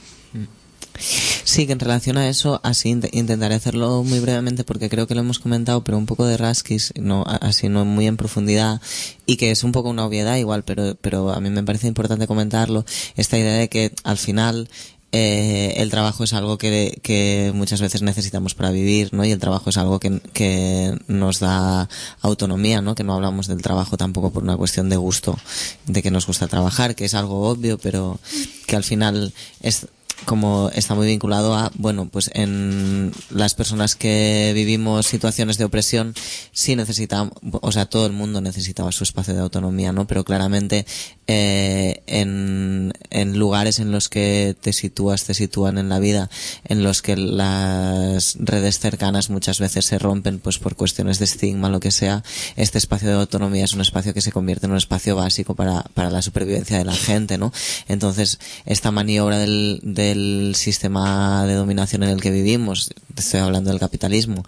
Sí, 0.98 1.66
que 1.66 1.72
en 1.72 1.80
relación 1.80 2.16
a 2.16 2.28
eso, 2.28 2.60
así 2.64 2.90
int- 2.90 3.10
intentaré 3.12 3.54
hacerlo 3.54 4.02
muy 4.02 4.18
brevemente 4.18 4.64
porque 4.64 4.88
creo 4.88 5.06
que 5.06 5.14
lo 5.14 5.20
hemos 5.20 5.38
comentado, 5.38 5.84
pero 5.84 5.98
un 5.98 6.06
poco 6.06 6.26
de 6.26 6.36
rasquis, 6.38 6.92
no, 6.98 7.22
así 7.26 7.68
no 7.68 7.84
muy 7.84 8.06
en 8.06 8.16
profundidad, 8.16 8.80
y 9.26 9.36
que 9.36 9.50
es 9.50 9.62
un 9.62 9.72
poco 9.72 9.90
una 9.90 10.06
obviedad 10.06 10.36
igual, 10.36 10.64
pero, 10.64 10.96
pero 11.00 11.30
a 11.30 11.40
mí 11.40 11.50
me 11.50 11.62
parece 11.62 11.86
importante 11.86 12.26
comentarlo, 12.26 12.84
esta 13.16 13.38
idea 13.38 13.58
de 13.58 13.68
que 13.68 13.92
al 14.04 14.16
final 14.16 14.68
eh, 15.18 15.74
el 15.82 15.90
trabajo 15.90 16.24
es 16.24 16.34
algo 16.34 16.58
que, 16.58 17.50
muchas 17.54 17.80
veces 17.80 18.02
necesitamos 18.02 18.54
para 18.54 18.70
vivir, 18.70 19.14
¿no? 19.14 19.24
Y 19.24 19.32
el 19.32 19.38
trabajo 19.38 19.70
es 19.70 19.78
algo 19.78 19.98
que, 19.98 20.20
que 20.32 20.94
nos 21.08 21.40
da 21.40 21.88
autonomía, 22.20 22.82
¿no? 22.82 22.94
Que 22.94 23.04
no 23.04 23.14
hablamos 23.14 23.46
del 23.46 23.62
trabajo 23.62 23.96
tampoco 23.96 24.30
por 24.30 24.42
una 24.42 24.56
cuestión 24.56 24.90
de 24.90 24.96
gusto, 24.96 25.38
de 25.86 26.02
que 26.02 26.10
nos 26.10 26.26
gusta 26.26 26.48
trabajar, 26.48 26.94
que 26.94 27.06
es 27.06 27.14
algo 27.14 27.48
obvio, 27.48 27.78
pero 27.78 28.18
que 28.66 28.76
al 28.76 28.84
final 28.84 29.32
es 29.60 29.86
como 30.24 30.70
está 30.74 30.94
muy 30.94 31.06
vinculado 31.06 31.54
a, 31.54 31.70
bueno, 31.74 32.08
pues 32.10 32.30
en 32.34 33.12
las 33.30 33.54
personas 33.54 33.94
que 33.94 34.52
vivimos 34.54 35.06
situaciones 35.06 35.58
de 35.58 35.64
opresión, 35.64 36.14
sí 36.52 36.74
necesitamos, 36.74 37.34
o 37.60 37.70
sea, 37.70 37.86
todo 37.86 38.06
el 38.06 38.12
mundo 38.12 38.40
necesitaba 38.40 38.92
su 38.92 39.04
espacio 39.04 39.34
de 39.34 39.40
autonomía, 39.40 39.92
¿no? 39.92 40.06
Pero 40.06 40.24
claramente 40.24 40.86
eh, 41.28 42.02
en, 42.06 42.92
en 43.10 43.38
lugares 43.38 43.78
en 43.80 43.90
los 43.90 44.08
que 44.08 44.54
te 44.60 44.72
sitúas, 44.72 45.24
te 45.24 45.34
sitúan 45.34 45.76
en 45.78 45.88
la 45.88 45.98
vida, 45.98 46.30
en 46.64 46.82
los 46.82 47.02
que 47.02 47.16
las 47.16 48.36
redes 48.38 48.78
cercanas 48.78 49.30
muchas 49.30 49.58
veces 49.58 49.84
se 49.86 49.98
rompen, 49.98 50.38
pues 50.38 50.58
por 50.58 50.76
cuestiones 50.76 51.18
de 51.18 51.24
estigma, 51.24 51.68
lo 51.68 51.80
que 51.80 51.90
sea, 51.90 52.22
este 52.56 52.78
espacio 52.78 53.08
de 53.08 53.14
autonomía 53.14 53.64
es 53.64 53.72
un 53.74 53.80
espacio 53.80 54.14
que 54.14 54.20
se 54.20 54.32
convierte 54.32 54.66
en 54.66 54.72
un 54.72 54.78
espacio 54.78 55.16
básico 55.16 55.54
para, 55.54 55.82
para 55.94 56.10
la 56.10 56.22
supervivencia 56.22 56.78
de 56.78 56.84
la 56.84 56.94
gente, 56.94 57.38
¿no? 57.38 57.52
Entonces, 57.88 58.38
esta 58.64 58.90
maniobra 58.90 59.38
del, 59.38 59.80
del 59.82 60.54
sistema 60.56 61.44
de 61.46 61.54
dominación 61.54 62.02
en 62.04 62.10
el 62.10 62.20
que 62.20 62.30
vivimos, 62.30 62.90
estoy 63.16 63.40
hablando 63.40 63.70
del 63.70 63.80
capitalismo, 63.80 64.44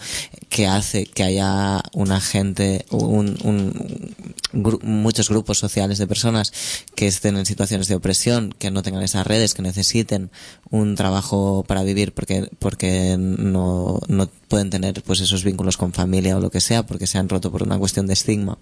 que 0.48 0.66
hace 0.66 1.06
que 1.06 1.22
haya 1.24 1.82
una 1.92 2.20
gente, 2.20 2.84
un, 2.90 3.36
un- 3.42 4.14
gru- 4.52 4.80
muchos 4.82 5.28
grupos 5.28 5.58
sociales 5.58 5.98
de 5.98 6.06
personas 6.06 6.52
que 6.94 7.06
estén 7.06 7.36
en 7.36 7.46
situaciones 7.46 7.88
de 7.88 7.94
opresión, 7.94 8.54
que 8.58 8.70
no 8.70 8.82
tengan 8.82 9.02
esas 9.02 9.26
redes, 9.26 9.54
que 9.54 9.62
necesiten 9.62 10.30
un 10.70 10.94
trabajo 10.94 11.64
para 11.66 11.82
vivir 11.82 12.12
porque, 12.12 12.48
porque 12.58 13.16
no, 13.18 14.00
no 14.08 14.28
pueden 14.48 14.70
tener 14.70 15.02
pues 15.02 15.20
esos 15.20 15.44
vínculos 15.44 15.76
con 15.76 15.92
familia 15.92 16.36
o 16.36 16.40
lo 16.40 16.50
que 16.50 16.60
sea, 16.60 16.84
porque 16.84 17.06
se 17.06 17.18
han 17.18 17.28
roto 17.28 17.50
por 17.50 17.62
una 17.62 17.78
cuestión 17.78 18.06
de 18.06 18.14
estigma 18.14 18.58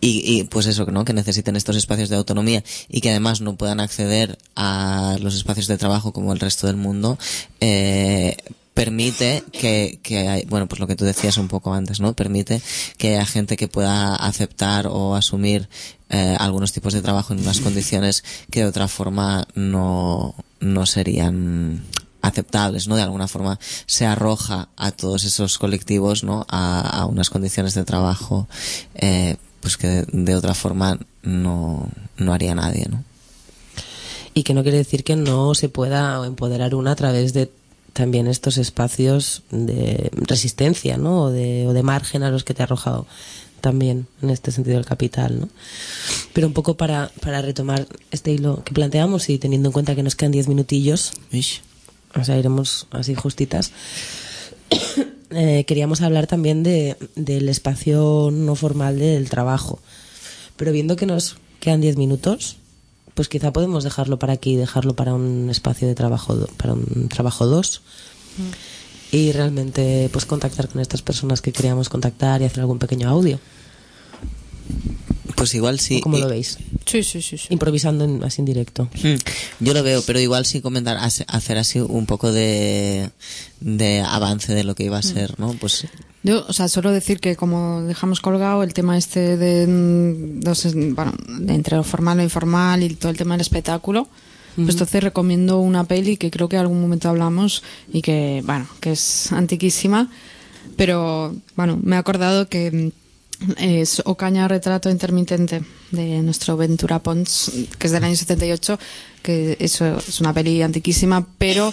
y, 0.00 0.22
y, 0.24 0.44
pues 0.44 0.66
eso, 0.66 0.84
¿no? 0.86 1.04
Que 1.04 1.12
necesiten 1.12 1.56
estos 1.56 1.76
espacios 1.76 2.08
de 2.08 2.16
autonomía 2.16 2.62
y 2.88 3.00
que 3.00 3.10
además 3.10 3.40
no 3.40 3.56
puedan 3.56 3.80
acceder 3.80 4.38
a 4.54 5.16
los 5.20 5.34
espacios 5.34 5.66
de 5.66 5.78
trabajo 5.78 6.12
como 6.12 6.32
el 6.32 6.40
resto 6.40 6.66
del 6.66 6.76
mundo, 6.76 7.18
eh, 7.60 8.36
permite 8.76 9.42
que, 9.52 10.46
bueno, 10.50 10.68
pues 10.68 10.80
lo 10.80 10.86
que 10.86 10.96
tú 10.96 11.06
decías 11.06 11.38
un 11.38 11.48
poco 11.48 11.72
antes, 11.72 11.98
¿no? 11.98 12.12
Permite 12.12 12.60
que 12.98 13.16
haya 13.16 13.24
gente 13.24 13.56
que 13.56 13.68
pueda 13.68 14.14
aceptar 14.14 14.86
o 14.86 15.14
asumir 15.14 15.70
eh, 16.10 16.36
algunos 16.38 16.74
tipos 16.74 16.92
de 16.92 17.00
trabajo 17.00 17.32
en 17.32 17.40
unas 17.40 17.60
condiciones 17.60 18.22
que 18.50 18.60
de 18.60 18.66
otra 18.66 18.86
forma 18.86 19.48
no, 19.54 20.34
no 20.60 20.84
serían 20.84 21.84
aceptables, 22.20 22.86
¿no? 22.86 22.96
De 22.96 23.02
alguna 23.02 23.28
forma 23.28 23.58
se 23.86 24.04
arroja 24.04 24.68
a 24.76 24.90
todos 24.90 25.24
esos 25.24 25.56
colectivos, 25.56 26.22
¿no? 26.22 26.44
A, 26.50 26.80
a 27.00 27.06
unas 27.06 27.30
condiciones 27.30 27.72
de 27.72 27.84
trabajo, 27.84 28.46
eh, 28.94 29.36
pues 29.60 29.78
que 29.78 29.86
de, 29.86 30.06
de 30.12 30.36
otra 30.36 30.52
forma 30.52 30.98
no, 31.22 31.88
no 32.18 32.34
haría 32.34 32.54
nadie, 32.54 32.84
¿no? 32.90 33.02
Y 34.34 34.42
que 34.42 34.52
no 34.52 34.62
quiere 34.62 34.76
decir 34.76 35.02
que 35.02 35.16
no 35.16 35.54
se 35.54 35.70
pueda 35.70 36.22
empoderar 36.26 36.74
una 36.74 36.90
a 36.90 36.96
través 36.96 37.32
de 37.32 37.50
también 37.96 38.26
estos 38.26 38.58
espacios 38.58 39.42
de 39.50 40.10
resistencia, 40.12 40.98
¿no? 40.98 41.22
O 41.22 41.30
de, 41.30 41.66
o 41.66 41.72
de 41.72 41.82
margen 41.82 42.22
a 42.22 42.30
los 42.30 42.44
que 42.44 42.52
te 42.52 42.62
ha 42.62 42.64
arrojado 42.64 43.06
también 43.62 44.06
en 44.20 44.28
este 44.28 44.52
sentido 44.52 44.78
el 44.78 44.84
capital, 44.84 45.40
¿no? 45.40 45.48
Pero 46.34 46.46
un 46.46 46.52
poco 46.52 46.76
para, 46.76 47.10
para 47.22 47.40
retomar 47.40 47.86
este 48.10 48.32
hilo 48.32 48.62
que 48.64 48.74
planteamos 48.74 49.30
y 49.30 49.38
teniendo 49.38 49.70
en 49.70 49.72
cuenta 49.72 49.94
que 49.94 50.02
nos 50.02 50.14
quedan 50.14 50.32
10 50.32 50.48
minutillos, 50.48 51.12
o 52.14 52.22
sea, 52.22 52.38
iremos 52.38 52.86
así 52.90 53.14
justitas, 53.14 53.72
eh, 55.30 55.64
queríamos 55.66 56.02
hablar 56.02 56.26
también 56.26 56.62
de, 56.62 56.96
del 57.14 57.48
espacio 57.48 58.28
no 58.30 58.56
formal 58.56 58.98
del 58.98 59.30
trabajo. 59.30 59.80
Pero 60.56 60.70
viendo 60.70 60.96
que 60.96 61.06
nos 61.06 61.38
quedan 61.58 61.80
10 61.80 61.96
minutos, 61.96 62.58
pues 63.16 63.28
quizá 63.30 63.50
podemos 63.50 63.82
dejarlo 63.82 64.18
para 64.18 64.34
aquí, 64.34 64.56
dejarlo 64.56 64.94
para 64.94 65.14
un 65.14 65.48
espacio 65.48 65.88
de 65.88 65.94
trabajo, 65.94 66.36
para 66.58 66.74
un 66.74 67.08
trabajo 67.08 67.46
2 67.46 67.80
y 69.10 69.32
realmente 69.32 70.10
pues 70.12 70.26
contactar 70.26 70.68
con 70.68 70.82
estas 70.82 71.00
personas 71.00 71.40
que 71.40 71.50
queríamos 71.50 71.88
contactar 71.88 72.42
y 72.42 72.44
hacer 72.44 72.60
algún 72.60 72.78
pequeño 72.78 73.08
audio. 73.08 73.40
Pues 75.36 75.54
igual 75.54 75.78
sí. 75.78 76.00
¿Cómo 76.00 76.18
lo 76.18 76.28
veis? 76.28 76.58
Sí, 76.86 77.02
sí, 77.02 77.20
sí. 77.22 77.36
sí. 77.38 77.46
Improvisando 77.50 78.04
en- 78.04 78.24
así 78.24 78.40
en 78.40 78.46
directo. 78.46 78.88
Mm, 79.02 79.64
Yo 79.64 79.74
lo 79.74 79.82
veo, 79.82 80.02
pero 80.02 80.18
igual 80.18 80.46
sí 80.46 80.60
comentar, 80.60 80.96
hace- 80.96 81.24
hacer 81.28 81.58
así 81.58 81.78
un 81.78 82.06
poco 82.06 82.32
de, 82.32 83.10
de 83.60 84.00
avance 84.00 84.54
de 84.54 84.64
lo 84.64 84.74
que 84.74 84.84
iba 84.84 84.96
a 84.98 85.02
ser, 85.02 85.38
¿no? 85.38 85.52
Pues 85.52 85.86
Yo, 86.22 86.44
o 86.48 86.52
sea, 86.52 86.68
solo 86.68 86.90
decir 86.90 87.20
que 87.20 87.36
como 87.36 87.82
dejamos 87.82 88.20
colgado 88.20 88.62
el 88.62 88.72
tema 88.74 88.96
este 88.98 89.36
de, 89.36 89.66
dos, 90.40 90.66
bueno, 90.74 91.12
de 91.38 91.54
entre 91.54 91.76
lo 91.76 91.84
formal 91.84 92.18
e 92.20 92.24
informal 92.24 92.82
y 92.82 92.94
todo 92.94 93.10
el 93.10 93.16
tema 93.18 93.34
del 93.34 93.42
espectáculo, 93.42 94.08
pues 94.56 94.70
entonces 94.70 95.04
recomiendo 95.04 95.60
una 95.60 95.84
peli 95.84 96.16
que 96.16 96.30
creo 96.30 96.48
que 96.48 96.56
en 96.56 96.62
algún 96.62 96.80
momento 96.80 97.10
hablamos 97.10 97.62
y 97.92 98.00
que, 98.00 98.42
bueno, 98.46 98.66
que 98.80 98.92
es 98.92 99.30
antiquísima, 99.32 100.10
pero, 100.76 101.34
bueno, 101.56 101.78
me 101.82 101.96
he 101.96 101.98
acordado 101.98 102.48
que 102.48 102.90
es 103.58 104.00
Ocaña 104.04 104.48
Retrato 104.48 104.90
Intermitente 104.90 105.62
de 105.90 106.22
nuestro 106.22 106.56
Ventura 106.56 106.98
Pons, 107.00 107.50
que 107.78 107.86
es 107.86 107.92
del 107.92 108.04
año 108.04 108.16
78, 108.16 108.78
que 109.22 109.56
eso 109.60 109.98
es 109.98 110.20
una 110.20 110.32
peli 110.32 110.62
antiquísima, 110.62 111.26
pero 111.38 111.72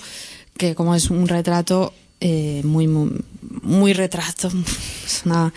que 0.58 0.76
como 0.76 0.94
es 0.96 1.10
un 1.10 1.28
retrato 1.28 1.94
eh, 2.20 2.62
muy, 2.64 2.88
muy 2.88 3.12
muy 3.62 3.94
retrato. 3.94 4.50
Es 5.06 5.22
una- 5.26 5.54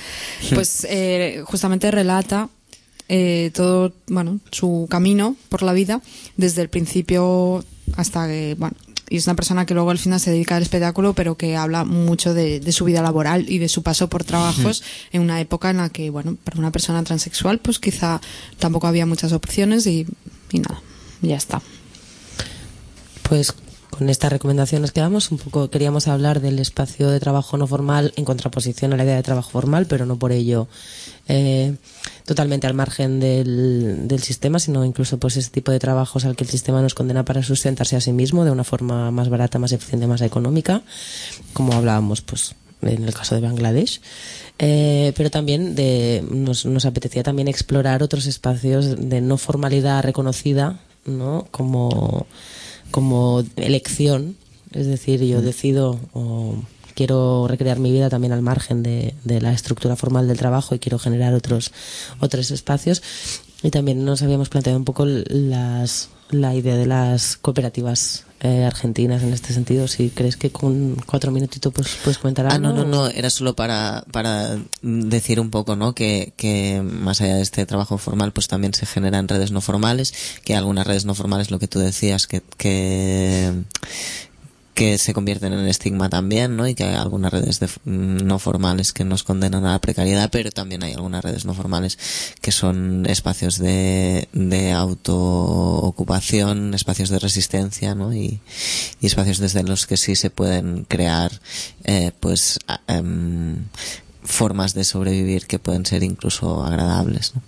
pues 0.55 0.87
eh, 0.91 1.43
justamente 1.45 1.91
relata 1.91 2.49
eh, 3.09 3.51
todo 3.55 3.93
bueno 4.09 4.41
su 4.51 4.87
camino 4.91 5.37
por 5.49 5.62
la 5.62 5.73
vida 5.73 6.03
desde 6.37 6.62
el 6.62 6.69
principio 6.69 7.65
hasta 7.97 8.27
que 8.27 8.57
bueno 8.59 8.77
y 9.09 9.16
es 9.16 9.27
una 9.27 9.37
persona 9.37 9.66
que 9.66 9.74
luego 9.74 9.91
al 9.91 9.99
final 9.99 10.20
se 10.20 10.31
dedica 10.31 10.57
al 10.57 10.62
espectáculo 10.62 11.15
pero 11.15 11.37
que 11.37 11.57
habla 11.57 11.85
mucho 11.85 12.35
de, 12.35 12.61
de 12.61 12.73
su 12.73 12.85
vida 12.85 13.03
laboral 13.03 13.49
y 13.49 13.59
de 13.59 13.69
su 13.69 13.83
paso 13.83 14.09
por 14.09 14.24
trabajos 14.24 14.83
en 15.12 15.23
una 15.23 15.41
época 15.41 15.70
en 15.70 15.78
la 15.78 15.89
que 15.89 16.11
bueno 16.11 16.37
para 16.43 16.59
una 16.59 16.73
persona 16.73 17.03
transexual 17.05 17.59
pues 17.59 17.78
quizá 17.78 18.20
tampoco 18.59 18.87
había 18.87 19.07
muchas 19.07 19.33
opciones 19.33 19.87
y, 19.87 20.07
y 20.53 20.59
nada 20.59 20.81
ya 21.23 21.37
está. 21.37 21.62
Pues 23.23 23.55
con 23.97 24.10
estas 24.10 24.31
recomendaciones 24.31 24.93
que 24.93 25.01
damos, 25.01 25.31
un 25.31 25.39
poco 25.39 25.70
queríamos 25.70 26.06
hablar 26.09 26.40
del 26.40 26.59
espacio 26.59 27.09
de 27.09 27.18
trabajo 27.20 27.56
no 27.56 27.66
formal 27.66 28.12
en 28.16 28.24
contraposición 28.24 28.93
a 28.93 28.97
la 28.97 29.05
idea 29.05 29.16
de 29.16 29.23
trabajo 29.23 29.51
formal, 29.51 29.86
pero 29.86 30.05
no 30.05 30.18
por 30.18 30.32
ello 30.32 30.68
eh, 31.28 31.74
totalmente 32.24 32.66
al 32.66 32.74
margen 32.74 33.20
del, 33.20 34.06
del 34.09 34.23
sistema, 34.23 34.59
sino 34.59 34.85
incluso 34.85 35.18
pues 35.18 35.36
ese 35.36 35.51
tipo 35.51 35.73
de 35.73 35.78
trabajos 35.78 36.24
al 36.24 36.36
que 36.36 36.44
el 36.44 36.51
sistema 36.51 36.82
nos 36.82 36.94
condena 36.94 37.24
para 37.24 37.43
sustentarse 37.43 37.97
a 37.97 38.01
sí 38.01 38.12
mismo 38.12 38.44
de 38.44 38.51
una 38.51 38.64
forma 38.64 39.10
más 39.10 39.28
barata, 39.28 39.59
más 39.59 39.73
eficiente, 39.73 40.06
más 40.06 40.20
económica, 40.20 40.82
como 41.52 41.73
hablábamos 41.73 42.20
pues 42.20 42.55
en 42.82 43.05
el 43.05 43.14
caso 43.14 43.35
de 43.35 43.40
Bangladesh. 43.40 44.01
Eh, 44.59 45.12
pero 45.16 45.31
también 45.31 45.74
de, 45.74 46.24
nos, 46.31 46.66
nos 46.66 46.86
apetecía 46.86 47.23
también 47.23 47.48
explorar 47.48 48.02
otros 48.02 48.27
espacios 48.27 49.09
de 49.09 49.20
no 49.20 49.36
formalidad 49.36 50.02
reconocida, 50.02 50.81
¿no? 51.05 51.47
Como, 51.51 52.27
como 52.97 53.44
elección. 53.56 54.39
Es 54.73 54.86
decir, 54.86 55.23
yo 55.23 55.43
decido 55.43 56.01
o 56.14 56.55
quiero 56.94 57.47
recrear 57.47 57.78
mi 57.78 57.93
vida 57.93 58.09
también 58.09 58.32
al 58.32 58.40
margen 58.40 58.82
de, 58.82 59.12
de 59.23 59.43
la 59.43 59.52
estructura 59.52 59.97
formal 59.97 60.28
del 60.28 60.39
trabajo 60.39 60.74
y 60.74 60.78
quiero 60.78 60.98
generar 60.98 61.35
otros, 61.35 61.73
otros 62.20 62.51
espacios. 62.51 63.02
Y 63.62 63.68
también 63.68 64.02
nos 64.06 64.23
habíamos 64.23 64.48
planteado 64.48 64.78
un 64.78 64.86
poco 64.86 65.05
las, 65.05 66.09
la 66.31 66.55
idea 66.55 66.74
de 66.77 66.86
las 66.86 67.36
cooperativas 67.36 68.24
eh, 68.40 68.64
argentinas 68.64 69.22
en 69.22 69.32
este 69.32 69.52
sentido. 69.54 69.88
Si 69.88 70.10
crees 70.10 70.36
que 70.36 70.50
con 70.50 70.96
cuatro 71.06 71.30
minutitos 71.32 71.72
pues, 71.72 71.88
puedes 72.04 72.18
comentar 72.18 72.46
Ah, 72.46 72.54
algo. 72.56 72.68
no, 72.68 72.74
no, 72.74 72.84
no, 72.84 73.08
era 73.08 73.30
solo 73.30 73.54
para, 73.56 74.04
para 74.12 74.58
decir 74.82 75.40
un 75.40 75.50
poco, 75.50 75.74
¿no? 75.76 75.94
Que, 75.94 76.32
que 76.36 76.82
más 76.82 77.20
allá 77.20 77.36
de 77.36 77.42
este 77.42 77.64
trabajo 77.66 77.96
formal, 77.98 78.32
pues 78.32 78.48
también 78.48 78.74
se 78.74 78.84
generan 78.86 79.26
redes 79.28 79.50
no 79.52 79.60
formales, 79.60 80.12
que 80.44 80.54
algunas 80.54 80.86
redes 80.86 81.04
no 81.06 81.14
formales, 81.14 81.50
lo 81.50 81.58
que 81.58 81.68
tú 81.68 81.78
decías, 81.78 82.26
que, 82.26 82.42
que, 82.58 83.52
que 84.77 84.98
se 84.98 85.15
convierten 85.15 85.55
en 85.55 85.66
estigma 85.66 86.11
también, 86.11 86.55
¿no? 86.55 86.69
Y 86.69 86.74
que 86.74 86.85
hay 86.85 86.94
algunas 86.97 87.32
redes 87.32 87.59
de- 87.61 87.70
no 87.86 88.39
formales 88.39 88.93
que 88.93 89.05
nos 89.05 89.23
condenan 89.24 89.65
a 89.65 89.73
la 89.73 89.78
precariedad, 89.81 90.28
pero 90.31 90.51
también 90.51 90.82
hay 90.85 90.93
algunas 90.93 91.24
redes 91.24 91.47
no 91.47 91.55
formales 91.55 91.98
que 92.43 92.53
son 92.53 93.07
espacios 93.07 93.57
de, 93.59 94.28
de 94.35 94.73
autoocupación, 94.73 96.74
espacios 96.74 97.09
de 97.09 97.19
resistencia, 97.19 97.94
¿no? 97.94 98.12
Y, 98.15 98.40
espacios 99.01 99.39
desde 99.39 99.62
los 99.62 99.86
que 99.86 99.97
sí 99.97 100.15
se 100.15 100.28
pueden 100.28 100.85
crear, 100.85 101.32
eh, 101.85 102.12
pues, 102.20 102.59
em, 102.86 103.65
formas 104.23 104.74
de 104.74 104.85
sobrevivir 104.85 105.47
que 105.47 105.59
pueden 105.59 105.86
ser 105.86 106.03
incluso 106.03 106.62
agradables, 106.62 107.32
¿no? 107.35 107.43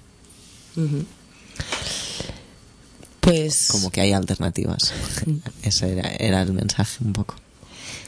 Pues 3.21 3.69
Como 3.71 3.91
que 3.91 4.01
hay 4.01 4.13
alternativas. 4.13 4.93
Ese 5.63 5.93
era, 5.93 6.09
era 6.09 6.43
el 6.43 6.53
mensaje 6.53 7.05
un 7.05 7.13
poco. 7.13 7.35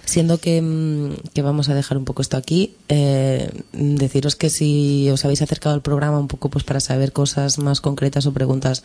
siendo 0.05 0.39
que, 0.39 0.61
mm, 0.61 1.31
que 1.35 1.43
vamos 1.43 1.69
a 1.69 1.75
dejar 1.75 1.97
un 1.97 2.05
poco 2.05 2.21
esto 2.23 2.37
aquí, 2.37 2.75
eh, 2.89 3.49
deciros 3.73 4.35
que 4.35 4.51
si 4.51 5.09
os 5.11 5.25
habéis 5.25 5.43
acercado 5.43 5.75
al 5.75 5.83
programa 5.83 6.19
un 6.19 6.27
poco 6.27 6.49
pues 6.51 6.65
para 6.65 6.81
saber 6.81 7.13
cosas 7.13 7.59
más 7.59 7.81
concretas 7.81 8.27
o 8.27 8.33
preguntas 8.33 8.83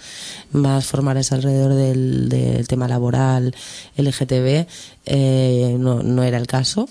más 0.52 0.86
formales 0.86 1.32
alrededor 1.32 1.74
del, 1.74 2.30
del 2.30 2.68
tema 2.68 2.88
laboral, 2.88 3.56
LGTB, 3.98 4.68
eh, 5.08 5.76
no, 5.80 6.04
no 6.04 6.24
era 6.24 6.38
el 6.38 6.46
caso. 6.46 6.88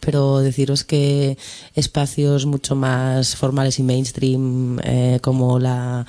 Pero 0.00 0.38
deciros 0.38 0.84
que 0.84 1.36
espacios 1.74 2.46
mucho 2.46 2.74
más 2.76 3.36
formales 3.36 3.78
y 3.78 3.82
mainstream, 3.82 4.78
eh, 4.84 5.18
como 5.22 5.58
la. 5.58 6.06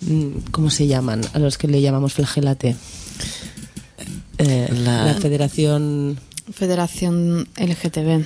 mm, 0.00 0.28
¿Cómo 0.50 0.70
se 0.70 0.86
llaman? 0.86 1.20
A 1.34 1.38
los 1.38 1.58
que 1.58 1.68
le 1.68 1.80
llamamos 1.80 2.14
flagelate. 2.14 2.76
Eh, 4.38 4.68
La- 4.84 5.06
la 5.06 5.14
Federación 5.14 6.18
Federación 6.52 7.48
LGTB 7.56 8.24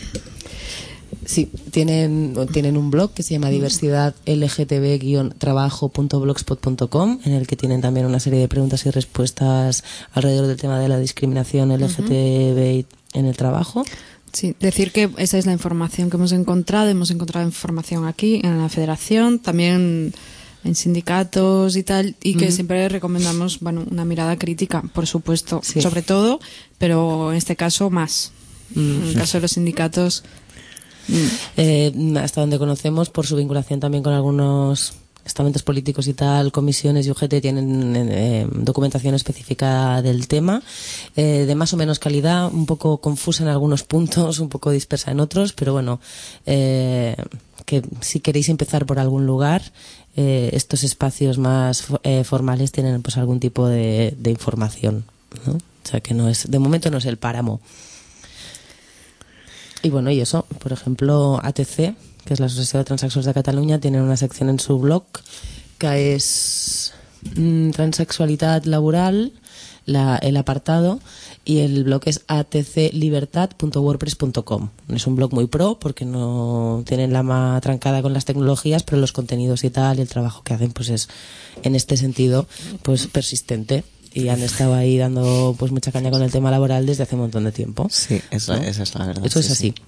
Sí, 1.24 1.50
tienen, 1.70 2.34
tienen 2.52 2.76
un 2.76 2.90
blog 2.90 3.12
que 3.12 3.22
se 3.22 3.34
llama 3.34 3.48
diversidad 3.50 4.14
lgtb-trabajo.blogspot.com 4.26 7.20
en 7.24 7.32
el 7.32 7.46
que 7.46 7.56
tienen 7.56 7.80
también 7.80 8.06
una 8.06 8.18
serie 8.20 8.40
de 8.40 8.48
preguntas 8.48 8.84
y 8.86 8.90
respuestas 8.90 9.84
alrededor 10.12 10.46
del 10.46 10.56
tema 10.56 10.78
de 10.80 10.88
la 10.88 10.98
discriminación 10.98 11.70
LGTB 11.72 12.84
en 13.14 13.26
el 13.26 13.36
trabajo. 13.36 13.84
Sí, 14.32 14.54
decir 14.60 14.92
que 14.92 15.10
esa 15.18 15.38
es 15.38 15.46
la 15.46 15.52
información 15.52 16.08
que 16.10 16.16
hemos 16.16 16.32
encontrado. 16.32 16.88
Hemos 16.88 17.10
encontrado 17.10 17.46
información 17.46 18.06
aquí 18.06 18.40
en 18.44 18.58
la 18.58 18.68
federación, 18.68 19.38
también 19.40 20.12
en 20.62 20.74
sindicatos 20.74 21.76
y 21.76 21.82
tal, 21.82 22.16
y 22.22 22.34
que 22.36 22.52
siempre 22.52 22.88
recomendamos 22.88 23.60
bueno, 23.60 23.84
una 23.90 24.04
mirada 24.04 24.36
crítica, 24.36 24.82
por 24.92 25.06
supuesto, 25.06 25.60
Sí. 25.64 25.80
sobre 25.80 26.02
todo, 26.02 26.38
pero 26.78 27.30
en 27.32 27.38
este 27.38 27.56
caso 27.56 27.90
más. 27.90 28.32
En 28.76 29.02
el 29.08 29.14
caso 29.14 29.38
de 29.38 29.42
los 29.42 29.52
sindicatos, 29.52 30.22
Eh, 31.56 31.92
hasta 32.22 32.40
donde 32.42 32.58
conocemos, 32.58 33.10
por 33.10 33.26
su 33.26 33.34
vinculación 33.34 33.80
también 33.80 34.04
con 34.04 34.12
algunos 34.12 34.92
estamentos 35.24 35.62
políticos 35.62 36.06
y 36.08 36.14
tal, 36.14 36.50
comisiones 36.52 37.06
y 37.06 37.10
UGT 37.10 37.40
tienen 37.40 37.94
eh, 37.96 38.46
documentación 38.52 39.14
específica 39.14 40.02
del 40.02 40.26
tema, 40.28 40.62
eh, 41.16 41.44
de 41.46 41.54
más 41.54 41.72
o 41.72 41.76
menos 41.76 41.98
calidad, 41.98 42.52
un 42.52 42.66
poco 42.66 42.98
confusa 42.98 43.42
en 43.44 43.48
algunos 43.50 43.82
puntos, 43.84 44.38
un 44.38 44.48
poco 44.48 44.70
dispersa 44.70 45.10
en 45.10 45.20
otros, 45.20 45.52
pero 45.52 45.72
bueno, 45.72 46.00
eh, 46.46 47.16
que 47.66 47.82
si 48.00 48.20
queréis 48.20 48.48
empezar 48.48 48.86
por 48.86 48.98
algún 48.98 49.26
lugar, 49.26 49.62
eh, 50.16 50.50
estos 50.54 50.82
espacios 50.82 51.38
más 51.38 51.86
fo- 51.88 52.24
formales 52.24 52.72
tienen 52.72 53.00
pues 53.02 53.16
algún 53.16 53.38
tipo 53.40 53.68
de, 53.68 54.14
de 54.18 54.30
información, 54.30 55.04
¿no? 55.46 55.52
O 55.54 55.88
sea 55.90 56.00
que 56.00 56.12
no 56.14 56.28
es, 56.28 56.50
de 56.50 56.58
momento 56.58 56.90
no 56.90 56.98
es 56.98 57.04
el 57.06 57.16
páramo. 57.16 57.60
Y 59.82 59.88
bueno, 59.90 60.10
y 60.10 60.20
eso, 60.20 60.44
por 60.58 60.72
ejemplo, 60.72 61.40
ATC, 61.42 61.94
que 62.24 62.34
es 62.34 62.40
la 62.40 62.46
Asociación 62.46 62.80
de 62.80 62.84
Transexuals 62.84 63.26
de 63.26 63.34
Cataluña, 63.34 63.78
tiene 63.80 64.00
una 64.02 64.16
sección 64.16 64.48
en 64.50 64.60
su 64.60 64.78
blog 64.78 65.04
que 65.78 66.14
es 66.14 66.92
mm, 67.36 67.70
transexualidad 67.70 68.64
laboral, 68.64 69.32
la- 69.86 70.16
el 70.18 70.36
apartado, 70.36 71.00
y 71.44 71.58
el 71.60 71.84
blog 71.84 72.02
es 72.06 72.22
atclibertad.wordpress.com. 72.28 74.70
Es 74.88 75.06
un 75.06 75.16
blog 75.16 75.32
muy 75.32 75.46
pro 75.46 75.78
porque 75.78 76.04
no 76.04 76.82
tienen 76.86 77.12
la 77.12 77.22
más 77.22 77.60
trancada 77.62 78.02
con 78.02 78.12
las 78.12 78.24
tecnologías, 78.24 78.82
pero 78.82 79.00
los 79.00 79.12
contenidos 79.12 79.64
y 79.64 79.70
tal, 79.70 79.98
y 79.98 80.02
el 80.02 80.08
trabajo 80.08 80.42
que 80.42 80.54
hacen, 80.54 80.72
pues 80.72 80.88
es 80.90 81.08
en 81.62 81.74
este 81.74 81.96
sentido, 81.96 82.46
pues 82.82 83.06
persistente. 83.06 83.84
Y 84.12 84.26
han 84.28 84.42
estado 84.42 84.74
ahí 84.74 84.98
dando 84.98 85.54
pues 85.56 85.70
mucha 85.70 85.92
caña 85.92 86.10
con 86.10 86.20
el 86.22 86.32
tema 86.32 86.50
laboral 86.50 86.84
desde 86.84 87.04
hace 87.04 87.14
un 87.14 87.20
montón 87.22 87.44
de 87.44 87.52
tiempo. 87.52 87.86
Sí, 87.90 88.20
eso, 88.32 88.54
esa 88.54 88.82
es 88.82 88.94
la 88.96 89.06
verdad. 89.06 89.24
Eso 89.24 89.38
es 89.38 89.46
sí, 89.46 89.52
así. 89.52 89.74
sí. 89.76 89.82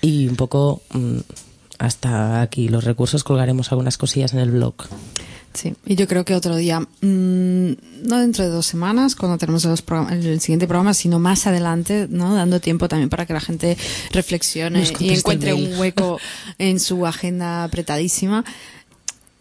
Y 0.00 0.28
un 0.28 0.36
poco 0.36 0.82
mm, 0.92 1.18
hasta 1.78 2.42
aquí 2.42 2.68
los 2.68 2.84
recursos 2.84 3.24
colgaremos 3.24 3.72
algunas 3.72 3.98
cosillas 3.98 4.32
en 4.32 4.40
el 4.40 4.50
blog. 4.50 4.74
Sí, 5.52 5.74
y 5.84 5.96
yo 5.96 6.06
creo 6.06 6.24
que 6.24 6.36
otro 6.36 6.54
día, 6.54 6.78
mm, 6.78 7.72
no 8.04 8.20
dentro 8.20 8.44
de 8.44 8.50
dos 8.50 8.66
semanas, 8.66 9.16
cuando 9.16 9.36
tenemos 9.36 9.64
los 9.64 9.82
el 10.10 10.40
siguiente 10.40 10.68
programa, 10.68 10.94
sino 10.94 11.18
más 11.18 11.46
adelante, 11.48 12.06
¿no? 12.08 12.34
Dando 12.34 12.60
tiempo 12.60 12.86
también 12.86 13.08
para 13.08 13.26
que 13.26 13.32
la 13.32 13.40
gente 13.40 13.76
reflexione 14.12 14.84
y 15.00 15.10
encuentre 15.10 15.52
un 15.52 15.76
hueco 15.76 16.18
en 16.58 16.78
su 16.78 17.04
agenda 17.04 17.64
apretadísima. 17.64 18.44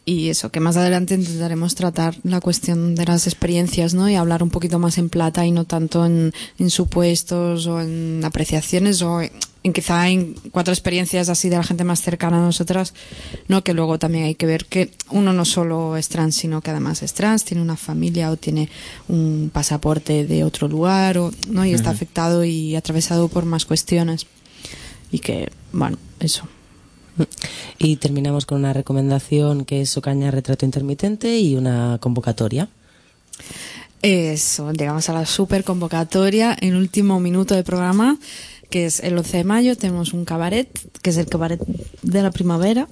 Y 0.10 0.30
eso, 0.30 0.50
que 0.50 0.60
más 0.60 0.76
adelante 0.76 1.14
intentaremos 1.14 1.76
tratar 1.76 2.16
la 2.24 2.42
cuestión 2.42 2.96
de 2.96 3.06
las 3.06 3.28
experiencias, 3.28 3.94
¿no? 3.94 4.10
Y 4.10 4.16
hablar 4.16 4.42
un 4.42 4.50
poquito 4.50 4.80
más 4.80 4.98
en 4.98 5.08
plata 5.08 5.46
y 5.46 5.52
no 5.52 5.66
tanto 5.66 6.04
en, 6.04 6.34
en 6.58 6.70
supuestos 6.72 7.68
o 7.68 7.80
en 7.80 8.26
apreciaciones 8.26 9.04
o 9.04 9.22
en, 9.22 9.32
en 9.62 9.72
quizá 9.72 10.10
en 10.10 10.34
cuatro 10.50 10.74
experiencias 10.74 11.30
así 11.30 11.50
de 11.50 11.58
la 11.58 11.64
gente 11.64 11.84
más 11.84 12.02
cercana 12.02 12.40
a 12.40 12.42
nosotras, 12.42 12.96
¿no? 13.48 13.64
Que 13.64 13.76
luego 13.76 14.00
también 14.00 14.24
hay 14.24 14.34
que 14.34 14.48
ver 14.48 14.66
que 14.66 14.90
uno 15.12 15.32
no 15.32 15.46
solo 15.46 15.96
es 15.96 16.10
trans, 16.10 16.36
sino 16.36 16.62
que 16.62 16.72
además 16.72 17.04
es 17.04 17.14
trans, 17.14 17.46
tiene 17.46 17.62
una 17.62 17.78
familia 17.78 18.32
o 18.32 18.36
tiene 18.36 18.68
un 19.10 19.52
pasaporte 19.54 20.26
de 20.26 20.44
otro 20.44 20.68
lugar, 20.68 21.20
o, 21.20 21.30
¿no? 21.50 21.68
Y 21.68 21.74
está 21.76 21.92
afectado 21.92 22.44
y 22.44 22.76
atravesado 22.76 23.28
por 23.28 23.46
más 23.46 23.66
cuestiones. 23.66 24.26
Y 25.12 25.20
que, 25.20 25.52
bueno, 25.72 26.00
eso. 26.20 26.48
Y 27.78 27.96
terminamos 27.96 28.46
con 28.46 28.60
una 28.60 28.74
recomendación 28.74 29.64
que 29.64 29.82
es 29.82 29.96
Ocaña 29.96 30.32
Retrato 30.32 30.66
Intermitente 30.66 31.40
y 31.40 31.56
una 31.56 31.98
convocatoria. 32.02 32.68
Eso, 34.02 34.72
llegamos 34.72 35.10
a 35.10 35.14
la 35.14 35.26
super 35.26 35.64
convocatoria 35.64 36.56
en 36.60 36.76
último 36.76 37.20
minuto 37.20 37.56
de 37.56 37.64
programa, 37.64 38.18
que 38.70 38.86
es 38.86 39.00
el 39.02 39.18
11 39.18 39.38
de 39.38 39.44
mayo, 39.44 39.78
tenemos 39.78 40.14
un 40.14 40.26
cabaret, 40.26 40.70
que 41.02 41.10
es 41.10 41.18
el 41.18 41.28
cabaret 41.28 41.60
de 42.02 42.22
la 42.22 42.32
primavera. 42.32 42.88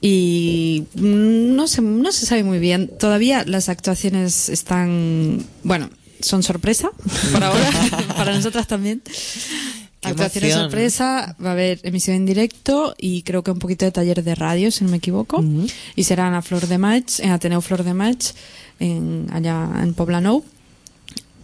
Y 0.00 0.84
mm, 0.94 1.54
no 1.54 1.66
se, 1.66 1.82
no 1.82 2.12
se 2.12 2.24
sabe 2.24 2.44
muy 2.44 2.58
bien. 2.58 2.90
Todavía 2.98 3.44
las 3.44 3.68
actuaciones 3.68 4.48
están, 4.48 5.44
bueno, 5.62 5.90
son 6.20 6.42
sorpresa 6.42 6.90
por 7.32 7.44
ahora, 7.44 7.70
para 8.16 8.34
nosotras 8.34 8.66
también. 8.66 9.02
Actuaciones 10.02 10.54
sorpresa, 10.54 11.36
va 11.44 11.50
a 11.50 11.52
haber 11.52 11.80
emisión 11.82 12.16
en 12.16 12.26
directo 12.26 12.94
y 12.98 13.22
creo 13.22 13.42
que 13.42 13.50
un 13.50 13.58
poquito 13.58 13.84
de 13.84 13.92
taller 13.92 14.24
de 14.24 14.34
radio, 14.34 14.70
si 14.70 14.84
no 14.84 14.90
me 14.90 14.96
equivoco. 14.96 15.44
Y 15.94 16.04
será 16.04 16.26
en 16.26 16.32
la 16.32 16.42
Flor 16.42 16.66
de 16.66 16.78
Match, 16.78 17.20
en 17.20 17.30
Ateneo 17.30 17.60
Flor 17.60 17.84
de 17.84 17.92
Match, 17.92 18.28
en, 18.78 19.28
allá 19.32 19.68
en 19.82 19.92
Poblenou. 19.94 20.42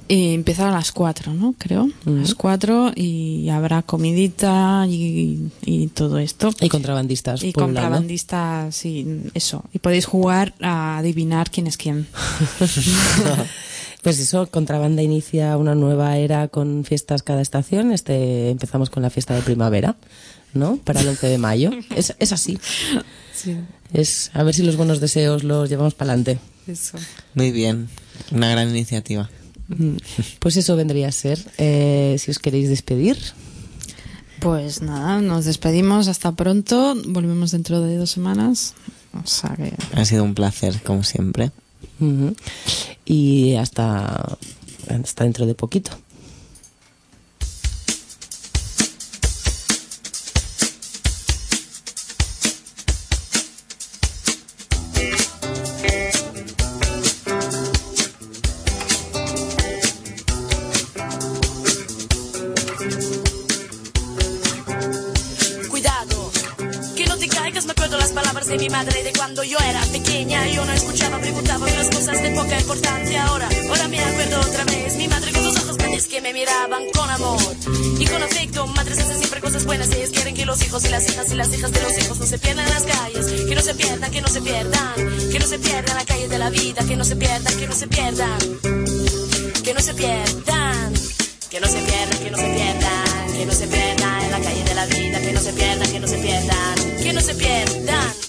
Y 0.08 0.34
empieza 0.34 0.68
a 0.68 0.72
las 0.72 0.92
4, 0.92 1.34
¿no? 1.34 1.54
Creo. 1.58 1.90
A 2.06 2.10
las 2.10 2.34
4 2.34 2.92
y 2.94 3.48
habrá 3.48 3.82
comidita 3.82 4.86
y, 4.88 5.50
y 5.62 5.88
todo 5.88 6.18
esto. 6.18 6.50
Y 6.60 6.68
contrabandistas. 6.68 7.42
Y 7.42 7.52
contrabandistas, 7.52 8.74
sí, 8.74 9.22
eso. 9.34 9.64
Y 9.72 9.80
podéis 9.80 10.06
jugar 10.06 10.54
a 10.60 10.98
adivinar 10.98 11.50
quién 11.50 11.66
es 11.66 11.76
quién. 11.76 12.06
Pues 14.06 14.20
eso, 14.20 14.46
Contrabanda 14.46 15.02
inicia 15.02 15.56
una 15.56 15.74
nueva 15.74 16.16
era 16.16 16.46
con 16.46 16.84
fiestas 16.84 17.24
cada 17.24 17.42
estación. 17.42 17.90
Este 17.90 18.50
empezamos 18.50 18.88
con 18.88 19.02
la 19.02 19.10
fiesta 19.10 19.34
de 19.34 19.42
primavera, 19.42 19.96
¿no? 20.54 20.76
Para 20.76 21.00
el 21.00 21.08
11 21.08 21.26
de 21.26 21.38
mayo. 21.38 21.72
Es, 21.96 22.14
es 22.20 22.30
así. 22.30 22.56
Sí, 23.34 23.56
Es 23.92 24.30
a 24.32 24.44
ver 24.44 24.54
si 24.54 24.62
los 24.62 24.76
buenos 24.76 25.00
deseos 25.00 25.42
los 25.42 25.68
llevamos 25.68 25.94
para 25.94 26.12
adelante. 26.12 26.38
eso. 26.68 26.98
Muy 27.34 27.50
bien. 27.50 27.88
Una 28.30 28.48
gran 28.48 28.70
iniciativa. 28.70 29.28
Pues 30.38 30.56
eso 30.56 30.76
vendría 30.76 31.08
a 31.08 31.12
ser. 31.12 31.40
Eh, 31.58 32.14
si 32.20 32.30
os 32.30 32.38
queréis 32.38 32.68
despedir. 32.68 33.18
Pues 34.38 34.82
nada, 34.82 35.20
nos 35.20 35.46
despedimos. 35.46 36.06
Hasta 36.06 36.30
pronto. 36.30 36.94
Volvemos 37.08 37.50
dentro 37.50 37.80
de 37.80 37.96
dos 37.96 38.12
semanas. 38.12 38.74
O 39.20 39.26
sea 39.26 39.56
que. 39.56 39.74
Ha 40.00 40.04
sido 40.04 40.22
un 40.22 40.36
placer, 40.36 40.80
como 40.84 41.02
siempre. 41.02 41.50
Y 43.04 43.54
hasta, 43.54 44.36
hasta 44.88 45.24
dentro 45.24 45.46
de 45.46 45.54
poquito. 45.54 45.92
Importancia. 72.66 73.24
Ahora, 73.26 73.48
ahora 73.68 73.88
me 73.88 74.00
acuerdo 74.00 74.40
otra 74.40 74.64
vez. 74.64 74.96
Mi 74.96 75.06
madre 75.06 75.32
con 75.32 75.44
sus 75.44 75.56
ojos 75.62 75.76
grandes 75.76 76.06
que 76.08 76.20
me 76.20 76.32
miraban 76.32 76.82
con 76.92 77.08
amor 77.08 77.40
y 77.98 78.04
con 78.06 78.20
afecto. 78.22 78.66
Madres 78.66 78.98
hacen 78.98 79.18
siempre 79.18 79.40
cosas 79.40 79.64
buenas. 79.64 79.88
Ellas 79.92 80.10
quieren 80.10 80.34
que 80.34 80.44
los 80.44 80.60
hijos 80.64 80.84
y 80.84 80.88
las 80.88 81.08
hijas 81.08 81.30
y 81.30 81.36
las 81.36 81.54
hijas 81.54 81.70
de 81.70 81.80
los 81.80 81.96
hijos 81.96 82.18
no 82.18 82.26
se 82.26 82.38
pierdan 82.38 82.68
las 82.68 82.82
calles. 82.82 83.26
Que 83.26 83.54
no 83.54 83.62
se 83.62 83.74
pierdan, 83.74 84.10
que 84.10 84.20
no 84.20 84.28
se 84.28 84.40
pierdan. 84.40 84.94
Que 85.30 85.38
no 85.38 85.46
se 85.46 85.58
pierdan 85.60 85.96
la 85.96 86.04
calle 86.04 86.28
de 86.28 86.38
la 86.38 86.50
vida. 86.50 86.84
Que 86.84 86.96
no 86.96 87.04
se 87.04 87.14
pierdan, 87.14 87.56
que 87.56 87.66
no 87.68 87.74
se 87.74 87.86
pierdan. 87.86 88.38
Que 89.62 89.74
no 89.74 89.80
se 89.80 89.94
pierdan. 89.94 90.94
Que 91.50 91.60
no 91.60 91.68
se 91.68 91.78
pierdan, 91.78 92.18
que 92.18 92.30
no 92.30 92.36
se 92.36 92.48
pierdan, 92.48 93.32
que 93.38 93.46
no 93.46 93.52
se 93.52 93.66
pierdan 93.68 94.22
en 94.24 94.30
la 94.32 94.40
calle 94.40 94.64
de 94.64 94.74
la 94.74 94.86
vida, 94.86 95.20
que 95.20 95.32
no 95.32 95.40
se 95.40 95.52
pierdan, 95.52 95.92
que 95.92 96.00
no 96.00 96.08
se 96.08 96.18
pierdan, 96.18 96.74
que 97.02 97.12
no 97.12 97.20
se 97.20 97.34
pierdan. 97.34 98.25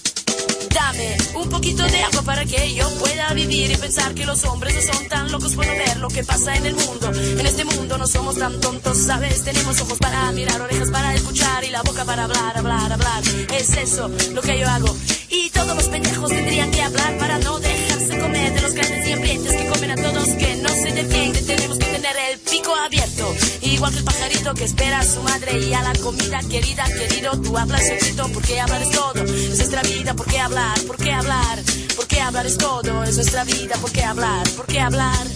Dame 0.74 1.16
un 1.34 1.48
poquito 1.48 1.82
de 1.84 2.02
agua 2.02 2.22
para 2.22 2.44
que 2.44 2.74
yo 2.74 2.88
pueda 2.98 3.32
vivir 3.32 3.70
y 3.70 3.76
pensar 3.76 4.14
que 4.14 4.26
los 4.26 4.44
hombres 4.44 4.74
no 4.74 4.92
son 4.92 5.08
tan 5.08 5.32
locos 5.32 5.54
por 5.54 5.66
no 5.66 5.72
ver 5.72 5.96
lo 5.98 6.08
que 6.08 6.24
pasa 6.24 6.56
en 6.56 6.66
el 6.66 6.74
mundo. 6.74 7.10
En 7.12 7.46
este 7.46 7.64
mundo 7.64 7.96
no 7.96 8.06
somos 8.06 8.36
tan 8.36 8.60
tontos, 8.60 8.98
¿sabes? 8.98 9.44
Tenemos 9.44 9.80
ojos 9.80 9.98
para 9.98 10.30
mirar, 10.32 10.60
orejas 10.60 10.90
para 10.90 11.14
escuchar 11.14 11.64
y 11.64 11.70
la 11.70 11.82
boca 11.82 12.04
para 12.04 12.24
hablar, 12.24 12.56
hablar, 12.56 12.92
hablar. 12.92 13.22
Es 13.54 13.70
eso 13.76 14.10
lo 14.32 14.42
que 14.42 14.58
yo 14.58 14.68
hago. 14.68 14.94
Y 15.30 15.50
todos 15.50 15.74
los 15.74 15.88
pendejos 15.88 16.30
tendrían 16.30 16.70
que 16.70 16.82
hablar 16.82 17.18
para 17.18 17.38
no 17.38 17.58
dejarse 17.58 17.87
de 18.32 18.60
los 18.60 18.74
grandes 18.74 19.08
y 19.08 19.12
ambientes 19.12 19.52
que 19.52 19.66
comen 19.66 19.90
a 19.90 19.96
todos 19.96 20.28
que 20.30 20.56
no 20.56 20.68
se 20.68 20.92
defienden. 20.92 21.46
Tenemos 21.46 21.78
que 21.78 21.86
tener 21.86 22.16
el 22.30 22.38
pico 22.38 22.74
abierto, 22.74 23.34
igual 23.62 23.92
que 23.92 23.98
el 23.98 24.04
pajarito 24.04 24.54
que 24.54 24.64
espera 24.64 25.00
a 25.00 25.04
su 25.04 25.22
madre 25.22 25.58
y 25.58 25.72
a 25.74 25.82
la 25.82 25.92
comida 25.94 26.40
querida, 26.48 26.84
querido. 26.84 27.40
Tú 27.40 27.56
hablas 27.56 27.86
secreto 27.86 28.28
porque 28.32 28.60
hablar 28.60 28.82
es 28.82 28.90
todo, 28.90 29.24
es 29.24 29.56
nuestra 29.56 29.82
vida, 29.82 30.14
¿por 30.14 30.26
qué 30.26 30.40
hablar? 30.40 30.80
¿Por 30.82 30.96
qué 30.96 31.12
hablar? 31.12 31.58
¿Por 31.96 32.06
qué 32.06 32.20
hablar 32.20 32.46
es 32.46 32.58
todo? 32.58 33.04
Es 33.04 33.16
nuestra 33.16 33.44
vida, 33.44 33.76
¿por 33.76 33.92
qué 33.92 34.04
hablar? 34.04 34.48
¿Por 34.56 34.66
qué 34.66 34.80
hablar? 34.80 35.26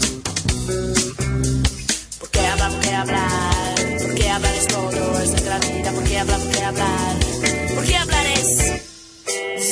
¿Por 2.18 2.30
qué 2.30 2.46
hablar? 2.46 2.72
¿Por 2.72 2.94
hablar? 2.94 3.98
¿Por 4.02 4.14
qué 4.14 4.30
hablar 4.30 4.54
es 4.54 4.68
todo? 4.68 5.20
Es 5.20 5.30
nuestra 5.30 5.58
vida, 5.58 5.92
¿por 5.92 6.04
qué 6.04 6.18
hablar? 6.18 6.40
¿Por 6.40 6.50
qué 6.50 6.64
hablar? 6.64 7.16
¿Por 7.74 7.84
qué 7.84 7.96
hablar 7.96 8.26
es? 8.26 8.91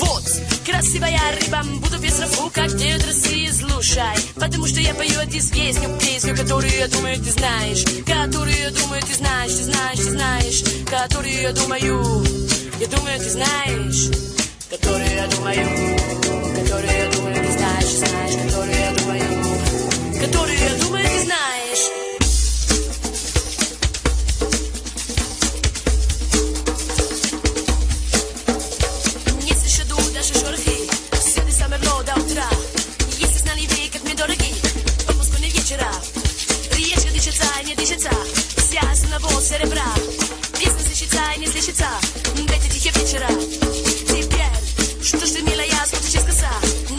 Вот, 0.00 0.24
красивая 0.64 1.20
рыба, 1.40 1.62
буду 1.80 1.98
без 1.98 2.14
фука, 2.14 2.62
где 2.66 2.96
Россия 2.96 3.52
слушай. 3.52 4.02
Потому 4.34 4.66
что 4.66 4.80
я 4.80 4.94
пою 4.94 5.22
здесь 5.24 5.50
песню, 5.50 5.88
песню, 6.00 6.36
которую 6.36 6.72
я 6.72 6.88
думаю, 6.88 7.16
ты 7.16 7.30
знаешь. 7.30 7.84
Которую 8.06 8.56
я 8.56 8.70
думаю, 8.70 9.02
ты 9.02 9.14
знаешь, 9.14 9.50
ты 9.50 9.64
знаешь, 9.64 9.98
ты 9.98 10.10
знаешь. 10.10 10.64
Которую 10.88 11.40
я 11.40 11.52
думаю, 11.52 12.24
я 12.80 12.86
думаю, 12.86 13.18
ты 13.18 13.30
знаешь. 13.30 14.10
Которую 14.70 15.14
я 15.14 15.26
думаю, 15.26 15.68
которую 16.54 16.92
я 16.92 17.10
думаю, 17.10 17.34
ты 17.34 17.52
знаешь, 17.52 17.84
знаешь. 17.84 18.36
Которую 18.46 18.78
я 18.78 18.92
думаю, 18.92 20.20
которую 20.20 20.58
я 20.58 20.74
думаю, 20.84 21.04
ты 21.04 21.24
знаешь. 21.24 22.09
не 37.70 37.76
дышится, 37.76 38.10
вся 38.56 38.80
одного 38.80 39.40
серебра. 39.40 39.86
Песня 40.59 40.80
слышится 40.80 41.18
и 41.36 41.40
не 41.40 41.47
слышится, 41.47 41.86
дети 42.34 42.68
тихие 42.68 42.92
вечера. 42.94 43.28
Теперь, 44.09 45.05
что 45.05 45.24
ж 45.24 45.30
ты, 45.30 45.42
милая, 45.42 45.86
смотришь 45.86 46.24
коса, 46.24 46.51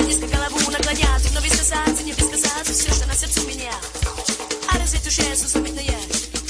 низко 0.08 0.28
голову 0.28 0.72
наклонят, 0.72 1.22
но 1.34 1.42
без 1.42 1.58
коса, 1.58 1.84
не 2.04 2.14
без 2.14 2.28
коса, 2.30 2.50
все, 2.64 2.94
что 2.94 3.06
на 3.06 3.16
сердце 3.16 3.42
у 3.42 3.48
меня. 3.48 3.74
А 4.70 4.78
разве 4.78 5.00
душе 5.00 5.36
сусуметное? 5.36 6.01